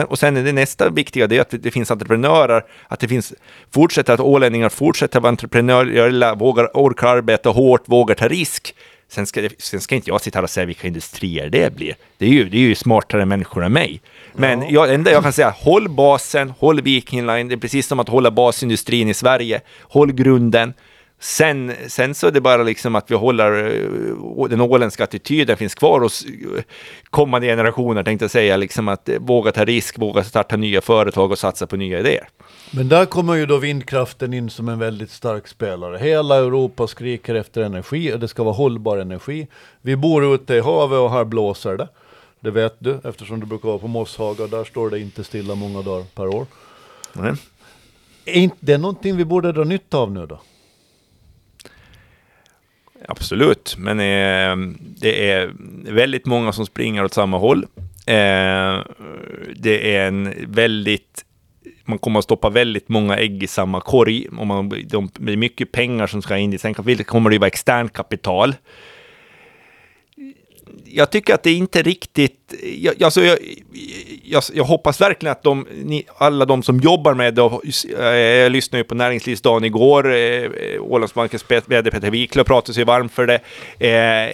och 0.08 0.18
sen 0.18 0.36
är 0.36 0.42
det 0.42 0.52
nästa 0.52 0.90
viktiga, 0.90 1.26
det 1.26 1.36
är 1.36 1.40
att 1.40 1.54
det 1.62 1.70
finns 1.70 1.90
entreprenörer, 1.90 2.64
att 2.88 3.00
det 3.00 3.08
finns, 3.08 3.32
fortsätter 3.70 4.12
att 4.14 4.20
ålänningar 4.20 4.68
fortsätter 4.68 5.20
vara 5.20 5.28
entreprenöriella, 5.28 6.34
vågar, 6.34 6.70
orkar 6.74 7.16
arbeta 7.16 7.50
hårt, 7.50 7.82
vågar 7.86 8.14
ta 8.14 8.28
risk. 8.28 8.74
Sen 9.08 9.26
ska, 9.26 9.48
sen 9.58 9.80
ska 9.80 9.94
inte 9.94 10.10
jag 10.10 10.20
sitta 10.20 10.38
här 10.38 10.42
och 10.42 10.50
säga 10.50 10.66
vilka 10.66 10.86
industrier 10.86 11.50
det 11.50 11.76
blir. 11.76 11.94
Det 12.18 12.26
är 12.26 12.30
ju, 12.30 12.48
det 12.48 12.56
är 12.56 12.60
ju 12.60 12.74
smartare 12.74 13.24
människor 13.24 13.64
än 13.64 13.72
mig. 13.72 14.00
Men 14.32 14.62
ja. 14.62 14.68
jag, 14.70 14.94
enda 14.94 15.10
jag 15.10 15.22
kan 15.22 15.32
säga, 15.32 15.50
håll 15.50 15.88
basen, 15.88 16.50
håll 16.50 16.80
Viking 16.80 17.26
Line. 17.26 17.48
Det 17.48 17.54
är 17.54 17.56
precis 17.56 17.86
som 17.86 18.00
att 18.00 18.08
hålla 18.08 18.30
basindustrin 18.30 19.08
i 19.08 19.14
Sverige. 19.14 19.60
Håll 19.80 20.12
grunden. 20.12 20.74
Sen, 21.18 21.72
sen 21.88 22.14
så 22.14 22.26
är 22.26 22.30
det 22.30 22.40
bara 22.40 22.62
liksom 22.62 22.94
att 22.94 23.10
vi 23.10 23.14
håller 23.14 23.64
eh, 24.38 24.48
den 24.48 24.60
åländska 24.60 25.04
attityden 25.04 25.56
finns 25.56 25.74
kvar 25.74 26.00
hos 26.00 26.24
eh, 26.24 26.62
kommande 27.10 27.46
generationer, 27.46 28.02
tänkte 28.02 28.24
jag 28.24 28.30
säga, 28.30 28.56
liksom 28.56 28.88
att 28.88 29.08
eh, 29.08 29.18
våga 29.18 29.52
ta 29.52 29.64
risk, 29.64 29.98
våga 29.98 30.24
starta 30.24 30.56
nya 30.56 30.80
företag 30.80 31.30
och 31.30 31.38
satsa 31.38 31.66
på 31.66 31.76
nya 31.76 31.98
idéer. 31.98 32.28
Men 32.70 32.88
där 32.88 33.06
kommer 33.06 33.34
ju 33.34 33.46
då 33.46 33.56
vindkraften 33.56 34.34
in 34.34 34.50
som 34.50 34.68
en 34.68 34.78
väldigt 34.78 35.10
stark 35.10 35.48
spelare. 35.48 35.98
Hela 35.98 36.36
Europa 36.36 36.86
skriker 36.86 37.34
efter 37.34 37.62
energi 37.62 38.12
och 38.12 38.20
det 38.20 38.28
ska 38.28 38.42
vara 38.42 38.54
hållbar 38.54 38.98
energi. 38.98 39.46
Vi 39.82 39.96
bor 39.96 40.34
ute 40.34 40.54
i 40.54 40.60
havet 40.60 40.98
och 40.98 41.10
här 41.10 41.24
blåser 41.24 41.76
det. 41.76 41.88
Det 42.40 42.50
vet 42.50 42.76
du 42.78 43.00
eftersom 43.04 43.40
du 43.40 43.46
brukar 43.46 43.68
vara 43.68 43.78
på 43.78 43.88
Mosshaga. 43.88 44.46
Där 44.46 44.64
står 44.64 44.90
det 44.90 45.00
inte 45.00 45.24
stilla 45.24 45.54
många 45.54 45.82
dagar 45.82 46.04
per 46.14 46.26
år. 46.28 46.46
Nej. 47.12 47.32
Är 48.24 48.40
inte 48.40 48.56
det 48.60 48.78
någonting 48.78 49.16
vi 49.16 49.24
borde 49.24 49.52
dra 49.52 49.64
nytta 49.64 49.98
av 49.98 50.12
nu 50.12 50.26
då? 50.26 50.40
Absolut, 53.08 53.74
men 53.78 54.00
eh, 54.00 54.76
det 54.78 55.30
är 55.30 55.52
väldigt 55.92 56.26
många 56.26 56.52
som 56.52 56.66
springer 56.66 57.04
åt 57.04 57.14
samma 57.14 57.38
håll. 57.38 57.66
Eh, 58.06 58.78
det 59.56 59.96
är 59.96 60.06
en 60.06 60.34
väldigt 60.46 61.24
man 61.84 61.98
kommer 61.98 62.18
att 62.18 62.24
stoppa 62.24 62.50
väldigt 62.50 62.88
många 62.88 63.16
ägg 63.16 63.42
i 63.42 63.46
samma 63.46 63.80
korg. 63.80 64.28
Och 64.38 64.46
man, 64.46 64.68
de, 64.68 65.10
det 65.18 65.32
är 65.32 65.36
mycket 65.36 65.72
pengar 65.72 66.06
som 66.06 66.22
ska 66.22 66.36
in 66.36 66.52
i 66.52 66.58
Sen 66.58 66.74
kommer 66.74 67.30
det 67.30 67.34
ju 67.34 67.38
vara 67.38 67.46
externt 67.46 67.92
kapital 67.92 68.54
jag 70.94 71.10
tycker 71.10 71.34
att 71.34 71.42
det 71.42 71.52
inte 71.52 71.82
riktigt... 71.82 72.54
Jag, 72.76 73.02
alltså 73.02 73.22
jag, 73.22 73.38
jag, 74.22 74.42
jag 74.52 74.64
hoppas 74.64 75.00
verkligen 75.00 75.32
att 75.32 75.42
de, 75.42 75.66
ni, 75.84 76.06
alla 76.16 76.44
de 76.44 76.62
som 76.62 76.80
jobbar 76.80 77.14
med 77.14 77.34
det, 77.34 77.50
eh, 77.98 78.16
jag 78.16 78.52
lyssnade 78.52 78.80
ju 78.80 78.84
på 78.84 78.94
Näringslivsdagen 78.94 79.64
igår, 79.64 80.14
eh, 80.14 80.50
Ålandsbankens 80.80 81.44
vd 81.66 81.90
Peter 81.90 82.10
Wiklund 82.10 82.46
pratade 82.46 82.74
sig 82.74 82.84
varm 82.84 83.08
för 83.08 83.26
det. 83.26 83.40
Eh, 83.78 84.30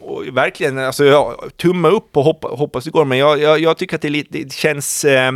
och 0.00 0.36
verkligen, 0.36 0.78
alltså 0.78 1.04
jag 1.04 1.50
tumma 1.56 1.88
upp 1.88 2.16
och 2.16 2.24
hoppa, 2.24 2.48
hoppas 2.48 2.84
det 2.84 2.90
går, 2.90 3.04
men 3.04 3.18
jag, 3.18 3.40
jag, 3.40 3.60
jag 3.60 3.76
tycker 3.76 3.96
att 3.96 4.02
det, 4.02 4.10
lite, 4.10 4.38
det 4.38 4.52
känns... 4.52 5.04
Eh, 5.04 5.32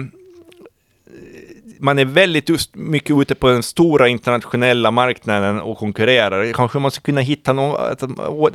man 1.80 1.98
är 1.98 2.04
väldigt 2.04 2.48
just 2.48 2.74
mycket 2.74 3.16
ute 3.16 3.34
på 3.34 3.48
den 3.48 3.62
stora 3.62 4.08
internationella 4.08 4.90
marknaden 4.90 5.60
och 5.60 5.78
konkurrerar. 5.78 6.52
Kanske 6.52 6.78
man 6.78 6.90
ska 6.90 7.02
kunna 7.02 7.20
hitta 7.20 7.52
något, 7.52 8.02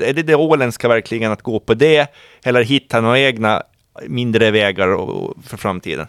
är 0.01 0.13
det 0.13 0.23
det 0.23 0.35
åländska 0.35 0.88
verkligen 0.88 1.31
att 1.31 1.41
gå 1.41 1.59
på 1.59 1.73
det? 1.73 2.13
Eller 2.43 2.63
hitta 2.63 3.01
några 3.01 3.19
egna 3.19 3.63
mindre 4.07 4.51
vägar 4.51 4.88
för 5.47 5.57
framtiden? 5.57 6.07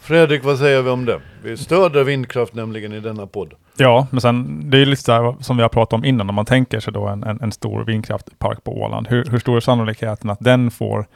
Fredrik, 0.00 0.44
vad 0.44 0.58
säger 0.58 0.82
vi 0.82 0.90
om 0.90 1.04
det? 1.04 1.20
Vi 1.42 1.56
stöder 1.56 2.04
vindkraft 2.04 2.54
nämligen 2.54 2.92
i 2.92 3.00
denna 3.00 3.26
podd. 3.26 3.54
Ja, 3.76 4.06
men 4.10 4.20
sen 4.20 4.62
det 4.70 4.78
är 4.78 4.86
lite 4.86 5.02
så 5.02 5.36
som 5.40 5.56
vi 5.56 5.62
har 5.62 5.68
pratat 5.68 5.92
om 5.92 6.04
innan, 6.04 6.28
om 6.28 6.34
man 6.34 6.46
tänker 6.46 6.80
sig 6.80 6.92
då 6.92 7.06
en, 7.06 7.22
en, 7.22 7.40
en 7.42 7.52
stor 7.52 7.84
vindkraftpark 7.84 8.64
på 8.64 8.82
Åland. 8.82 9.08
Hur, 9.08 9.24
hur 9.24 9.38
stor 9.38 9.56
är 9.56 9.60
sannolikheten 9.60 10.30
att 10.30 10.40
den 10.40 10.70
får 10.70 11.06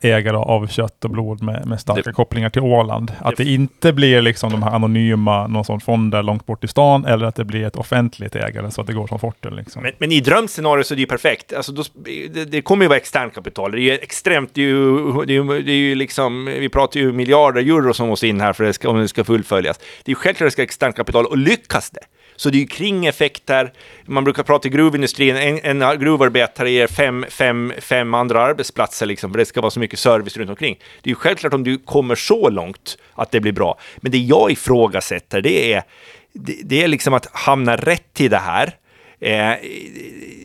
ägare 0.00 0.36
av 0.36 0.66
kött 0.66 1.04
och 1.04 1.10
blod 1.10 1.42
med, 1.42 1.66
med 1.66 1.80
starka 1.80 2.02
det, 2.04 2.12
kopplingar 2.12 2.50
till 2.50 2.62
Åland. 2.62 3.12
Att 3.18 3.36
det, 3.36 3.44
det, 3.44 3.50
inte 3.50 3.92
blir 3.92 4.22
liksom 4.22 4.50
de 4.50 4.62
här 4.62 4.70
anonyma, 4.70 5.46
någon 5.46 5.64
sån 5.64 5.80
fonder 5.80 6.22
långt 6.22 6.46
bort 6.46 6.64
i 6.64 6.68
stan, 6.68 7.04
eller 7.04 7.26
att 7.26 7.34
det 7.34 7.44
blir 7.44 7.66
ett 7.66 7.76
offentligt 7.76 8.36
ägare 8.36 8.70
så 8.70 8.80
att 8.80 8.86
det 8.86 8.92
går 8.92 9.06
som 9.06 9.18
Fortum. 9.18 9.56
Liksom. 9.56 9.82
Men, 9.82 9.92
men, 9.98 10.12
i 10.12 10.20
drömscenario 10.20 10.84
så 10.84 10.94
är 10.94 10.96
det 10.96 11.00
ju 11.00 11.06
perfekt. 11.06 11.52
Alltså 11.52 11.72
då, 11.72 11.82
det, 12.04 12.44
det, 12.44 12.62
kommer 12.62 12.84
ju 12.84 12.88
vara 12.88 12.98
externt 12.98 13.34
kapital. 13.34 13.72
Det 13.72 13.78
är 13.78 13.82
ju 13.82 13.92
extremt, 13.92 14.54
det 14.54 14.60
är 14.60 14.66
ju, 14.66 15.12
det 15.26 15.36
är, 15.36 15.62
det 15.62 15.72
är 15.72 15.76
ju 15.76 15.94
liksom, 15.94 16.44
vi 16.44 16.68
pratar 16.68 17.00
ju 17.00 17.12
miljarder 17.12 17.60
euro 17.60 17.94
som 17.94 18.08
måste 18.08 18.26
in 18.26 18.40
här 18.40 18.52
för 18.52 18.64
det 18.64 18.72
ska, 18.72 18.88
om 18.88 18.98
det 18.98 19.08
ska 19.08 19.24
fullföljas. 19.24 19.78
Det 19.78 20.10
är 20.10 20.10
ju 20.10 20.14
självklart 20.14 20.46
att 20.46 20.50
det 20.50 20.52
ska 20.52 20.62
externt 20.62 20.96
kapital 20.96 21.26
och 21.26 21.38
lyckas 21.38 21.90
det 21.90 22.00
så 22.38 22.50
det 22.50 22.56
är 22.56 22.60
ju 22.60 22.66
kringeffekter. 22.66 23.72
Man 24.04 24.24
brukar 24.24 24.42
prata 24.42 24.68
i 24.68 24.70
gruvindustrin, 24.70 25.36
en, 25.36 25.80
en 25.80 25.98
gruvarbetare 26.00 26.70
ger 26.70 26.86
fem, 26.86 27.24
fem, 27.28 27.72
fem 27.78 28.14
andra 28.14 28.40
arbetsplatser, 28.40 29.06
liksom, 29.06 29.30
för 29.32 29.38
det 29.38 29.44
ska 29.44 29.60
vara 29.60 29.70
så 29.70 29.80
mycket 29.80 29.98
service 29.98 30.36
runt 30.36 30.50
omkring. 30.50 30.78
Det 31.02 31.08
är 31.08 31.12
ju 31.12 31.14
självklart 31.14 31.54
om 31.54 31.64
du 31.64 31.78
kommer 31.78 32.14
så 32.14 32.50
långt 32.50 32.98
att 33.14 33.30
det 33.30 33.40
blir 33.40 33.52
bra. 33.52 33.78
Men 33.96 34.12
det 34.12 34.18
jag 34.18 34.50
ifrågasätter, 34.50 35.40
det 35.40 35.72
är, 35.72 35.82
det, 36.32 36.60
det 36.64 36.82
är 36.82 36.88
liksom 36.88 37.14
att 37.14 37.26
hamna 37.32 37.76
rätt 37.76 38.20
i 38.20 38.28
det 38.28 38.36
här. 38.36 38.74
Eh, 39.20 39.54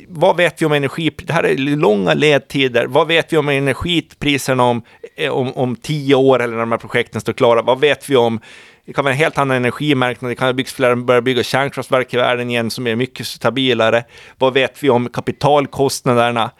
vad 0.07 0.37
vet 0.37 0.61
vi 0.61 0.65
om 0.65 0.71
energi? 0.71 1.11
Det 1.17 1.33
här 1.33 1.43
är 1.43 1.57
långa 1.57 2.13
ledtider. 2.13 2.85
Vad 2.85 3.07
vet 3.07 3.33
vi 3.33 3.37
om 3.37 3.49
energipriserna 3.49 4.63
om, 4.63 4.81
eh, 5.15 5.31
om, 5.31 5.53
om 5.53 5.75
tio 5.75 6.15
år 6.15 6.41
eller 6.41 6.53
när 6.53 6.59
de 6.59 6.71
här 6.71 6.79
projekten 6.79 7.21
står 7.21 7.33
klara? 7.33 7.61
Vad 7.61 7.79
vet 7.79 8.09
vi 8.09 8.15
om 8.15 8.39
det 8.85 8.93
kan 8.93 9.03
vara 9.03 9.13
en 9.13 9.17
helt 9.17 9.37
annan 9.37 9.57
energimarknad. 9.57 10.31
Det 10.31 10.35
kan 10.35 10.47
ha 10.47 10.53
byggts 10.53 10.73
flera, 10.73 10.95
börja 10.95 11.21
bygga 11.21 11.43
kärnkraftverk 11.43 12.13
i 12.13 12.17
världen 12.17 12.49
igen 12.49 12.71
som 12.71 12.87
är 12.87 12.95
mycket 12.95 13.27
stabilare. 13.27 14.03
Vad 14.37 14.53
vet 14.53 14.83
vi 14.83 14.89
om 14.89 15.09
kapitalkostnaderna? 15.09 16.51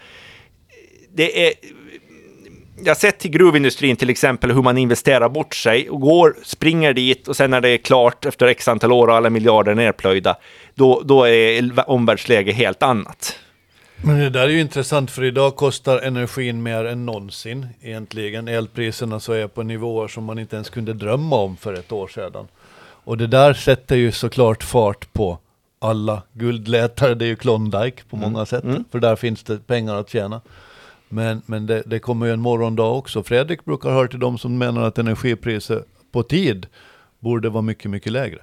Det 1.16 1.48
är 1.48 1.54
jag 2.86 2.90
har 2.90 2.96
sett 3.00 3.20
till 3.20 3.32
gruvindustrin 3.32 3.96
till 3.96 4.10
exempel 4.10 4.52
hur 4.52 4.62
man 4.62 4.78
investerar 4.78 5.30
bort 5.30 5.56
sig 5.56 5.90
och 5.90 6.02
går, 6.02 6.36
springer 6.44 6.94
dit 6.94 7.28
och 7.28 7.36
sen 7.36 7.52
när 7.52 7.62
det 7.62 7.70
är 7.70 7.78
klart 7.78 8.26
efter 8.26 8.48
x 8.48 8.68
antal 8.68 8.92
år 8.92 9.08
och 9.08 9.16
alla 9.16 9.30
miljarder 9.30 9.76
nerplöjda, 9.76 10.36
då, 10.76 11.02
då 11.06 11.28
är 11.28 11.90
omvärldsläget 11.90 12.56
helt 12.56 12.84
annat. 12.84 13.40
Men 14.06 14.20
det 14.20 14.30
där 14.30 14.44
är 14.44 14.50
ju 14.50 14.62
intressant 14.62 15.12
för 15.12 15.24
idag 15.24 15.56
kostar 15.56 16.00
energin 16.00 16.64
mer 16.64 16.86
än 16.86 17.06
någonsin 17.06 17.68
egentligen. 17.82 18.48
Elpriserna 18.48 19.20
så 19.20 19.34
är 19.34 19.48
på 19.48 19.64
nivåer 19.64 20.08
som 20.08 20.24
man 20.24 20.40
inte 20.40 20.56
ens 20.56 20.70
kunde 20.70 20.94
drömma 20.94 21.36
om 21.36 21.58
för 21.58 21.74
ett 21.74 21.92
år 21.92 22.08
sedan. 22.08 22.48
Och 22.80 23.18
det 23.18 23.28
där 23.28 23.54
sätter 23.54 23.96
ju 23.96 24.12
såklart 24.12 24.64
fart 24.64 25.14
på 25.14 25.38
alla 25.80 26.22
guldletare. 26.34 27.16
Det 27.16 27.26
är 27.26 27.28
ju 27.28 27.36
Klondike 27.36 28.04
på 28.10 28.16
många 28.16 28.38
mm. 28.38 28.46
sätt, 28.46 28.64
mm. 28.64 28.84
för 28.92 29.00
där 29.00 29.16
finns 29.16 29.44
det 29.44 29.68
pengar 29.68 29.96
att 29.96 30.10
tjäna. 30.10 30.42
Men, 31.10 31.42
men 31.46 31.66
det, 31.66 31.84
det 31.86 32.00
kommer 32.00 32.26
ju 32.26 32.34
en 32.34 32.42
morgondag 32.42 32.98
också. 32.98 33.24
Fredrik 33.24 33.66
brukar 33.66 33.90
höra 33.90 34.08
till 34.08 34.20
de 34.20 34.38
som 34.38 34.58
menar 34.58 34.82
att 34.82 34.98
energipriser 34.98 35.84
på 36.12 36.24
tid 36.24 36.68
borde 37.20 37.50
vara 37.50 37.62
mycket, 37.62 37.92
mycket 37.92 38.12
lägre. 38.12 38.40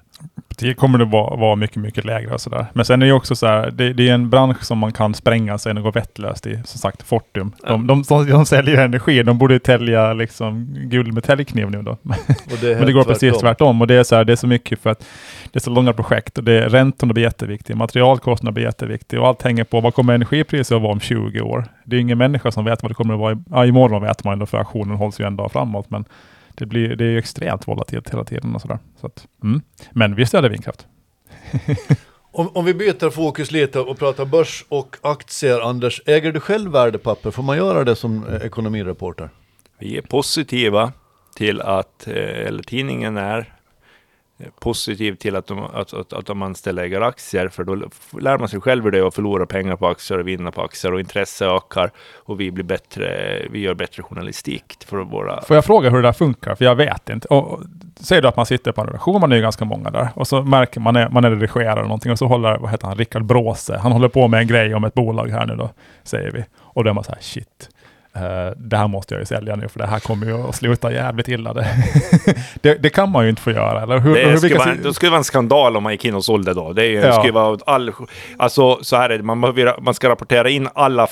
Det 0.61 0.75
kommer 0.75 0.99
det 0.99 1.05
vara, 1.05 1.37
vara 1.37 1.57
mycket, 1.57 1.77
mycket 1.77 2.05
lägre 2.05 2.35
och 2.35 2.41
sådär. 2.41 2.67
Men 2.73 2.85
sen 2.85 3.03
är 3.03 3.07
det 3.07 3.13
också 3.13 3.37
så 3.37 3.47
här, 3.47 3.71
det, 3.71 3.93
det, 3.93 4.09
är 4.09 4.15
en 4.15 4.31
bransch 4.31 4.65
som 4.65 4.79
man 4.79 4.93
kan 4.93 5.15
spränga 5.15 5.59
sig 5.59 5.73
och 5.73 5.83
gå 5.83 5.91
vettlöst 5.91 6.47
i. 6.47 6.61
Som 6.65 6.79
sagt, 6.79 7.03
Fortum. 7.03 7.53
De, 7.67 7.87
de, 7.87 8.03
de, 8.03 8.31
de 8.31 8.47
säljer 8.47 8.85
energi, 8.85 9.23
de 9.23 9.39
borde 9.39 9.59
tälja 9.59 10.13
liksom 10.13 10.67
guld 10.75 11.15
med 11.15 11.25
täljkniv 11.25 11.71
nu 11.71 11.83
då. 11.83 11.97
Det 12.61 12.75
Men 12.79 12.87
det 12.87 12.93
går 12.93 13.05
precis 13.05 13.21
tvärtom. 13.21 13.41
tvärtom. 13.41 13.81
Och 13.81 13.87
det 13.87 13.95
är 13.95 14.03
så 14.03 14.17
här, 14.17 14.25
det 14.25 14.33
är 14.33 14.37
så 14.37 14.47
mycket 14.47 14.79
för 14.79 14.91
att 14.91 15.07
det 15.53 15.59
är 15.59 15.61
så 15.61 15.71
långa 15.71 15.93
projekt 15.93 16.39
och 16.39 16.45
det, 16.45 16.69
räntorna 16.69 17.13
blir 17.13 17.25
jätteviktiga, 17.25 17.77
materialkostnaderna 17.77 18.53
blir 18.53 18.65
jätteviktiga 18.65 19.21
och 19.21 19.29
allt 19.29 19.43
hänger 19.43 19.65
på 19.65 19.81
vad 19.81 19.95
kommer 19.95 20.15
energipriset 20.15 20.77
att 20.77 20.83
vara 20.83 20.93
om 20.93 21.01
20 21.01 21.41
år? 21.41 21.65
Det 21.85 21.97
är 21.97 22.01
ingen 22.01 22.19
människa 22.19 22.51
som 22.51 22.65
vet 22.65 22.83
vad 22.83 22.91
det 22.91 22.95
kommer 22.95 23.15
att 23.15 23.21
vara. 23.21 23.33
I, 23.33 23.37
ja, 23.51 23.67
imorgon 23.67 24.03
vet 24.03 24.25
man 24.25 24.33
ändå 24.33 24.47
för 24.47 24.59
auktionen 24.59 24.97
hålls 24.97 25.21
ju 25.21 25.27
en 25.27 25.37
dag 25.37 25.53
framåt. 25.53 25.91
Men 25.91 26.05
det, 26.61 26.67
blir, 26.67 26.97
det 26.97 27.05
är 27.05 27.17
extremt 27.17 27.69
volatilt 27.69 28.11
hela 28.11 28.25
tiden 28.25 28.55
och 28.55 28.61
sådär. 28.61 28.79
Så 29.01 29.07
att, 29.07 29.27
mm. 29.43 29.63
Men 29.91 30.15
vi 30.15 30.27
stöder 30.27 30.49
vindkraft. 30.49 30.87
Om, 32.33 32.49
om 32.55 32.65
vi 32.65 32.75
byter 32.75 33.11
fokus 33.11 33.51
lite 33.51 33.81
och 33.81 33.99
pratar 33.99 34.25
börs 34.25 34.65
och 34.69 34.97
aktier, 35.03 35.61
Anders. 35.61 36.03
Äger 36.07 36.33
du 36.33 36.41
själv 36.41 36.73
värdepapper? 36.73 37.31
Får 37.31 37.43
man 37.43 37.57
göra 37.57 37.85
det 37.85 37.97
som 37.97 38.27
eh, 38.27 38.47
ekonomireporter? 38.47 39.31
Vi 39.79 39.97
är 39.97 40.03
positiva 40.03 40.93
till 41.35 41.61
att, 41.61 42.07
eh, 42.07 42.15
eller 42.47 42.63
tidningen 42.63 43.17
är 43.17 43.55
positiv 44.61 45.15
till 45.15 45.37
att, 45.37 45.47
de, 45.47 45.59
att, 45.59 45.95
att, 45.95 46.13
att 46.13 46.29
man 46.29 46.43
anställda 46.43 46.85
äger 46.85 47.01
aktier, 47.01 47.49
för 47.49 47.65
då 47.65 47.75
lär 48.21 48.39
man 48.39 48.49
sig 48.49 48.61
själv 48.61 48.85
hur 48.85 48.91
det 48.91 48.99
är 48.99 49.07
att 49.07 49.15
förlora 49.15 49.47
pengar 49.47 49.77
på 49.77 49.89
aktier 49.89 50.19
och 50.19 50.29
vinna 50.29 50.53
på 50.53 50.63
aktier 50.63 50.93
och 50.93 51.01
intresse 51.01 51.47
ökar 51.47 51.91
och 52.15 52.41
vi 52.41 52.51
blir 52.51 52.65
bättre, 52.65 53.39
vi 53.51 53.61
gör 53.61 53.75
bättre 53.75 54.03
journalistik 54.03 54.77
för 54.87 54.97
våra... 54.97 55.43
Får 55.43 55.57
jag 55.57 55.65
fråga 55.65 55.91
hur 55.91 55.97
det 55.97 56.09
där 56.09 56.13
funkar? 56.13 56.55
För 56.55 56.65
jag 56.65 56.75
vet 56.75 57.09
inte. 57.09 57.29
Och, 57.29 57.61
säger 58.01 58.23
du 58.23 58.29
att 58.29 58.37
man 58.37 58.47
sitter 58.47 58.73
på 58.73 58.81
en 58.81 58.87
redaktion, 58.87 59.21
man 59.21 59.33
är 59.33 59.37
ju 59.37 59.43
ganska 59.43 59.65
många 59.65 59.91
där, 59.91 60.09
och 60.15 60.29
så 60.29 60.43
märker 60.43 60.81
man, 60.81 60.95
man 61.11 61.25
är 61.25 61.31
redigerare 61.31 61.83
någonting 61.83 62.13
och 62.13 62.19
så 62.19 62.27
håller, 62.27 62.59
vad 62.59 62.71
heter 62.71 62.87
han, 62.87 62.97
Rickard 62.97 63.25
Bråse, 63.25 63.79
han 63.79 63.93
håller 63.93 64.09
på 64.09 64.29
med 64.29 64.41
en 64.41 64.47
grej 64.47 64.75
om 64.75 64.85
ett 64.85 64.95
bolag 64.95 65.29
här 65.29 65.47
nu 65.47 65.57
då, 65.57 65.71
säger 66.03 66.31
vi. 66.31 66.45
Och 66.59 66.85
då 66.85 66.91
är 66.91 66.95
man 66.95 67.05
så 67.05 67.13
här, 67.13 67.21
shit. 67.21 67.69
Uh, 68.17 68.53
det 68.57 68.77
här 68.77 68.89
måste 68.89 69.15
jag 69.15 69.21
ju 69.21 69.27
sälja 69.27 69.57
nu, 69.57 69.69
för 69.69 69.79
det 69.79 69.87
här 69.87 70.01
kommer 70.01 70.27
ju 70.27 70.49
att 70.49 70.55
sluta 70.55 70.93
jävligt 70.93 71.29
illa. 71.29 71.55
Det, 71.55 71.67
det, 72.61 72.75
det 72.75 72.91
kan 72.91 73.11
man 73.11 73.25
ju 73.25 73.31
inte 73.31 73.43
få 73.43 73.51
göra, 73.51 73.83
eller 73.83 73.99
hur? 73.99 74.15
Det 74.15 74.31
hur 74.31 74.37
skulle 74.37 74.59
vara, 74.59 74.75
det 74.75 74.95
skulle 74.95 75.11
vara 75.11 75.19
en 75.19 75.25
skandal 75.25 75.77
om 75.77 75.83
man 75.83 75.93
gick 75.93 76.05
in 76.05 76.15
och 76.15 76.25
sålde 76.25 76.55
då. 76.55 76.73
Det, 76.73 76.87
är 76.87 77.07
ja. 77.07 77.13
skulle 77.13 77.33
vara 77.33 77.59
all, 77.67 77.93
alltså, 78.37 78.85
så 78.85 78.97
här 78.97 79.11
är 79.11 79.19
det, 79.19 79.25
man, 79.25 79.41
behöver, 79.41 79.81
man 79.81 79.95
ska 79.95 80.09
rapportera 80.09 80.51
in 80.51 80.69
alla, 80.75 81.09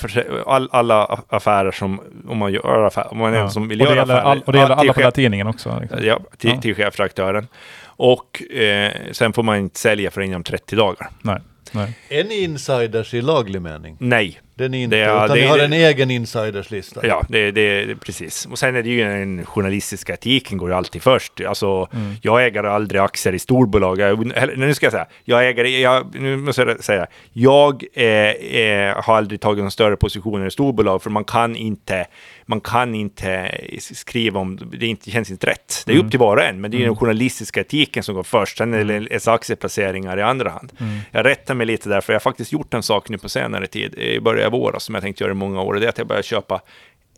all, 0.47 0.69
alla 0.73 1.21
affärer 1.29 1.71
som, 1.71 2.01
om 2.29 2.39
man 2.39 2.53
gör 2.53 2.85
affärer, 2.85 3.13
om 3.13 3.19
man 3.19 3.35
är 3.35 3.39
ja. 3.39 3.51
som 3.51 3.69
vill 3.69 3.83
och 3.83 3.87
göra 3.87 4.03
affärer. 4.03 4.21
All, 4.21 4.43
och 4.47 4.53
det 4.53 4.59
gäller 4.59 4.75
alla 4.75 4.93
på 4.93 5.01
den 5.01 5.13
tidningen 5.13 5.47
också? 5.47 5.79
Liksom. 5.81 5.99
Ja, 6.03 6.19
till, 6.39 6.51
ja. 6.51 6.61
till 6.61 6.75
chefredaktören. 6.75 7.47
Och 7.85 8.43
eh, 8.53 8.93
sen 9.13 9.33
får 9.33 9.43
man 9.43 9.57
inte 9.57 9.79
sälja 9.79 10.11
för 10.11 10.21
inom 10.21 10.45
30 10.45 10.77
dagar. 10.77 11.11
Nej. 11.23 11.39
Nej. 11.73 11.99
Är 12.09 12.25
ni 12.25 12.43
insiders 12.43 13.15
i 13.15 13.21
laglig 13.21 13.63
mening? 13.63 13.97
Nej. 14.01 14.41
Det 14.59 14.65
är 14.65 14.69
ni 14.69 14.83
inte, 14.83 14.97
det, 14.97 15.03
utan 15.03 15.29
det, 15.29 15.35
ni 15.35 15.47
har 15.47 15.59
det, 15.59 15.65
en 15.65 15.73
egen 15.73 16.11
insiderslista. 16.11 17.07
Ja, 17.07 17.25
det, 17.29 17.51
det, 17.51 17.97
precis. 18.01 18.47
Och 18.47 18.59
sen 18.59 18.77
är 18.77 18.83
det 18.83 18.89
ju 18.89 19.05
den 19.05 19.47
journalistiska 19.47 20.15
etiken 20.15 20.59
går 20.59 20.71
ju 20.71 20.75
alltid 20.77 21.03
först. 21.03 21.41
Alltså, 21.41 21.89
mm. 21.93 22.15
jag 22.23 22.47
äger 22.47 22.65
aldrig 22.65 23.01
aktier 23.01 23.33
i 23.33 23.39
storbolag. 23.39 24.01
Jag, 24.01 24.27
nu 24.59 24.75
ska 24.75 24.87
jag 24.87 24.93
säga, 24.93 25.07
jag 25.25 25.49
äger, 25.49 25.65
jag, 25.65 26.15
nu 26.15 26.37
måste 26.37 26.63
jag 26.63 26.85
säga, 26.85 27.07
jag 27.33 27.85
eh, 27.95 28.05
eh, 28.05 29.03
har 29.03 29.17
aldrig 29.17 29.41
tagit 29.41 29.63
någon 29.63 29.71
större 29.71 29.97
positioner 29.97 30.47
i 30.47 30.51
storbolag, 30.51 31.03
för 31.03 31.11
man 31.11 31.25
kan 31.25 31.57
inte 31.57 32.07
man 32.49 32.61
kan 32.61 32.95
inte 32.95 33.59
skriva 33.81 34.41
om, 34.41 34.71
det 34.79 34.87
inte, 34.87 35.11
känns 35.11 35.31
inte 35.31 35.47
rätt. 35.47 35.83
Det 35.87 35.93
är 35.93 35.95
mm. 35.95 36.07
upp 36.07 36.11
till 36.11 36.21
var 36.21 36.37
och 36.37 36.43
en, 36.43 36.61
men 36.61 36.71
det 36.71 36.77
är 36.77 36.79
mm. 36.79 36.89
den 36.89 36.97
journalistiska 36.97 37.61
etiken 37.61 38.03
som 38.03 38.15
går 38.15 38.23
först, 38.23 38.59
sen 38.59 38.75
är 38.75 38.85
det 38.85 38.95
mm. 38.95 39.19
aktieplaceringar 39.27 40.19
i 40.19 40.23
andra 40.23 40.51
hand. 40.51 40.73
Mm. 40.81 40.99
Jag 41.11 41.27
rättar 41.27 41.55
mig 41.55 41.67
lite 41.67 41.89
där, 41.89 42.01
för 42.01 42.13
jag 42.13 42.21
har 42.21 42.21
faktiskt 42.21 42.53
gjort 42.53 42.75
en 42.75 42.83
sak 42.83 43.09
nu 43.09 43.19
på 43.19 43.29
senare 43.29 43.67
tid, 43.67 43.95
i 43.95 44.21
början 44.21 44.48
våras 44.51 44.85
som 44.85 44.95
jag 44.95 45.03
tänkt 45.03 45.21
göra 45.21 45.31
i 45.31 45.35
många 45.35 45.63
år, 45.63 45.75
och 45.75 45.81
det 45.81 45.87
är 45.87 45.89
att 45.89 45.99
jag 45.99 46.07
börjar 46.07 46.23
köpa 46.23 46.61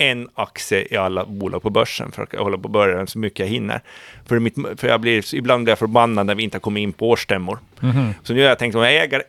en 0.01 0.29
aktie 0.35 0.87
i 0.91 0.97
alla 0.97 1.25
bolag 1.25 1.63
på 1.63 1.71
börsen 1.71 2.13
för 2.13 2.23
att 2.23 2.35
hålla 2.35 2.59
på 2.59 2.69
början 2.69 3.07
så 3.07 3.19
mycket 3.19 3.39
jag 3.39 3.47
hinner. 3.47 3.81
För, 4.29 4.39
mitt, 4.39 4.55
för 4.77 4.89
jag 4.89 5.01
blir, 5.01 5.35
ibland 5.35 5.65
blir 5.65 5.71
jag 5.71 5.79
förbannad 5.79 6.27
när 6.27 6.35
vi 6.35 6.43
inte 6.43 6.57
har 6.57 6.61
kommit 6.61 6.81
in 6.81 6.93
på 6.93 7.11
årsstämmor. 7.11 7.59
Mm. 7.83 8.15
Så 8.23 8.33
nu 8.33 8.43
har 8.43 8.49
jag 8.49 8.59
tänkt, 8.59 8.75
om 8.75 8.83
jag 8.83 8.97
äger, 8.97 9.23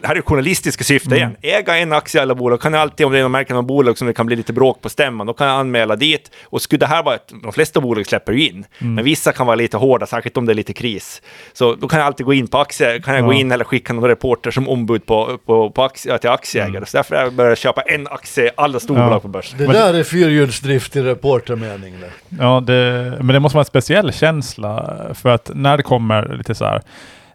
det 0.00 0.06
här 0.06 0.16
är 0.16 0.20
journalistiska 0.20 0.84
syfte 0.84 1.16
mm. 1.16 1.18
igen, 1.18 1.36
äga 1.42 1.76
en 1.76 1.92
aktie 1.92 2.20
i 2.20 2.22
alla 2.22 2.34
bolag, 2.34 2.60
kan 2.60 2.72
jag 2.72 2.82
alltid, 2.82 3.06
om 3.06 3.12
det 3.12 3.18
är 3.18 3.22
någon 3.22 3.32
märken 3.32 3.56
av 3.56 3.62
bolag 3.62 3.98
som 3.98 4.06
det 4.06 4.12
kan 4.12 4.26
bli 4.26 4.36
lite 4.36 4.52
bråk 4.52 4.80
på 4.80 4.88
stämman, 4.88 5.26
då 5.26 5.32
kan 5.32 5.46
jag 5.46 5.60
anmäla 5.60 5.96
dit. 5.96 6.30
Och 6.44 6.62
skulle 6.62 6.78
det 6.78 6.86
här 6.86 7.02
vara 7.02 7.14
ett, 7.14 7.32
de 7.42 7.52
flesta 7.52 7.80
bolag 7.80 8.06
släpper 8.06 8.32
ju 8.32 8.48
in, 8.48 8.64
mm. 8.78 8.94
men 8.94 9.04
vissa 9.04 9.32
kan 9.32 9.46
vara 9.46 9.56
lite 9.56 9.76
hårda, 9.76 10.06
särskilt 10.06 10.36
om 10.36 10.46
det 10.46 10.52
är 10.52 10.54
lite 10.54 10.72
kris. 10.72 11.22
Så 11.52 11.74
då 11.74 11.88
kan 11.88 11.98
jag 11.98 12.06
alltid 12.06 12.26
gå 12.26 12.34
in 12.34 12.48
på 12.48 12.58
aktier, 12.58 13.00
kan 13.00 13.14
jag 13.14 13.22
ja. 13.22 13.26
gå 13.26 13.32
in 13.32 13.52
eller 13.52 13.64
skicka 13.64 13.92
någon 13.92 14.08
reporter 14.08 14.50
som 14.50 14.68
ombud 14.68 15.06
på, 15.06 15.38
på, 15.46 15.70
på 15.70 15.82
aktie, 15.82 16.18
till 16.18 16.30
aktieägare. 16.30 16.76
Mm. 16.76 16.86
Så 16.86 16.96
därför 16.96 17.16
har 17.16 17.22
jag 17.22 17.32
börjat 17.32 17.58
köpa 17.58 17.82
en 17.82 18.06
aktie 18.06 18.44
i 18.46 18.50
alla 18.54 18.80
storbolag 18.80 19.12
ja. 19.12 19.20
på 19.20 19.28
börsen. 19.28 19.58
Det 19.58 19.66
där 19.66 19.94
är 19.94 20.03
fyrhjulsdrift 20.04 20.96
i 20.96 21.02
reportermening. 21.02 21.94
Ja, 22.28 22.62
det, 22.66 22.72
men 23.20 23.26
det 23.26 23.40
måste 23.40 23.56
vara 23.56 23.62
en 23.62 23.66
speciell 23.66 24.12
känsla 24.12 25.00
för 25.14 25.28
att 25.28 25.50
när 25.54 25.76
det 25.76 25.82
kommer 25.82 26.36
lite 26.36 26.54
så 26.54 26.64
här 26.64 26.82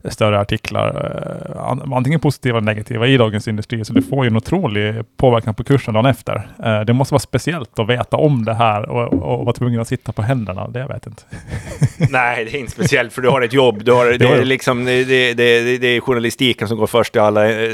större 0.06 0.40
artiklar, 0.40 0.88
eh, 1.56 1.94
antingen 1.94 2.20
positiva 2.20 2.58
eller 2.58 2.66
negativa, 2.66 3.08
i 3.08 3.18
Dagens 3.18 3.48
Industri. 3.48 3.86
Så 3.86 3.94
det 3.94 4.02
får 4.02 4.26
ju 4.26 4.30
en 4.30 4.36
otrolig 4.36 4.96
påverkan 5.18 5.54
på 5.54 5.64
kursen 5.64 5.94
dagen 5.94 6.06
efter. 6.06 6.48
Eh, 6.64 6.82
det 6.82 6.94
måste 6.94 7.14
vara 7.14 7.20
speciellt 7.20 7.80
att 7.80 7.90
veta 7.90 8.18
om 8.18 8.46
det 8.46 8.54
här 8.54 8.90
och, 8.90 9.14
och 9.14 9.46
vara 9.46 9.54
tvungen 9.54 9.82
att 9.82 9.88
sitta 9.88 10.12
på 10.12 10.22
händerna. 10.22 10.68
Det 10.68 10.80
jag 10.80 10.88
vet 10.88 11.08
inte. 11.08 11.24
Nej, 12.10 12.46
det 12.46 12.58
är 12.58 12.60
inte 12.60 12.72
speciellt 12.72 13.14
för 13.14 13.22
du 13.22 13.30
har 13.30 13.42
ett 13.42 13.54
jobb. 13.54 13.84
Du 13.84 13.92
har, 13.92 14.06
det, 14.18 14.28
är 14.28 14.46
liksom, 14.46 14.86
det, 14.86 15.04
det, 15.04 15.34
det, 15.34 15.78
det 15.78 15.88
är 15.88 16.02
journalistiken 16.02 16.68
som 16.68 16.78
går 16.78 16.88
först 16.88 17.16
i 17.16 17.20
alla, 17.20 17.50
eh, 17.50 17.68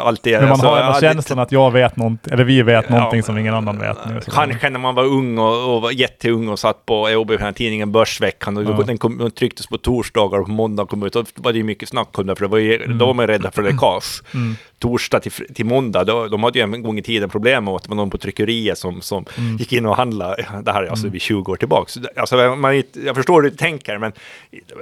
alltid. 0.00 0.32
Men 0.32 0.42
man 0.42 0.52
alltså, 0.52 0.66
har 0.66 0.80
ändå 0.80 1.00
känslan 1.00 1.38
att 1.38 1.52
jag 1.52 1.70
vet 1.70 1.96
någonting, 1.96 2.32
eller 2.32 2.44
vi 2.44 2.62
vet 2.62 2.88
någonting 2.88 3.18
ja, 3.18 3.22
som 3.22 3.38
ingen 3.38 3.54
annan 3.54 3.78
vet. 3.78 3.98
Nu, 4.08 4.20
kanske 4.32 4.70
när 4.70 4.80
man 4.80 4.94
var 4.94 5.04
ung 5.04 5.38
och, 5.38 5.74
och 5.74 5.82
var 5.82 5.90
jätteung 5.90 6.48
och 6.48 6.58
satt 6.58 6.86
på, 6.86 7.10
jag 7.10 7.26
den 7.26 7.54
tidningen 7.54 7.92
Börsveckan 7.92 8.56
och 8.56 8.62
ja. 8.64 8.84
den, 8.86 8.98
kom, 8.98 9.18
den 9.18 9.30
trycktes 9.30 9.66
på 9.66 9.78
torsdagar 9.78 10.38
och 10.38 10.46
på 10.46 10.52
måndag 10.52 10.86
kom 10.86 11.02
ut. 11.02 11.12
Då 11.12 11.24
var 11.36 11.52
det 11.52 11.58
mycket 11.64 11.88
snack 11.88 12.18
om 12.18 12.26
det, 12.26 12.36
för 12.36 12.44
det 12.44 12.50
var 12.50 12.58
ju, 12.58 12.82
mm. 12.82 12.98
då 12.98 13.06
var 13.06 13.14
man 13.14 13.26
rädda 13.26 13.50
för 13.50 13.62
läckage. 13.62 14.22
Mm. 14.34 14.56
Torsdag 14.78 15.20
till, 15.20 15.32
till 15.32 15.66
måndag, 15.66 16.04
då, 16.04 16.28
de 16.28 16.44
hade 16.44 16.58
ju 16.58 16.62
en 16.62 16.82
gång 16.82 16.98
i 16.98 17.02
tiden 17.02 17.28
problem 17.28 17.64
med 17.64 17.74
att 17.74 17.82
det 17.82 17.88
var 17.88 17.96
någon 17.96 18.10
på 18.10 18.18
tryckeriet 18.18 18.78
som, 18.78 19.00
som 19.00 19.24
mm. 19.38 19.56
gick 19.56 19.72
in 19.72 19.86
och 19.86 19.96
handlade. 19.96 20.46
Det 20.62 20.72
här 20.72 20.82
är 20.82 20.86
alltså 20.86 21.04
mm. 21.04 21.12
vid 21.12 21.22
20 21.22 21.52
år 21.52 21.56
tillbaka. 21.56 22.00
Alltså, 22.16 22.56
man, 22.56 22.82
jag 23.04 23.16
förstår 23.16 23.42
hur 23.42 23.50
du 23.50 23.56
tänker, 23.56 23.98
men 23.98 24.12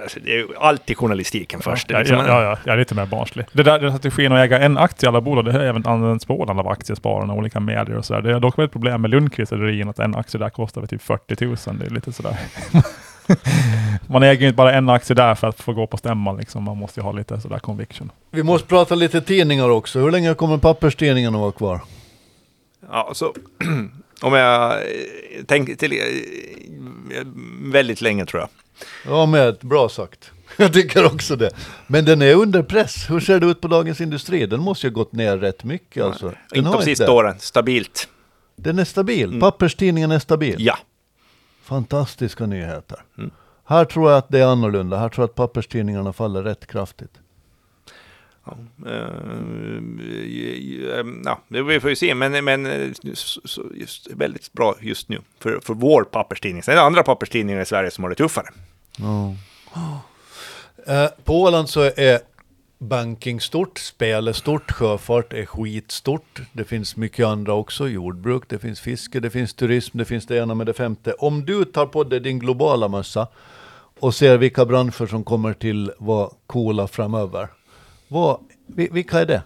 alltså, 0.02 0.20
det 0.20 0.30
är 0.30 0.36
ju 0.36 0.48
alltid 0.58 0.96
journalistiken 0.96 1.60
först. 1.60 1.90
Ja, 1.90 1.98
liksom, 1.98 2.16
ja, 2.16 2.26
ja, 2.26 2.42
ja, 2.42 2.58
jag 2.64 2.74
är 2.74 2.78
lite 2.78 2.94
mer 2.94 3.06
barnslig. 3.06 3.46
Det 3.52 3.62
där 3.62 3.90
strategin 3.90 4.32
att 4.32 4.44
äga 4.44 4.58
en 4.58 4.78
aktie 4.78 5.06
i 5.06 5.08
alla 5.08 5.20
bolag, 5.20 5.44
det 5.44 5.52
har 5.52 5.60
även 5.60 5.86
använts 5.86 6.26
på 6.26 6.40
Åland 6.40 6.60
av 6.60 6.68
aktiespararna 6.68 7.32
och 7.32 7.38
olika 7.38 7.60
medier 7.60 7.96
och 7.96 8.04
sådär. 8.04 8.22
Det 8.22 8.32
har 8.32 8.40
dock 8.40 8.58
ett 8.58 8.72
problem 8.72 9.02
med 9.02 9.10
Lundqvist 9.10 9.52
att 9.52 9.98
en 9.98 10.14
aktie 10.14 10.40
där 10.40 10.50
kostar 10.50 10.86
typ 10.86 11.02
40 11.02 11.44
000. 11.44 11.56
Det 11.78 11.86
är 11.86 11.90
lite 11.90 12.12
sådär. 12.12 12.36
man 14.06 14.22
äger 14.22 14.40
ju 14.40 14.46
inte 14.46 14.56
bara 14.56 14.72
en 14.72 14.88
aktie 14.88 15.14
där 15.16 15.34
för 15.34 15.48
att 15.48 15.60
få 15.60 15.72
gå 15.72 15.86
på 15.86 15.96
stämman. 15.96 16.36
Liksom. 16.36 16.62
Man 16.62 16.76
måste 16.76 17.00
ju 17.00 17.04
ha 17.04 17.12
lite 17.12 17.40
sådär 17.40 17.58
conviction. 17.58 18.10
Vi 18.30 18.42
måste 18.42 18.68
prata 18.68 18.94
lite 18.94 19.20
tidningar 19.20 19.68
också. 19.68 20.00
Hur 20.00 20.10
länge 20.10 20.34
kommer 20.34 20.58
papperstidningarna 20.58 21.38
vara 21.38 21.52
kvar? 21.52 21.80
Ja, 22.90 23.10
så 23.14 23.34
om 24.22 24.32
jag 24.32 24.78
tänker 25.46 25.74
till 25.74 25.92
väldigt 27.72 28.00
länge 28.00 28.26
tror 28.26 28.40
jag. 28.40 28.48
Ja, 29.06 29.26
med 29.26 29.56
bra 29.60 29.88
sagt. 29.88 30.30
Jag 30.56 30.72
tycker 30.72 31.06
också 31.06 31.36
det. 31.36 31.50
Men 31.86 32.04
den 32.04 32.22
är 32.22 32.34
under 32.34 32.62
press. 32.62 33.10
Hur 33.10 33.20
ser 33.20 33.40
det 33.40 33.46
ut 33.46 33.60
på 33.60 33.68
Dagens 33.68 34.00
Industri? 34.00 34.46
Den 34.46 34.60
måste 34.60 34.86
ju 34.86 34.90
ha 34.90 34.94
gått 34.94 35.12
ner 35.12 35.38
rätt 35.38 35.64
mycket 35.64 36.04
alltså. 36.04 36.26
Den 36.28 36.58
inte 36.58 36.72
de 36.72 36.82
sista 36.82 37.12
åren, 37.12 37.36
stabilt. 37.38 38.08
Den 38.56 38.78
är 38.78 38.84
stabil? 38.84 39.28
Mm. 39.28 39.40
Papperstidningen 39.40 40.10
är 40.10 40.18
stabil? 40.18 40.56
Ja. 40.58 40.78
Fantastiska 41.62 42.46
nyheter. 42.46 42.98
Mm. 43.18 43.30
Här 43.64 43.84
tror 43.84 44.10
jag 44.10 44.18
att 44.18 44.28
det 44.28 44.40
är 44.40 44.46
annorlunda. 44.46 44.96
Här 44.96 45.08
tror 45.08 45.22
jag 45.22 45.28
att 45.28 45.34
papperstidningarna 45.34 46.12
faller 46.12 46.42
rätt 46.42 46.66
kraftigt. 46.66 47.10
Ja, 48.44 48.56
uh, 48.86 49.82
ja, 51.24 51.40
det 51.48 51.80
får 51.80 51.88
vi 51.88 51.96
se, 51.96 52.14
men, 52.14 52.44
men 52.44 52.92
just, 53.02 54.06
väldigt 54.10 54.52
bra 54.52 54.74
just 54.80 55.08
nu 55.08 55.18
för, 55.38 55.60
för 55.60 55.74
vår 55.74 56.04
papperstidning. 56.04 56.62
Sen 56.62 56.72
är 56.72 56.76
det 56.76 56.82
andra 56.82 57.02
papperstidningar 57.02 57.60
i 57.60 57.64
Sverige 57.64 57.90
som 57.90 58.04
har 58.04 58.08
det 58.10 58.16
tuffare. 58.16 58.46
Uh, 60.88 61.06
på 61.24 61.42
Åland 61.42 61.68
så 61.68 61.80
är 61.96 62.31
banking 62.82 63.40
stort, 63.40 63.78
spel 63.78 64.28
är 64.28 64.32
stort, 64.32 64.70
sjöfart 64.70 65.32
är 65.32 65.46
skitstort. 65.46 66.40
Det 66.52 66.64
finns 66.64 66.96
mycket 66.96 67.26
andra 67.26 67.52
också, 67.52 67.88
jordbruk, 67.88 68.42
det 68.48 68.58
finns 68.58 68.80
fiske, 68.80 69.20
det 69.20 69.30
finns 69.30 69.54
turism, 69.54 69.98
det 69.98 70.04
finns 70.04 70.26
det 70.26 70.36
ena 70.36 70.54
med 70.54 70.66
det 70.66 70.72
femte. 70.72 71.12
Om 71.12 71.44
du 71.44 71.64
tar 71.64 71.86
på 71.86 72.04
dig 72.04 72.20
din 72.20 72.38
globala 72.38 72.88
mössa 72.88 73.28
och 74.00 74.14
ser 74.14 74.38
vilka 74.38 74.64
branscher 74.64 75.06
som 75.06 75.24
kommer 75.24 75.52
till 75.52 75.92
vara 75.98 76.30
coola 76.46 76.88
framöver. 76.88 77.48
Vad, 78.08 78.40
vilka 78.66 79.20
är 79.20 79.26
det? 79.26 79.42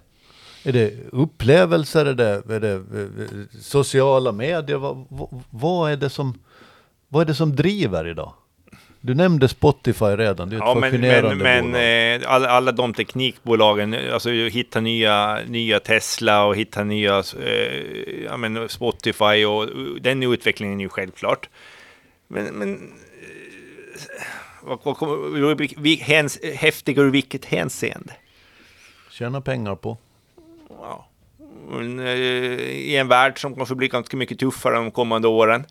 Är 0.65 0.73
det 0.73 0.95
upplevelser? 1.13 2.07
Är 2.07 2.15
det, 2.15 2.43
är 2.55 2.61
det 2.61 2.73
eh, 2.73 3.61
sociala 3.61 4.33
medier? 4.33 4.77
Vad, 4.77 5.07
vad, 5.09 5.43
vad, 5.51 5.93
är 5.93 5.97
det 5.97 6.11
som, 6.11 6.39
vad 7.09 7.23
är 7.23 7.27
det 7.27 7.35
som 7.35 7.57
driver 7.57 8.09
idag? 8.09 8.33
Du 9.07 9.15
nämnde 9.15 9.49
Spotify 9.49 10.05
redan, 10.05 10.49
det 10.49 10.57
är 10.57 10.59
ett 10.59 10.65
ja, 10.67 10.81
fascinerande 10.81 11.35
men, 11.35 11.71
men 11.71 12.23
eh, 12.23 12.33
alla, 12.33 12.49
alla 12.49 12.73
de 12.73 12.95
teknikbolagen, 12.95 13.97
alltså 14.13 14.31
hitta 14.31 14.81
nya, 14.81 15.41
nya 15.47 15.81
Tesla 15.81 16.45
och 16.45 16.57
hitta 16.57 16.85
nya 16.85 17.19
eh, 17.19 18.37
men 18.37 18.69
Spotify 18.69 19.45
och 19.45 19.69
den 20.01 20.23
utvecklingen 20.23 20.81
är 20.81 20.85
ju 20.85 20.89
självklart. 20.89 21.49
Men, 22.29 22.45
men 22.45 22.75
eh, 22.75 22.81
vad, 24.63 24.97
kommer, 24.97 26.57
häftigare 26.57 27.07
ur 27.07 27.11
vilket 27.11 27.45
hänseende? 27.45 28.13
Tjäna 29.11 29.41
pengar 29.41 29.75
på. 29.75 29.99
Ja. 30.69 31.09
Eh, 31.73 32.07
i 32.71 32.97
en 32.97 33.09
värld 33.09 33.41
som 33.41 33.55
kanske 33.55 33.75
blir 33.75 33.89
ganska 33.89 34.17
mycket 34.17 34.39
tuffare 34.39 34.75
de 34.75 34.91
kommande 34.91 35.29
åren. 35.29 35.65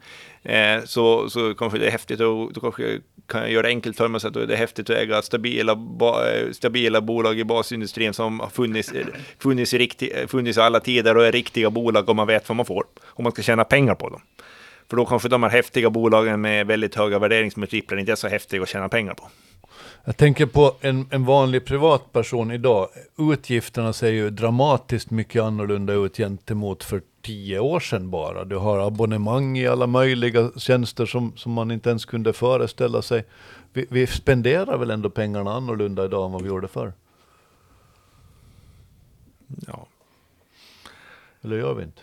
Eh, 0.43 0.84
så, 0.86 1.30
så 1.30 1.54
kanske 1.54 1.80
det 1.80 1.88
är 1.88 1.91
häftigt 1.91 2.20
och 2.20 2.54
då 2.54 2.62
kanske 2.62 3.00
kan 3.28 3.41
jag 3.41 3.52
göra 3.52 3.62
det 3.62 3.70
enkelt 3.70 3.98
för 3.98 4.08
mig 4.08 4.22
så 4.22 4.28
att 4.28 4.34
det 4.34 4.54
är 4.54 4.58
häftigt 4.58 4.89
att 4.89 4.96
äga 4.96 5.22
stabila, 5.22 5.76
ba, 5.76 6.28
eh, 6.28 6.52
stabila 6.52 7.02
bolag 7.02 7.39
i 7.39 7.43
basindustrin 7.43 8.14
som 8.14 8.39
har 8.39 8.50
funnits, 8.50 8.93
funnits, 9.39 9.74
i 9.74 9.78
riktig, 9.78 10.12
eh, 10.16 10.28
funnits 10.28 10.58
i 10.58 10.62
alla 10.62 10.80
tider 10.80 11.18
och 11.18 11.26
är 11.26 11.32
riktiga 11.32 11.70
bolag 11.70 12.10
om 12.10 12.18
man 12.18 12.28
vet 12.28 12.50
vad 12.50 12.56
man 12.56 12.66
får. 12.66 12.84
Om 13.04 13.24
man 13.24 13.32
ska 13.32 13.41
tjäna 13.41 13.64
pengar 13.64 13.96
på 13.96 14.10
dem. 14.10 14.22
För 14.89 14.98
då 14.98 15.06
kanske 15.06 15.30
de 15.30 15.43
här 15.43 15.50
häftiga 15.50 15.89
bolagen 15.89 16.41
med 16.41 16.68
väldigt 16.68 16.96
höga 16.96 17.20
värderingsmultiplar 17.20 17.98
inte 17.98 18.12
är 18.12 18.16
så 18.16 18.28
häftiga 18.28 18.62
att 18.62 18.70
tjäna 18.70 18.89
pengar 18.89 19.14
på. 19.14 19.30
Jag 20.08 20.18
tänker 20.18 20.45
på 20.45 20.76
en, 20.82 21.08
en 21.12 21.26
vanlig 21.26 21.66
privatperson 21.66 22.51
idag. 22.51 22.89
Utgifterna 23.18 23.93
ser 23.93 24.12
ju 24.12 24.30
dramatiskt 24.30 25.12
mycket 25.12 25.43
annorlunda 25.43 25.93
ut 25.93 26.18
gentemot 26.18 26.84
för 26.84 27.01
tio 27.22 27.60
år 27.60 27.80
sedan 27.80 28.10
bara. 28.10 28.45
Du 28.45 28.56
har 28.56 28.80
abonnemang 28.80 29.58
i 29.58 29.68
alla 29.68 29.88
möjliga 29.88 30.51
tjänster 30.58 31.06
som, 31.06 31.38
som 31.38 31.51
man 31.51 31.72
inte 31.72 31.89
ens 31.89 32.06
kunde 32.06 32.34
föreställa 32.34 33.01
sig. 33.01 33.26
Vi, 33.74 33.86
vi 33.89 34.08
spenderar 34.08 34.78
väl 34.78 34.91
ändå 34.91 35.10
pengarna 35.10 35.53
annorlunda 35.53 36.06
idag 36.06 36.26
än 36.26 36.32
vad 36.32 36.41
vi 36.41 36.47
gjorde 36.47 36.68
förr? 36.68 36.93
Ja. 39.68 39.88
Eller 41.41 41.58
gör 41.58 41.74
vi 41.74 41.84
inte? 41.84 42.01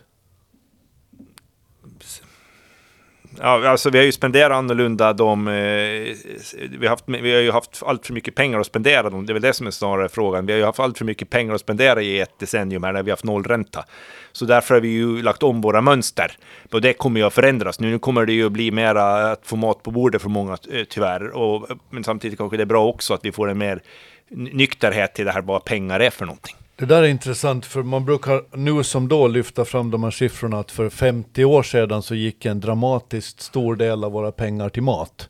Ja, 3.38 3.68
alltså 3.68 3.90
vi 3.90 3.98
har 3.98 4.04
ju 4.04 4.12
spenderat 4.12 4.56
annorlunda 4.56 5.12
de... 5.12 5.48
Eh, 5.48 5.52
vi, 5.52 6.78
har 6.82 6.88
haft, 6.88 7.04
vi 7.06 7.34
har 7.34 7.40
ju 7.40 7.50
haft 7.50 7.82
allt 7.86 8.06
för 8.06 8.14
mycket 8.14 8.34
pengar 8.34 8.60
att 8.60 8.66
spendera 8.66 9.10
dem. 9.10 9.26
Det 9.26 9.32
är 9.32 9.34
väl 9.34 9.42
det 9.42 9.52
som 9.52 9.66
är 9.66 9.70
snarare 9.70 10.08
frågan. 10.08 10.46
Vi 10.46 10.52
har 10.52 10.58
ju 10.58 10.64
haft 10.64 10.80
allt 10.80 10.98
för 10.98 11.04
mycket 11.04 11.30
pengar 11.30 11.54
att 11.54 11.60
spendera 11.60 12.02
i 12.02 12.20
ett 12.20 12.38
decennium 12.38 12.84
här 12.84 12.92
när 12.92 13.02
vi 13.02 13.10
har 13.10 13.16
haft 13.16 13.24
nollränta. 13.24 13.84
Så 14.32 14.44
därför 14.44 14.74
har 14.74 14.80
vi 14.80 14.88
ju 14.88 15.22
lagt 15.22 15.42
om 15.42 15.60
våra 15.60 15.80
mönster. 15.80 16.36
Och 16.72 16.80
det 16.80 16.92
kommer 16.92 17.20
ju 17.20 17.26
att 17.26 17.34
förändras 17.34 17.80
nu. 17.80 17.90
Nu 17.90 17.98
kommer 17.98 18.26
det 18.26 18.32
ju 18.32 18.46
att 18.46 18.52
bli 18.52 18.70
mera 18.70 19.32
att 19.32 19.46
få 19.46 19.56
mat 19.56 19.82
på 19.82 19.90
bordet 19.90 20.22
för 20.22 20.28
många 20.28 20.52
eh, 20.52 20.84
tyvärr. 20.88 21.30
Och, 21.30 21.70
eh, 21.70 21.76
men 21.90 22.04
samtidigt 22.04 22.38
kanske 22.38 22.56
det 22.56 22.62
är 22.62 22.66
bra 22.66 22.86
också 22.86 23.14
att 23.14 23.24
vi 23.24 23.32
får 23.32 23.50
en 23.50 23.58
mer 23.58 23.82
nykterhet 24.30 25.14
till 25.14 25.24
det 25.24 25.32
här 25.32 25.42
vad 25.42 25.64
pengar 25.64 26.00
är 26.00 26.10
för 26.10 26.26
någonting. 26.26 26.56
Det 26.76 26.86
där 26.86 27.02
är 27.02 27.08
intressant 27.08 27.66
för 27.66 27.82
man 27.82 28.04
brukar 28.04 28.56
nu 28.56 28.84
som 28.84 29.08
då 29.08 29.28
lyfta 29.28 29.64
fram 29.64 29.90
de 29.90 30.04
här 30.04 30.10
siffrorna 30.10 30.58
att 30.58 30.70
för 30.70 30.90
50 30.90 31.44
år 31.44 31.62
sedan 31.62 32.02
så 32.02 32.14
gick 32.14 32.44
en 32.44 32.60
dramatiskt 32.60 33.40
stor 33.40 33.76
del 33.76 34.04
av 34.04 34.12
våra 34.12 34.32
pengar 34.32 34.68
till 34.68 34.82
mat. 34.82 35.28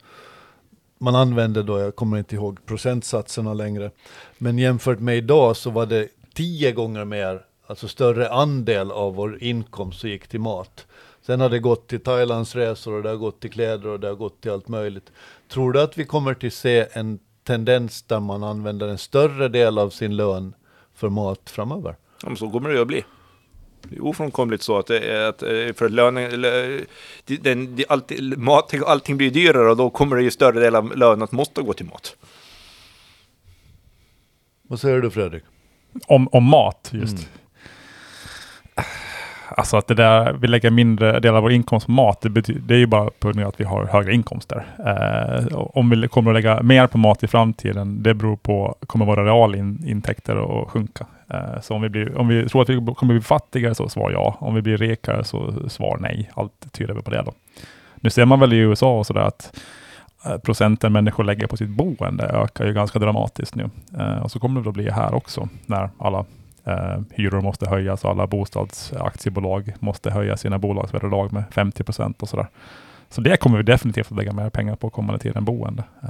Man 0.99 1.15
använde 1.15 1.63
då, 1.63 1.79
jag 1.79 1.97
kommer 1.97 2.19
inte 2.19 2.35
ihåg 2.35 2.67
procentsatserna 2.67 3.55
längre, 3.55 3.91
men 4.39 4.59
jämfört 4.59 4.99
med 4.99 5.17
idag 5.17 5.57
så 5.57 5.71
var 5.71 5.87
det 5.87 6.09
tio 6.35 6.73
gånger 6.73 7.05
mer, 7.05 7.41
alltså 7.67 7.89
större 7.89 8.31
andel 8.31 8.91
av 8.91 9.15
vår 9.15 9.43
inkomst 9.43 10.01
som 10.01 10.11
gick 10.11 10.29
till 10.29 10.41
mat. 10.41 10.87
Sen 11.27 11.41
har 11.41 11.49
det 11.49 11.59
gått 11.59 11.89
till 11.89 12.01
Thailandsresor 12.01 12.93
och 12.93 13.03
det 13.03 13.09
har 13.09 13.17
gått 13.17 13.41
till 13.41 13.51
kläder 13.51 13.89
och 13.89 14.01
det 14.01 14.09
har 14.09 14.15
gått 14.15 14.41
till 14.41 14.51
allt 14.51 14.69
möjligt. 14.69 15.13
Tror 15.49 15.73
du 15.73 15.81
att 15.81 15.99
vi 15.99 16.05
kommer 16.05 16.35
till 16.35 16.53
se 16.53 16.87
en 16.93 17.19
tendens 17.45 18.03
där 18.03 18.21
man 18.21 18.45
använder 18.45 18.89
en 18.89 18.99
större 18.99 19.49
del 19.49 19.79
av 19.79 19.91
sin 19.91 20.17
lön 20.17 20.55
för 20.95 21.09
mat 21.09 21.51
framöver. 21.51 21.97
Ja, 22.23 22.37
så 22.37 22.51
kommer 22.51 22.69
det 22.69 22.75
ju 22.75 22.81
att 22.81 22.87
bli. 22.87 23.05
Det 23.83 23.97
är 23.97 24.05
ofrånkomligt 24.05 24.63
så 24.63 24.79
att, 24.79 24.87
det 24.87 24.99
är 24.99 25.29
att 25.29 25.43
eh, 25.43 25.49
för 25.49 25.89
lönen, 25.89 26.43
den, 27.27 27.77
den, 27.77 27.85
alltid, 27.89 28.39
mat, 28.39 28.75
allting 28.87 29.17
blir 29.17 29.31
dyrare 29.31 29.71
och 29.71 29.77
då 29.77 29.91
kommer 29.91 30.17
det 30.17 30.23
ju 30.23 30.31
större 30.31 30.61
del 30.61 30.75
av 30.75 30.97
lönen 30.97 31.23
att 31.23 31.33
måste 31.33 31.63
gå 31.63 31.73
till 31.73 31.87
mat. 31.87 32.17
Vad 34.63 34.81
säger 34.81 35.01
du 35.01 35.11
Fredrik? 35.11 35.43
Om, 36.07 36.29
om 36.33 36.45
mat 36.45 36.91
just. 36.93 37.13
Mm. 37.13 37.25
Alltså 39.57 39.77
att 39.77 39.87
det 39.87 39.95
där, 39.95 40.33
vi 40.33 40.49
lägger 40.49 40.71
mindre 40.71 41.21
del 41.21 41.35
av 41.35 41.43
vår 41.43 41.53
inkomst 41.53 41.87
på 41.87 41.93
mat, 41.93 42.21
det, 42.21 42.31
betyder, 42.31 42.61
det 42.61 42.75
är 42.75 42.79
ju 42.79 42.87
bara 42.87 43.11
på 43.19 43.29
grund 43.29 43.41
av 43.41 43.49
att 43.49 43.61
vi 43.61 43.65
har 43.65 43.87
högre 43.87 44.15
inkomster. 44.15 44.67
Eh, 44.79 45.57
om 45.57 45.91
vi 45.91 46.09
kommer 46.09 46.31
att 46.31 46.35
lägga 46.35 46.63
mer 46.63 46.87
på 46.87 46.99
mat 46.99 47.23
i 47.23 47.27
framtiden, 47.27 48.03
det 48.03 48.15
beror 48.15 48.37
på, 48.37 48.77
kommer 48.87 49.07
våra 49.07 49.25
realintäkter 49.25 50.63
att 50.63 50.69
sjunka. 50.69 51.07
Eh, 51.33 51.61
så 51.61 51.75
om 51.75 51.83
vi, 51.83 51.89
blir, 51.89 52.19
om 52.19 52.29
vi 52.29 52.49
tror 52.49 52.63
att 52.63 52.69
vi 52.69 52.95
kommer 52.95 53.15
bli 53.15 53.23
fattigare 53.23 53.75
så 53.75 53.89
svar 53.89 54.11
ja. 54.11 54.37
Om 54.39 54.55
vi 54.55 54.63
blir 54.63 54.77
rikare 54.77 55.25
så 55.25 55.69
svar 55.69 55.99
nej. 56.01 56.31
Allt 56.35 56.73
tyder 56.73 56.95
på 56.95 57.11
det 57.11 57.23
då. 57.27 57.33
Nu 57.97 58.11
ser 58.11 58.25
man 58.25 58.41
väl 58.41 58.53
i 58.53 58.57
USA 58.57 58.99
och 58.99 59.07
sådär 59.07 59.21
att 59.21 59.61
eh, 60.27 60.39
procenten 60.39 60.93
människor 60.93 61.25
lägger 61.25 61.47
på 61.47 61.57
sitt 61.57 61.69
boende 61.69 62.25
ökar 62.25 62.67
ju 62.67 62.73
ganska 62.73 62.99
dramatiskt 62.99 63.55
nu. 63.55 63.71
Eh, 63.99 64.23
och 64.23 64.31
så 64.31 64.41
kommer 64.41 64.61
det 64.61 64.69
att 64.69 64.75
bli 64.75 64.91
här 64.91 65.15
också 65.15 65.49
när 65.67 65.91
alla 65.99 66.25
Eh, 66.65 67.01
hyror 67.11 67.41
måste 67.41 67.69
höjas 67.69 68.05
och 68.05 68.11
alla 68.11 68.27
bostadsaktiebolag 68.27 69.75
måste 69.79 70.11
höja 70.11 70.37
sina 70.37 70.59
bolagsvärdelag 70.59 71.33
med 71.33 71.45
50 71.51 71.85
procent 71.85 72.23
och 72.23 72.29
sådär. 72.29 72.47
Så 73.09 73.21
det 73.21 73.37
kommer 73.37 73.57
vi 73.57 73.63
definitivt 73.63 74.13
att 74.13 74.19
lägga 74.19 74.33
mer 74.33 74.51
pengar 74.51 74.77
på 74.77 74.91
kommande 74.91 75.23
tid 75.23 75.37
än 75.37 75.45
boende. 75.45 75.85
Eh, 76.03 76.09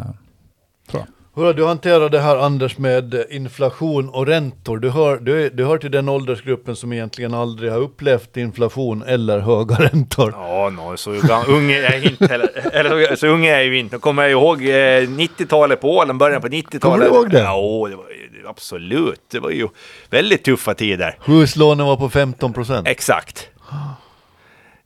tror 0.91 1.03
jag. 1.07 1.07
Hur 1.35 1.55
du 1.55 1.67
hanterar 1.67 2.09
det 2.09 2.21
här 2.21 2.37
Anders 2.37 2.79
med 2.79 3.25
inflation 3.31 4.09
och 4.09 4.27
räntor. 4.27 4.79
Du 4.79 4.91
hör, 4.91 5.17
du, 5.17 5.51
du 5.51 5.65
hör 5.65 5.79
till 5.79 5.91
den 5.91 6.09
åldersgruppen 6.09 6.77
som 6.77 6.93
egentligen 6.93 7.35
aldrig 7.35 7.73
har 7.73 7.79
upplevt 7.79 8.37
inflation 8.37 9.03
eller 9.03 9.39
höga 9.39 9.75
räntor. 9.75 10.35
Ja, 10.37 10.71
no, 10.71 10.97
så 10.97 11.11
ung 11.49 11.71
är 11.71 11.83
jag 11.83 12.05
inte 12.05 12.27
heller. 12.27 12.51
Eller 12.73 13.17
så 13.17 13.27
ung 13.27 13.47
är 13.47 13.53
jag 13.53 13.65
ju 13.65 13.79
inte. 13.79 13.97
Nu 13.97 14.01
kommer 14.01 14.23
jag 14.23 14.31
ihåg 14.31 14.63
eh, 14.63 14.69
90-talet 14.69 15.81
på 15.81 15.97
Åland, 15.97 16.19
början 16.19 16.41
på 16.41 16.49
90-talet. 16.49 16.83
Kommer 16.83 16.99
du 16.99 17.07
ihåg 17.07 17.31
det? 17.31 17.39
Ja, 17.39 17.89
det 17.91 17.97
var, 17.97 18.05
absolut. 18.47 19.21
Det 19.31 19.39
var 19.39 19.51
ju 19.51 19.69
väldigt 20.11 20.45
tuffa 20.45 20.75
tider. 20.75 21.19
Huslånen 21.25 21.87
var 21.87 21.97
på 21.97 22.11
15 22.11 22.53
procent. 22.53 22.89
Exakt. 22.89 23.49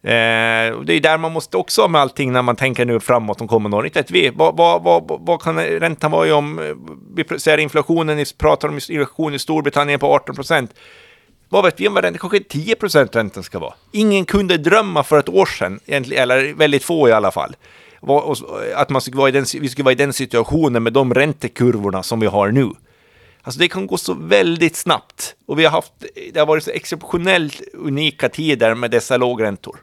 Eh, 0.07 0.81
det 0.81 0.93
är 0.93 1.01
där 1.01 1.19
man 1.19 1.33
måste 1.33 1.57
också 1.57 1.81
ha 1.81 1.89
med 1.89 2.01
allting 2.01 2.33
när 2.33 2.43
man 2.43 2.57
tänker 2.57 2.85
nu 2.85 3.01
framåt 3.01 3.39
de 3.39 3.49
kommande 3.49 3.77
åren. 3.77 3.87
Inte 3.87 4.13
vi. 4.13 4.31
Vad, 4.35 4.57
vad, 4.57 4.83
vad, 4.83 5.21
vad 5.21 5.43
kan 5.43 5.61
räntan 5.61 6.11
vara 6.11 6.35
om? 6.35 6.75
Vi 7.15 7.39
ser 7.39 7.59
inflationen, 7.59 8.17
vi 8.17 8.25
pratar 8.39 8.69
om 8.69 8.75
inflation 8.75 9.35
i 9.35 9.39
Storbritannien 9.39 10.01
på 10.01 10.15
18 10.15 10.35
procent. 10.35 10.75
Vad 11.49 11.65
vet 11.65 11.81
vi 11.81 11.89
om 11.89 11.95
vad 11.95 12.05
räntan, 12.05 12.19
kanske 12.19 12.41
10 12.41 12.75
procent 12.77 13.17
räntan 13.17 13.43
ska 13.43 13.59
vara. 13.59 13.75
Ingen 13.93 14.25
kunde 14.25 14.57
drömma 14.57 15.03
för 15.03 15.19
ett 15.19 15.29
år 15.29 15.47
sedan, 15.47 15.81
eller 15.87 16.55
väldigt 16.55 16.85
få 16.85 17.09
i 17.09 17.13
alla 17.13 17.31
fall, 17.31 17.57
att 18.75 18.91
man 18.91 19.01
skulle 19.01 19.17
vara 19.17 19.29
i 19.29 19.33
den, 19.33 19.45
vi 19.61 19.69
skulle 19.69 19.85
vara 19.85 19.93
i 19.93 19.97
den 19.97 20.13
situationen 20.13 20.83
med 20.83 20.93
de 20.93 21.15
räntekurvorna 21.15 22.03
som 22.03 22.21
vi 22.21 22.27
har 22.27 22.51
nu. 22.51 22.71
Alltså 23.47 23.61
det 23.61 23.69
kan 23.69 23.87
gå 23.87 23.97
så 23.97 24.15
väldigt 24.15 24.77
snabbt. 24.77 25.35
Och 25.47 25.59
vi 25.59 25.65
har 25.65 25.71
haft, 25.71 25.93
det 26.33 26.39
har 26.39 26.47
varit 26.47 26.65
så 26.65 26.71
exceptionellt 26.71 27.63
unika 27.75 28.29
tider 28.29 28.75
med 28.75 28.91
dessa 28.91 29.17
lågräntor. 29.17 29.77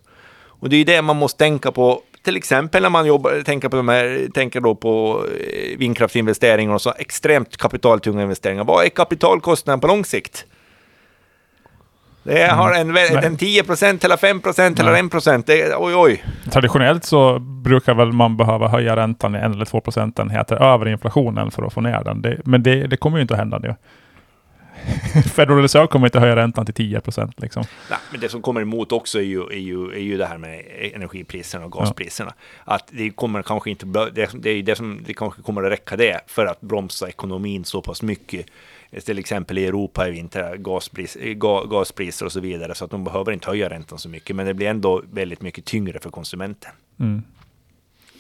Och 0.46 0.70
det 0.70 0.76
är 0.76 0.86
det 0.86 1.02
man 1.02 1.16
måste 1.16 1.38
tänka 1.38 1.72
på, 1.72 2.02
till 2.24 2.38
exempel 2.38 2.82
när 2.82 2.90
man 2.90 3.06
jobbar, 3.06 3.42
tänker 3.46 3.70
på 3.70 3.76
de 3.76 3.88
här, 3.88 4.28
tänker 4.34 4.62
då 4.62 4.76
på 4.76 5.26
eh, 5.40 5.78
vindkraftsinvesteringar 5.78 6.74
och 6.74 6.82
så 6.82 6.94
extremt 6.98 7.58
kapitaltunga 7.58 8.24
investeringar. 8.24 8.64
Vad 8.64 8.86
är 8.86 8.90
kapitalkostnaden 8.90 9.80
på 9.80 9.88
lång 9.88 10.06
sikt? 10.06 10.46
Det 12.24 12.48
har 12.48 12.74
en, 12.74 12.98
en 13.24 13.38
10 13.38 13.64
procent 13.64 14.04
eller 14.04 14.18
5 14.18 14.42
procent 14.42 14.80
eller 14.80 14.94
1 15.06 15.12
procent. 15.12 15.50
Oj, 15.78 15.96
oj. 15.96 16.24
Traditionellt 16.52 17.04
så 17.04 17.40
brukar 17.40 17.94
väl 17.94 18.12
man 18.12 18.38
behöva 18.38 18.68
höja 18.68 18.96
räntan 18.96 19.36
en 19.36 19.52
eller 19.52 19.66
två 19.66 19.82
procentenheter 19.82 20.56
över 20.56 20.88
inflationen 20.88 21.52
för 21.52 21.64
att 21.64 21.74
få 21.74 21.82
ner 21.82 22.04
den. 22.04 22.22
Det, 22.22 22.38
men 22.46 22.64
det, 22.64 22.88
det 22.88 22.98
kommer 22.98 23.18
ju 23.18 23.22
inte 23.22 23.34
att 23.34 23.40
hända 23.40 23.60
nu. 23.60 23.76
Federal 25.34 25.62
Reserve 25.62 25.88
kommer 25.88 26.08
inte 26.08 26.20
höja 26.20 26.36
räntan 26.36 26.66
till 26.66 26.74
10 26.74 27.02
procent. 27.02 27.42
Liksom. 27.42 27.64
Nej, 27.90 28.00
men 28.12 28.20
det 28.20 28.30
som 28.30 28.42
kommer 28.42 28.62
emot 28.62 28.92
också 28.92 29.20
är 29.20 29.24
ju, 29.24 29.44
är 29.44 29.60
ju, 29.60 29.92
är 29.92 30.00
ju 30.00 30.18
det 30.18 30.26
här 30.26 30.38
med 30.38 30.66
energipriserna 30.96 31.66
och 31.66 31.72
gaspriserna. 31.72 32.34
Ja. 32.66 32.74
Att 32.74 32.88
det 32.92 33.10
kommer 33.10 33.42
kanske 33.42 33.70
inte, 33.70 33.86
det, 33.86 34.30
det 34.34 34.50
är 34.50 34.64
det 34.64 34.76
som 34.76 35.04
det 35.06 35.14
kanske 35.14 35.42
kommer 35.42 35.64
att 35.64 35.72
räcka 35.72 35.98
det 35.98 36.20
för 36.28 36.46
att 36.46 36.62
bromsa 36.62 37.08
ekonomin 37.08 37.66
så 37.66 37.82
pass 37.82 38.02
mycket 38.02 38.46
till 39.06 39.20
exempel 39.20 39.58
i 39.58 39.66
Europa 39.66 40.08
i 40.08 40.12
vinter, 40.12 40.58
gaspris, 40.58 41.18
gaspriser 41.70 42.26
och 42.26 42.32
så 42.32 42.40
vidare, 42.40 42.76
så 42.76 42.86
att 42.86 42.92
de 42.92 43.04
behöver 43.04 43.32
inte 43.32 43.48
höja 43.48 43.70
räntan 43.70 44.00
så 44.00 44.10
mycket, 44.10 44.36
men 44.36 44.46
det 44.46 44.54
blir 44.54 44.68
ändå 44.68 45.02
väldigt 45.12 45.42
mycket 45.42 45.66
tyngre 45.66 46.00
för 46.00 46.10
konsumenten. 46.10 46.72
Mm. 47.00 47.24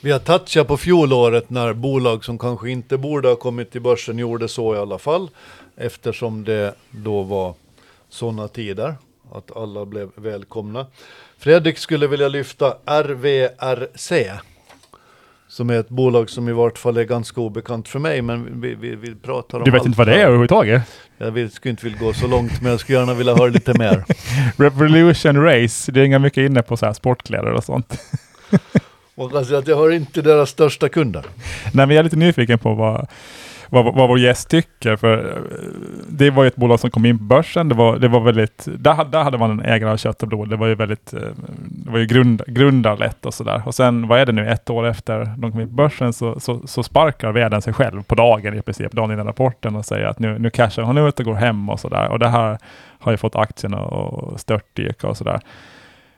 Vi 0.01 0.11
har 0.11 0.19
touchat 0.19 0.67
på 0.67 0.77
fjolåret 0.77 1.49
när 1.49 1.73
bolag 1.73 2.25
som 2.25 2.37
kanske 2.37 2.69
inte 2.69 2.97
borde 2.97 3.27
ha 3.27 3.35
kommit 3.35 3.71
till 3.71 3.81
börsen 3.81 4.19
gjorde 4.19 4.47
så 4.47 4.75
i 4.75 4.77
alla 4.77 4.97
fall, 4.97 5.29
eftersom 5.77 6.43
det 6.43 6.75
då 6.91 7.23
var 7.23 7.53
sådana 8.09 8.47
tider 8.47 8.95
att 9.31 9.57
alla 9.57 9.85
blev 9.85 10.09
välkomna. 10.15 10.85
Fredrik 11.37 11.77
skulle 11.77 12.07
vilja 12.07 12.27
lyfta 12.27 12.77
RVRC 12.85 14.11
som 15.47 15.69
är 15.69 15.79
ett 15.79 15.89
bolag 15.89 16.29
som 16.29 16.49
i 16.49 16.51
vart 16.51 16.77
fall 16.77 16.97
är 16.97 17.03
ganska 17.03 17.41
obekant 17.41 17.87
för 17.87 17.99
mig, 17.99 18.21
men 18.21 18.61
vi, 18.61 18.75
vi, 18.75 18.95
vi 18.95 19.15
pratar 19.15 19.57
om 19.57 19.63
Du 19.63 19.71
vet 19.71 19.79
allt. 19.79 19.87
inte 19.87 19.97
vad 19.97 20.07
det 20.07 20.15
är 20.15 20.25
överhuvudtaget? 20.25 20.81
Jag 21.17 21.31
vill, 21.31 21.51
skulle 21.51 21.69
inte 21.69 21.83
vilja 21.83 21.99
gå 21.99 22.13
så 22.13 22.27
långt, 22.27 22.61
men 22.61 22.71
jag 22.71 22.79
skulle 22.79 22.97
gärna 22.99 23.13
vilja 23.13 23.35
höra 23.35 23.49
lite 23.49 23.77
mer. 23.79 24.03
Revolution 24.57 25.43
Race, 25.43 25.91
det 25.91 25.99
är 26.01 26.03
inga 26.05 26.19
mycket 26.19 26.49
inne 26.49 26.61
på 26.61 26.77
så 26.77 26.85
här 26.85 26.93
sportkläder 26.93 27.53
och 27.53 27.63
sånt. 27.63 28.01
Man 29.15 29.29
kan 29.29 29.45
säga 29.45 29.59
att 29.59 29.67
jag 29.67 29.75
har 29.75 29.89
inte 29.89 30.21
deras 30.21 30.49
största 30.49 30.89
kunder. 30.89 31.25
Nej, 31.73 31.87
men 31.87 31.89
jag 31.89 31.97
är 31.97 32.03
lite 32.03 32.15
nyfiken 32.15 32.59
på 32.59 32.73
vad, 32.73 33.07
vad, 33.73 33.95
vad 33.95 34.09
vår 34.09 34.19
gäst 34.19 34.49
tycker. 34.49 34.95
För 34.95 35.17
eh, 35.17 35.41
det 36.09 36.29
var 36.29 36.43
ju 36.43 36.47
ett 36.47 36.55
bolag 36.55 36.79
som 36.79 36.89
kom 36.89 37.05
in 37.05 37.17
på 37.17 37.23
börsen. 37.23 37.69
Det 37.69 37.75
var, 37.75 37.97
det 37.97 38.07
var 38.07 38.19
väldigt, 38.19 38.67
där, 38.77 39.05
där 39.05 39.23
hade 39.23 39.37
man 39.37 39.51
en 39.51 39.59
ägare 39.59 39.91
av 39.91 39.97
kött 39.97 40.21
och 40.21 40.27
blod. 40.27 40.49
Det 40.49 40.55
var 40.55 40.67
ju 40.67 40.75
väldigt, 40.75 41.13
eh, 41.13 41.19
det 41.57 41.91
var 41.91 41.99
ju 41.99 42.05
grund, 42.05 42.41
grundarlätt 42.47 43.25
och 43.25 43.33
sådär. 43.33 43.61
Och 43.65 43.75
sen, 43.75 44.07
vad 44.07 44.19
är 44.19 44.25
det 44.25 44.31
nu, 44.31 44.49
ett 44.49 44.69
år 44.69 44.87
efter 44.87 45.33
de 45.37 45.51
kom 45.51 45.61
in 45.61 45.67
på 45.67 45.73
börsen 45.73 46.13
så, 46.13 46.39
så, 46.39 46.67
så 46.67 46.83
sparkar 46.83 47.31
vdn 47.31 47.61
sig 47.61 47.73
själv 47.73 48.03
på 48.03 48.15
dagen 48.15 48.57
i 48.57 48.61
princip, 48.61 48.91
dagen 48.91 49.11
innan 49.11 49.27
rapporten 49.27 49.75
och 49.75 49.85
säger 49.85 50.05
att 50.05 50.19
nu, 50.19 50.39
nu 50.39 50.49
cashar 50.49 50.83
hon 50.83 50.97
ut 50.97 51.19
och 51.19 51.25
går 51.25 51.33
hem 51.33 51.69
och 51.69 51.79
sådär. 51.79 52.09
Och 52.09 52.19
det 52.19 52.29
här 52.29 52.57
har 52.99 53.11
ju 53.11 53.17
fått 53.17 53.35
aktierna 53.35 53.77
att 53.77 54.39
störtdyka 54.41 55.07
och 55.07 55.17
sådär. 55.17 55.39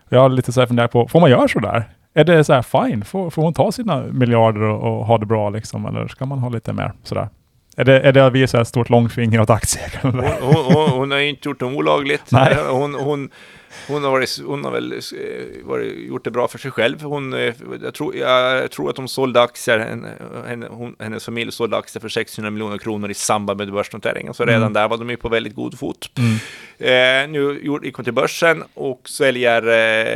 Jag 0.09 0.19
har 0.19 0.29
lite 0.29 0.51
så 0.51 0.59
här 0.59 0.67
funderat 0.67 0.91
på, 0.91 1.07
får 1.07 1.19
man 1.19 1.29
göra 1.29 1.47
sådär? 1.47 1.83
Är 2.13 2.23
det 2.23 2.43
så 2.43 2.53
här 2.53 2.61
fine? 2.61 3.05
Får, 3.05 3.29
får 3.29 3.41
hon 3.41 3.53
ta 3.53 3.71
sina 3.71 4.03
miljarder 4.11 4.61
och, 4.61 4.99
och 4.99 5.05
ha 5.05 5.17
det 5.17 5.25
bra 5.25 5.49
liksom? 5.49 5.85
Eller 5.85 6.07
ska 6.07 6.25
man 6.25 6.39
ha 6.39 6.49
lite 6.49 6.73
mer 6.73 6.91
sådär? 7.03 7.29
Är 7.77 7.83
det, 7.85 7.99
är 7.99 8.11
det 8.11 8.25
att 8.25 8.33
visa 8.33 8.61
ett 8.61 8.67
stort 8.67 8.89
långfinger 8.89 9.41
åt 9.41 9.49
aktieägarna? 9.49 10.29
Hon, 10.41 10.55
hon, 10.65 10.89
hon, 10.89 11.11
har 11.11 11.17
ju 11.17 11.29
inte 11.29 11.49
gjort 11.49 11.61
något 11.61 11.73
olagligt. 11.75 12.31
Nej. 12.31 12.55
Hon, 12.69 12.95
hon, 12.95 13.29
hon, 13.87 14.03
har 14.03 14.11
varit, 14.11 14.39
hon 14.45 14.63
har 14.63 14.71
väl 14.71 14.91
eh, 14.93 14.99
varit, 15.63 16.07
gjort 16.07 16.23
det 16.23 16.31
bra 16.31 16.47
för 16.47 16.57
sig 16.57 16.71
själv. 16.71 17.01
Hon, 17.01 17.33
eh, 17.33 17.53
jag, 17.83 17.93
tror, 17.93 18.15
jag 18.15 18.71
tror 18.71 18.89
att 18.89 18.95
de 18.95 19.07
sålde 19.07 19.41
aktier, 19.41 19.79
henne, 20.47 20.67
hon, 20.69 20.95
hennes 20.99 21.25
familj 21.25 21.51
sålde 21.51 21.77
aktier 21.77 22.01
för 22.01 22.09
600 22.09 22.51
miljoner 22.51 22.77
kronor 22.77 23.11
i 23.11 23.13
samband 23.13 23.57
med 23.59 23.71
börsnoteringen. 23.71 24.33
Så 24.33 24.45
redan 24.45 24.61
Mm. 24.61 24.73
där 24.73 24.87
var 24.87 24.97
de 24.97 25.09
ju 25.09 25.17
på 25.17 25.29
väldigt 25.29 25.55
god 25.55 25.79
fot. 25.79 26.09
Mm. 26.17 26.35
Eh, 26.77 27.29
nu 27.31 27.61
gick 27.83 27.95
hon 27.95 28.03
till 28.03 28.13
börsen 28.13 28.63
och 28.73 29.09
säljer, 29.09 29.61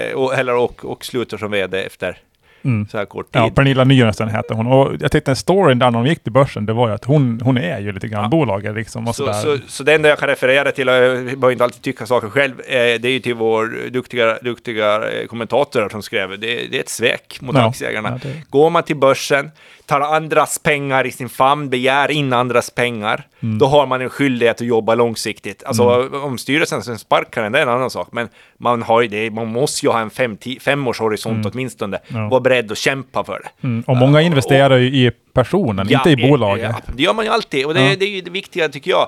eh, 0.10 0.14
och, 0.14 0.34
eller, 0.34 0.56
och, 0.56 0.86
och 0.86 1.06
slutar 1.06 1.38
som 1.38 1.52
vd 1.52 1.84
efter 1.84 2.18
Mm. 2.64 2.88
så 2.88 2.98
här 2.98 3.06
kort 3.06 3.32
tid. 3.34 3.42
Ja, 3.42 3.50
Pernilla 3.56 3.84
Nyrensten 3.84 4.30
heter 4.30 4.56
hon. 4.56 4.68
Och 4.68 4.92
jag 5.00 5.12
tyckte 5.12 5.36
storyn 5.36 5.80
där 5.80 5.92
när 5.92 6.00
hon 6.00 6.08
gick 6.08 6.24
till 6.24 6.32
börsen, 6.32 6.66
det 6.66 6.74
var 6.74 6.88
ju 6.88 6.94
att 6.94 7.06
hon, 7.06 7.42
hon 7.44 7.58
är 7.58 7.80
ju 7.80 7.92
lite 7.92 8.08
grann 8.08 8.30
bolaget 8.30 8.76
liksom. 8.76 9.08
Och 9.08 9.16
Så, 9.16 9.26
sådär. 9.34 9.58
så, 9.58 9.58
så 9.68 9.84
det 9.84 9.94
enda 9.94 10.10
jag 10.10 10.20
kan 10.20 10.28
referera 10.30 10.72
till, 10.72 10.90
och 10.90 10.96
jag 10.96 11.24
behöver 11.26 11.52
inte 11.52 11.64
alltid 11.64 11.82
tycka 11.82 12.06
saker 12.06 12.30
själv, 12.30 12.60
eh, 12.60 12.76
det 12.76 13.06
är 13.06 13.12
ju 13.12 13.20
till 13.20 13.34
vår 13.36 13.90
duktiga, 13.90 14.38
duktiga 14.42 15.10
eh, 15.10 15.28
kommentator 15.28 15.90
som 15.90 16.02
skrev 16.02 16.30
det, 16.30 16.38
det 16.38 16.76
är 16.78 16.80
ett 16.80 16.90
svek 16.90 17.38
mot 17.42 17.56
Ja. 17.56 17.68
aktieägarna. 17.70 18.10
Ja, 18.24 18.30
det- 18.30 18.42
Går 18.50 18.70
man 18.70 18.84
till 18.84 18.96
börsen, 18.98 19.52
tar 19.90 20.02
andras 20.02 20.60
pengar 20.60 21.06
i 21.08 21.12
sin 21.12 21.30
famn, 21.30 21.70
begär 21.70 22.12
in 22.12 22.34
andras 22.34 22.70
pengar, 22.70 23.24
Mm. 23.44 23.58
då 23.60 23.66
har 23.66 23.88
man 23.88 24.02
en 24.02 24.10
skyldighet 24.10 24.62
att 24.62 24.68
jobba 24.68 24.96
långsiktigt. 24.96 25.64
Alltså 25.64 26.10
om 26.24 26.38
styrelsen 26.38 26.84
sen 26.84 26.98
sparkar 27.00 27.44
en, 27.44 27.52
det 27.52 27.60
är 27.60 27.64
en 27.64 27.70
annan 27.70 27.90
sak, 27.90 28.08
men 28.12 28.30
man, 28.58 28.82
har 28.82 29.04
det, 29.04 29.32
man 29.32 29.48
måste 29.48 29.86
ju 29.86 29.92
ha 29.92 30.00
en 30.00 30.10
fem, 30.10 30.38
femårshorisont 30.62 31.46
åtminstone, 31.46 31.98
Mm. 32.10 32.22
Ja. 32.24 32.30
vara 32.30 32.40
beredd 32.42 32.72
att 32.72 32.78
kämpa 32.78 33.24
för 33.24 33.40
det. 33.44 33.68
Mm. 33.68 33.84
Och 33.88 33.98
många 33.98 34.22
investerar 34.22 34.78
ju 34.78 34.86
i 34.88 35.12
personen, 35.34 35.88
Ja, 35.90 36.00
inte 36.00 36.10
i 36.24 36.30
bolaget. 36.30 36.72
Ja, 36.88 36.94
det 36.96 37.04
gör 37.04 37.14
man 37.14 37.26
ju 37.26 37.32
alltid. 37.32 37.66
Och 37.66 37.74
det, 37.74 37.82
Ja. 37.90 37.96
det 38.00 38.06
är 38.06 38.10
ju 38.10 38.22
det 38.22 38.32
viktiga 38.32 38.70
tycker 38.70 38.92
jag. 38.92 39.08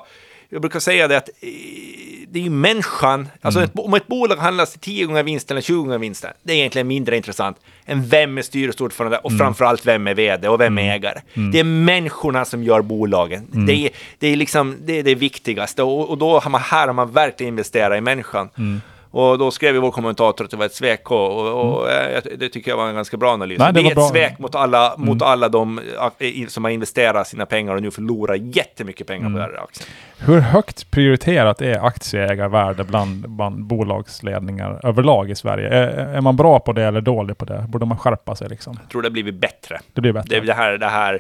Jag 0.54 0.62
brukar 0.62 0.80
säga 0.80 1.08
det 1.08 1.18
att 1.18 1.30
eh, 1.30 1.50
det 2.28 2.40
är 2.40 2.44
ju 2.44 2.50
människan. 2.50 3.28
Alltså 3.42 3.60
Mm. 3.60 3.70
ett, 3.74 3.80
om 3.80 3.94
ett 3.94 4.08
bolag 4.08 4.36
handlas 4.36 4.72
till 4.72 4.80
10 4.80 5.06
gånger 5.06 5.24
vinsten 5.24 5.58
eller 5.58 5.62
20 5.62 5.84
gånger 5.84 5.98
vinsten. 5.98 6.32
Det 6.44 6.54
är 6.54 6.58
egentligen 6.58 6.88
mindre 6.88 7.18
intressant 7.18 7.58
än 7.86 8.08
vem 8.08 8.38
är 8.38 8.42
styrelseordförande 8.42 9.18
och 9.18 9.38
framförallt 9.38 9.86
vem 9.88 10.08
är 10.08 10.14
vd 10.14 10.48
och 10.48 10.62
vem 10.62 10.78
är 10.78 10.94
ägare. 10.96 11.20
Det 11.52 11.60
är 11.60 11.64
människorna 11.64 12.46
som 12.46 12.64
gör 12.64 12.82
bolagen. 12.82 13.48
Det, 13.68 13.86
är, 13.86 13.90
det 14.20 14.28
är 14.28 14.36
liksom 14.36 14.78
det, 14.86 15.00
är 15.00 15.04
det 15.04 15.16
viktigaste 15.16 15.84
och, 15.84 16.10
och 16.10 16.18
då 16.18 16.40
har 16.40 16.50
man 16.50 16.62
här 16.62 16.88
har 16.88 16.94
man 16.94 17.12
verkligen 17.12 17.54
investerat 17.54 17.98
i 17.98 18.02
människan. 18.02 18.50
Och 19.12 19.38
då 19.38 19.52
skrev 19.52 19.76
ju 19.76 19.82
vår 19.82 19.92
kommentator 19.92 20.46
att 20.46 20.52
det 20.52 20.58
var 20.58 20.66
ett 20.66 20.74
svek 20.74 21.12
och, 21.12 21.40
och, 21.40 21.80
och 21.80 21.92
eh, 21.92 22.22
det 22.38 22.50
tycker 22.50 22.72
jag 22.72 22.78
var 22.78 22.88
en 22.88 22.96
ganska 22.96 23.18
bra 23.18 23.34
analys. 23.34 23.60
Nej, 23.60 23.74
det 23.74 23.82
det, 23.82 23.92
är 23.92 23.96
bra. 23.96 24.04
ett 24.04 24.12
svek 24.12 24.40
mot 24.40 24.56
alla, 24.56 24.94
mot 24.98 25.22
alla 25.22 25.50
de 25.50 25.80
eh, 26.20 26.48
som 26.48 26.64
har 26.64 26.72
investerat 26.72 27.28
sina 27.28 27.46
pengar 27.46 27.76
och 27.76 27.82
nu 27.82 27.92
förlorar 27.92 28.36
jättemycket 28.36 29.08
pengar 29.08 29.30
på 29.30 29.38
den 29.38 29.42
här 29.42 29.64
aktien. 29.64 29.90
Hur 30.18 30.40
högt 30.40 30.92
prioriterat 30.92 31.62
är 31.62 31.86
aktieägarvärde 31.86 32.84
bland, 32.84 33.30
bland 33.30 33.64
bolagsledningar 33.64 34.80
överlag 34.84 35.30
i 35.30 35.36
Sverige? 35.36 35.70
Är, 35.70 36.16
är 36.16 36.22
man 36.22 36.36
bra 36.36 36.60
på 36.60 36.74
det 36.74 36.84
eller 36.84 37.02
dålig 37.02 37.38
på 37.38 37.46
det? 37.46 37.66
Borde 37.68 37.86
man 37.86 37.98
skärpa 37.98 38.36
sig 38.36 38.50
liksom? 38.50 38.78
Jag 38.82 38.90
tror 38.90 39.02
det 39.02 39.08
har 39.08 39.12
blivit 39.12 39.36
bättre. 39.36 39.80
Det 39.94 40.02
blir 40.02 40.14
bättre. 40.14 40.40
Det, 40.40 40.46
det, 40.46 40.54
här, 40.54 40.78
det, 40.78 40.88
här, 40.88 41.20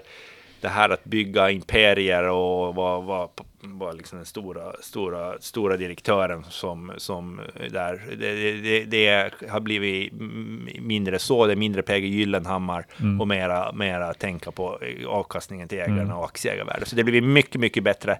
det 0.61 0.67
här 0.67 0.89
att 0.89 1.03
bygga 1.03 1.49
imperier 1.49 2.23
och 2.29 2.75
vara 2.75 3.01
var, 3.01 3.29
var 3.63 3.93
liksom 3.93 4.17
den 4.17 4.25
stora, 4.25 4.73
stora, 4.81 5.33
stora 5.39 5.77
direktören 5.77 6.43
som, 6.49 6.91
som 6.97 7.41
där. 7.71 8.01
Det, 8.19 8.53
det, 8.61 8.83
det 8.83 9.31
har 9.49 9.59
blivit 9.59 10.13
mm, 10.13 10.69
mindre 10.79 11.19
så. 11.19 11.45
Det 11.45 11.53
är 11.53 11.55
mindre 11.55 11.81
PG 11.81 12.05
Gyllenhammar 12.05 12.85
och 13.19 13.27
mera, 13.27 13.71
mera 13.71 14.13
tänka 14.13 14.51
på 14.51 14.79
avkastningen 15.07 15.67
till 15.67 15.79
ägarna 15.79 16.17
och 16.17 16.25
aktieägarvärde. 16.25 16.85
Så 16.85 16.95
det 16.95 17.03
blivit 17.03 17.23
mycket, 17.23 17.61
mycket 17.61 17.83
bättre 17.83 18.19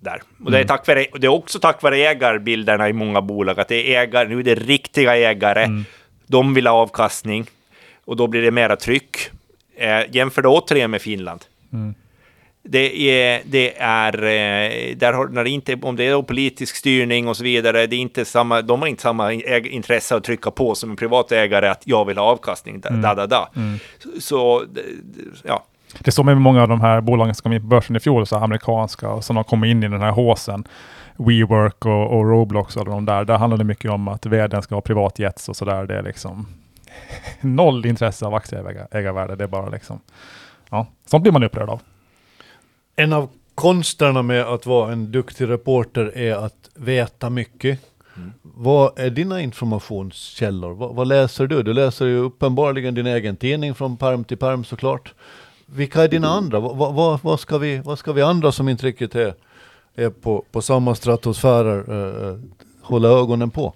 där. 0.00 0.22
Och 0.44 0.50
det 0.50 0.58
är, 0.58 0.64
tack 0.64 0.86
vare, 0.86 1.06
det 1.18 1.26
är 1.26 1.32
också 1.32 1.58
tack 1.58 1.82
vare 1.82 1.96
ägarbilderna 1.96 2.88
i 2.88 2.92
många 2.92 3.20
bolag, 3.20 3.60
att 3.60 3.68
det 3.68 3.94
är 3.94 4.02
ägare, 4.02 4.28
nu 4.28 4.38
är 4.38 4.42
det 4.42 4.54
riktiga 4.54 5.16
ägare, 5.16 5.68
de 6.26 6.54
vill 6.54 6.66
ha 6.66 6.74
avkastning 6.74 7.46
och 8.04 8.16
då 8.16 8.26
blir 8.26 8.42
det 8.42 8.50
mera 8.50 8.76
tryck. 8.76 9.30
Eh, 9.76 10.00
jämför 10.10 10.42
det 10.42 10.48
återigen 10.48 10.90
med 10.90 11.02
Finland. 11.02 11.44
Det 12.66 13.10
är, 13.10 13.42
det 13.44 13.78
är 13.78 14.22
eh, 14.22 14.96
där 14.96 15.12
har, 15.12 15.28
när 15.28 15.44
det 15.44 15.50
inte, 15.50 15.74
om 15.82 15.96
det 15.96 16.06
är 16.06 16.22
politisk 16.22 16.76
styrning 16.76 17.28
och 17.28 17.36
så 17.36 17.44
vidare, 17.44 17.86
det 17.86 17.96
är 17.96 18.00
inte 18.00 18.24
samma, 18.24 18.62
de 18.62 18.80
har 18.80 18.88
inte 18.88 19.02
samma 19.02 19.32
intresse 19.32 20.16
att 20.16 20.24
trycka 20.24 20.50
på 20.50 20.74
som 20.74 20.90
en 20.90 20.96
privat 20.96 21.32
ägare 21.32 21.68
att 21.68 21.82
jag 21.84 22.04
vill 22.04 22.18
ha 22.18 22.24
avkastning, 22.24 22.80
da, 22.80 22.90
da, 22.90 23.14
da, 23.14 23.26
da. 23.26 23.50
Så, 23.98 24.20
så, 24.20 24.64
ja. 25.42 25.64
Det 25.98 26.06
är 26.06 26.12
så 26.12 26.22
med 26.22 26.36
många 26.36 26.62
av 26.62 26.68
de 26.68 26.80
här 26.80 27.00
bolagen 27.00 27.34
som 27.34 27.42
kom 27.42 27.52
in 27.52 27.60
på 27.60 27.66
börsen 27.66 27.96
i 27.96 28.00
fjol, 28.00 28.26
så 28.26 28.36
amerikanska, 28.36 29.10
och 29.10 29.24
som 29.24 29.36
har 29.36 29.44
kommit 29.44 29.70
in 29.70 29.82
i 29.82 29.88
den 29.88 30.00
här 30.00 30.10
håsen. 30.10 30.64
WeWork 31.16 31.86
och, 31.86 32.18
och 32.18 32.30
Roblox 32.30 32.76
och 32.76 32.84
de 32.84 33.04
där. 33.04 33.24
Där 33.24 33.38
handlar 33.38 33.58
det 33.58 33.64
mycket 33.64 33.90
om 33.90 34.08
att 34.08 34.26
vdn 34.26 34.62
ska 34.62 34.74
ha 34.74 34.82
privatjets 34.82 35.48
och 35.48 35.56
sådär. 35.56 35.86
Det 35.86 35.98
är 35.98 36.02
liksom 36.02 36.46
noll 37.40 37.86
intresse 37.86 38.26
av 38.26 38.34
aktieägarvärde. 38.34 39.36
Det 39.36 39.44
är 39.44 39.48
bara 39.48 39.68
liksom, 39.68 40.00
ja, 40.70 40.86
sånt 41.06 41.22
blir 41.22 41.32
man 41.32 41.42
upprörd 41.42 41.68
av. 41.68 41.80
En 42.96 43.12
av 43.12 43.28
konsterna 43.54 44.22
med 44.22 44.42
att 44.42 44.66
vara 44.66 44.92
en 44.92 45.12
duktig 45.12 45.48
reporter 45.48 46.12
är 46.18 46.34
att 46.34 46.70
veta 46.74 47.30
mycket. 47.30 47.80
Vad 48.42 48.98
är 48.98 49.10
dina 49.10 49.40
informationskällor? 49.40 50.74
Vad, 50.74 50.94
vad 50.94 51.06
läser 51.08 51.46
du? 51.46 51.62
Du 51.62 51.72
läser 51.72 52.06
ju 52.06 52.18
uppenbarligen 52.18 52.94
din 52.94 53.06
egen 53.06 53.36
tidning 53.36 53.74
från 53.74 53.96
perm 53.96 54.24
till 54.24 54.36
perm 54.36 54.64
såklart. 54.64 55.14
Vilka 55.66 56.02
är 56.02 56.08
dina 56.08 56.28
andra? 56.28 56.60
Vad, 56.60 56.94
vad- 56.94 57.20
vad, 57.22 57.40
ska, 57.40 57.58
vi, 57.58 57.78
vad 57.78 57.98
ska 57.98 58.12
vi 58.12 58.22
andra 58.22 58.52
som 58.52 58.68
inte 58.68 58.86
riktigt 58.86 59.14
är, 59.14 59.34
är 59.94 60.10
på, 60.10 60.44
på 60.52 60.62
samma 60.62 60.94
stratosfärer 60.94 61.84
eh, 61.88 62.28
eh, 62.28 62.36
hålla 62.82 63.08
ögonen 63.08 63.50
på? 63.50 63.74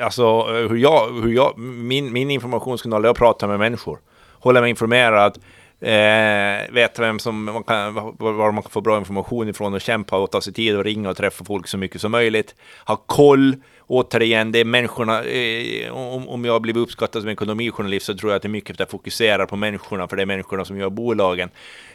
Alltså 0.00 0.42
hur 0.46 0.76
jag, 0.76 1.12
hur 1.22 1.32
jag, 1.32 1.58
min, 1.58 2.12
min 2.12 2.30
informationskanal 2.30 3.04
är 3.04 3.08
att 3.08 3.16
prata 3.16 3.46
med 3.46 3.58
människor. 3.58 3.98
Hålla 4.32 4.60
mig 4.60 4.70
informerad. 4.70 5.38
Eh, 5.80 6.72
veta 6.72 7.02
vem 7.02 7.18
som 7.18 7.44
man 7.44 7.64
kan, 7.64 7.94
var 7.94 8.52
man 8.52 8.62
kan 8.62 8.70
få 8.70 8.80
bra 8.80 8.98
information 8.98 9.48
ifrån 9.48 9.74
och 9.74 9.80
kämpa 9.80 10.16
och 10.18 10.30
ta 10.30 10.40
sig 10.40 10.52
tid 10.52 10.76
och 10.76 10.84
ringa 10.84 11.10
och 11.10 11.16
träffa 11.16 11.44
folk 11.44 11.68
så 11.68 11.78
mycket 11.78 12.00
som 12.00 12.12
möjligt. 12.12 12.54
Ha 12.86 12.96
koll. 12.96 13.56
Återigen, 13.86 14.52
det 14.52 14.58
är 14.58 14.64
människorna. 14.64 15.24
Eh, 15.24 15.92
om, 15.92 16.28
om 16.28 16.44
jag 16.44 16.52
har 16.52 16.60
blivit 16.60 16.82
uppskattad 16.82 17.22
som 17.22 17.30
ekonomijournalist 17.30 18.06
så 18.06 18.14
tror 18.14 18.32
jag 18.32 18.36
att 18.36 18.42
det 18.42 18.46
är 18.46 18.50
mycket 18.50 18.68
för 18.68 18.74
att 18.74 18.80
jag 18.80 18.90
fokuserar 18.90 19.46
på 19.46 19.56
människorna, 19.56 20.08
för 20.08 20.16
det 20.16 20.22
är 20.22 20.26
människorna 20.26 20.64
som 20.64 20.78
gör 20.78 20.90
bolagen. 20.90 21.50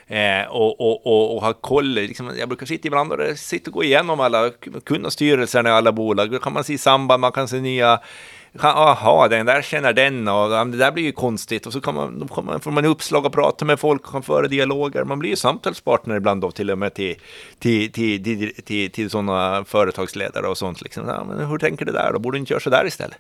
Eh, 0.08 0.48
och, 0.50 0.82
och, 0.82 1.06
och, 1.08 1.36
och 1.36 1.42
ha 1.42 1.54
koll. 1.54 1.86
Liksom, 1.86 2.32
jag 2.40 2.50
brukar 2.50 2.66
sitta 2.66 2.88
ibland 2.88 3.12
och 3.12 3.38
sitta 3.38 3.70
och 3.70 3.74
gå 3.74 3.84
igenom 3.84 4.20
alla, 4.20 4.52
kunna 4.86 5.12
styrelserna 5.12 5.70
i 5.70 5.72
alla 5.72 5.92
bolag. 5.92 6.32
Då 6.32 6.40
kan 6.40 6.54
man 6.54 6.64
se 6.64 6.78
samband, 6.78 7.22
man 7.22 7.32
kan 7.32 7.48
se 7.48 7.62
nya 7.62 8.00
Jaha, 8.52 9.28
den 9.28 9.46
där 9.46 9.62
känner 9.62 9.94
den 9.94 10.28
och 10.28 10.50
det 10.50 10.78
där 10.78 10.92
blir 10.92 11.04
ju 11.04 11.12
konstigt. 11.12 11.66
Och 11.66 11.74
så 11.74 11.82
kan 11.82 11.96
man, 11.96 12.20
då 12.20 12.42
man, 12.42 12.60
får 12.60 12.72
man 12.72 12.86
uppslag 12.86 13.26
och 13.26 13.34
prata 13.34 13.66
med 13.66 13.80
folk 13.80 14.06
och 14.06 14.12
kan 14.12 14.24
föra 14.24 14.48
dialoger. 14.48 15.04
Man 15.04 15.20
blir 15.20 15.30
ju 15.30 15.36
samtalspartner 15.36 16.16
ibland 16.16 16.42
då 16.42 16.52
till 16.52 16.72
och 16.72 16.78
med 16.78 16.94
till, 16.94 17.16
till, 17.60 17.92
till, 17.92 18.24
till, 18.24 18.54
till, 18.64 18.92
till 18.92 19.10
sådana 19.10 19.66
företagsledare 19.66 20.48
och 20.48 20.58
sånt. 20.58 20.82
Liksom. 20.82 21.08
Ja, 21.08 21.24
men 21.24 21.48
hur 21.48 21.58
tänker 21.58 21.86
du 21.86 21.92
där 21.92 22.14
då? 22.14 22.20
Borde 22.20 22.38
du 22.38 22.40
inte 22.40 22.54
göra 22.54 22.62
så 22.62 22.70
där 22.70 22.88
istället? 22.88 23.18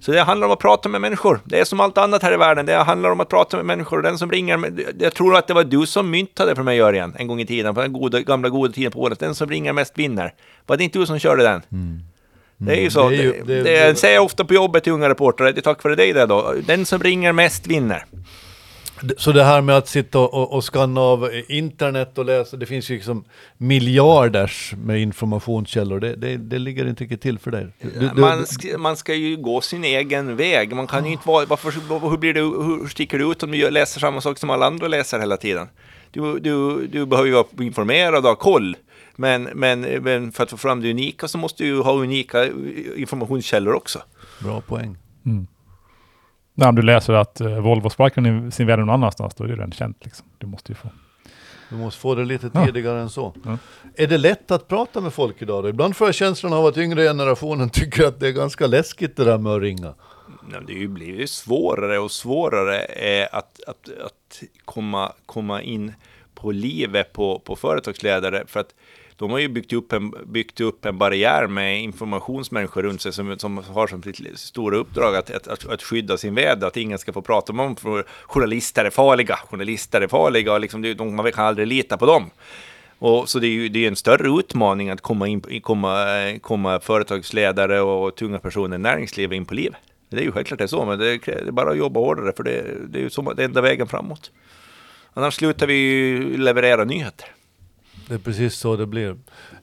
Så 0.00 0.12
det 0.12 0.22
handlar 0.22 0.46
om 0.46 0.52
att 0.52 0.58
prata 0.58 0.88
med 0.88 1.00
människor. 1.00 1.40
Det 1.44 1.60
är 1.60 1.64
som 1.64 1.80
allt 1.80 1.98
annat 1.98 2.22
här 2.22 2.34
i 2.34 2.36
världen. 2.36 2.66
Det 2.66 2.74
handlar 2.74 3.10
om 3.10 3.20
att 3.20 3.28
prata 3.28 3.56
med 3.56 3.66
människor. 3.66 4.02
Den 4.02 4.18
som 4.18 4.30
ringer, 4.30 4.72
jag 4.98 5.14
tror 5.14 5.36
att 5.36 5.46
det 5.46 5.54
var 5.54 5.64
du 5.64 5.86
som 5.86 6.10
myntade 6.10 6.54
för 6.54 6.62
mig 6.62 6.80
Örjan, 6.80 7.14
en 7.18 7.26
gång 7.26 7.40
i 7.40 7.46
tiden, 7.46 7.74
på 7.74 7.80
den 7.80 7.92
goda, 7.92 8.20
gamla 8.20 8.48
goda 8.48 8.72
tiden 8.72 8.92
på 8.92 9.00
året. 9.00 9.18
Den 9.18 9.34
som 9.34 9.48
ringer 9.48 9.72
mest 9.72 9.98
vinner. 9.98 10.34
Var 10.66 10.76
det 10.76 10.84
inte 10.84 10.98
du 10.98 11.06
som 11.06 11.18
körde 11.18 11.42
den? 11.42 11.62
Mm. 11.72 12.00
Det 12.56 12.72
är 12.72 12.80
ju 12.80 12.90
så. 12.90 13.08
Det 13.08 13.16
är 13.16 13.22
ju- 13.22 13.42
det, 13.46 13.62
det- 13.62 13.86
det, 13.88 13.98
säger 13.98 14.14
jag 14.14 14.24
ofta 14.24 14.44
på 14.44 14.54
jobbet 14.54 14.84
till 14.84 14.92
unga 14.92 15.08
reportrar. 15.08 15.52
Det 15.52 15.58
är 15.60 15.62
tack 15.62 15.84
vare 15.84 15.94
dig 15.94 16.12
det 16.12 16.26
då. 16.26 16.54
Den 16.66 16.86
som 16.86 16.98
ringer 17.02 17.32
mest 17.32 17.66
vinner. 17.66 18.04
Så 19.16 19.32
det 19.32 19.44
här 19.44 19.60
med 19.60 19.76
att 19.76 19.88
sitta 19.88 20.18
och, 20.18 20.52
och, 20.52 20.64
skanna 20.74 21.00
av 21.00 21.30
internet 21.48 22.18
och 22.18 22.24
läsa, 22.24 22.56
det 22.56 22.66
finns 22.66 22.90
ju 22.90 22.94
liksom 22.94 23.24
miljarders 23.58 24.72
med 24.84 25.00
informationskällor. 25.00 26.00
Det, 26.00 26.14
det, 26.16 26.36
det 26.36 26.58
ligger 26.58 26.86
inte 26.88 27.04
riktigt 27.04 27.22
till 27.22 27.38
för 27.38 27.50
dig. 27.50 27.66
Du, 27.80 28.08
du, 28.14 28.20
man, 28.20 28.38
du, 28.38 28.44
sk- 28.44 28.76
man 28.78 28.96
ska 28.96 29.14
ju 29.14 29.36
gå 29.36 29.60
sin 29.60 29.84
egen 29.84 30.36
väg. 30.36 30.72
Man 30.76 30.86
kan 30.86 31.06
ju 31.06 31.12
inte 31.12 31.28
vara... 31.28 31.46
Varför, 31.46 31.70
hur, 32.10 32.16
blir 32.16 32.34
det, 32.34 32.40
hur 32.40 32.88
sticker 32.88 33.18
du 33.18 33.30
ut 33.30 33.42
om 33.42 33.50
du 33.50 33.70
läser 33.70 34.00
samma 34.00 34.20
sak 34.20 34.38
som 34.38 34.50
alla 34.50 34.66
andra 34.66 34.88
läser 34.88 35.18
hela 35.20 35.36
tiden? 35.36 35.66
Du, 36.10 36.38
du, 36.38 36.86
du 36.86 37.06
behöver 37.06 37.28
ju 37.28 37.34
vara 37.34 37.46
informerad 37.60 38.16
och 38.16 38.22
ha 38.30 38.34
koll. 38.36 38.76
Men, 39.16 39.42
men, 39.42 39.80
men 39.80 40.32
för 40.32 40.42
att 40.42 40.50
få 40.50 40.56
fram 40.56 40.80
det 40.80 40.90
unika 40.90 41.28
så 41.28 41.38
måste 41.38 41.62
du 41.62 41.68
ju 41.68 41.82
ha 41.82 41.92
unika 41.92 42.44
informationskällor 42.96 43.74
också. 43.74 43.98
bra 44.42 44.60
poäng. 44.60 44.96
När 46.54 46.72
du 46.72 46.82
läser 46.82 47.12
att 47.12 47.40
uh, 47.40 47.58
Volvo 47.60 47.90
sparkar 47.90 48.50
sin 48.50 48.66
vd 48.66 48.80
någon 48.80 48.90
annanstans, 48.90 49.34
då 49.34 49.44
är 49.44 49.48
det 49.48 49.54
redan 49.54 49.72
känt. 49.72 50.04
Liksom. 50.04 50.26
Du 50.38 50.46
måste 50.46 50.72
ju 50.72 50.76
få. 50.76 50.88
Du 51.70 51.76
måste 51.76 52.00
få 52.00 52.14
det 52.14 52.24
lite 52.24 52.50
Ja. 52.54 52.66
tidigare 52.66 53.00
än 53.00 53.10
så. 53.10 53.34
Ja. 53.44 53.58
Är 53.96 54.06
det 54.06 54.18
lätt 54.18 54.50
att 54.50 54.68
prata 54.68 55.00
med 55.00 55.12
folk 55.12 55.42
idag? 55.42 55.64
Då? 55.64 55.68
Ibland 55.68 55.96
får 55.96 56.08
jag 56.08 56.14
känslan 56.14 56.52
av 56.52 56.66
att 56.66 56.76
yngre 56.78 57.02
generationen 57.02 57.70
tycker 57.72 58.06
att 58.06 58.20
det 58.20 58.28
är 58.28 58.32
ganska 58.32 58.66
läskigt 58.66 59.16
det 59.16 59.24
där 59.24 59.38
med 59.38 59.52
att 59.52 59.62
ringa. 59.62 59.94
Nej, 60.48 60.60
Det 60.66 60.72
ju- 60.72 60.88
blir 60.88 61.18
ju 61.20 61.26
svårare 61.26 61.98
och 61.98 62.10
svårare 62.10 62.78
eh, 62.84 63.28
att, 63.32 63.60
att, 63.66 63.88
att 64.06 64.42
komma, 64.64 65.12
komma 65.26 65.62
in 65.62 65.92
på 66.34 66.50
livet 66.50 67.12
på, 67.12 67.38
på 67.38 67.56
företagsledare. 67.56 68.44
För 68.46 68.60
att 68.60 68.74
de 69.16 69.30
har 69.30 69.38
ju 69.38 69.48
byggt 69.48 69.72
upp 69.72 69.92
en, 69.92 70.14
byggt 70.26 70.60
upp 70.60 70.84
en 70.84 70.98
barriär 70.98 71.46
med 71.46 71.82
informationsmänniskor 71.82 72.82
runt 72.82 73.00
sig 73.00 73.12
som, 73.12 73.38
som 73.38 73.58
har 73.58 73.86
som 73.86 74.02
sitt 74.02 74.38
stora 74.38 74.76
uppdrag 74.76 75.16
att, 75.16 75.30
att, 75.30 75.48
att, 75.48 75.66
att 75.66 75.82
skydda 75.82 76.16
sin 76.16 76.34
väder, 76.34 76.66
att 76.66 76.76
ingen 76.76 76.98
ska 76.98 77.12
få 77.12 77.22
prata 77.22 77.52
om 77.52 77.56
dem. 77.56 77.76
För 77.76 78.04
journalister 78.26 78.84
är 78.84 78.90
farliga, 78.90 79.38
journalister 79.50 80.00
är 80.00 80.08
farliga 80.08 80.52
och 80.52 80.60
liksom, 80.60 80.82
det, 80.82 80.94
de, 80.94 81.16
man 81.16 81.32
kan 81.32 81.46
aldrig 81.46 81.66
lita 81.66 81.96
på 81.96 82.06
dem. 82.06 82.30
Och 82.98 83.28
så 83.28 83.38
det 83.38 83.46
är 83.46 83.50
ju 83.50 83.68
det 83.68 83.84
är 83.84 83.88
en 83.88 83.96
större 83.96 84.38
utmaning 84.38 84.90
att 84.90 85.00
komma, 85.00 85.28
in, 85.28 85.60
komma, 85.60 86.06
komma 86.40 86.80
företagsledare 86.80 87.80
och 87.80 88.14
tunga 88.14 88.38
personer 88.38 88.76
i 88.76 88.78
näringslivet 88.78 89.36
in 89.36 89.44
på 89.44 89.54
liv. 89.54 89.74
Det 90.08 90.16
är 90.16 90.22
ju 90.22 90.32
självklart 90.32 90.58
det 90.58 90.64
är 90.64 90.68
så, 90.68 90.84
men 90.84 90.98
det 90.98 91.06
är, 91.06 91.18
det 91.26 91.48
är 91.48 91.52
bara 91.52 91.70
att 91.70 91.76
jobba 91.76 92.00
hårdare 92.00 92.32
för 92.36 92.42
det, 92.42 92.64
det 92.88 92.98
är 92.98 93.02
ju 93.02 93.10
så, 93.10 93.32
det 93.32 93.44
enda 93.44 93.60
vägen 93.60 93.86
framåt. 93.86 94.30
Annars 95.14 95.34
slutar 95.34 95.66
vi 95.66 95.74
ju 95.74 96.36
leverera 96.36 96.84
nyheter. 96.84 97.28
Det 98.08 98.14
är 98.14 98.18
precis 98.18 98.54
så 98.54 98.76
det 98.76 98.86
blir. 98.86 99.16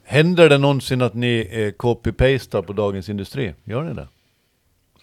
Händer 0.04 0.48
det 0.48 0.58
någonsin 0.58 1.02
att 1.02 1.14
ni 1.14 1.48
eh, 1.52 1.72
copy-pastar 1.82 2.62
på 2.62 2.72
Dagens 2.72 3.08
Industri? 3.08 3.54
Gör 3.64 3.82
ni 3.82 3.94
det? 3.94 4.08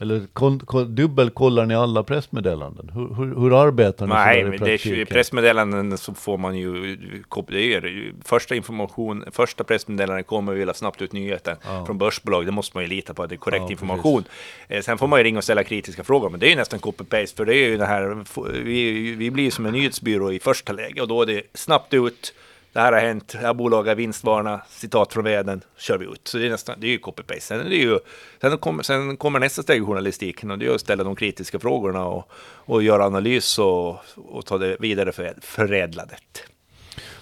Eller 0.01 0.21
kon- 0.33 0.59
kon- 0.59 0.95
dubbelkollar 0.95 1.65
ni 1.65 1.75
alla 1.75 2.03
pressmeddelanden? 2.03 2.89
Hur, 2.93 3.15
hur, 3.15 3.35
hur 3.41 3.61
arbetar 3.63 4.07
ni 4.07 4.13
Nej, 4.13 4.43
men 4.43 4.59
det 4.59 4.71
är 4.85 5.05
pressmeddelanden 5.05 5.97
så 5.97 6.13
får 6.13 6.37
man 6.37 6.57
ju, 6.57 6.97
kop- 7.29 7.47
det 7.51 7.59
är 7.75 7.81
ju 7.85 8.13
första 8.25 8.55
information, 8.55 9.23
första 9.31 9.63
pressmeddelandet 9.63 10.27
kommer 10.27 10.53
vi 10.53 10.59
vilja 10.59 10.73
snabbt 10.73 11.01
ut 11.01 11.13
nyheten 11.13 11.57
Ja. 11.65 11.85
från 11.85 11.97
börsbolag, 11.97 12.45
det 12.45 12.51
måste 12.51 12.77
man 12.77 12.83
ju 12.83 12.89
lita 12.89 13.13
på 13.13 13.23
att 13.23 13.29
det 13.29 13.35
är 13.35 13.37
korrekt 13.37 13.63
Ja, 13.65 13.71
information. 13.71 14.23
Eh, 14.67 14.81
sen 14.81 14.97
får 14.97 15.07
man 15.07 15.19
ju 15.19 15.23
ringa 15.23 15.37
och 15.37 15.43
ställa 15.43 15.63
kritiska 15.63 16.03
frågor, 16.03 16.29
men 16.29 16.39
det 16.39 16.45
är 16.47 16.49
ju 16.49 16.55
nästan 16.55 16.79
copy-paste, 16.79 17.35
för 17.37 17.45
det 17.45 17.55
är 17.55 17.69
ju 17.69 17.77
det 17.77 17.85
här, 17.85 18.23
vi, 18.63 18.91
vi 19.15 19.31
blir 19.31 19.43
ju 19.43 19.51
som 19.51 19.65
en 19.65 19.73
nyhetsbyrå 19.73 20.31
i 20.31 20.39
första 20.39 20.73
läge 20.73 21.01
och 21.01 21.07
då 21.07 21.21
är 21.21 21.25
det 21.25 21.41
snabbt 21.53 21.93
ut, 21.93 22.33
det 22.74 22.80
här 22.80 22.91
har 22.91 22.99
hänt, 22.99 23.28
det 23.28 23.38
här 23.38 23.53
bolaget 23.53 23.97
vinstvarna, 23.97 24.61
citat 24.70 25.13
från 25.13 25.24
vdn, 25.24 25.61
kör 25.78 25.97
vi 25.97 26.05
ut. 26.05 26.28
Så 26.28 26.38
det 26.38 26.45
är 26.45 26.49
nästan, 26.49 26.80
det 26.80 26.88
är 26.88 26.91
ju 26.91 26.97
copy-paste. 26.97 27.39
Sen, 27.39 27.59
är 27.59 27.70
det 27.70 27.76
ju, 27.76 27.99
sen, 28.41 28.57
kommer, 28.57 28.84
sen 28.84 29.17
kommer 29.17 29.39
nästa 29.39 29.63
steg 29.63 29.82
i 29.82 29.86
journalistiken 29.86 30.51
och 30.51 30.59
det 30.59 30.65
är 30.65 30.76
att 30.76 30.82
ställa 30.82 31.03
de 31.03 31.15
kritiska 31.15 31.59
frågorna 31.59 32.05
och, 32.05 32.32
och 32.41 32.84
göra 32.84 33.05
analys 33.05 33.59
och, 33.59 33.97
och 34.15 34.45
ta 34.45 34.57
det 34.57 34.78
vidare 34.80 35.11
för 35.11 35.34
förädladet. 35.41 36.43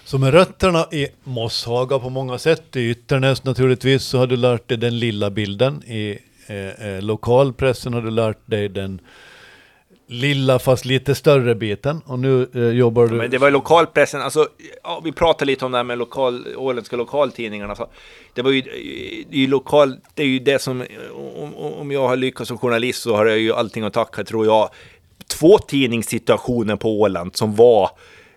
Så 0.04 0.18
med 0.18 0.34
rötterna 0.34 0.86
i 0.92 1.08
Mosshaga 1.24 1.98
på 1.98 2.10
många 2.10 2.38
sätt, 2.38 2.76
i 2.76 2.90
Ytternäs 2.90 3.44
naturligtvis, 3.44 4.02
så 4.02 4.18
har 4.18 4.26
du 4.26 4.36
lärt 4.36 4.68
dig 4.68 4.78
den 4.78 4.98
lilla 4.98 5.30
bilden. 5.30 5.82
I 5.84 6.18
eh, 6.46 6.88
eh, 6.88 7.02
lokalpressen 7.02 7.94
har 7.94 8.02
du 8.02 8.10
lärt 8.10 8.46
dig 8.46 8.68
den 8.68 9.00
lilla 10.08 10.58
fast 10.58 10.84
lite 10.84 11.14
större 11.14 11.54
biten. 11.54 12.00
Och 12.06 12.18
nu 12.18 12.48
eh, 12.54 12.60
jobbar 12.62 13.06
du... 13.06 13.16
Men 13.16 13.30
det 13.30 13.38
var 13.38 13.46
ju 13.46 13.52
lokalpressen, 13.52 14.20
alltså, 14.22 14.48
ja, 14.82 15.00
vi 15.04 15.12
pratade 15.12 15.44
lite 15.44 15.64
om 15.64 15.72
det 15.72 15.78
här 15.78 15.84
med 15.84 15.98
lokal, 15.98 16.46
åländska 16.56 16.96
lokaltidningarna. 16.96 17.74
Så 17.74 17.86
det 18.34 18.42
var 18.42 18.50
ju, 18.50 18.62
det 19.30 19.46
lokal, 19.46 19.96
det 20.14 20.22
är 20.22 20.26
ju 20.26 20.38
det 20.38 20.62
som, 20.62 20.84
om, 21.36 21.54
om 21.54 21.90
jag 21.90 22.08
har 22.08 22.16
lyckats 22.16 22.48
som 22.48 22.58
journalist 22.58 23.02
så 23.02 23.16
har 23.16 23.26
jag 23.26 23.38
ju 23.38 23.52
allting 23.52 23.84
att 23.84 23.92
tacka, 23.92 24.24
tror 24.24 24.46
jag, 24.46 24.70
två 25.26 25.58
tidningssituationer 25.58 26.76
på 26.76 27.00
Åland 27.00 27.36
som 27.36 27.54
var 27.54 27.90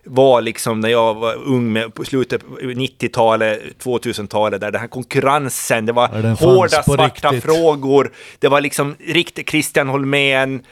var 0.04 0.40
liksom 0.42 0.80
när 0.80 0.88
jag 0.88 1.14
var 1.14 1.34
ung 1.34 1.72
med, 1.72 1.94
på 1.94 2.04
slutet 2.04 2.40
på 2.48 2.56
90-talet, 2.56 3.62
2000-talet, 3.84 4.60
där 4.60 4.70
den 4.70 4.80
här 4.80 4.88
konkurrensen, 4.88 5.86
det 5.86 5.92
var 5.92 6.10
Ja, 6.22 6.46
hårda 6.46 6.82
svarta 6.82 7.28
riktigt. 7.30 7.42
frågor, 7.44 8.12
det 8.38 8.48
var 8.48 8.60
liksom 8.60 8.96
riktigt 9.06 9.50
Christian 9.50 9.88
Holmén, 9.88 10.62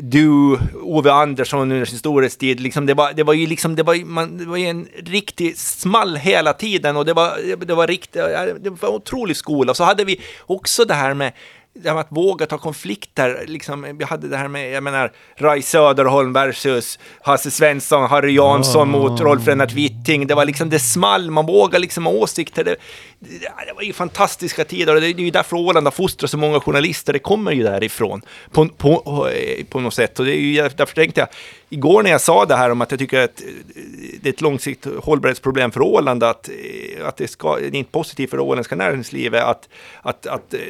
du, 0.00 0.58
Ove 0.82 1.12
Andersson 1.12 1.60
under 1.60 1.84
sin 1.84 1.98
storhetstid, 1.98 2.60
liksom 2.60 2.86
det, 2.86 2.94
var, 2.94 3.12
det 3.12 3.22
var 3.22 3.34
ju 3.34 3.46
liksom, 3.46 3.76
det 3.76 3.82
var, 3.82 4.04
man, 4.04 4.38
det 4.38 4.44
var 4.44 4.56
ju 4.56 4.66
en 4.66 4.88
riktig 5.04 5.58
small 5.58 6.16
hela 6.16 6.52
tiden 6.52 6.96
och 6.96 7.04
det 7.04 7.12
var, 7.12 7.56
det 7.66 7.74
var 7.74 7.86
riktigt, 7.86 8.12
det 8.12 8.70
var 8.70 8.88
en 8.88 8.94
otrolig 8.94 9.36
skola. 9.36 9.74
Så 9.74 9.84
hade 9.84 10.04
vi 10.04 10.20
också 10.46 10.84
det 10.84 10.94
här 10.94 11.14
med 11.14 11.32
det 11.74 11.88
här 11.88 11.94
med 11.94 12.00
att 12.00 12.12
våga 12.12 12.46
ta 12.46 12.58
konflikter, 12.58 13.44
liksom, 13.46 13.96
vi 13.98 14.04
hade 14.04 14.28
det 14.28 14.36
här 14.36 14.48
med, 14.48 14.72
jag 14.72 14.82
menar, 14.82 15.12
Rai 15.36 15.62
Söderholm 15.62 16.32
versus 16.32 16.98
Hasse 17.22 17.50
Svensson, 17.50 18.10
Harry 18.10 18.34
Jansson 18.34 18.90
mot 18.90 19.20
Rolf 19.20 19.46
Lennart 19.46 19.72
Witting. 19.72 20.26
Det 20.26 20.34
var 20.34 20.44
liksom, 20.44 20.70
det 20.70 20.78
small, 20.78 21.30
man 21.30 21.46
vågade 21.46 21.78
liksom 21.78 22.06
ha 22.06 22.12
åsikter. 22.12 22.64
Det, 22.64 22.76
det, 23.18 23.38
det 23.66 23.72
var 23.74 23.82
ju 23.82 23.92
fantastiska 23.92 24.64
tider 24.64 24.94
och 24.94 25.00
det, 25.00 25.12
det 25.12 25.22
är 25.22 25.24
ju 25.24 25.30
därför 25.30 25.56
Åland 25.56 25.86
har 25.86 25.92
fostrat 25.92 26.30
så 26.30 26.38
många 26.38 26.60
journalister. 26.60 27.12
Det 27.12 27.18
kommer 27.18 27.52
ju 27.52 27.62
därifrån 27.62 28.22
på, 28.50 28.68
på, 28.68 29.28
på 29.68 29.80
något 29.80 29.94
sätt. 29.94 30.18
Och 30.18 30.24
det 30.24 30.36
är 30.36 30.40
ju 30.40 30.68
därför 30.76 30.94
tänkte 30.94 31.20
jag, 31.20 31.28
igår 31.72 32.02
när 32.02 32.10
jag 32.10 32.20
sa 32.20 32.44
det 32.44 32.56
här 32.56 32.70
om 32.70 32.80
att 32.80 32.90
jag 32.90 33.00
tycker 33.00 33.24
att 33.24 33.40
eh, 33.40 33.46
det 34.20 34.28
är 34.28 34.32
ett 34.32 34.40
långsiktigt 34.40 34.94
hållbarhetsproblem 35.04 35.70
för 35.70 35.82
Åland, 35.82 36.22
att, 36.22 36.48
eh, 36.48 37.06
att 37.06 37.16
det, 37.16 37.28
ska, 37.28 37.56
det 37.56 37.66
är 37.66 37.74
inte 37.74 37.90
positivt 37.90 38.30
för 38.30 38.36
det 38.36 38.42
åländska 38.42 38.76
näringslivet 38.76 39.44
att, 39.44 39.68
att, 40.02 40.26
att 40.26 40.54
eh, 40.54 40.60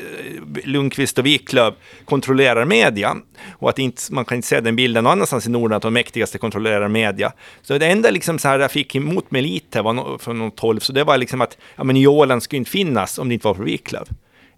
Lundqvist 0.64 1.18
och 1.18 1.26
Wiklöf 1.26 1.74
kontrollerar 2.04 2.64
media 2.64 3.16
och 3.58 3.68
att 3.68 3.78
inte, 3.78 4.02
man 4.10 4.24
kan 4.24 4.36
inte 4.36 4.48
se 4.48 4.60
den 4.60 4.76
bilden 4.76 5.04
någon 5.04 5.12
annanstans 5.12 5.46
i 5.46 5.50
Norden 5.50 5.76
att 5.76 5.82
de 5.82 5.92
mäktigaste 5.92 6.38
kontrollerar 6.38 6.88
media. 6.88 7.32
Så 7.62 7.78
det 7.78 7.86
enda 7.86 8.10
liksom 8.10 8.38
så 8.38 8.48
här 8.48 8.58
jag 8.58 8.70
fick 8.70 8.94
emot 8.94 9.30
mig 9.30 9.42
lite 9.42 9.82
var 9.82 9.92
no, 9.92 10.18
från 10.18 10.38
något 10.38 10.60
håll, 10.60 10.80
så 10.80 10.92
det 10.92 11.04
var 11.04 11.18
liksom 11.18 11.40
att 11.40 11.58
ja, 11.76 11.84
men 11.84 11.96
i 11.96 12.06
Åland 12.06 12.42
skulle 12.42 12.58
inte 12.58 12.70
finnas 12.70 13.18
om 13.18 13.28
det 13.28 13.34
inte 13.34 13.46
var 13.46 13.54
för 13.54 13.64
Wiklöf. 13.64 14.08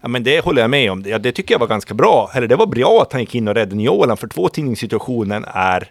Ja, 0.01 0.07
men 0.07 0.23
det 0.23 0.45
håller 0.45 0.61
jag 0.61 0.69
med 0.69 0.91
om. 0.91 1.03
Ja, 1.07 1.19
det 1.19 1.31
tycker 1.31 1.53
jag 1.53 1.59
var 1.59 1.67
ganska 1.67 1.93
bra. 1.93 2.31
Eller 2.33 2.47
det 2.47 2.55
var 2.55 2.65
bra 2.65 3.01
att 3.01 3.11
han 3.13 3.21
gick 3.21 3.35
in 3.35 3.47
och 3.47 3.55
räddade 3.55 3.75
Nya 3.75 3.91
Åland, 3.91 4.19
för 4.19 4.27
två 4.27 4.49
är 5.53 5.89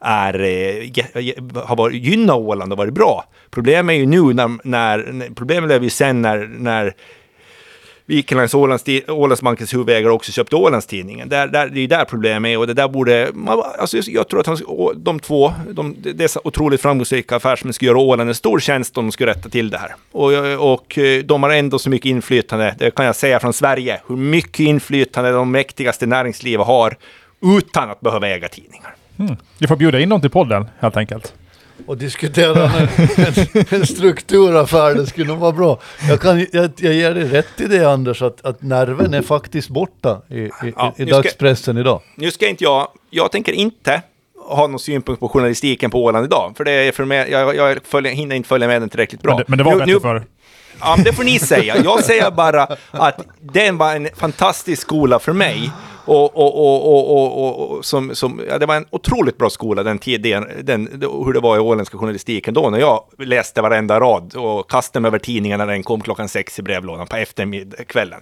är 0.00 0.40
eh, 0.40 0.48
är, 1.14 1.66
har 1.66 1.76
varit, 1.76 2.02
gynnat 2.02 2.36
Åland 2.36 2.72
och 2.72 2.78
varit 2.78 2.94
bra. 2.94 3.24
Problemet 3.50 3.94
är 3.94 3.98
ju 3.98 4.06
nu 4.06 4.20
när, 4.20 4.58
när 4.64 5.28
problemet 5.34 5.64
blev 5.68 5.84
ju 5.84 5.90
sen 5.90 6.22
när, 6.22 6.46
när 6.58 6.94
Vikenlands 8.10 8.54
Ålands, 8.54 8.84
Ålandsbankens 9.08 9.74
huvudägare 9.74 10.12
också 10.12 10.32
köpte 10.32 10.56
Ålandstidningen. 10.56 11.28
Där, 11.28 11.46
där, 11.46 11.66
det 11.66 11.78
är 11.78 11.80
ju 11.80 11.86
där 11.86 12.04
problemet 12.04 12.48
är 12.48 12.58
och 12.58 12.66
det 12.66 12.74
där 12.74 12.88
borde... 12.88 13.30
Man, 13.34 13.62
alltså 13.78 13.96
jag 13.96 14.28
tror 14.28 14.40
att 14.40 14.46
han, 14.46 14.58
de 14.96 15.20
två, 15.20 15.52
de, 15.70 15.96
dessa 16.14 16.40
otroligt 16.44 16.80
framgångsrika 16.80 17.36
affärsmän 17.36 17.72
skulle 17.72 17.90
göra 17.90 17.98
Åland 17.98 18.28
en 18.28 18.34
stor 18.34 18.60
tjänst 18.60 18.98
om 18.98 19.04
de 19.04 19.12
skulle 19.12 19.30
rätta 19.30 19.48
till 19.48 19.70
det 19.70 19.78
här. 19.78 19.94
Och, 20.12 20.72
och 20.72 20.98
eh, 20.98 21.22
de 21.24 21.42
har 21.42 21.50
ändå 21.50 21.78
så 21.78 21.90
mycket 21.90 22.10
inflytande, 22.10 22.74
det 22.78 22.90
kan 22.90 23.06
jag 23.06 23.16
säga 23.16 23.40
från 23.40 23.52
Sverige, 23.52 24.00
hur 24.08 24.16
mycket 24.16 24.60
inflytande 24.60 25.30
de 25.30 25.50
mäktigaste 25.50 26.06
näringslivet 26.06 26.66
har 26.66 26.96
utan 27.58 27.90
att 27.90 28.00
behöva 28.00 28.28
äga 28.28 28.48
tidningar. 28.48 28.94
Mm. 29.20 29.36
Vi 29.58 29.66
får 29.66 29.76
bjuda 29.76 30.00
in 30.00 30.08
dem 30.08 30.20
till 30.20 30.30
podden 30.30 30.68
helt 30.80 30.96
enkelt. 30.96 31.34
och 31.86 31.96
diskutera 31.98 32.64
en, 32.70 32.88
en, 33.16 33.64
en 33.70 33.86
strukturaffär, 33.86 34.94
det 34.94 35.06
skulle 35.06 35.26
nog 35.26 35.38
vara 35.38 35.52
bra. 35.52 35.78
Jag, 36.08 36.20
kan, 36.20 36.46
jag, 36.52 36.70
jag 36.76 36.94
ger 36.94 37.14
dig 37.14 37.24
rätt 37.24 37.60
i 37.60 37.66
det 37.66 37.84
Anders, 37.92 38.22
att, 38.22 38.44
att 38.44 38.62
nerven 38.62 39.14
är 39.14 39.22
faktiskt 39.22 39.68
borta 39.68 40.22
i, 40.28 40.38
i, 40.38 40.50
Ja, 40.76 40.94
i 40.96 41.04
nu 41.04 41.06
ska- 41.10 41.16
dagspressen 41.16 41.78
idag. 41.78 42.00
Nu 42.16 42.30
ska 42.30 42.48
inte 42.48 42.64
jag, 42.64 42.88
jag 43.10 43.32
tänker 43.32 43.52
inte 43.52 44.02
ha 44.48 44.66
någon 44.66 44.80
synpunkt 44.80 45.20
på 45.20 45.28
journalistiken 45.28 45.90
på 45.90 46.04
Åland 46.04 46.24
idag, 46.26 46.52
för 46.56 46.64
det 46.64 46.70
är 46.72 46.92
för 46.92 47.04
mig, 47.04 47.30
jag, 47.30 47.56
jag 47.56 47.78
följer, 47.84 48.12
hinner 48.12 48.36
inte 48.36 48.48
följa 48.48 48.68
med 48.68 48.82
den 48.82 48.88
tillräckligt 48.88 49.22
bra. 49.22 49.34
Men 49.36 49.38
det, 49.38 49.44
men 49.48 49.58
det 49.58 49.64
var 49.64 49.72
Nu- 49.72 49.78
bättre 49.78 49.92
nu- 49.94 50.00
för 50.00 50.24
Ja, 50.80 50.96
det 51.04 51.12
får 51.12 51.24
ni 51.24 51.38
säga. 51.38 51.76
Jag 51.84 52.04
säger 52.04 52.30
bara 52.30 52.62
att 52.90 53.20
den 53.40 53.78
var 53.78 53.96
en 53.96 54.08
fantastisk 54.16 54.82
skola 54.82 55.18
för 55.18 55.32
mig. 55.32 55.70
Och, 56.04 56.36
och, 56.36 56.54
och, 56.56 56.94
och, 56.94 57.10
och, 57.10 57.70
och, 57.70 57.84
som, 57.84 58.14
som, 58.14 58.40
ja, 58.48 58.58
det 58.58 58.66
var 58.66 58.76
en 58.76 58.86
otroligt 58.90 59.38
bra 59.38 59.50
skola, 59.50 59.82
den 59.82 59.98
tiden, 59.98 60.46
den, 60.62 60.88
hur 61.24 61.32
det 61.32 61.40
var 61.40 61.56
i 61.56 61.60
åländska 61.60 61.98
journalistiken 61.98 62.54
då, 62.54 62.70
när 62.70 62.78
jag 62.78 63.04
läste 63.18 63.62
varenda 63.62 64.00
rad 64.00 64.34
och 64.36 64.70
kastade 64.70 65.00
mig 65.00 65.08
över 65.08 65.18
tidningen 65.18 65.58
när 65.58 65.66
den 65.66 65.82
kom 65.82 66.00
klockan 66.00 66.28
sex 66.28 66.58
i 66.58 66.62
brevlådan 66.62 67.06
på 67.06 67.16
eftermiddagskvällen. 67.16 68.20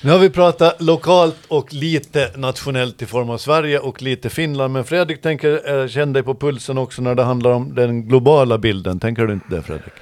Nu 0.00 0.10
har 0.10 0.18
vi 0.18 0.30
pratat 0.30 0.82
lokalt 0.82 1.36
och 1.48 1.74
lite 1.74 2.30
nationellt 2.36 3.02
i 3.02 3.06
form 3.06 3.30
av 3.30 3.38
Sverige 3.38 3.78
och 3.78 4.02
lite 4.02 4.30
Finland. 4.30 4.72
Men 4.72 4.84
Fredrik 4.84 5.22
tänker 5.22 5.80
eh, 5.80 5.88
känna 5.88 6.12
dig 6.12 6.22
på 6.22 6.34
pulsen 6.34 6.78
också 6.78 7.02
när 7.02 7.14
det 7.14 7.22
handlar 7.22 7.50
om 7.50 7.74
den 7.74 8.08
globala 8.08 8.58
bilden. 8.58 9.00
Tänker 9.00 9.26
du 9.26 9.32
inte 9.32 9.46
det 9.48 9.62
Fredrik? 9.62 9.92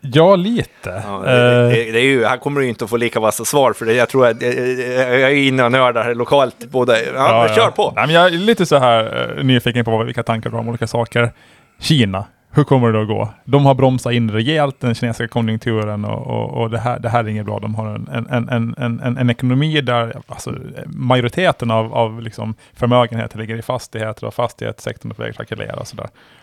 Ja, 0.00 0.36
lite. 0.36 1.02
Ja, 1.06 1.18
Eh, 1.18 1.24
det, 1.24 1.68
det, 1.68 1.92
det 1.92 1.98
är 2.00 2.04
ju, 2.04 2.24
här 2.24 2.36
kommer 2.36 2.60
du 2.60 2.68
inte 2.68 2.84
att 2.84 2.90
få 2.90 2.96
lika 2.96 3.20
vassa 3.20 3.44
svar 3.44 3.72
för 3.72 3.86
det. 3.86 3.92
Jag 3.92 4.08
tror 4.08 4.26
att 4.26 4.42
eh, 4.42 4.48
jag 4.48 5.30
är 5.30 5.36
inne 5.36 5.64
och 5.64 5.72
nördar 5.72 6.14
lokalt. 6.14 6.70
Både, 6.70 7.04
ja, 7.14 7.44
men 7.46 7.56
kör 7.56 7.70
på! 7.70 7.92
Nej, 7.96 8.06
men 8.06 8.14
jag 8.14 8.26
är 8.26 8.30
lite 8.30 8.66
så 8.66 8.78
här 8.78 9.34
eh, 9.38 9.44
nyfiken 9.44 9.84
på 9.84 10.04
vilka 10.04 10.22
tankar 10.22 10.50
du 10.50 10.56
har 10.56 10.60
om 10.60 10.68
olika 10.68 10.86
saker. 10.86 11.32
Kina, 11.80 12.24
hur 12.50 12.64
kommer 12.64 12.92
det 12.92 13.02
att 13.02 13.08
gå? 13.08 13.28
De 13.44 13.66
har 13.66 13.74
bromsat 13.74 14.12
in 14.12 14.30
rejält 14.30 14.80
den 14.80 14.94
kinesiska 14.94 15.28
konjunkturen 15.28 16.04
och, 16.04 16.26
och, 16.26 16.62
och 16.62 16.70
det, 16.70 16.78
här, 16.78 16.98
det 16.98 17.08
här 17.08 17.24
är 17.24 17.28
inget 17.28 17.46
bra. 17.46 17.58
De 17.58 17.74
har 17.74 17.86
en, 17.86 18.26
en, 18.30 18.48
en, 18.48 18.74
en, 18.78 19.16
en, 19.16 19.30
ekonomi 19.30 19.80
där 19.80 20.16
alltså, 20.26 20.54
majoriteten 20.86 21.70
av, 21.70 21.94
av 21.94 22.22
liksom 22.22 22.54
förmögenheter 22.74 23.38
ligger 23.38 23.56
i 23.56 23.62
fastigheter 23.62 24.26
och 24.26 24.34
fastighetssektorn 24.34 25.10
är 25.10 25.14
på 25.14 25.22
väg 25.22 25.30
att 25.30 25.36
krackelera. 25.36 25.84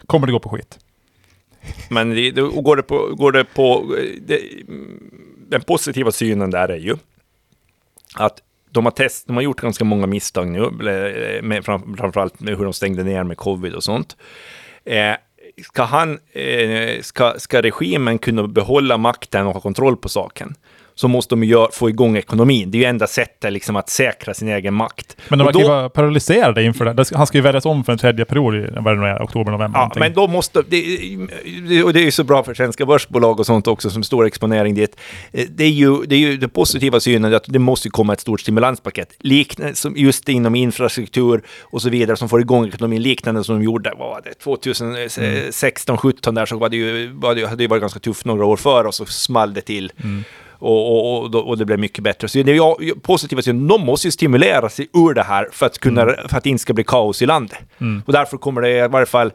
Kommer 0.08 0.28
det 0.28 0.34
gå 0.34 0.39
på 0.39 0.49
skit? 0.49 0.80
Men 1.89 2.09
det, 2.09 2.32
då 2.32 2.61
går 2.61 2.76
det 2.76 2.84
på, 2.84 3.16
går 3.16 3.32
det 3.32 3.43
på 3.43 3.95
det, 4.22 4.41
den 5.49 5.61
positiva 5.61 6.11
synen 6.11 6.51
där 6.51 6.70
är 6.70 6.78
ju 6.78 6.95
att 8.16 8.41
de 8.72 8.86
har, 8.86 8.91
test, 8.91 9.28
de 9.28 9.36
har 9.36 9.43
gjort 9.43 9.61
ganska 9.61 9.86
många 9.86 10.07
misstag 10.07 10.47
nu, 10.47 10.70
med, 11.41 11.66
fram, 11.66 11.97
framförallt 11.97 12.39
med 12.39 12.57
hur 12.57 12.63
de 12.63 12.74
stängde 12.74 13.03
ner 13.03 13.24
med 13.24 13.38
covid 13.38 13.74
och 13.74 13.84
sånt. 13.84 14.18
Eh, 14.86 15.13
ska, 15.63 15.84
han, 15.84 16.20
eh, 16.32 17.01
ska, 17.01 17.34
ska 17.38 17.61
regimen 17.61 18.18
kunna 18.18 18.47
behålla 18.47 18.97
makten 18.97 19.47
och 19.47 19.53
ha 19.53 19.61
kontroll 19.61 19.97
på 19.97 20.09
saken, 20.09 20.55
så 20.95 21.07
måste 21.07 21.35
de 21.35 21.43
gör, 21.43 21.69
få 21.73 21.89
igång 21.89 22.17
ekonomin. 22.17 22.71
Det 22.71 22.77
är 22.77 22.79
ju 22.79 22.85
enda 22.85 23.07
sättet 23.07 23.53
liksom, 23.53 23.75
att 23.75 23.89
säkra 23.89 24.33
sin 24.33 24.47
egen 24.47 24.73
makt. 24.73 25.17
Men 25.29 25.39
de 25.39 25.45
verkar 25.45 25.59
ju 25.59 25.67
vara 25.67 25.89
paralyserade 25.89 26.63
inför 26.63 26.85
det. 26.85 27.09
Han 27.15 27.27
ska 27.27 27.37
ju 27.37 27.41
väljas 27.41 27.65
om 27.65 27.83
för 27.83 27.91
en 27.91 27.97
tredje 27.97 28.25
period 28.25 28.55
i 28.55 28.67
vad 28.79 28.97
det 28.97 29.01
nu 29.01 29.07
är, 29.07 29.23
oktober, 29.23 29.51
november. 29.51 29.79
Ja, 29.79 29.81
någonting. 29.81 29.99
men 29.99 30.13
då 30.13 30.27
måste... 30.27 30.61
Det, 30.69 30.81
det, 31.69 31.83
och 31.83 31.93
det 31.93 31.99
är 31.99 32.03
ju 32.05 32.11
så 32.11 32.23
bra 32.23 32.43
för 32.43 32.53
svenska 32.53 32.85
börsbolag 32.85 33.39
och 33.39 33.45
sånt 33.45 33.67
också 33.67 33.89
som 33.89 34.03
stor 34.03 34.25
exponering 34.25 34.75
dit. 34.75 34.97
Eh, 35.31 35.45
Det 35.49 35.63
är 35.63 35.69
ju 35.69 35.97
det, 36.05 36.15
är 36.15 36.19
ju 36.19 36.37
det 36.37 36.47
positiva 36.47 36.99
synen 36.99 37.33
att 37.33 37.45
det 37.47 37.59
måste 37.59 37.89
komma 37.89 38.13
ett 38.13 38.21
stort 38.21 38.41
stimulanspaket. 38.41 39.09
Liknande 39.19 39.75
som 39.75 39.95
just 39.97 40.29
inom 40.29 40.55
infrastruktur 40.55 41.41
och 41.61 41.81
så 41.81 41.89
vidare 41.89 42.17
som 42.17 42.29
får 42.29 42.41
igång 42.41 42.67
ekonomin 42.67 43.01
liknande 43.01 43.43
som 43.43 43.55
de 43.59 43.63
gjorde. 43.63 43.89
Vad 43.97 44.09
var 44.09 44.21
det? 44.23 44.33
2016, 44.33 45.97
17 45.97 46.35
där 46.35 46.45
så 46.45 46.57
var 46.57 46.69
det 46.69 46.77
ju, 46.77 47.07
var 47.13 47.35
det, 47.35 47.45
hade 47.45 47.63
det 47.63 47.67
varit 47.67 47.81
ganska 47.81 47.99
tufft 47.99 48.25
några 48.25 48.45
år 48.45 48.57
före 48.57 48.87
och 48.87 48.93
så 48.93 49.05
small 49.05 49.53
det 49.53 49.61
till. 49.61 49.91
Och, 49.97 50.05
och, 50.60 51.26
och, 51.26 51.47
och 51.47 51.58
det 51.58 51.66
blev 51.66 51.80
mycket 51.80 52.03
bättre. 52.03 52.28
Så 52.28 52.38
det 52.43 52.51
är 52.51 52.84
ju 52.84 52.95
positiva 52.95 53.41
synen. 53.41 53.68
De 53.68 53.82
måste 53.86 54.08
ju 54.08 54.12
stimulera 54.12 54.70
sig 54.70 54.88
ur 54.93 55.14
det 55.14 55.24
här 55.24 55.47
för 55.51 55.66
att, 55.66 55.80
kunna, 55.80 56.06
för 56.06 56.38
att 56.38 56.43
det 56.43 56.49
inte 56.49 56.62
ska 56.62 56.74
bli 56.74 56.84
kaos 56.84 57.22
i 57.22 57.26
landet. 57.26 57.60
Och 58.06 58.14
därför 58.14 58.38
kommer 58.38 58.62
det 58.62 58.86
i 58.86 58.88
varje 58.88 59.06
fall 59.06 59.32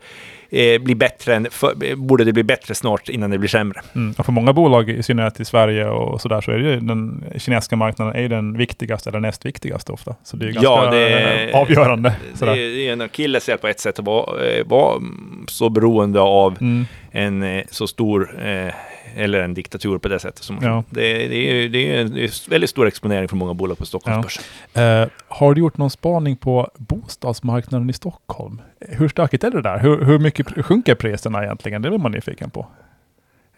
eh, 0.50 0.82
bli 0.82 0.94
bättre, 0.94 1.34
än, 1.34 1.46
för, 1.50 1.96
borde 1.96 2.24
det 2.24 2.32
bli 2.32 2.42
bättre 2.42 2.74
snart 2.74 3.08
innan 3.08 3.30
det 3.30 3.38
blir 3.38 3.48
sämre. 3.48 3.80
Mm. 3.94 4.14
Och 4.18 4.24
för 4.26 4.32
många 4.32 4.52
bolag, 4.52 4.90
i 4.90 5.02
synnerhet 5.02 5.40
i 5.40 5.44
Sverige 5.44 5.88
och 5.88 6.20
sådär, 6.20 6.40
så 6.40 6.50
är 6.50 6.58
ju 6.58 6.80
den 6.80 7.24
kinesiska 7.38 7.76
marknaden 7.76 8.24
är 8.24 8.28
den 8.28 8.56
viktigaste 8.58 9.10
eller 9.10 9.20
näst 9.20 9.46
viktigaste 9.46 9.92
ofta. 9.92 10.14
Så 10.24 10.36
det 10.36 10.44
är 10.46 10.52
ganska 10.52 10.62
Ja, 10.70 10.90
det- 10.90 11.50
eh, 11.50 11.60
avgörande. 11.60 12.14
Det, 12.32 12.38
Sådär. 12.38 12.56
det 12.56 12.88
är 12.88 12.92
en 12.92 13.00
akilleshäl 13.00 13.58
på 13.58 13.68
ett 13.68 13.80
sätt 13.80 13.98
att 13.98 14.04
vara, 14.04 14.44
eh, 14.46 14.66
vara 14.66 14.96
mm, 14.96 15.44
så 15.48 15.68
beroende 15.68 16.20
av 16.20 16.56
Mm. 16.60 16.86
en 17.10 17.42
eh, 17.42 17.64
så 17.70 17.86
stor, 17.86 18.46
eh, 18.46 18.72
eller 19.16 19.40
en 19.40 19.54
diktatur 19.54 19.98
på 19.98 20.08
det 20.08 20.18
sättet. 20.18 20.42
Som, 20.44 20.58
Ja. 20.62 20.84
det, 20.90 21.28
det, 21.28 21.36
är, 21.64 21.68
det 21.68 21.78
är 21.96 22.00
en 22.00 22.28
väldigt 22.50 22.70
stor 22.70 22.86
exponering 22.86 23.28
för 23.28 23.36
många 23.36 23.54
bolag 23.54 23.78
på 23.78 23.86
Stockholmsbörsen. 23.86 24.42
Eh, 24.74 25.08
har 25.28 25.54
du 25.54 25.60
gjort 25.60 25.76
någon 25.76 25.90
spaning 25.90 26.36
på 26.36 26.70
bostadsmarknaden 26.76 27.90
i 27.90 27.92
Stockholm? 27.92 28.60
Hur 28.80 29.08
stökigt 29.08 29.44
är 29.44 29.50
det 29.50 29.62
där? 29.62 29.78
Hur, 29.78 30.04
hur 30.04 30.18
mycket 30.18 30.64
sjunker 30.66 30.94
priserna 30.94 31.44
egentligen? 31.44 31.82
Det 31.82 31.88
är 31.88 31.98
man 31.98 32.12
nyfiken 32.12 32.50
på. 32.50 32.66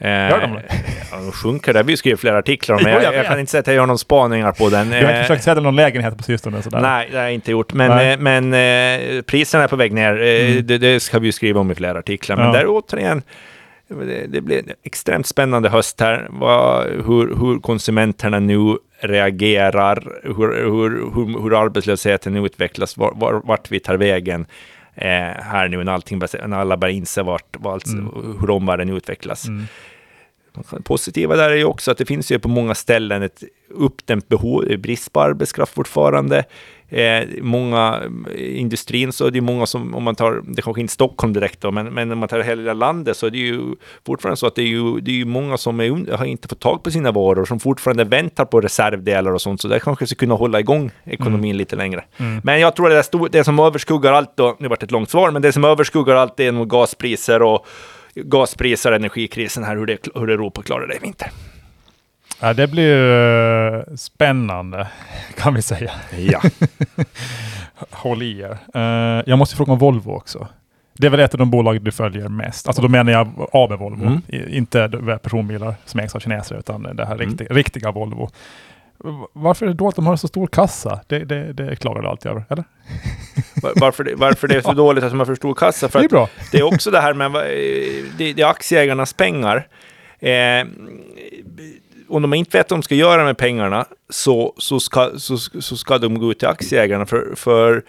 Gör 0.05 0.41
de 0.41 0.53
det? 0.55 0.63
Ja, 1.11 1.17
de 1.17 1.33
sjunker. 1.33 1.73
Det 1.73 1.79
har 1.79 1.85
vi 1.85 1.97
skrivit 1.97 2.21
flera 2.21 2.39
artiklar 2.39 2.77
om. 2.77 2.83
Jag, 2.91 3.15
jag 3.15 3.27
kan 3.27 3.41
inte 3.41 3.51
säga 3.53 3.61
att 3.61 3.67
jag 3.67 3.77
gör 3.77 3.87
någon 3.87 3.99
spaningar 3.99 4.53
på 4.53 4.69
den. 4.71 4.89
Du 4.89 4.95
har 4.95 5.01
inte 5.01 5.15
Eh, 5.15 5.21
försökt 5.23 5.45
sälja 5.45 5.63
någon 5.63 5.77
lägenhet 5.77 6.17
på 6.17 6.23
sistone? 6.23 6.63
Sådär. 6.63 6.81
Nej, 6.81 7.09
det 7.11 7.17
har 7.17 7.25
jag 7.25 7.35
inte 7.35 7.51
gjort. 7.51 7.73
Men, 7.73 8.11
eh, 8.11 8.19
men 8.19 8.55
eh, 8.55 9.23
priserna 9.23 9.65
är 9.65 9.69
på 9.69 9.77
väg 9.77 9.93
ner. 9.93 10.23
Eh, 10.23 10.51
Mm. 10.53 10.67
det, 10.67 10.79
det 10.79 11.01
ska 11.01 11.19
vi 11.19 11.33
skriva 11.33 11.61
om 11.61 11.71
i 11.71 11.75
flera 11.75 11.99
artiklar. 11.99 12.37
Men 12.37 12.47
Ja. 12.47 12.53
där 12.53 12.65
återigen, 12.69 13.23
det, 13.99 14.27
det 14.27 14.41
blir 14.41 14.59
en 14.59 14.75
extremt 14.83 15.27
spännande 15.27 15.69
höst 15.69 16.01
här. 16.01 16.27
Vad, 16.31 16.87
hur, 16.87 17.37
hur 17.37 17.61
konsumenterna 17.61 18.39
nu 18.39 18.77
reagerar, 19.01 20.21
hur, 20.23 20.33
hur, 20.65 21.15
hur, 21.15 21.43
hur 21.43 21.61
arbetslösheten 21.63 22.33
nu 22.33 22.47
utvecklas, 22.47 22.97
var, 22.97 23.13
var, 23.15 23.43
vart 23.45 23.71
vi 23.71 23.81
tar 23.81 23.97
vägen. 23.97 24.47
Eh, 24.95 25.09
här 25.43 25.69
nu 25.69 25.85
när, 25.85 25.93
allting, 25.93 26.19
när 26.47 26.59
alla 26.59 26.77
börjar 26.77 26.95
inse 26.95 27.23
vart, 27.23 27.57
vart, 27.59 27.87
Mm. 27.87 28.37
hur 28.41 28.51
omvärlden 28.51 28.89
utvecklas. 28.89 29.49
Mm. 29.49 29.65
Positiva 30.85 31.37
där 31.37 31.51
är 31.51 31.57
ju 31.57 31.65
också 31.65 31.91
att 31.91 31.99
det 31.99 32.05
finns 32.05 32.33
ju 32.33 32.39
på 32.39 32.49
många 32.49 32.75
ställen 32.75 33.23
ett 33.23 33.43
uppdämt 33.71 34.29
behov, 34.29 34.77
brist 34.79 35.13
på 35.13 35.21
arbetskraft 35.21 35.75
fortfarande. 35.75 36.45
Eh, 36.93 37.29
många 37.41 38.03
industrin 38.37 39.13
så 39.13 39.27
är 39.27 39.31
det 39.31 39.37
ju 39.37 39.43
många 39.43 39.67
som, 39.67 39.95
om 39.95 40.03
man 40.03 40.15
tar, 40.15 40.43
det 40.47 40.63
kanske 40.63 40.81
inte 40.81 40.93
Stockholm 40.93 41.33
direkt 41.33 41.61
då, 41.61 41.71
men, 41.71 41.87
men 41.87 42.13
om 42.13 42.19
man 42.19 42.29
tar 42.29 42.41
hela 42.41 42.73
landet 42.73 43.17
så 43.17 43.27
är 43.27 43.31
det 43.31 43.39
ju 43.39 43.61
fortfarande 44.07 44.37
så 44.37 44.47
att 44.47 44.55
det 44.55 44.63
är 44.63 44.67
ju, 44.67 45.01
det 45.01 45.11
är 45.11 45.15
ju 45.15 45.25
många 45.25 45.57
som 45.57 45.81
är, 45.81 46.17
har 46.17 46.25
inte 46.25 46.49
fått 46.49 46.61
tag 46.61 46.83
på 46.83 46.91
sina 46.91 47.13
varor, 47.13 47.45
som 47.45 47.61
fortfarande 47.61 48.05
väntar 48.05 48.45
på 48.45 48.61
reservdelar 48.61 49.33
och 49.33 49.43
sånt, 49.43 49.61
så 49.61 49.69
det 49.69 49.81
kanske 49.81 50.07
ska 50.07 50.17
kunna 50.17 50.35
hålla 50.35 50.61
igång 50.61 50.91
ekonomin 51.05 51.57
lite 51.57 51.77
längre. 51.77 52.05
Men 52.43 52.61
jag 52.61 52.77
tror 52.77 52.89
det, 52.89 52.99
är 52.99 53.03
stor, 53.03 53.29
det 53.33 53.45
som 53.45 53.59
överskuggar 53.59 54.13
allt 54.13 54.37
då, 54.37 54.57
nu 54.59 54.69
vart 54.69 54.81
det 54.81 54.85
ett 54.85 54.91
långt 54.91 55.11
svar, 55.11 55.31
men 55.31 55.43
det 55.43 55.53
som 55.53 55.65
överskuggar 55.65 56.15
allt 56.15 56.41
är 56.41 56.53
nog 56.53 56.71
gaspriser 56.71 57.43
och 57.43 57.67
gaspriser 58.15 58.93
energikrisen 58.93 59.65
här, 59.65 59.77
hur, 59.77 59.87
det, 59.87 60.09
hur 60.15 60.31
Europa 60.31 60.63
klarar 60.63 60.87
det 60.87 60.97
i 60.97 60.99
vinter. 60.99 61.31
Ja, 62.43 62.53
det 62.55 62.67
blir 62.67 63.11
eh, 63.11 63.95
spännande, 63.97 64.89
kan 65.37 65.55
vi 65.55 65.63
säga. 65.63 65.91
Ja. 66.19 66.41
Håll 67.91 68.23
i 68.23 68.41
er. 68.41 68.59
Eh, 68.75 69.23
jag 69.27 69.39
måste 69.39 69.57
fråga 69.57 69.73
om 69.73 69.79
Volvo 69.79 70.11
också. 70.13 70.49
Det 70.99 71.07
är 71.07 71.11
väl 71.11 71.21
ett 71.21 71.35
av 71.35 71.39
de 71.39 71.51
bolag 71.51 71.83
du 71.83 71.93
följer 71.93 72.29
mest? 72.29 72.67
Alltså 72.67 72.83
då 72.83 72.89
menar 72.89 73.13
jag 73.13 73.49
AB 73.53 73.73
Volvo, 73.79 74.07
Mm. 74.07 74.21
I, 74.29 74.57
inte 74.57 74.89
de 74.89 75.19
personbilar 75.23 75.75
som 75.85 76.01
ägs 76.01 76.15
av 76.15 76.21
kineser, 76.21 76.59
utan 76.59 76.83
det 76.83 77.05
här 77.07 77.15
Mm. 77.15 77.29
riktiga, 77.29 77.49
riktiga 77.49 77.91
Volvo. 77.91 78.31
Varför 79.33 79.67
är 79.67 79.71
det 79.71 79.77
då 79.77 79.89
att 79.89 79.97
de 79.97 80.07
har 80.07 80.17
så 80.17 80.29
stor 80.29 80.47
kassa? 80.47 81.01
Det, 81.07 81.19
det, 81.19 81.53
det 81.53 81.77
klagar 81.77 82.03
du 82.03 82.09
alltid 82.09 82.31
över, 82.31 82.45
eller? 82.51 82.65
Var- 83.63 83.73
Varför 83.77 84.05
det, 84.05 84.15
varför 84.15 84.49
det 84.49 84.57
är 84.57 84.61
så 84.61 84.73
dåligt 84.85 85.05
att 85.05 85.13
man 85.15 85.27
får 85.27 85.35
stor 85.35 85.55
kassa? 85.55 85.89
För 85.89 85.99
det 85.99 86.05
är 86.05 86.09
bra. 86.09 86.29
det 86.53 86.59
är 86.59 86.63
också 86.63 86.91
det 86.91 87.01
här 87.01 87.15
med, 87.15 87.27
eh, 87.27 87.43
det, 88.19 88.33
det 88.33 88.43
är 88.43 88.47
aktieägarnas 88.47 89.13
pengar. 89.13 89.67
Eh, 90.21 90.67
om 92.17 92.23
de 92.23 92.35
inte 92.35 92.59
vet 92.59 92.71
vad 92.71 92.81
de 92.81 92.83
ska 92.83 92.95
göra 92.95 93.25
med 93.25 93.39
pengarna 93.39 93.87
så, 94.09 94.55
så, 94.57 94.81
ska, 94.81 95.11
så, 95.17 95.37
så 95.39 95.77
ska 95.77 95.99
de 95.99 96.19
gå 96.19 96.31
ut 96.31 96.39
till 96.39 96.49
aktieägarna. 96.49 97.07
För, 97.07 97.35
för 97.37 97.83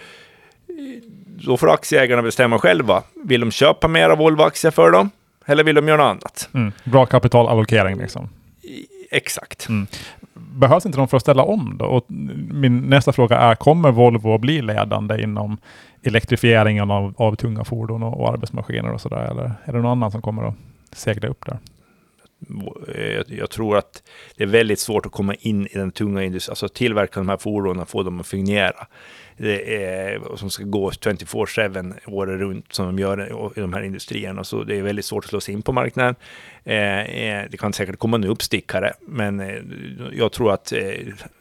då 1.46 1.58
får 1.58 1.74
aktieägarna 1.74 2.22
bestämma 2.22 2.60
själva. 2.60 3.04
Vill 3.24 3.40
de 3.40 3.52
köpa 3.52 3.88
mera 3.88 4.16
Volvo-aktier 4.16 4.72
för 4.72 4.92
dem? 4.92 5.10
Eller 5.46 5.64
vill 5.64 5.76
de 5.76 5.88
göra 5.88 5.98
något 5.98 6.24
annat? 6.24 6.50
Mm. 6.54 6.72
Bra 6.84 7.06
kapitalallokering 7.06 7.98
liksom. 7.98 8.30
Exakt. 9.12 9.68
Behövs 10.34 10.86
inte 10.86 10.98
de 10.98 11.08
för 11.08 11.18
att 11.18 11.24
ställa 11.24 11.44
om 11.44 11.76
då? 11.80 11.86
Och 11.86 12.06
min 12.52 12.82
nästa 12.82 13.14
fråga 13.14 13.38
är, 13.38 13.56
kommer 13.56 13.92
Volvo 13.92 14.36
att 14.36 14.42
bli 14.42 14.62
ledande 14.62 15.24
inom 15.24 15.58
elektrifieringen 16.04 16.92
av, 16.92 17.14
av 17.18 17.36
tunga 17.36 17.64
fordon 17.64 18.04
och, 18.04 18.22
och 18.22 18.30
arbetsmaskiner 18.30 18.92
och 18.92 19.02
sådär? 19.02 19.32
Eller 19.32 19.44
är 19.64 19.74
det 19.74 19.78
någon 19.78 19.92
annan 19.92 20.12
som 20.12 20.22
kommer 20.22 20.48
att 20.48 20.56
segla 20.92 21.28
upp 21.28 21.46
där? 21.46 21.58
Eh, 22.96 23.38
jag 23.38 23.50
tror 23.50 23.78
att 23.78 24.04
det 24.38 24.44
är 24.44 24.48
väldigt 24.48 24.80
svårt 24.80 25.06
att 25.06 25.12
komma 25.12 25.36
in 25.36 25.68
i 25.68 25.74
den 25.74 25.92
tunga 25.92 26.24
industrin, 26.24 26.52
alltså 26.52 26.68
tillverka 26.68 27.20
de 27.20 27.30
här 27.30 27.38
fordonen, 27.38 27.86
få 27.86 28.04
dem 28.04 28.20
att 28.20 28.28
fungera. 28.28 28.88
Det 29.38 29.86
är, 29.86 30.36
som 30.36 30.50
ska 30.50 30.64
gå 30.64 30.90
24-7 30.90 31.94
året 32.06 32.40
runt 32.40 32.74
som 32.74 32.86
de 32.86 33.00
gör 33.00 33.52
i 33.58 33.62
de 33.62 33.74
här 33.74 33.82
industrierna. 33.82 34.44
Så 34.44 34.64
det 34.64 34.78
är 34.78 34.82
väldigt 34.82 35.06
svårt 35.06 35.24
att 35.24 35.30
slå 35.30 35.42
sig 35.42 35.54
in 35.54 35.62
på 35.62 35.72
marknaden. 35.72 36.16
Eh, 36.64 37.00
eh, 37.00 37.46
det 37.52 37.58
kan 37.58 37.74
säkert 37.74 38.00
komma 38.00 38.18
en 38.18 38.24
uppstickare, 38.24 38.94
men 39.02 39.44
jag 40.14 40.32
tror 40.32 40.54
att 40.54 40.74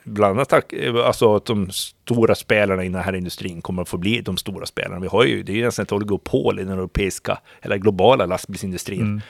bland 0.05 0.41
annat 0.41 0.73
alltså 1.05 1.37
att 1.37 1.45
de 1.45 1.71
stora 1.71 2.35
spelarna 2.35 2.85
i 2.85 2.89
den 2.89 3.03
här 3.03 3.15
industrin 3.15 3.63
kommer 3.63 3.83
att 3.83 3.89
få 3.89 3.99
bli 3.99 4.21
de 4.21 4.37
stora 4.37 4.67
spelarna. 4.67 5.01
Vi 5.01 5.07
har 5.07 5.25
ju, 5.25 5.43
det 5.43 5.53
är 5.53 5.57
ju 5.57 5.65
nästan 5.65 5.83
ett 5.83 5.93
oligopol 5.93 6.59
i 6.59 6.65
den 6.65 6.73
europeiska 6.73 7.39
eller 7.61 7.77
globala 7.77 8.27
lastbilsindustrin. 8.27 9.01
Mm 9.01 9.21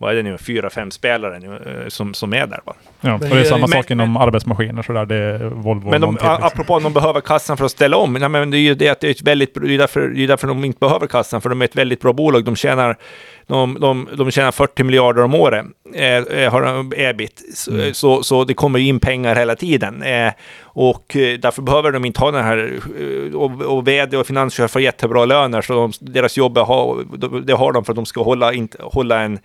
vad 0.00 0.12
är 0.12 0.16
det 0.16 0.22
nu, 0.22 0.38
fyra, 0.38 0.70
fem 0.70 0.90
spelare 0.90 1.38
nu, 1.38 1.46
eh, 1.82 1.88
som, 1.88 2.14
som 2.14 2.32
är 2.32 2.46
där. 2.46 2.60
Va? 2.64 2.74
Ja, 3.00 3.14
och 3.14 3.20
Men 3.20 3.30
det 3.30 3.40
är 3.40 3.44
samma 3.44 3.58
men- 3.60 3.68
sak 3.68 3.90
inom 3.90 4.16
arbetsmaskiner 4.16 4.82
sådär. 4.82 5.06
Det 5.06 5.14
är 5.16 5.38
Volvo 5.38 5.90
Men 5.90 6.00
de, 6.00 6.16
till, 6.16 6.26
liksom. 6.28 6.44
apropå 6.44 6.76
att 6.76 6.82
de 6.82 6.92
behöver 6.92 7.20
kassan 7.20 7.56
för 7.56 7.64
att 7.64 7.70
ställa 7.70 7.96
om, 7.96 8.12
nej, 8.12 8.28
men 8.28 8.50
det 8.50 8.56
är 8.56 8.60
ju 8.60 8.74
det 8.74 8.88
att 8.88 9.00
det 9.00 9.06
är 9.06 9.10
ett 9.10 9.22
väldigt, 9.22 9.54
det 9.54 9.74
är 9.74 9.78
därför, 9.78 10.08
det 10.08 10.24
är 10.24 10.28
därför 10.28 10.48
de 10.48 10.64
inte 10.64 10.78
behöver 10.80 11.06
kassan, 11.06 11.40
för 11.40 11.48
de 11.48 11.60
är 11.60 11.64
ett 11.64 11.76
väldigt 11.76 12.00
bra 12.00 12.12
bolag. 12.12 12.44
De 12.44 12.56
tjänar, 12.56 12.96
de, 13.46 13.76
de, 13.80 14.08
de 14.16 14.30
tjänar 14.30 14.52
40 14.52 14.84
miljarder 14.84 15.22
om 15.22 15.34
året, 15.34 15.66
eh, 15.94 16.16
eh, 16.16 16.52
har 16.52 16.62
de 16.62 16.92
ebit. 16.96 17.42
Så, 17.54 17.70
Mm. 17.70 17.94
så, 17.94 18.22
så 18.22 18.44
det 18.44 18.54
kommer 18.54 18.78
in 18.78 19.00
pengar 19.00 19.34
hela 19.36 19.56
tiden. 19.56 20.02
Eh, 20.02 20.32
och 20.62 21.16
eh, 21.16 21.38
därför 21.38 21.62
behöver 21.62 21.92
de 21.92 22.04
inte 22.04 22.20
ha 22.20 22.30
den 22.30 22.44
här, 22.44 22.72
eh, 23.00 23.34
och, 23.36 23.62
och 23.62 23.88
vd 23.88 24.16
och 24.16 24.26
finanschef 24.26 24.70
får 24.70 24.82
jättebra 24.82 25.24
löner, 25.24 25.62
så 25.62 25.72
de, 25.72 25.92
deras 26.12 26.36
jobb 26.36 26.58
är, 26.58 26.62
ha, 26.62 26.96
det 27.44 27.52
har 27.52 27.72
de 27.72 27.84
för 27.84 27.92
att 27.92 27.96
de 27.96 28.06
ska 28.06 28.22
hålla, 28.22 28.52
inte, 28.52 28.78
hålla 28.82 29.20
en 29.22 29.38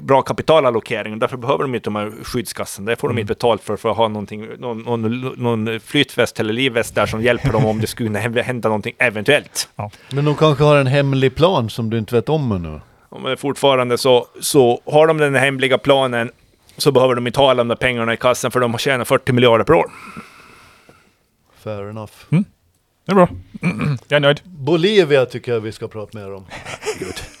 bra 0.00 0.22
kapitalallokering. 0.22 1.18
Därför 1.18 1.36
behöver 1.36 1.64
de 1.64 1.74
inte 1.74 1.84
de 1.84 1.96
här 1.96 2.12
skyddskassan. 2.24 2.84
Det 2.84 2.96
får 2.96 3.08
de 3.08 3.18
inte 3.18 3.34
betalt 3.34 3.62
för, 3.62 3.76
för 3.76 3.90
att 3.90 3.96
ha 3.96 4.08
någonting, 4.08 4.46
någon, 4.58 4.82
någon, 4.82 5.20
någon 5.36 5.80
flytväst 5.80 6.40
eller 6.40 6.52
livväst 6.52 6.94
där 6.94 7.06
som 7.06 7.22
hjälper 7.22 7.52
dem 7.52 7.66
om 7.66 7.80
det 7.80 7.86
skulle 7.86 8.18
hända 8.18 8.68
någonting 8.68 8.94
eventuellt. 8.98 9.68
Men 10.10 10.24
de 10.24 10.36
kanske 10.36 10.64
har 10.64 10.76
en 10.76 10.86
hemlig 10.86 11.34
plan 11.34 11.70
som 11.70 11.90
du 11.90 11.98
inte 11.98 12.14
vet 12.14 12.28
om 12.28 12.52
ännu. 12.52 12.80
Men 13.22 13.36
fortfarande 13.36 13.98
så, 13.98 14.26
så 14.40 14.80
har 14.84 15.06
de 15.06 15.18
den 15.18 15.34
hemliga 15.34 15.78
planen 15.78 16.30
så 16.76 16.92
behöver 16.92 17.14
de 17.14 17.26
inte 17.26 17.40
ha 17.40 17.50
alla 17.50 17.60
de 17.60 17.68
där 17.68 17.76
pengarna 17.76 18.14
i 18.14 18.16
kassan 18.16 18.50
för 18.50 18.60
de 18.60 18.78
tjänar 18.78 19.04
40 19.04 19.32
miljarder 19.32 19.64
per 19.64 19.74
år. 19.74 19.90
Fair 21.58 21.90
enough. 21.90 22.12
Det 22.30 23.12
är 23.12 23.14
bra. 23.14 23.28
Jag 24.08 24.16
är 24.16 24.20
nöjd. 24.20 24.40
Bolivia 24.44 25.26
tycker 25.26 25.52
jag 25.52 25.60
vi 25.60 25.72
ska 25.72 25.88
prata 25.88 26.18
mer 26.18 26.34
om. 26.34 26.46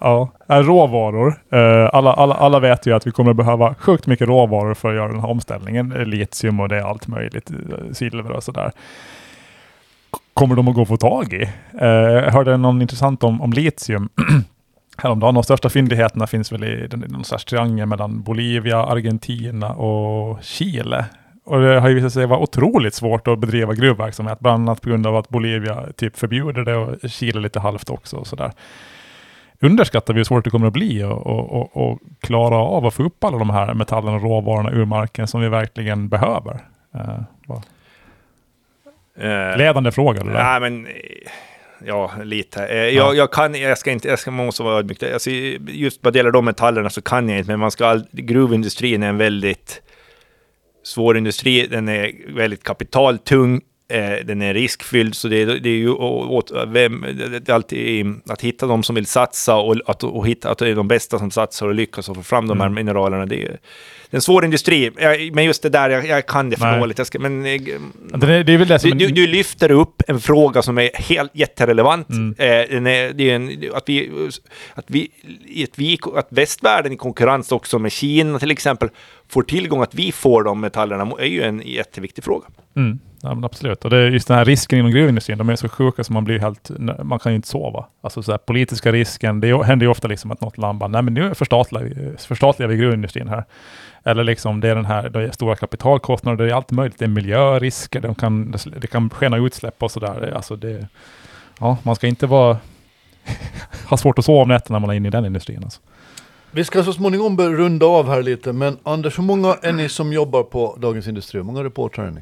Ja, 0.00 0.30
äh, 0.48 0.56
råvaror. 0.56 1.34
Eh, 1.52 1.88
alla, 1.92 2.12
alla, 2.12 2.34
alla 2.34 2.60
vet 2.60 2.86
ju 2.86 2.94
att 2.94 3.06
vi 3.06 3.10
kommer 3.10 3.32
behöva 3.32 3.74
sjukt 3.74 4.06
mycket 4.06 4.28
råvaror 4.28 4.74
för 4.74 4.88
att 4.88 4.94
göra 4.94 5.08
den 5.08 5.20
här 5.20 5.30
omställningen. 5.30 5.88
Litium 5.88 6.60
och 6.60 6.68
det 6.68 6.76
är 6.76 6.82
allt 6.82 7.08
möjligt. 7.08 7.50
Eh, 7.50 7.92
silver 7.92 8.30
och 8.30 8.42
sådär. 8.42 8.72
Kommer 10.34 10.56
de 10.56 10.68
att 10.68 10.74
gå 10.74 10.82
att 10.82 10.88
få 10.88 10.96
tag 10.96 11.32
i? 11.32 11.42
Eh, 11.80 11.88
jag 11.88 12.32
hörde 12.32 12.56
någon 12.56 12.82
intressant 12.82 13.24
om, 13.24 13.40
om 13.40 13.52
litium 13.52 14.08
häromdagen. 14.96 15.34
De 15.34 15.42
största 15.42 15.68
fyndigheterna 15.68 16.26
finns 16.26 16.52
väl 16.52 16.64
i 16.64 16.86
den, 16.86 17.00
någon 17.00 17.24
slags 17.24 17.44
triangel 17.44 17.86
mellan 17.86 18.22
Bolivia, 18.22 18.84
Argentina 18.84 19.72
och 19.72 20.42
Chile. 20.42 21.04
Och 21.44 21.60
det 21.60 21.80
har 21.80 21.88
ju 21.88 21.94
visat 21.94 22.12
sig 22.12 22.26
vara 22.26 22.40
otroligt 22.40 22.94
svårt 22.94 23.28
att 23.28 23.38
bedriva 23.38 23.74
gruvverksamhet, 23.74 24.40
bland 24.40 24.68
annat 24.68 24.80
på 24.80 24.88
grund 24.88 25.06
av 25.06 25.16
att 25.16 25.28
Bolivia 25.28 25.84
typ 25.96 26.16
förbjuder 26.16 26.64
det 26.64 26.76
och 26.76 27.10
Chile 27.10 27.40
lite 27.40 27.60
halvt 27.60 27.90
också. 27.90 28.16
Och 28.16 28.26
sådär 28.26 28.52
underskattar 29.60 30.14
vi 30.14 30.18
hur 30.18 30.24
svårt 30.24 30.44
det 30.44 30.50
kommer 30.50 30.66
att 30.66 30.72
bli 30.72 31.02
att 31.02 31.10
och, 31.12 31.52
och, 31.52 31.76
och 31.90 31.98
klara 32.20 32.56
av 32.56 32.86
att 32.86 32.94
få 32.94 33.02
upp 33.02 33.24
alla 33.24 33.38
de 33.38 33.50
här 33.50 33.74
metallerna 33.74 34.16
och 34.16 34.22
råvarorna 34.22 34.70
ur 34.70 34.84
marken 34.84 35.26
som 35.26 35.40
vi 35.40 35.48
verkligen 35.48 36.08
behöver. 36.08 36.60
Vad- 37.46 37.64
Eh, 39.20 39.56
ledande 39.58 39.92
fråga 39.92 40.24
där. 40.24 40.32
Nej, 40.32 40.60
men 40.60 40.86
eh, 40.86 40.92
ja, 41.86 42.10
lite. 42.24 42.66
Eh, 42.66 42.76
Jag, 42.76 43.16
jag 43.16 43.32
kan, 43.32 43.54
jag 43.54 43.78
ska 43.78 43.90
inte, 43.90 44.08
jag 44.08 44.18
ska 44.18 44.30
man 44.30 44.46
måste 44.46 44.62
vara 44.62 44.78
ödmjuk. 44.78 45.02
Alltså, 45.02 45.30
just 45.68 46.04
vad 46.04 46.16
gäller 46.16 46.30
de 46.30 46.44
metallerna 46.44 46.90
så 46.90 47.02
kan 47.02 47.28
jag 47.28 47.38
inte, 47.38 47.50
men 47.50 47.60
man 47.60 47.70
ska 47.70 47.86
all, 47.86 48.06
gruvindustrin 48.12 49.02
är 49.02 49.08
en 49.08 49.18
väldigt 49.18 49.82
svår 50.84 51.16
industri. 51.16 51.66
Den 51.66 51.88
är 51.88 52.12
väldigt 52.34 52.62
kapitaltung. 52.64 53.60
Eh, 53.90 54.24
den 54.26 54.42
är 54.42 54.54
riskfylld, 54.54 55.14
så 55.14 55.28
det, 55.28 55.42
är- 55.42 55.46
det 55.46 55.68
är 55.68 55.76
ju 55.76 55.90
åt, 55.90 56.52
vem, 56.66 57.06
alltid 57.48 58.06
att 58.28 58.40
hitta 58.40 58.66
de 58.66 58.82
som 58.82 58.94
vill 58.94 59.06
satsa 59.06 59.56
och 59.56 59.76
att, 59.86 60.04
och 60.04 60.26
hitta, 60.28 60.50
att 60.50 60.58
det 60.58 60.68
är 60.68 60.74
de 60.74 60.88
bästa 60.88 61.18
som 61.18 61.30
satsar 61.30 61.66
och 61.66 61.74
lyckas 61.74 62.08
och 62.08 62.16
få 62.16 62.22
fram 62.22 62.46
de 62.48 62.60
här 62.60 62.66
Mm. 62.66 62.74
mineralerna. 62.74 63.26
Det 63.26 63.42
är, 63.44 63.58
en 64.12 64.20
svår 64.20 64.44
industri, 64.44 64.90
men 65.32 65.44
just 65.44 65.62
det 65.62 65.68
där, 65.68 65.90
jag, 65.90 66.06
jag 66.06 66.26
kan 66.26 66.50
det 66.50 66.56
för 66.56 66.66
Nej. 66.66 66.80
dåligt. 66.80 66.98
Jag 66.98 67.06
ska, 67.06 67.18
men, 67.18 67.42
Det, 67.42 67.50
är- 67.54 68.44
det 68.44 68.52
är 68.52 68.58
väl 68.58 68.68
det 68.68 68.78
som... 68.78 68.90
du, 68.90 68.96
du, 69.06 69.12
du 69.12 69.26
lyfter 69.26 69.70
upp 69.70 70.02
en 70.08 70.20
fråga 70.20 70.62
som 70.62 70.78
är 70.78 70.90
helt 70.94 71.30
jätterelevant. 71.36 72.08
Mm. 72.10 72.34
Eh, 72.38 72.74
den 72.74 72.86
är, 72.86 73.12
det 73.12 73.30
är 73.30 73.34
en, 73.36 73.64
att, 73.74 73.88
vi, 73.88 74.10
att, 74.74 74.84
vi, 74.86 75.08
att, 75.64 75.78
vi, 75.78 75.98
att 76.16 76.26
västvärlden 76.30 76.92
i 76.92 76.96
konkurrens 76.96 77.52
också 77.52 77.78
med 77.78 77.92
Kina 77.92 78.38
till 78.38 78.50
exempel 78.50 78.88
får 79.28 79.42
tillgång 79.42 79.82
att 79.82 79.94
vi 79.94 80.12
får 80.12 80.42
de 80.44 80.60
metallerna 80.60 81.12
är 81.18 81.26
ju 81.26 81.42
en 81.42 81.62
jätteviktig 81.64 82.24
fråga. 82.24 82.46
Mm, 82.76 82.98
ja, 83.22 83.34
men 83.34 83.44
absolut. 83.44 83.84
Och 83.84 83.90
det 83.90 83.96
är 83.96 84.10
just 84.10 84.28
den 84.28 84.36
här 84.36 84.44
risken 84.44 84.78
inom 84.78 84.90
gruvindustrin, 84.90 85.38
de 85.38 85.48
är 85.48 85.56
så 85.56 85.68
sjuka 85.68 86.04
så 86.04 86.12
man 86.12 86.24
blir 86.24 86.38
helt, 86.38 86.70
man 87.02 87.18
kan 87.18 87.32
ju 87.32 87.36
inte 87.36 87.48
sova. 87.48 87.86
Alltså 88.00 88.22
så 88.22 88.30
här, 88.30 88.38
politiska 88.38 88.92
risken, 88.92 89.40
det 89.40 89.64
händer 89.64 89.86
ju 89.86 89.90
ofta 89.90 90.08
liksom 90.08 90.30
att 90.30 90.40
något 90.40 90.58
land 90.58 90.78
bara, 90.78 90.88
nej 90.88 91.02
men 91.02 91.14
nu 91.14 91.34
förstatligar 91.34 91.84
vi, 91.84 92.16
förstatligar 92.18 92.68
vi 92.68 92.76
gruvindustrin 92.76 93.28
här. 93.28 93.44
Eller 94.04 94.24
liksom 94.24 94.60
det 94.60 94.68
är 94.68 94.74
den 94.74 94.84
här, 94.84 95.08
det 95.08 95.22
är 95.22 95.30
stora 95.30 95.56
kapitalkostnader, 95.56 96.44
det 96.44 96.50
är 96.50 96.54
allt 96.54 96.70
möjligt, 96.70 96.98
det 96.98 97.04
är 97.04 97.08
miljörisker, 97.08 98.00
de 98.00 98.14
kan, 98.14 98.54
det 98.80 98.86
kan 98.86 99.10
skena 99.10 99.36
utsläpp 99.36 99.82
och 99.82 99.90
sådär. 99.90 100.32
Alltså 100.36 100.56
det, 100.56 100.88
ja, 101.60 101.76
man 101.82 101.96
ska 101.96 102.06
inte 102.06 102.26
vara, 102.26 102.56
ha 103.88 103.96
svårt 103.96 104.18
att 104.18 104.24
sova 104.24 104.42
om 104.42 104.48
nätterna 104.48 104.78
när 104.78 104.86
man 104.86 104.90
är 104.90 104.94
inne 104.94 105.08
i 105.08 105.10
den 105.10 105.24
industrin. 105.24 105.64
Alltså. 105.64 105.80
Vi 106.50 106.64
ska 106.64 106.84
så 106.84 106.92
småningom 106.92 107.40
runda 107.40 107.86
av 107.86 108.08
här 108.08 108.22
lite, 108.22 108.52
men 108.52 108.78
Anders, 108.82 109.18
hur 109.18 109.22
många 109.22 109.56
är 109.62 109.72
ni 109.72 109.88
som 109.88 110.12
jobbar 110.12 110.42
på 110.42 110.76
Dagens 110.80 111.08
Industri? 111.08 111.38
Hur 111.38 111.44
många 111.44 111.64
reportrar 111.64 112.06
är 112.06 112.10
ni? 112.10 112.20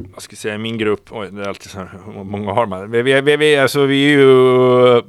Vad 0.00 0.22
ska 0.22 0.32
jag 0.32 0.38
säga 0.38 0.58
min 0.58 0.78
grupp, 0.78 1.08
oj, 1.10 1.28
det 1.32 1.42
är 1.42 1.48
alltid 1.48 1.70
så 1.70 1.78
här, 1.78 1.90
hur 2.06 2.24
många 2.24 2.52
har 2.52 2.66
man? 2.66 2.90
Vi, 2.90 3.02
vi, 3.02 3.20
vi, 3.20 3.36
vi, 3.36 3.56
alltså, 3.56 3.86
vi 3.86 4.04
är 4.04 4.18
ju... 4.18 5.02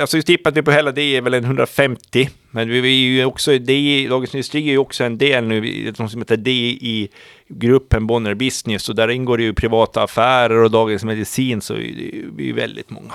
Alltså 0.00 0.16
jag 0.16 0.26
tippar 0.26 0.50
att 0.50 0.56
vi 0.56 0.62
på 0.62 0.70
hela 0.70 0.92
det 0.92 1.16
är 1.16 1.22
väl 1.22 1.34
en 1.34 1.44
150. 1.44 2.30
Men 2.50 2.68
vi, 2.68 2.80
vi 2.80 2.88
är 2.88 3.10
ju 3.10 3.24
också, 3.24 3.58
det, 3.58 4.08
Dagens 4.08 4.34
Industri 4.34 4.68
är 4.68 4.72
ju 4.72 4.78
också 4.78 5.04
en 5.04 5.18
del 5.18 5.44
nu, 5.44 5.90
de 5.90 6.08
som 6.08 6.20
heter 6.20 6.36
D 6.36 6.50
i 6.80 7.08
gruppen 7.48 8.06
Bonner 8.06 8.34
Business. 8.34 8.88
Och 8.88 8.94
där 8.94 9.08
ingår 9.08 9.38
det 9.38 9.44
ju 9.44 9.54
privata 9.54 10.02
affärer 10.02 10.62
och 10.62 10.70
Dagens 10.70 11.04
Medicin, 11.04 11.60
så 11.60 11.74
vi 11.74 12.34
är 12.38 12.42
ju 12.42 12.52
väldigt 12.52 12.90
många. 12.90 13.14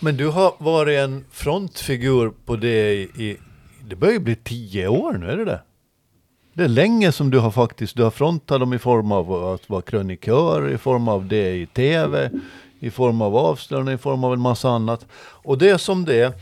Men 0.00 0.16
du 0.16 0.26
har 0.26 0.54
varit 0.58 0.98
en 0.98 1.24
frontfigur 1.32 2.32
på 2.44 2.56
det 2.56 2.92
i 2.92 3.36
det 3.88 3.96
börjar 3.96 4.14
ju 4.14 4.20
bli 4.20 4.36
tio 4.36 4.88
år 4.88 5.12
nu, 5.12 5.26
är 5.26 5.36
det 5.36 5.44
det? 5.44 5.60
Det 6.58 6.64
är 6.64 6.68
länge 6.68 7.12
som 7.12 7.30
du 7.30 7.38
har 7.38 7.50
faktiskt, 7.50 7.96
du 7.96 8.02
har 8.02 8.10
frontat 8.10 8.60
dem 8.60 8.72
i 8.72 8.78
form 8.78 9.12
av 9.12 9.32
att 9.32 9.70
vara 9.70 9.82
krönikör, 9.82 10.70
i 10.70 10.78
form 10.78 11.08
av 11.08 11.26
det 11.26 11.54
i 11.54 11.66
tv, 11.66 12.30
i 12.78 12.90
form 12.90 13.22
av 13.22 13.36
avslöjanden, 13.36 13.94
i 13.94 13.98
form 13.98 14.24
av 14.24 14.32
en 14.32 14.40
massa 14.40 14.70
annat. 14.70 15.06
Och 15.20 15.58
det 15.58 15.68
är 15.68 15.76
som 15.76 16.04
det 16.04 16.20
är. 16.20 16.32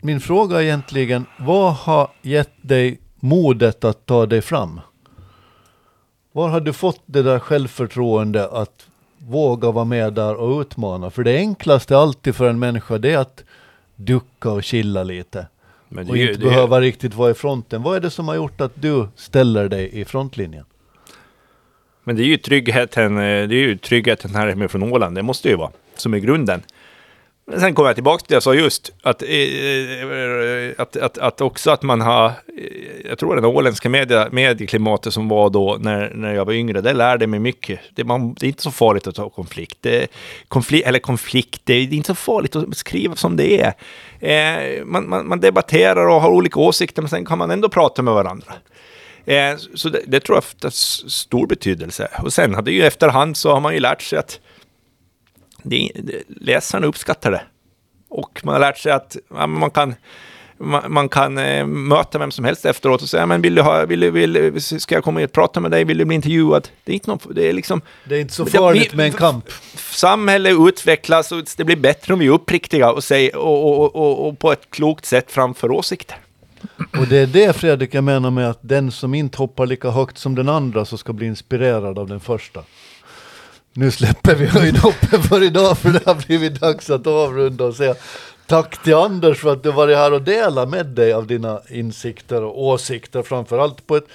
Min 0.00 0.20
fråga 0.20 0.56
är 0.58 0.62
egentligen, 0.62 1.26
vad 1.38 1.74
har 1.74 2.10
gett 2.22 2.52
dig 2.62 3.00
modet 3.20 3.84
att 3.84 4.06
ta 4.06 4.26
dig 4.26 4.42
fram? 4.42 4.80
Var 6.32 6.48
har 6.48 6.60
du 6.60 6.72
fått 6.72 7.02
det 7.06 7.22
där 7.22 7.38
självförtroende 7.38 8.48
att 8.48 8.86
våga 9.18 9.70
vara 9.70 9.84
med 9.84 10.12
där 10.12 10.34
och 10.34 10.60
utmana? 10.60 11.10
För 11.10 11.24
det 11.24 11.36
enklaste 11.36 11.98
alltid 11.98 12.34
för 12.34 12.48
en 12.48 12.58
människa 12.58 12.98
det 12.98 13.12
är 13.12 13.18
att 13.18 13.44
ducka 13.96 14.50
och 14.50 14.62
chilla 14.62 15.02
lite. 15.02 15.46
Men 15.88 16.10
Och 16.10 16.16
ju- 16.16 16.28
inte 16.28 16.40
det 16.40 16.46
är- 16.46 16.50
behöva 16.50 16.80
riktigt 16.80 17.14
vara 17.14 17.30
i 17.30 17.34
fronten. 17.34 17.82
Vad 17.82 17.96
är 17.96 18.00
det 18.00 18.10
som 18.10 18.28
har 18.28 18.34
gjort 18.34 18.60
att 18.60 18.72
du 18.74 19.08
ställer 19.16 19.68
dig 19.68 20.00
i 20.00 20.04
frontlinjen? 20.04 20.64
Men 22.04 22.16
det 22.16 22.22
är 22.22 22.26
ju 22.26 22.36
tryggheten, 22.36 23.16
eh, 23.16 23.20
det 23.20 23.54
är 23.54 23.60
ju 23.68 23.76
tryggheten 23.78 24.34
här 24.34 24.54
med 24.54 24.70
från 24.70 24.82
Åland, 24.82 25.14
det 25.16 25.22
måste 25.22 25.48
ju 25.48 25.56
vara, 25.56 25.70
som 25.96 26.14
är 26.14 26.18
grunden. 26.18 26.62
Sen 27.56 27.74
kommer 27.74 27.88
jag 27.88 27.96
tillbaka 27.96 28.18
till 28.18 28.28
det 28.28 28.34
jag 28.34 28.42
sa 28.42 28.54
just, 28.54 28.92
att, 29.02 29.22
eh, 29.22 29.30
eh, 29.30 30.72
att, 30.78 30.96
att, 30.96 31.18
att 31.18 31.40
också 31.40 31.70
att 31.70 31.82
man 31.82 32.00
har, 32.00 32.26
eh, 32.26 32.32
jag 33.08 33.18
tror 33.18 33.36
det 33.36 33.46
åländska 33.46 33.88
media, 33.88 34.28
medieklimatet 34.32 35.12
som 35.12 35.28
var 35.28 35.50
då 35.50 35.76
när, 35.80 36.10
när 36.14 36.34
jag 36.34 36.44
var 36.44 36.52
yngre, 36.52 36.80
det 36.80 36.92
lärde 36.92 37.26
mig 37.26 37.40
mycket. 37.40 37.80
Det, 37.94 38.04
man, 38.04 38.34
det 38.34 38.46
är 38.46 38.48
inte 38.48 38.62
så 38.62 38.70
farligt 38.70 39.06
att 39.06 39.14
ta 39.14 39.28
konflikt, 39.28 39.78
det, 39.80 40.06
konflikt 40.48 40.86
eller 40.86 40.98
konflikt, 40.98 41.60
det 41.64 41.74
är 41.74 41.92
inte 41.92 42.06
så 42.06 42.14
farligt 42.14 42.56
att 42.56 42.76
skriva 42.76 43.16
som 43.16 43.36
det 43.36 43.60
är. 43.60 43.74
Eh, 44.20 44.84
man, 44.84 45.08
man, 45.08 45.28
man 45.28 45.40
debatterar 45.40 46.06
och 46.06 46.20
har 46.20 46.30
olika 46.30 46.60
åsikter, 46.60 47.02
men 47.02 47.08
sen 47.08 47.24
kan 47.24 47.38
man 47.38 47.50
ändå 47.50 47.68
prata 47.68 48.02
med 48.02 48.14
varandra. 48.14 48.52
Eh, 49.24 49.56
så 49.74 49.88
det, 49.88 50.02
det 50.06 50.20
tror 50.20 50.36
jag 50.36 50.66
har 50.66 50.70
stor 51.10 51.46
betydelse. 51.46 52.08
Och 52.22 52.32
sen 52.32 52.54
hade 52.54 52.70
ju 52.70 52.86
efterhand 52.86 53.36
så 53.36 53.52
har 53.52 53.60
man 53.60 53.74
ju 53.74 53.80
lärt 53.80 54.02
sig 54.02 54.18
att 54.18 54.40
det, 55.62 55.90
läsarna 56.28 56.86
uppskattar 56.86 57.30
det. 57.30 57.42
Och 58.08 58.40
man 58.44 58.52
har 58.54 58.60
lärt 58.60 58.78
sig 58.78 58.92
att 58.92 59.16
ja, 59.30 59.46
man 59.46 59.70
kan, 59.70 59.94
man, 60.58 60.92
man 60.92 61.08
kan 61.08 61.38
eh, 61.38 61.66
möta 61.66 62.18
vem 62.18 62.30
som 62.30 62.44
helst 62.44 62.64
efteråt 62.66 63.02
och 63.02 63.08
säga, 63.08 63.26
men 63.26 63.42
vill 63.42 63.54
du 63.54 63.62
ha, 63.62 63.84
vill, 63.86 64.00
du- 64.00 64.10
vill, 64.10 64.62
ska 64.80 64.94
jag 64.94 65.04
komma 65.04 65.24
och 65.24 65.32
prata 65.32 65.60
med 65.60 65.70
dig, 65.70 65.84
vill 65.84 65.98
du 65.98 66.04
bli 66.04 66.14
intervjuad? 66.14 66.68
Det 66.84 66.92
är 66.92 66.94
inte 66.94 67.10
någon, 67.10 67.18
det 67.34 67.48
är 67.48 67.52
liksom, 67.52 67.80
Det 68.04 68.16
är 68.16 68.20
inte 68.20 68.34
så 68.34 68.46
farligt 68.46 68.94
med 68.94 69.06
en 69.06 69.12
kamp. 69.12 69.44
samhället 69.76 70.52
utvecklas 70.68 71.32
och 71.32 71.44
det 71.56 71.64
blir 71.64 71.76
bättre 71.76 72.12
om 72.12 72.18
vi 72.20 72.26
är 72.26 72.30
uppriktiga 72.30 72.92
och, 72.92 73.04
säger, 73.04 73.36
och, 73.36 73.78
och, 73.80 73.96
och, 73.96 74.28
och 74.28 74.38
på 74.38 74.52
ett 74.52 74.70
klokt 74.70 75.04
sätt 75.04 75.30
framför 75.30 75.70
åsikter. 75.70 76.16
Och 76.98 77.06
det 77.08 77.18
är 77.18 77.26
det 77.26 77.56
Fredrik 77.56 77.94
jag 77.94 78.04
menar 78.04 78.30
med 78.30 78.50
att 78.50 78.58
den 78.62 78.92
som 78.92 79.14
inte 79.14 79.38
hoppar 79.38 79.66
lika 79.66 79.90
högt 79.90 80.18
som 80.18 80.34
den 80.34 80.48
andra 80.48 80.84
så 80.84 80.96
ska 80.98 81.12
bli 81.12 81.26
inspirerad 81.26 81.98
av 81.98 82.08
den 82.08 82.20
första. 82.20 82.62
Nu 83.78 83.90
släpper 83.90 84.34
vi 84.34 84.46
höjdhoppen 84.46 85.22
för 85.22 85.42
idag 85.42 85.78
för 85.78 85.90
det 85.90 86.06
har 86.06 86.26
blivit 86.26 86.60
dags 86.60 86.90
att 86.90 87.06
avrunda 87.06 87.64
och 87.64 87.74
säga 87.74 87.94
tack 88.46 88.82
till 88.82 88.94
Anders 88.94 89.38
för 89.40 89.52
att 89.52 89.62
du 89.62 89.72
varit 89.72 89.96
här 89.96 90.12
och 90.12 90.22
delat 90.22 90.68
med 90.68 90.86
dig 90.86 91.12
av 91.12 91.26
dina 91.26 91.60
insikter 91.70 92.42
och 92.42 92.62
åsikter 92.62 93.22
framförallt 93.22 93.86
på 93.86 93.96
ett 93.96 94.06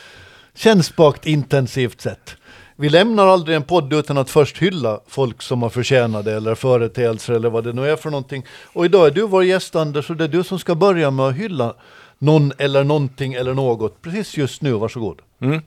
kännspakt 0.55 1.25
intensivt 1.25 2.01
sätt. 2.01 2.35
Vi 2.75 2.89
lämnar 2.89 3.27
aldrig 3.27 3.55
en 3.55 3.63
podd 3.63 3.93
utan 3.93 4.17
att 4.17 4.29
först 4.29 4.57
hylla 4.57 4.99
folk 5.07 5.41
som 5.41 5.61
har 5.61 5.69
förtjänat 5.69 6.25
det 6.25 6.33
eller 6.33 6.55
företeelser 6.55 7.33
eller 7.33 7.49
vad 7.49 7.63
det 7.63 7.73
nu 7.73 7.89
är 7.89 7.95
för 7.95 8.09
någonting. 8.09 8.45
Och 8.63 8.85
idag 8.85 9.07
är 9.07 9.11
du 9.11 9.27
vår 9.27 9.43
gäst 9.43 9.75
Anders 9.75 10.09
och 10.09 10.17
det 10.17 10.23
är 10.23 10.27
du 10.27 10.43
som 10.43 10.59
ska 10.59 10.75
börja 10.75 11.11
med 11.11 11.25
att 11.25 11.35
hylla 11.35 11.75
någon 12.17 12.51
eller 12.57 12.83
någonting 12.83 13.33
eller 13.33 13.53
något 13.53 14.01
precis 14.01 14.37
just 14.37 14.61
nu. 14.61 14.71
Varsågod. 14.71 15.21
Mm. 15.41 15.61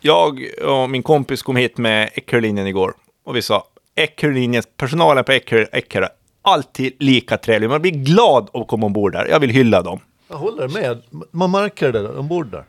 Jag 0.00 0.40
och 0.64 0.90
min 0.90 1.02
kompis 1.02 1.42
kom 1.42 1.56
hit 1.56 1.78
med 1.78 2.10
Eckerlinjen 2.14 2.66
igår 2.66 2.94
och 3.24 3.36
vi 3.36 3.42
sa 3.42 3.66
Eckerlinjens, 3.94 4.68
personalen 4.76 5.24
på 5.24 5.32
Ecker, 5.32 5.68
Ecker 5.72 6.08
alltid 6.42 6.92
lika 6.98 7.38
trevlig. 7.38 7.70
Man 7.70 7.82
blir 7.82 7.92
glad 7.92 8.48
att 8.52 8.66
komma 8.68 8.86
ombord 8.86 9.12
där. 9.12 9.26
Jag 9.26 9.40
vill 9.40 9.50
hylla 9.50 9.82
dem. 9.82 10.00
Jag 10.28 10.36
håller 10.36 10.68
med. 10.68 11.02
Man 11.30 11.50
märker 11.50 11.92
det 11.92 12.08
ombord 12.08 12.46
där. 12.46 12.64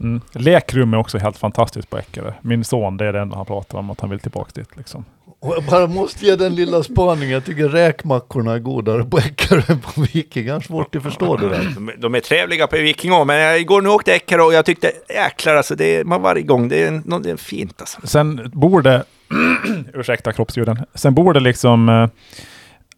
Mm. 0.00 0.20
Lekrum 0.32 0.94
är 0.94 0.98
också 0.98 1.18
helt 1.18 1.36
fantastiskt 1.36 1.90
på 1.90 1.98
Eckerö. 1.98 2.32
Min 2.42 2.64
son, 2.64 2.96
det 2.96 3.06
är 3.06 3.12
det 3.12 3.20
enda 3.20 3.36
han 3.36 3.46
pratar 3.46 3.78
om, 3.78 3.90
att 3.90 4.00
han 4.00 4.10
vill 4.10 4.20
tillbaka 4.20 4.50
dit. 4.54 4.76
Liksom. 4.76 5.04
Och 5.40 5.54
jag 5.56 5.64
bara 5.64 5.86
måste 5.86 6.26
ge 6.26 6.36
den 6.36 6.54
lilla 6.54 6.82
spaningen. 6.82 7.30
Jag 7.30 7.44
tycker 7.44 7.68
räkmackorna 7.68 8.52
är 8.52 8.58
godare 8.58 9.04
på 9.04 9.18
Eckerö 9.18 9.62
än 9.68 9.80
på 9.80 10.00
Viking. 10.00 10.46
Jag 10.46 10.64
svårt 10.64 10.96
att 10.96 11.02
förstå 11.02 11.36
det 11.36 11.48
där. 11.48 11.72
De, 11.74 11.92
de 11.98 12.14
är 12.14 12.20
trevliga 12.20 12.66
på 12.66 12.76
Viking 12.76 13.12
också, 13.12 13.24
men 13.24 13.36
jag, 13.36 13.60
igår 13.60 13.82
nu 13.82 13.88
åkte 13.88 14.14
Eckerö 14.14 14.42
och 14.42 14.52
jag 14.52 14.64
tyckte 14.64 14.92
jäklar 15.08 15.54
alltså, 15.54 15.74
det 15.74 15.96
är, 15.96 16.04
man 16.04 16.22
var 16.22 16.36
igång. 16.36 16.68
Det 16.68 16.82
är, 16.82 17.20
det 17.22 17.30
är 17.30 17.36
fint 17.36 17.80
alltså. 17.80 18.06
Sen 18.06 18.50
borde, 18.54 19.04
ursäkta 19.94 20.32
kroppsljuden, 20.32 20.84
sen 20.94 21.14
borde 21.14 21.40
liksom 21.40 21.88
eh, 21.88 22.08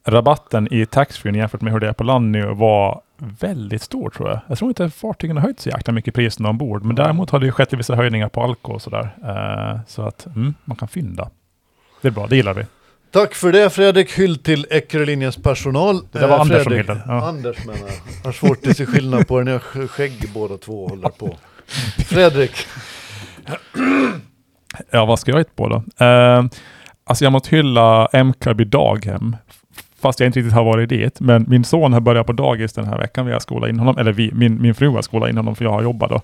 rabatten 0.06 0.68
i 0.74 0.86
taxfree 0.86 1.36
jämfört 1.36 1.60
med 1.60 1.72
hur 1.72 1.80
det 1.80 1.88
är 1.88 1.92
på 1.92 2.04
land 2.04 2.30
nu 2.30 2.46
vara 2.54 2.98
väldigt 3.40 3.82
stor 3.82 4.10
tror 4.10 4.28
jag. 4.28 4.40
Jag 4.46 4.58
tror 4.58 4.68
inte 4.68 4.90
fartygen 4.90 5.36
har 5.36 5.42
höjt 5.44 5.60
så 5.60 5.68
jäkla 5.68 5.92
mycket 5.92 6.14
priserna 6.14 6.48
ombord, 6.48 6.84
men 6.84 6.96
däremot 6.96 7.30
har 7.30 7.38
det 7.38 7.46
ju 7.46 7.52
skett 7.52 7.72
vissa 7.72 7.94
höjningar 7.94 8.28
på 8.28 8.42
alkohol 8.42 8.74
och 8.74 8.82
sådär. 8.82 9.10
Eh, 9.24 9.80
så 9.88 10.02
att 10.02 10.26
mm, 10.26 10.54
man 10.64 10.76
kan 10.76 10.88
fynda. 10.88 11.30
Det 12.02 12.08
är 12.08 12.12
bra, 12.12 12.26
det 12.26 12.36
gillar 12.36 12.54
vi. 12.54 12.64
Tack 13.12 13.34
för 13.34 13.52
det 13.52 13.70
Fredrik. 13.70 14.18
Hyll 14.18 14.38
till 14.38 14.66
Eckerölinjens 14.70 15.36
personal. 15.36 16.00
Det 16.12 16.18
där 16.18 16.28
var 16.28 16.34
Eh, 16.34 16.40
Anders 16.40 16.62
som 16.64 16.72
hyllade, 16.72 17.00
ja. 17.06 17.28
Anders 17.28 17.66
menar 17.66 17.80
jag. 17.80 18.24
Har 18.24 18.32
svårt 18.32 18.66
att 18.66 18.76
se 18.76 18.86
skillnad 18.86 19.28
på 19.28 19.40
er. 19.40 19.44
Ni 19.44 19.50
har 19.50 19.58
sk- 19.58 19.86
skägg 19.86 20.30
båda 20.34 20.56
två 20.58 20.88
håller 20.88 21.08
på. 21.08 21.36
Fredrik. 22.08 22.66
Ja, 24.92 25.04
vad 25.04 25.18
ska 25.18 25.30
jag 25.30 25.38
hitta 25.38 25.50
på 25.56 25.68
då? 25.68 26.04
Eh, 26.04 26.44
alltså 27.04 27.24
jag 27.24 27.32
måste 27.32 27.56
hylla 27.56 28.08
MKB 28.12 28.64
daghem. 28.64 29.36
Fast 30.02 30.20
jag 30.20 30.26
inte 30.26 30.38
riktigt 30.38 30.54
har 30.54 30.64
varit 30.64 30.88
dit. 30.88 31.20
Men 31.20 31.44
min 31.48 31.64
son 31.64 31.92
har 31.92 32.00
börjat 32.00 32.26
på 32.26 32.32
dagis 32.32 32.72
den 32.72 32.84
här 32.84 32.98
veckan. 32.98 33.26
Vi 33.26 33.32
har 33.32 33.40
skolat 33.40 33.70
in 33.70 33.78
honom. 33.78 33.98
Eller 33.98 34.12
vi, 34.12 34.32
min, 34.32 34.62
min 34.62 34.74
fru 34.74 34.88
har 34.88 35.02
skolat 35.02 35.30
in 35.30 35.36
honom 35.36 35.54
för 35.54 35.64
jag 35.64 35.72
har 35.72 35.82
jobbat 35.82 36.10
då. 36.10 36.20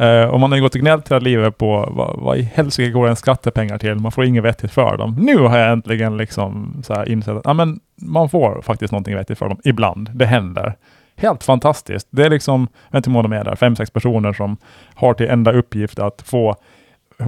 Uh, 0.00 0.24
och 0.24 0.40
man 0.40 0.50
har 0.50 0.56
ju 0.56 0.62
gått 0.62 0.74
och 0.74 0.80
gnällt 0.80 1.10
hela 1.10 1.18
livet 1.18 1.58
på 1.58 1.88
vad, 1.90 2.20
vad 2.20 2.38
i 2.38 2.42
helsike 2.42 2.90
går 2.90 3.08
en 3.08 3.16
skattepengar 3.16 3.78
till? 3.78 3.94
Man 3.94 4.12
får 4.12 4.24
inget 4.24 4.44
vettigt 4.44 4.72
för 4.72 4.96
dem. 4.96 5.16
Nu 5.18 5.36
har 5.38 5.58
jag 5.58 5.72
äntligen 5.72 6.16
liksom 6.16 6.82
så 6.84 6.94
här 6.94 7.08
insett 7.08 7.36
att 7.36 7.42
ja, 7.44 7.52
men 7.52 7.80
man 8.00 8.28
får 8.28 8.62
faktiskt 8.62 8.92
någonting 8.92 9.16
vettigt 9.16 9.38
för 9.38 9.48
dem. 9.48 9.60
Ibland. 9.64 10.10
Det 10.14 10.26
händer. 10.26 10.74
Helt 11.16 11.44
fantastiskt. 11.44 12.08
Det 12.10 12.26
är 12.26 12.30
liksom, 12.30 12.68
jag 12.90 12.92
vet 12.92 12.96
inte 12.96 13.10
hur 13.10 13.12
många 13.12 13.28
de 13.28 13.32
är 13.32 13.44
där, 13.44 13.56
fem, 13.56 13.76
sex 13.76 13.90
personer 13.90 14.32
som 14.32 14.56
har 14.94 15.14
till 15.14 15.28
enda 15.28 15.52
uppgift 15.52 15.98
att 15.98 16.22
få 16.26 16.56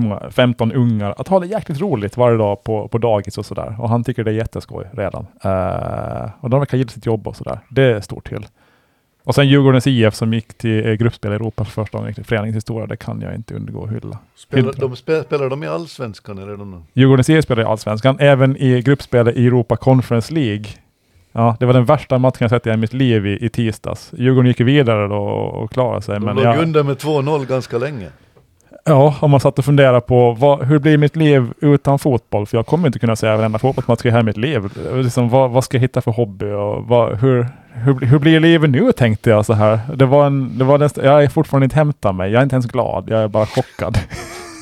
många, 0.01 0.30
15 0.30 0.72
ungar 0.72 1.14
att 1.16 1.28
ha 1.28 1.40
det 1.40 1.47
jäkligt 1.47 1.80
roligt 1.80 2.16
varje 2.16 2.36
dag 2.36 2.64
på, 2.64 2.88
på 2.88 2.99
dagis 2.99 3.38
och 3.38 3.47
sådär. 3.47 3.76
Och 3.78 3.88
han 3.88 4.05
tycker 4.05 4.24
det 4.24 4.30
är 4.30 4.34
jätteskoj 4.34 4.84
redan. 4.92 5.26
Eh, 5.42 6.30
och 6.40 6.51
de 6.51 6.61
verkar 6.61 6.78
gilla 6.78 6.90
sitt 6.90 7.07
jobb 7.07 7.28
och 7.28 7.36
sådär. 7.36 7.59
Det 7.68 7.82
är 7.82 8.01
stort 8.01 8.28
till. 8.28 8.47
Och 9.24 9.34
sen 9.34 9.49
Djurgårdens 9.49 9.86
IF 9.86 10.14
som 10.14 10.34
gick 10.34 10.55
till 10.55 10.88
eh, 10.88 10.92
gruppspel 10.92 11.32
i 11.32 11.34
Europa 11.34 11.64
för 11.64 11.72
första 11.72 11.99
gången 11.99 12.14
i 12.20 12.24
föreningens 12.24 12.57
historia. 12.57 12.86
Det 12.86 12.97
kan 12.97 13.20
jag 13.20 13.34
inte 13.34 13.55
undgå 13.55 13.84
att 13.84 13.90
hylla. 13.90 14.18
Spelar 14.34 14.72
de, 14.72 14.97
spe, 14.97 15.22
spelar 15.22 15.51
de 15.51 15.62
i 15.62 15.66
Allsvenskan 15.66 16.38
eller? 16.38 16.57
De, 16.57 16.84
Djurgårdens 16.92 17.30
IF 17.30 17.45
spelade 17.45 17.62
i 17.62 17.70
Allsvenskan, 17.70 18.16
även 18.18 18.57
i 18.57 18.82
gruppspelet 18.82 19.36
i 19.36 19.47
Europa 19.47 19.76
Conference 19.76 20.34
League. 20.34 20.64
Ja, 21.32 21.57
det 21.61 21.66
var 21.66 21.72
den 21.72 21.84
värsta 21.84 22.18
matchen 22.18 22.36
jag 22.40 22.51
sett 22.51 22.66
i 22.66 22.76
mitt 22.76 22.92
liv 22.92 23.26
i, 23.26 23.45
i 23.45 23.49
tisdags. 23.49 24.12
Djurgården 24.16 24.49
gick 24.49 24.61
vidare 24.61 25.09
då 25.09 25.16
och 25.16 25.70
klarade 25.70 26.03
sig. 26.03 26.14
de 26.14 26.24
men 26.24 26.36
låg 26.36 26.45
jag, 26.45 26.59
under 26.59 26.82
med 26.82 26.97
2-0 26.97 27.47
ganska 27.47 27.78
länge. 27.78 28.09
Ja, 28.87 29.14
om 29.20 29.30
man 29.30 29.41
satt 29.41 29.59
och 29.59 29.64
funderade 29.64 30.01
på 30.01 30.32
vad, 30.32 30.62
hur 30.62 30.78
blir 30.78 30.99
mitt 30.99 31.16
liv 31.16 31.53
utan 31.61 31.99
fotboll? 31.99 32.47
För 32.47 32.59
jag 32.59 32.66
kommer 32.66 32.87
inte 32.87 32.99
kunna 32.99 33.16
säga 33.16 33.37
varenda 33.37 33.59
fotbollsmatch 33.59 34.05
i 34.05 34.11
hela 34.11 34.22
mitt 34.22 34.37
liv. 34.37 34.70
Liksom, 34.95 35.28
vad, 35.28 35.51
vad 35.51 35.64
ska 35.64 35.76
jag 35.76 35.82
hitta 35.82 36.01
för 36.01 36.11
hobby 36.11 36.47
och 36.53 36.85
vad, 36.85 37.18
hur, 37.20 37.49
hur, 37.72 38.01
hur 38.01 38.18
blir 38.18 38.41
livet 38.41 38.70
nu 38.70 38.93
tänkte 38.93 39.30
jag 39.30 39.47
så 39.47 39.53
här. 39.53 39.80
Det 39.95 40.07
var 40.07 40.26
en, 40.26 40.59
det 40.59 40.64
var 40.64 40.78
näst, 40.78 40.97
jag 40.97 41.24
är 41.24 41.28
fortfarande 41.28 41.64
inte 41.64 41.76
hämtat 41.76 42.14
mig. 42.14 42.30
Jag 42.30 42.39
är 42.39 42.43
inte 42.43 42.55
ens 42.55 42.66
glad. 42.66 43.05
Jag 43.09 43.22
är 43.22 43.28
bara 43.28 43.47
chockad. 43.47 43.99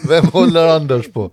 Vem 0.09 0.25
håller 0.33 0.77
Anders 0.77 1.13
på? 1.13 1.31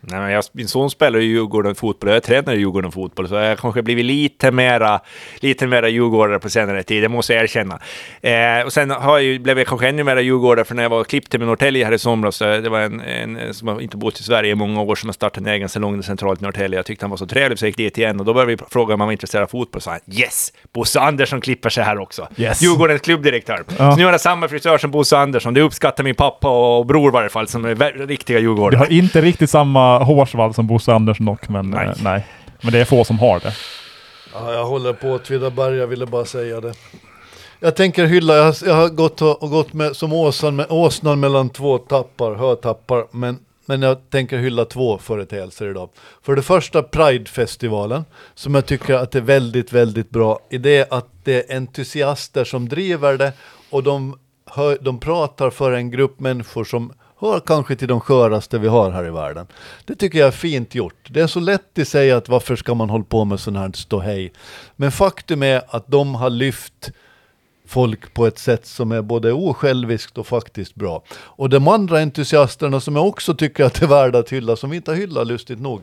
Nej, 0.00 0.20
men 0.20 0.30
jag, 0.30 0.44
min 0.52 0.68
son 0.68 0.90
spelar 0.90 1.18
ju 1.18 1.26
Djurgården 1.26 1.74
fotboll 1.74 2.08
och 2.08 2.14
jag 2.14 2.22
tränar 2.22 2.54
i 2.54 2.58
Djurgården 2.58 2.92
fotboll, 2.92 3.28
så 3.28 3.34
jag 3.34 3.48
har 3.48 3.56
kanske 3.56 3.82
blivit 3.82 4.04
lite 4.04 4.50
mera, 4.50 5.00
lite 5.40 5.66
mera 5.66 5.88
djurgårdare 5.88 6.38
på 6.38 6.50
senare 6.50 6.82
tid, 6.82 7.02
det 7.02 7.08
måste 7.08 7.34
jag 7.34 7.42
erkänna. 7.42 7.80
Eh, 8.20 8.64
och 8.64 8.72
sen 8.72 8.90
har 8.90 9.18
jag 9.18 9.22
ju, 9.22 9.38
blev 9.38 9.58
jag 9.58 9.66
kanske 9.66 9.88
ännu 9.88 10.04
mera 10.04 10.20
djurgårdare, 10.20 10.64
för 10.64 10.74
när 10.74 10.82
jag 10.82 10.90
var 10.90 11.04
klippte 11.04 11.38
med 11.38 11.48
Norrtälje 11.48 11.84
här 11.84 11.92
i 11.92 11.98
somras, 11.98 12.36
så 12.36 12.44
det 12.44 12.68
var 12.68 12.80
en, 12.80 13.00
en 13.00 13.54
som 13.54 13.68
har 13.68 13.80
inte 13.80 13.96
bott 13.96 14.20
i 14.20 14.22
Sverige 14.22 14.50
i 14.50 14.54
många 14.54 14.80
år, 14.80 14.94
som 14.94 15.08
har 15.08 15.14
startat 15.14 15.38
en 15.38 15.46
egen 15.46 15.68
salong 15.68 16.02
centralt 16.02 16.40
i 16.40 16.44
Norrtälje. 16.44 16.78
Jag 16.78 16.86
tyckte 16.86 17.04
han 17.04 17.10
var 17.10 17.16
så 17.16 17.26
trevlig, 17.26 17.58
så 17.58 17.64
jag 17.64 17.68
gick 17.68 17.76
dit 17.76 17.98
igen 17.98 18.20
och 18.20 18.26
då 18.26 18.34
började 18.34 18.52
vi 18.56 18.62
fråga 18.70 18.94
om 18.94 19.00
han 19.00 19.06
var 19.06 19.12
intresserad 19.12 19.42
av 19.42 19.48
fotboll, 19.48 19.82
så 19.82 19.90
han 19.90 20.00
yes! 20.06 20.52
Bosse 20.72 21.00
Andersson 21.00 21.40
klipper 21.40 21.70
sig 21.70 21.84
här 21.84 21.98
också. 21.98 22.28
Yes. 22.36 22.62
Djurgårdens 22.62 23.00
klubbdirektör. 23.00 23.64
Ja. 23.78 23.90
Så 23.90 23.96
nu 23.96 24.04
har 24.04 24.12
jag 24.12 24.20
samma 24.20 24.48
frisör 24.48 24.78
som 24.78 24.90
Bosse 24.90 25.18
Andersson, 25.18 25.54
det 25.54 25.60
uppskattar 25.60 26.04
min 26.04 26.14
pappa 26.14 26.48
och 26.48 26.86
bror 26.86 27.08
i 27.08 27.12
varje 27.12 27.28
fall, 27.28 27.48
som 27.48 27.64
är 27.64 28.06
riktiga 28.06 28.38
djurgårdare. 28.38 28.78
har 28.78 28.92
inte 28.92 29.20
riktigt 29.20 29.50
samma 29.50 29.89
hårsvall 29.98 30.54
som 30.54 30.66
Bosse 30.66 30.92
Andersson 30.92 31.26
dock, 31.26 31.48
men 31.48 31.70
Nej. 31.70 31.86
nej. 31.86 31.96
nej. 32.02 32.26
Men 32.62 32.72
det 32.72 32.78
är 32.78 32.84
få 32.84 33.04
som 33.04 33.18
har 33.18 33.40
det. 33.40 33.52
Ja, 34.34 34.52
jag 34.52 34.64
håller 34.64 34.92
på 34.92 35.08
Åtvidaberg, 35.08 35.76
jag 35.76 35.86
ville 35.86 36.06
bara 36.06 36.24
säga 36.24 36.60
det. 36.60 36.74
Jag 37.60 37.76
tänker 37.76 38.06
hylla, 38.06 38.36
jag 38.36 38.44
har, 38.44 38.56
jag 38.66 38.74
har 38.74 38.88
gått, 38.88 39.22
och, 39.22 39.50
gått 39.50 39.72
med, 39.72 39.96
som 39.96 40.12
åsnan, 40.12 40.56
med, 40.56 40.66
åsnan 40.68 41.20
mellan 41.20 41.48
två 41.50 41.78
tappar, 41.78 42.34
hötappar, 42.34 43.06
men, 43.10 43.38
men 43.66 43.82
jag 43.82 44.10
tänker 44.10 44.38
hylla 44.38 44.64
två 44.64 44.98
företeelser 44.98 45.70
idag. 45.70 45.88
För 46.22 46.36
det 46.36 46.42
första 46.42 46.82
Pride-festivalen, 46.82 48.04
som 48.34 48.54
jag 48.54 48.66
tycker 48.66 48.94
att 48.94 49.14
är 49.14 49.20
väldigt, 49.20 49.72
väldigt 49.72 50.10
bra 50.10 50.40
i 50.50 50.58
det 50.58 50.92
att 50.92 51.06
det 51.24 51.50
är 51.50 51.56
entusiaster 51.56 52.44
som 52.44 52.68
driver 52.68 53.18
det 53.18 53.32
och 53.70 53.82
de, 53.82 54.18
hör, 54.46 54.78
de 54.80 55.00
pratar 55.00 55.50
för 55.50 55.72
en 55.72 55.90
grupp 55.90 56.20
människor 56.20 56.64
som 56.64 56.92
hör 57.20 57.40
kanske 57.40 57.76
till 57.76 57.88
de 57.88 58.00
sköraste 58.00 58.58
vi 58.58 58.68
har 58.68 58.90
här 58.90 59.06
i 59.06 59.10
världen. 59.10 59.46
Det 59.84 59.94
tycker 59.94 60.18
jag 60.18 60.28
är 60.28 60.32
fint 60.32 60.74
gjort. 60.74 61.08
Det 61.08 61.20
är 61.20 61.26
så 61.26 61.40
lätt 61.40 61.78
att 61.78 61.88
säga 61.88 62.16
att 62.16 62.28
varför 62.28 62.56
ska 62.56 62.74
man 62.74 62.90
hålla 62.90 63.04
på 63.04 63.24
med 63.24 63.40
sån 63.40 63.56
här 63.56 63.72
ståhej? 63.74 64.32
Men 64.76 64.92
faktum 64.92 65.42
är 65.42 65.62
att 65.68 65.84
de 65.86 66.14
har 66.14 66.30
lyft 66.30 66.90
folk 67.66 68.14
på 68.14 68.26
ett 68.26 68.38
sätt 68.38 68.66
som 68.66 68.92
är 68.92 69.02
både 69.02 69.32
osjälviskt 69.32 70.18
och 70.18 70.26
faktiskt 70.26 70.74
bra. 70.74 71.02
Och 71.12 71.48
de 71.48 71.68
andra 71.68 72.00
entusiasterna 72.00 72.80
som 72.80 72.96
jag 72.96 73.06
också 73.06 73.34
tycker 73.34 73.64
att 73.64 73.74
det 73.74 73.86
är 73.86 73.88
värda 73.88 74.18
att 74.18 74.32
hylla, 74.32 74.56
som 74.56 74.70
vi 74.70 74.76
inte 74.76 74.94
hyllar 74.94 75.24
lustigt 75.24 75.60
nog, 75.60 75.82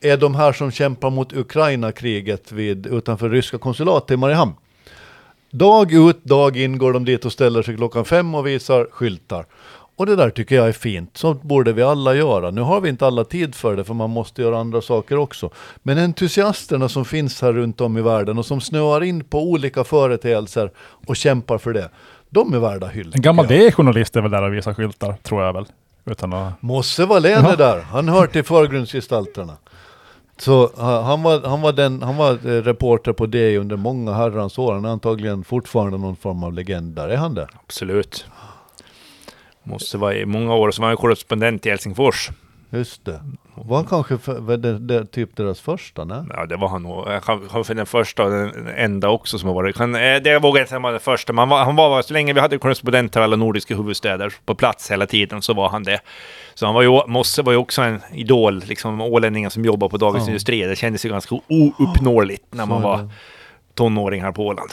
är 0.00 0.16
de 0.16 0.34
här 0.34 0.52
som 0.52 0.70
kämpar 0.70 1.10
mot 1.10 1.32
Ukraina-kriget 1.32 2.52
vid, 2.52 2.86
utanför 2.86 3.30
ryska 3.30 3.58
konsulatet 3.58 4.10
i 4.10 4.16
Mariehamn. 4.16 4.54
Dag 5.50 5.92
ut, 5.92 6.24
dag 6.24 6.56
in 6.56 6.78
går 6.78 6.92
de 6.92 7.04
dit 7.04 7.24
och 7.24 7.32
ställer 7.32 7.62
sig 7.62 7.76
klockan 7.76 8.04
fem 8.04 8.34
och 8.34 8.46
visar 8.46 8.88
skyltar. 8.90 9.46
Och 9.96 10.06
det 10.06 10.16
där 10.16 10.30
tycker 10.30 10.56
jag 10.56 10.68
är 10.68 10.72
fint, 10.72 11.16
så 11.16 11.34
borde 11.34 11.72
vi 11.72 11.82
alla 11.82 12.14
göra. 12.14 12.50
Nu 12.50 12.60
har 12.60 12.80
vi 12.80 12.88
inte 12.88 13.06
alla 13.06 13.24
tid 13.24 13.54
för 13.54 13.76
det, 13.76 13.84
för 13.84 13.94
man 13.94 14.10
måste 14.10 14.42
göra 14.42 14.58
andra 14.58 14.80
saker 14.80 15.16
också. 15.18 15.50
Men 15.82 15.98
entusiasterna 15.98 16.88
som 16.88 17.04
finns 17.04 17.42
här 17.42 17.52
runt 17.52 17.80
om 17.80 17.98
i 17.98 18.02
världen 18.02 18.38
och 18.38 18.46
som 18.46 18.60
snöar 18.60 19.02
in 19.02 19.24
på 19.24 19.42
olika 19.42 19.84
företeelser 19.84 20.70
och 21.06 21.16
kämpar 21.16 21.58
för 21.58 21.72
det, 21.72 21.90
de 22.30 22.54
är 22.54 22.58
värda 22.58 22.86
hyll. 22.86 23.12
En 23.14 23.20
gammal. 23.22 23.46
D-journalist 23.46 24.16
är 24.16 24.20
väl 24.20 24.30
där 24.30 24.42
och 24.42 24.54
visar 24.54 24.74
skyltar, 24.74 25.12
tror 25.22 25.42
jag 25.42 25.52
väl. 25.52 25.66
Utan 26.04 26.32
att... 26.32 26.62
Mosse 26.62 27.04
Wallén 27.06 27.44
är 27.44 27.56
där, 27.56 27.80
han 27.80 28.08
hör 28.08 28.26
till 28.26 28.44
förgrundsgestalterna. 28.44 29.52
Så 30.38 30.66
ha- 30.76 31.02
han 31.02 31.22
var, 31.22 31.48
han 31.48 31.60
var, 31.60 31.72
den, 31.72 32.02
han 32.02 32.16
var 32.16 32.30
eh, 32.32 32.62
reporter 32.62 33.12
på 33.12 33.26
det 33.26 33.58
under 33.58 33.76
många 33.76 34.12
herrans 34.12 34.58
år. 34.58 34.74
Han 34.74 34.84
är 34.84 34.88
antagligen 34.88 35.44
fortfarande 35.44 35.98
någon 35.98 36.16
form 36.16 36.44
av 36.44 36.52
legend 36.52 36.94
där. 36.96 37.08
Är 37.08 37.16
han 37.16 37.34
det? 37.34 37.48
Absolut. 37.64 38.26
Måste 39.66 39.98
vara 39.98 40.14
i 40.14 40.26
många 40.26 40.54
år, 40.54 40.70
så 40.70 40.82
var 40.82 40.88
han 40.88 40.96
korrespondent 40.96 41.66
i 41.66 41.70
Helsingfors. 41.70 42.30
Just 42.70 43.04
det. 43.04 43.20
Var 43.54 43.84
kanske 43.84 44.18
för, 44.18 44.40
var 44.40 44.56
det, 44.56 44.78
det, 44.78 45.06
typ 45.06 45.36
deras 45.36 45.60
första, 45.60 46.04
nej? 46.04 46.22
Ja, 46.30 46.46
det 46.46 46.56
var 46.56 46.68
han 46.68 46.82
nog. 46.82 47.06
Han 47.22 47.48
var 47.52 47.64
för 47.64 47.74
den 47.74 47.86
första 47.86 48.24
och 48.24 48.30
den 48.30 48.68
enda 48.76 49.08
också 49.08 49.38
som 49.38 49.48
har 49.48 49.54
varit. 49.54 49.78
Han, 49.78 49.94
eh, 49.94 50.16
det 50.16 50.38
vågar 50.38 50.58
jag 50.58 50.62
inte 50.62 50.68
säga 50.68 50.78
var 50.80 50.90
den 50.90 51.00
första, 51.00 51.32
men 51.32 51.38
han 51.38 51.48
var, 51.48 51.64
han 51.64 51.76
var 51.76 52.02
så 52.02 52.12
länge 52.12 52.32
vi 52.32 52.40
hade 52.40 52.58
korrespondenter 52.58 53.20
i 53.20 53.24
alla 53.24 53.36
nordiska 53.36 53.76
huvudstäder 53.76 54.34
på 54.44 54.54
plats 54.54 54.90
hela 54.90 55.06
tiden 55.06 55.42
så 55.42 55.54
var 55.54 55.68
han 55.68 55.82
det. 55.82 56.00
Så 56.54 56.66
han 56.66 56.74
var 56.74 56.82
ju, 56.82 57.06
Mosse 57.06 57.42
var 57.42 57.52
ju 57.52 57.58
också 57.58 57.82
en 57.82 58.00
idol, 58.12 58.62
liksom 58.66 59.00
ålänningen 59.00 59.50
som 59.50 59.64
jobbar 59.64 59.88
på 59.88 59.96
Dagens 59.96 60.24
Ja. 60.24 60.28
Industri. 60.28 60.62
Det 60.62 60.76
kändes 60.76 61.04
ju 61.04 61.08
ganska 61.10 61.34
ouppnåeligt 61.48 62.44
när 62.50 62.66
man 62.66 62.82
var 62.82 63.10
tonåring 63.74 64.22
här 64.22 64.32
på 64.32 64.46
Åland. 64.46 64.70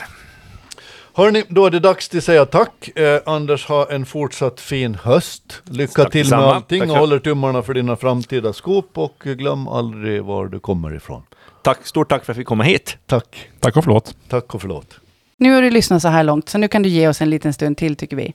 Hörni, 1.16 1.44
då 1.48 1.66
är 1.66 1.70
det 1.70 1.80
dags 1.80 2.08
till 2.08 2.18
att 2.18 2.24
säga 2.24 2.46
tack. 2.46 2.98
Eh, 2.98 3.20
Anders, 3.26 3.66
ha 3.66 3.90
en 3.90 4.06
fortsatt 4.06 4.60
fin 4.60 4.94
höst. 4.94 5.62
Lycka 5.64 6.02
Tack 6.02 6.12
till 6.12 6.30
med 6.30 6.38
allting 6.38 6.80
Tack 6.80 6.90
och 6.90 6.96
håller 6.96 7.18
tummarna 7.18 7.62
för 7.62 7.74
dina 7.74 7.96
framtida 7.96 8.52
skop 8.52 8.98
och 8.98 9.14
glöm 9.24 9.68
aldrig 9.68 10.22
var 10.24 10.46
du 10.46 10.60
kommer 10.60 10.94
ifrån. 10.94 11.22
Tack, 11.62 11.86
stort 11.86 12.08
tack 12.08 12.24
för 12.24 12.32
att 12.32 12.36
jag 12.36 12.40
fick 12.40 12.46
komma 12.46 12.64
hit. 12.64 12.96
Tack, 13.06 13.48
Tack 13.60 13.76
och 13.76 13.84
förlåt. 13.84 14.16
tack 14.28 14.54
och 14.54 14.60
förlåt. 14.60 15.00
Nu 15.36 15.52
har 15.54 15.62
du 15.62 15.70
lyssnat 15.70 16.02
så 16.02 16.08
här 16.08 16.24
långt, 16.24 16.48
så 16.48 16.58
nu 16.58 16.68
kan 16.68 16.82
du 16.82 16.88
ge 16.88 17.08
oss 17.08 17.20
en 17.20 17.30
liten 17.30 17.52
stund 17.52 17.76
till 17.76 17.96
tycker 17.96 18.16
vi. 18.16 18.34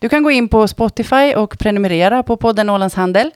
Du 0.00 0.08
kan 0.08 0.22
gå 0.22 0.30
in 0.30 0.48
på 0.48 0.68
Spotify 0.68 1.34
och 1.36 1.58
prenumerera 1.58 2.22
på 2.22 2.36
podden 2.36 2.70
Ålands 2.70 2.94
Handel. 2.94 3.30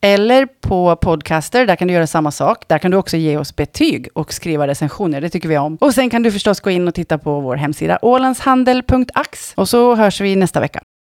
Eller 0.00 0.46
på 0.46 0.96
Podcaster, 0.96 1.66
där 1.66 1.76
kan 1.76 1.88
du 1.88 1.94
göra 1.94 2.06
samma 2.06 2.30
sak. 2.30 2.64
Där 2.68 2.78
kan 2.78 2.90
du 2.90 2.96
också 2.96 3.16
ge 3.16 3.36
oss 3.36 3.56
betyg 3.56 4.08
och 4.14 4.32
skriva 4.32 4.66
recensioner, 4.66 5.20
det 5.20 5.30
tycker 5.30 5.48
vi 5.48 5.58
om. 5.58 5.76
Och 5.80 5.94
sen 5.94 6.10
kan 6.10 6.22
du 6.22 6.32
förstås 6.32 6.60
gå 6.60 6.70
in 6.70 6.88
och 6.88 6.94
titta 6.94 7.18
på 7.18 7.40
vår 7.40 7.56
hemsida 7.56 7.98
ålandshandel.ax. 8.02 9.52
Och 9.56 9.68
så 9.68 9.94
hörs 9.94 10.20
vi 10.20 10.36
nästa 10.36 10.60
vecka. 10.60 10.80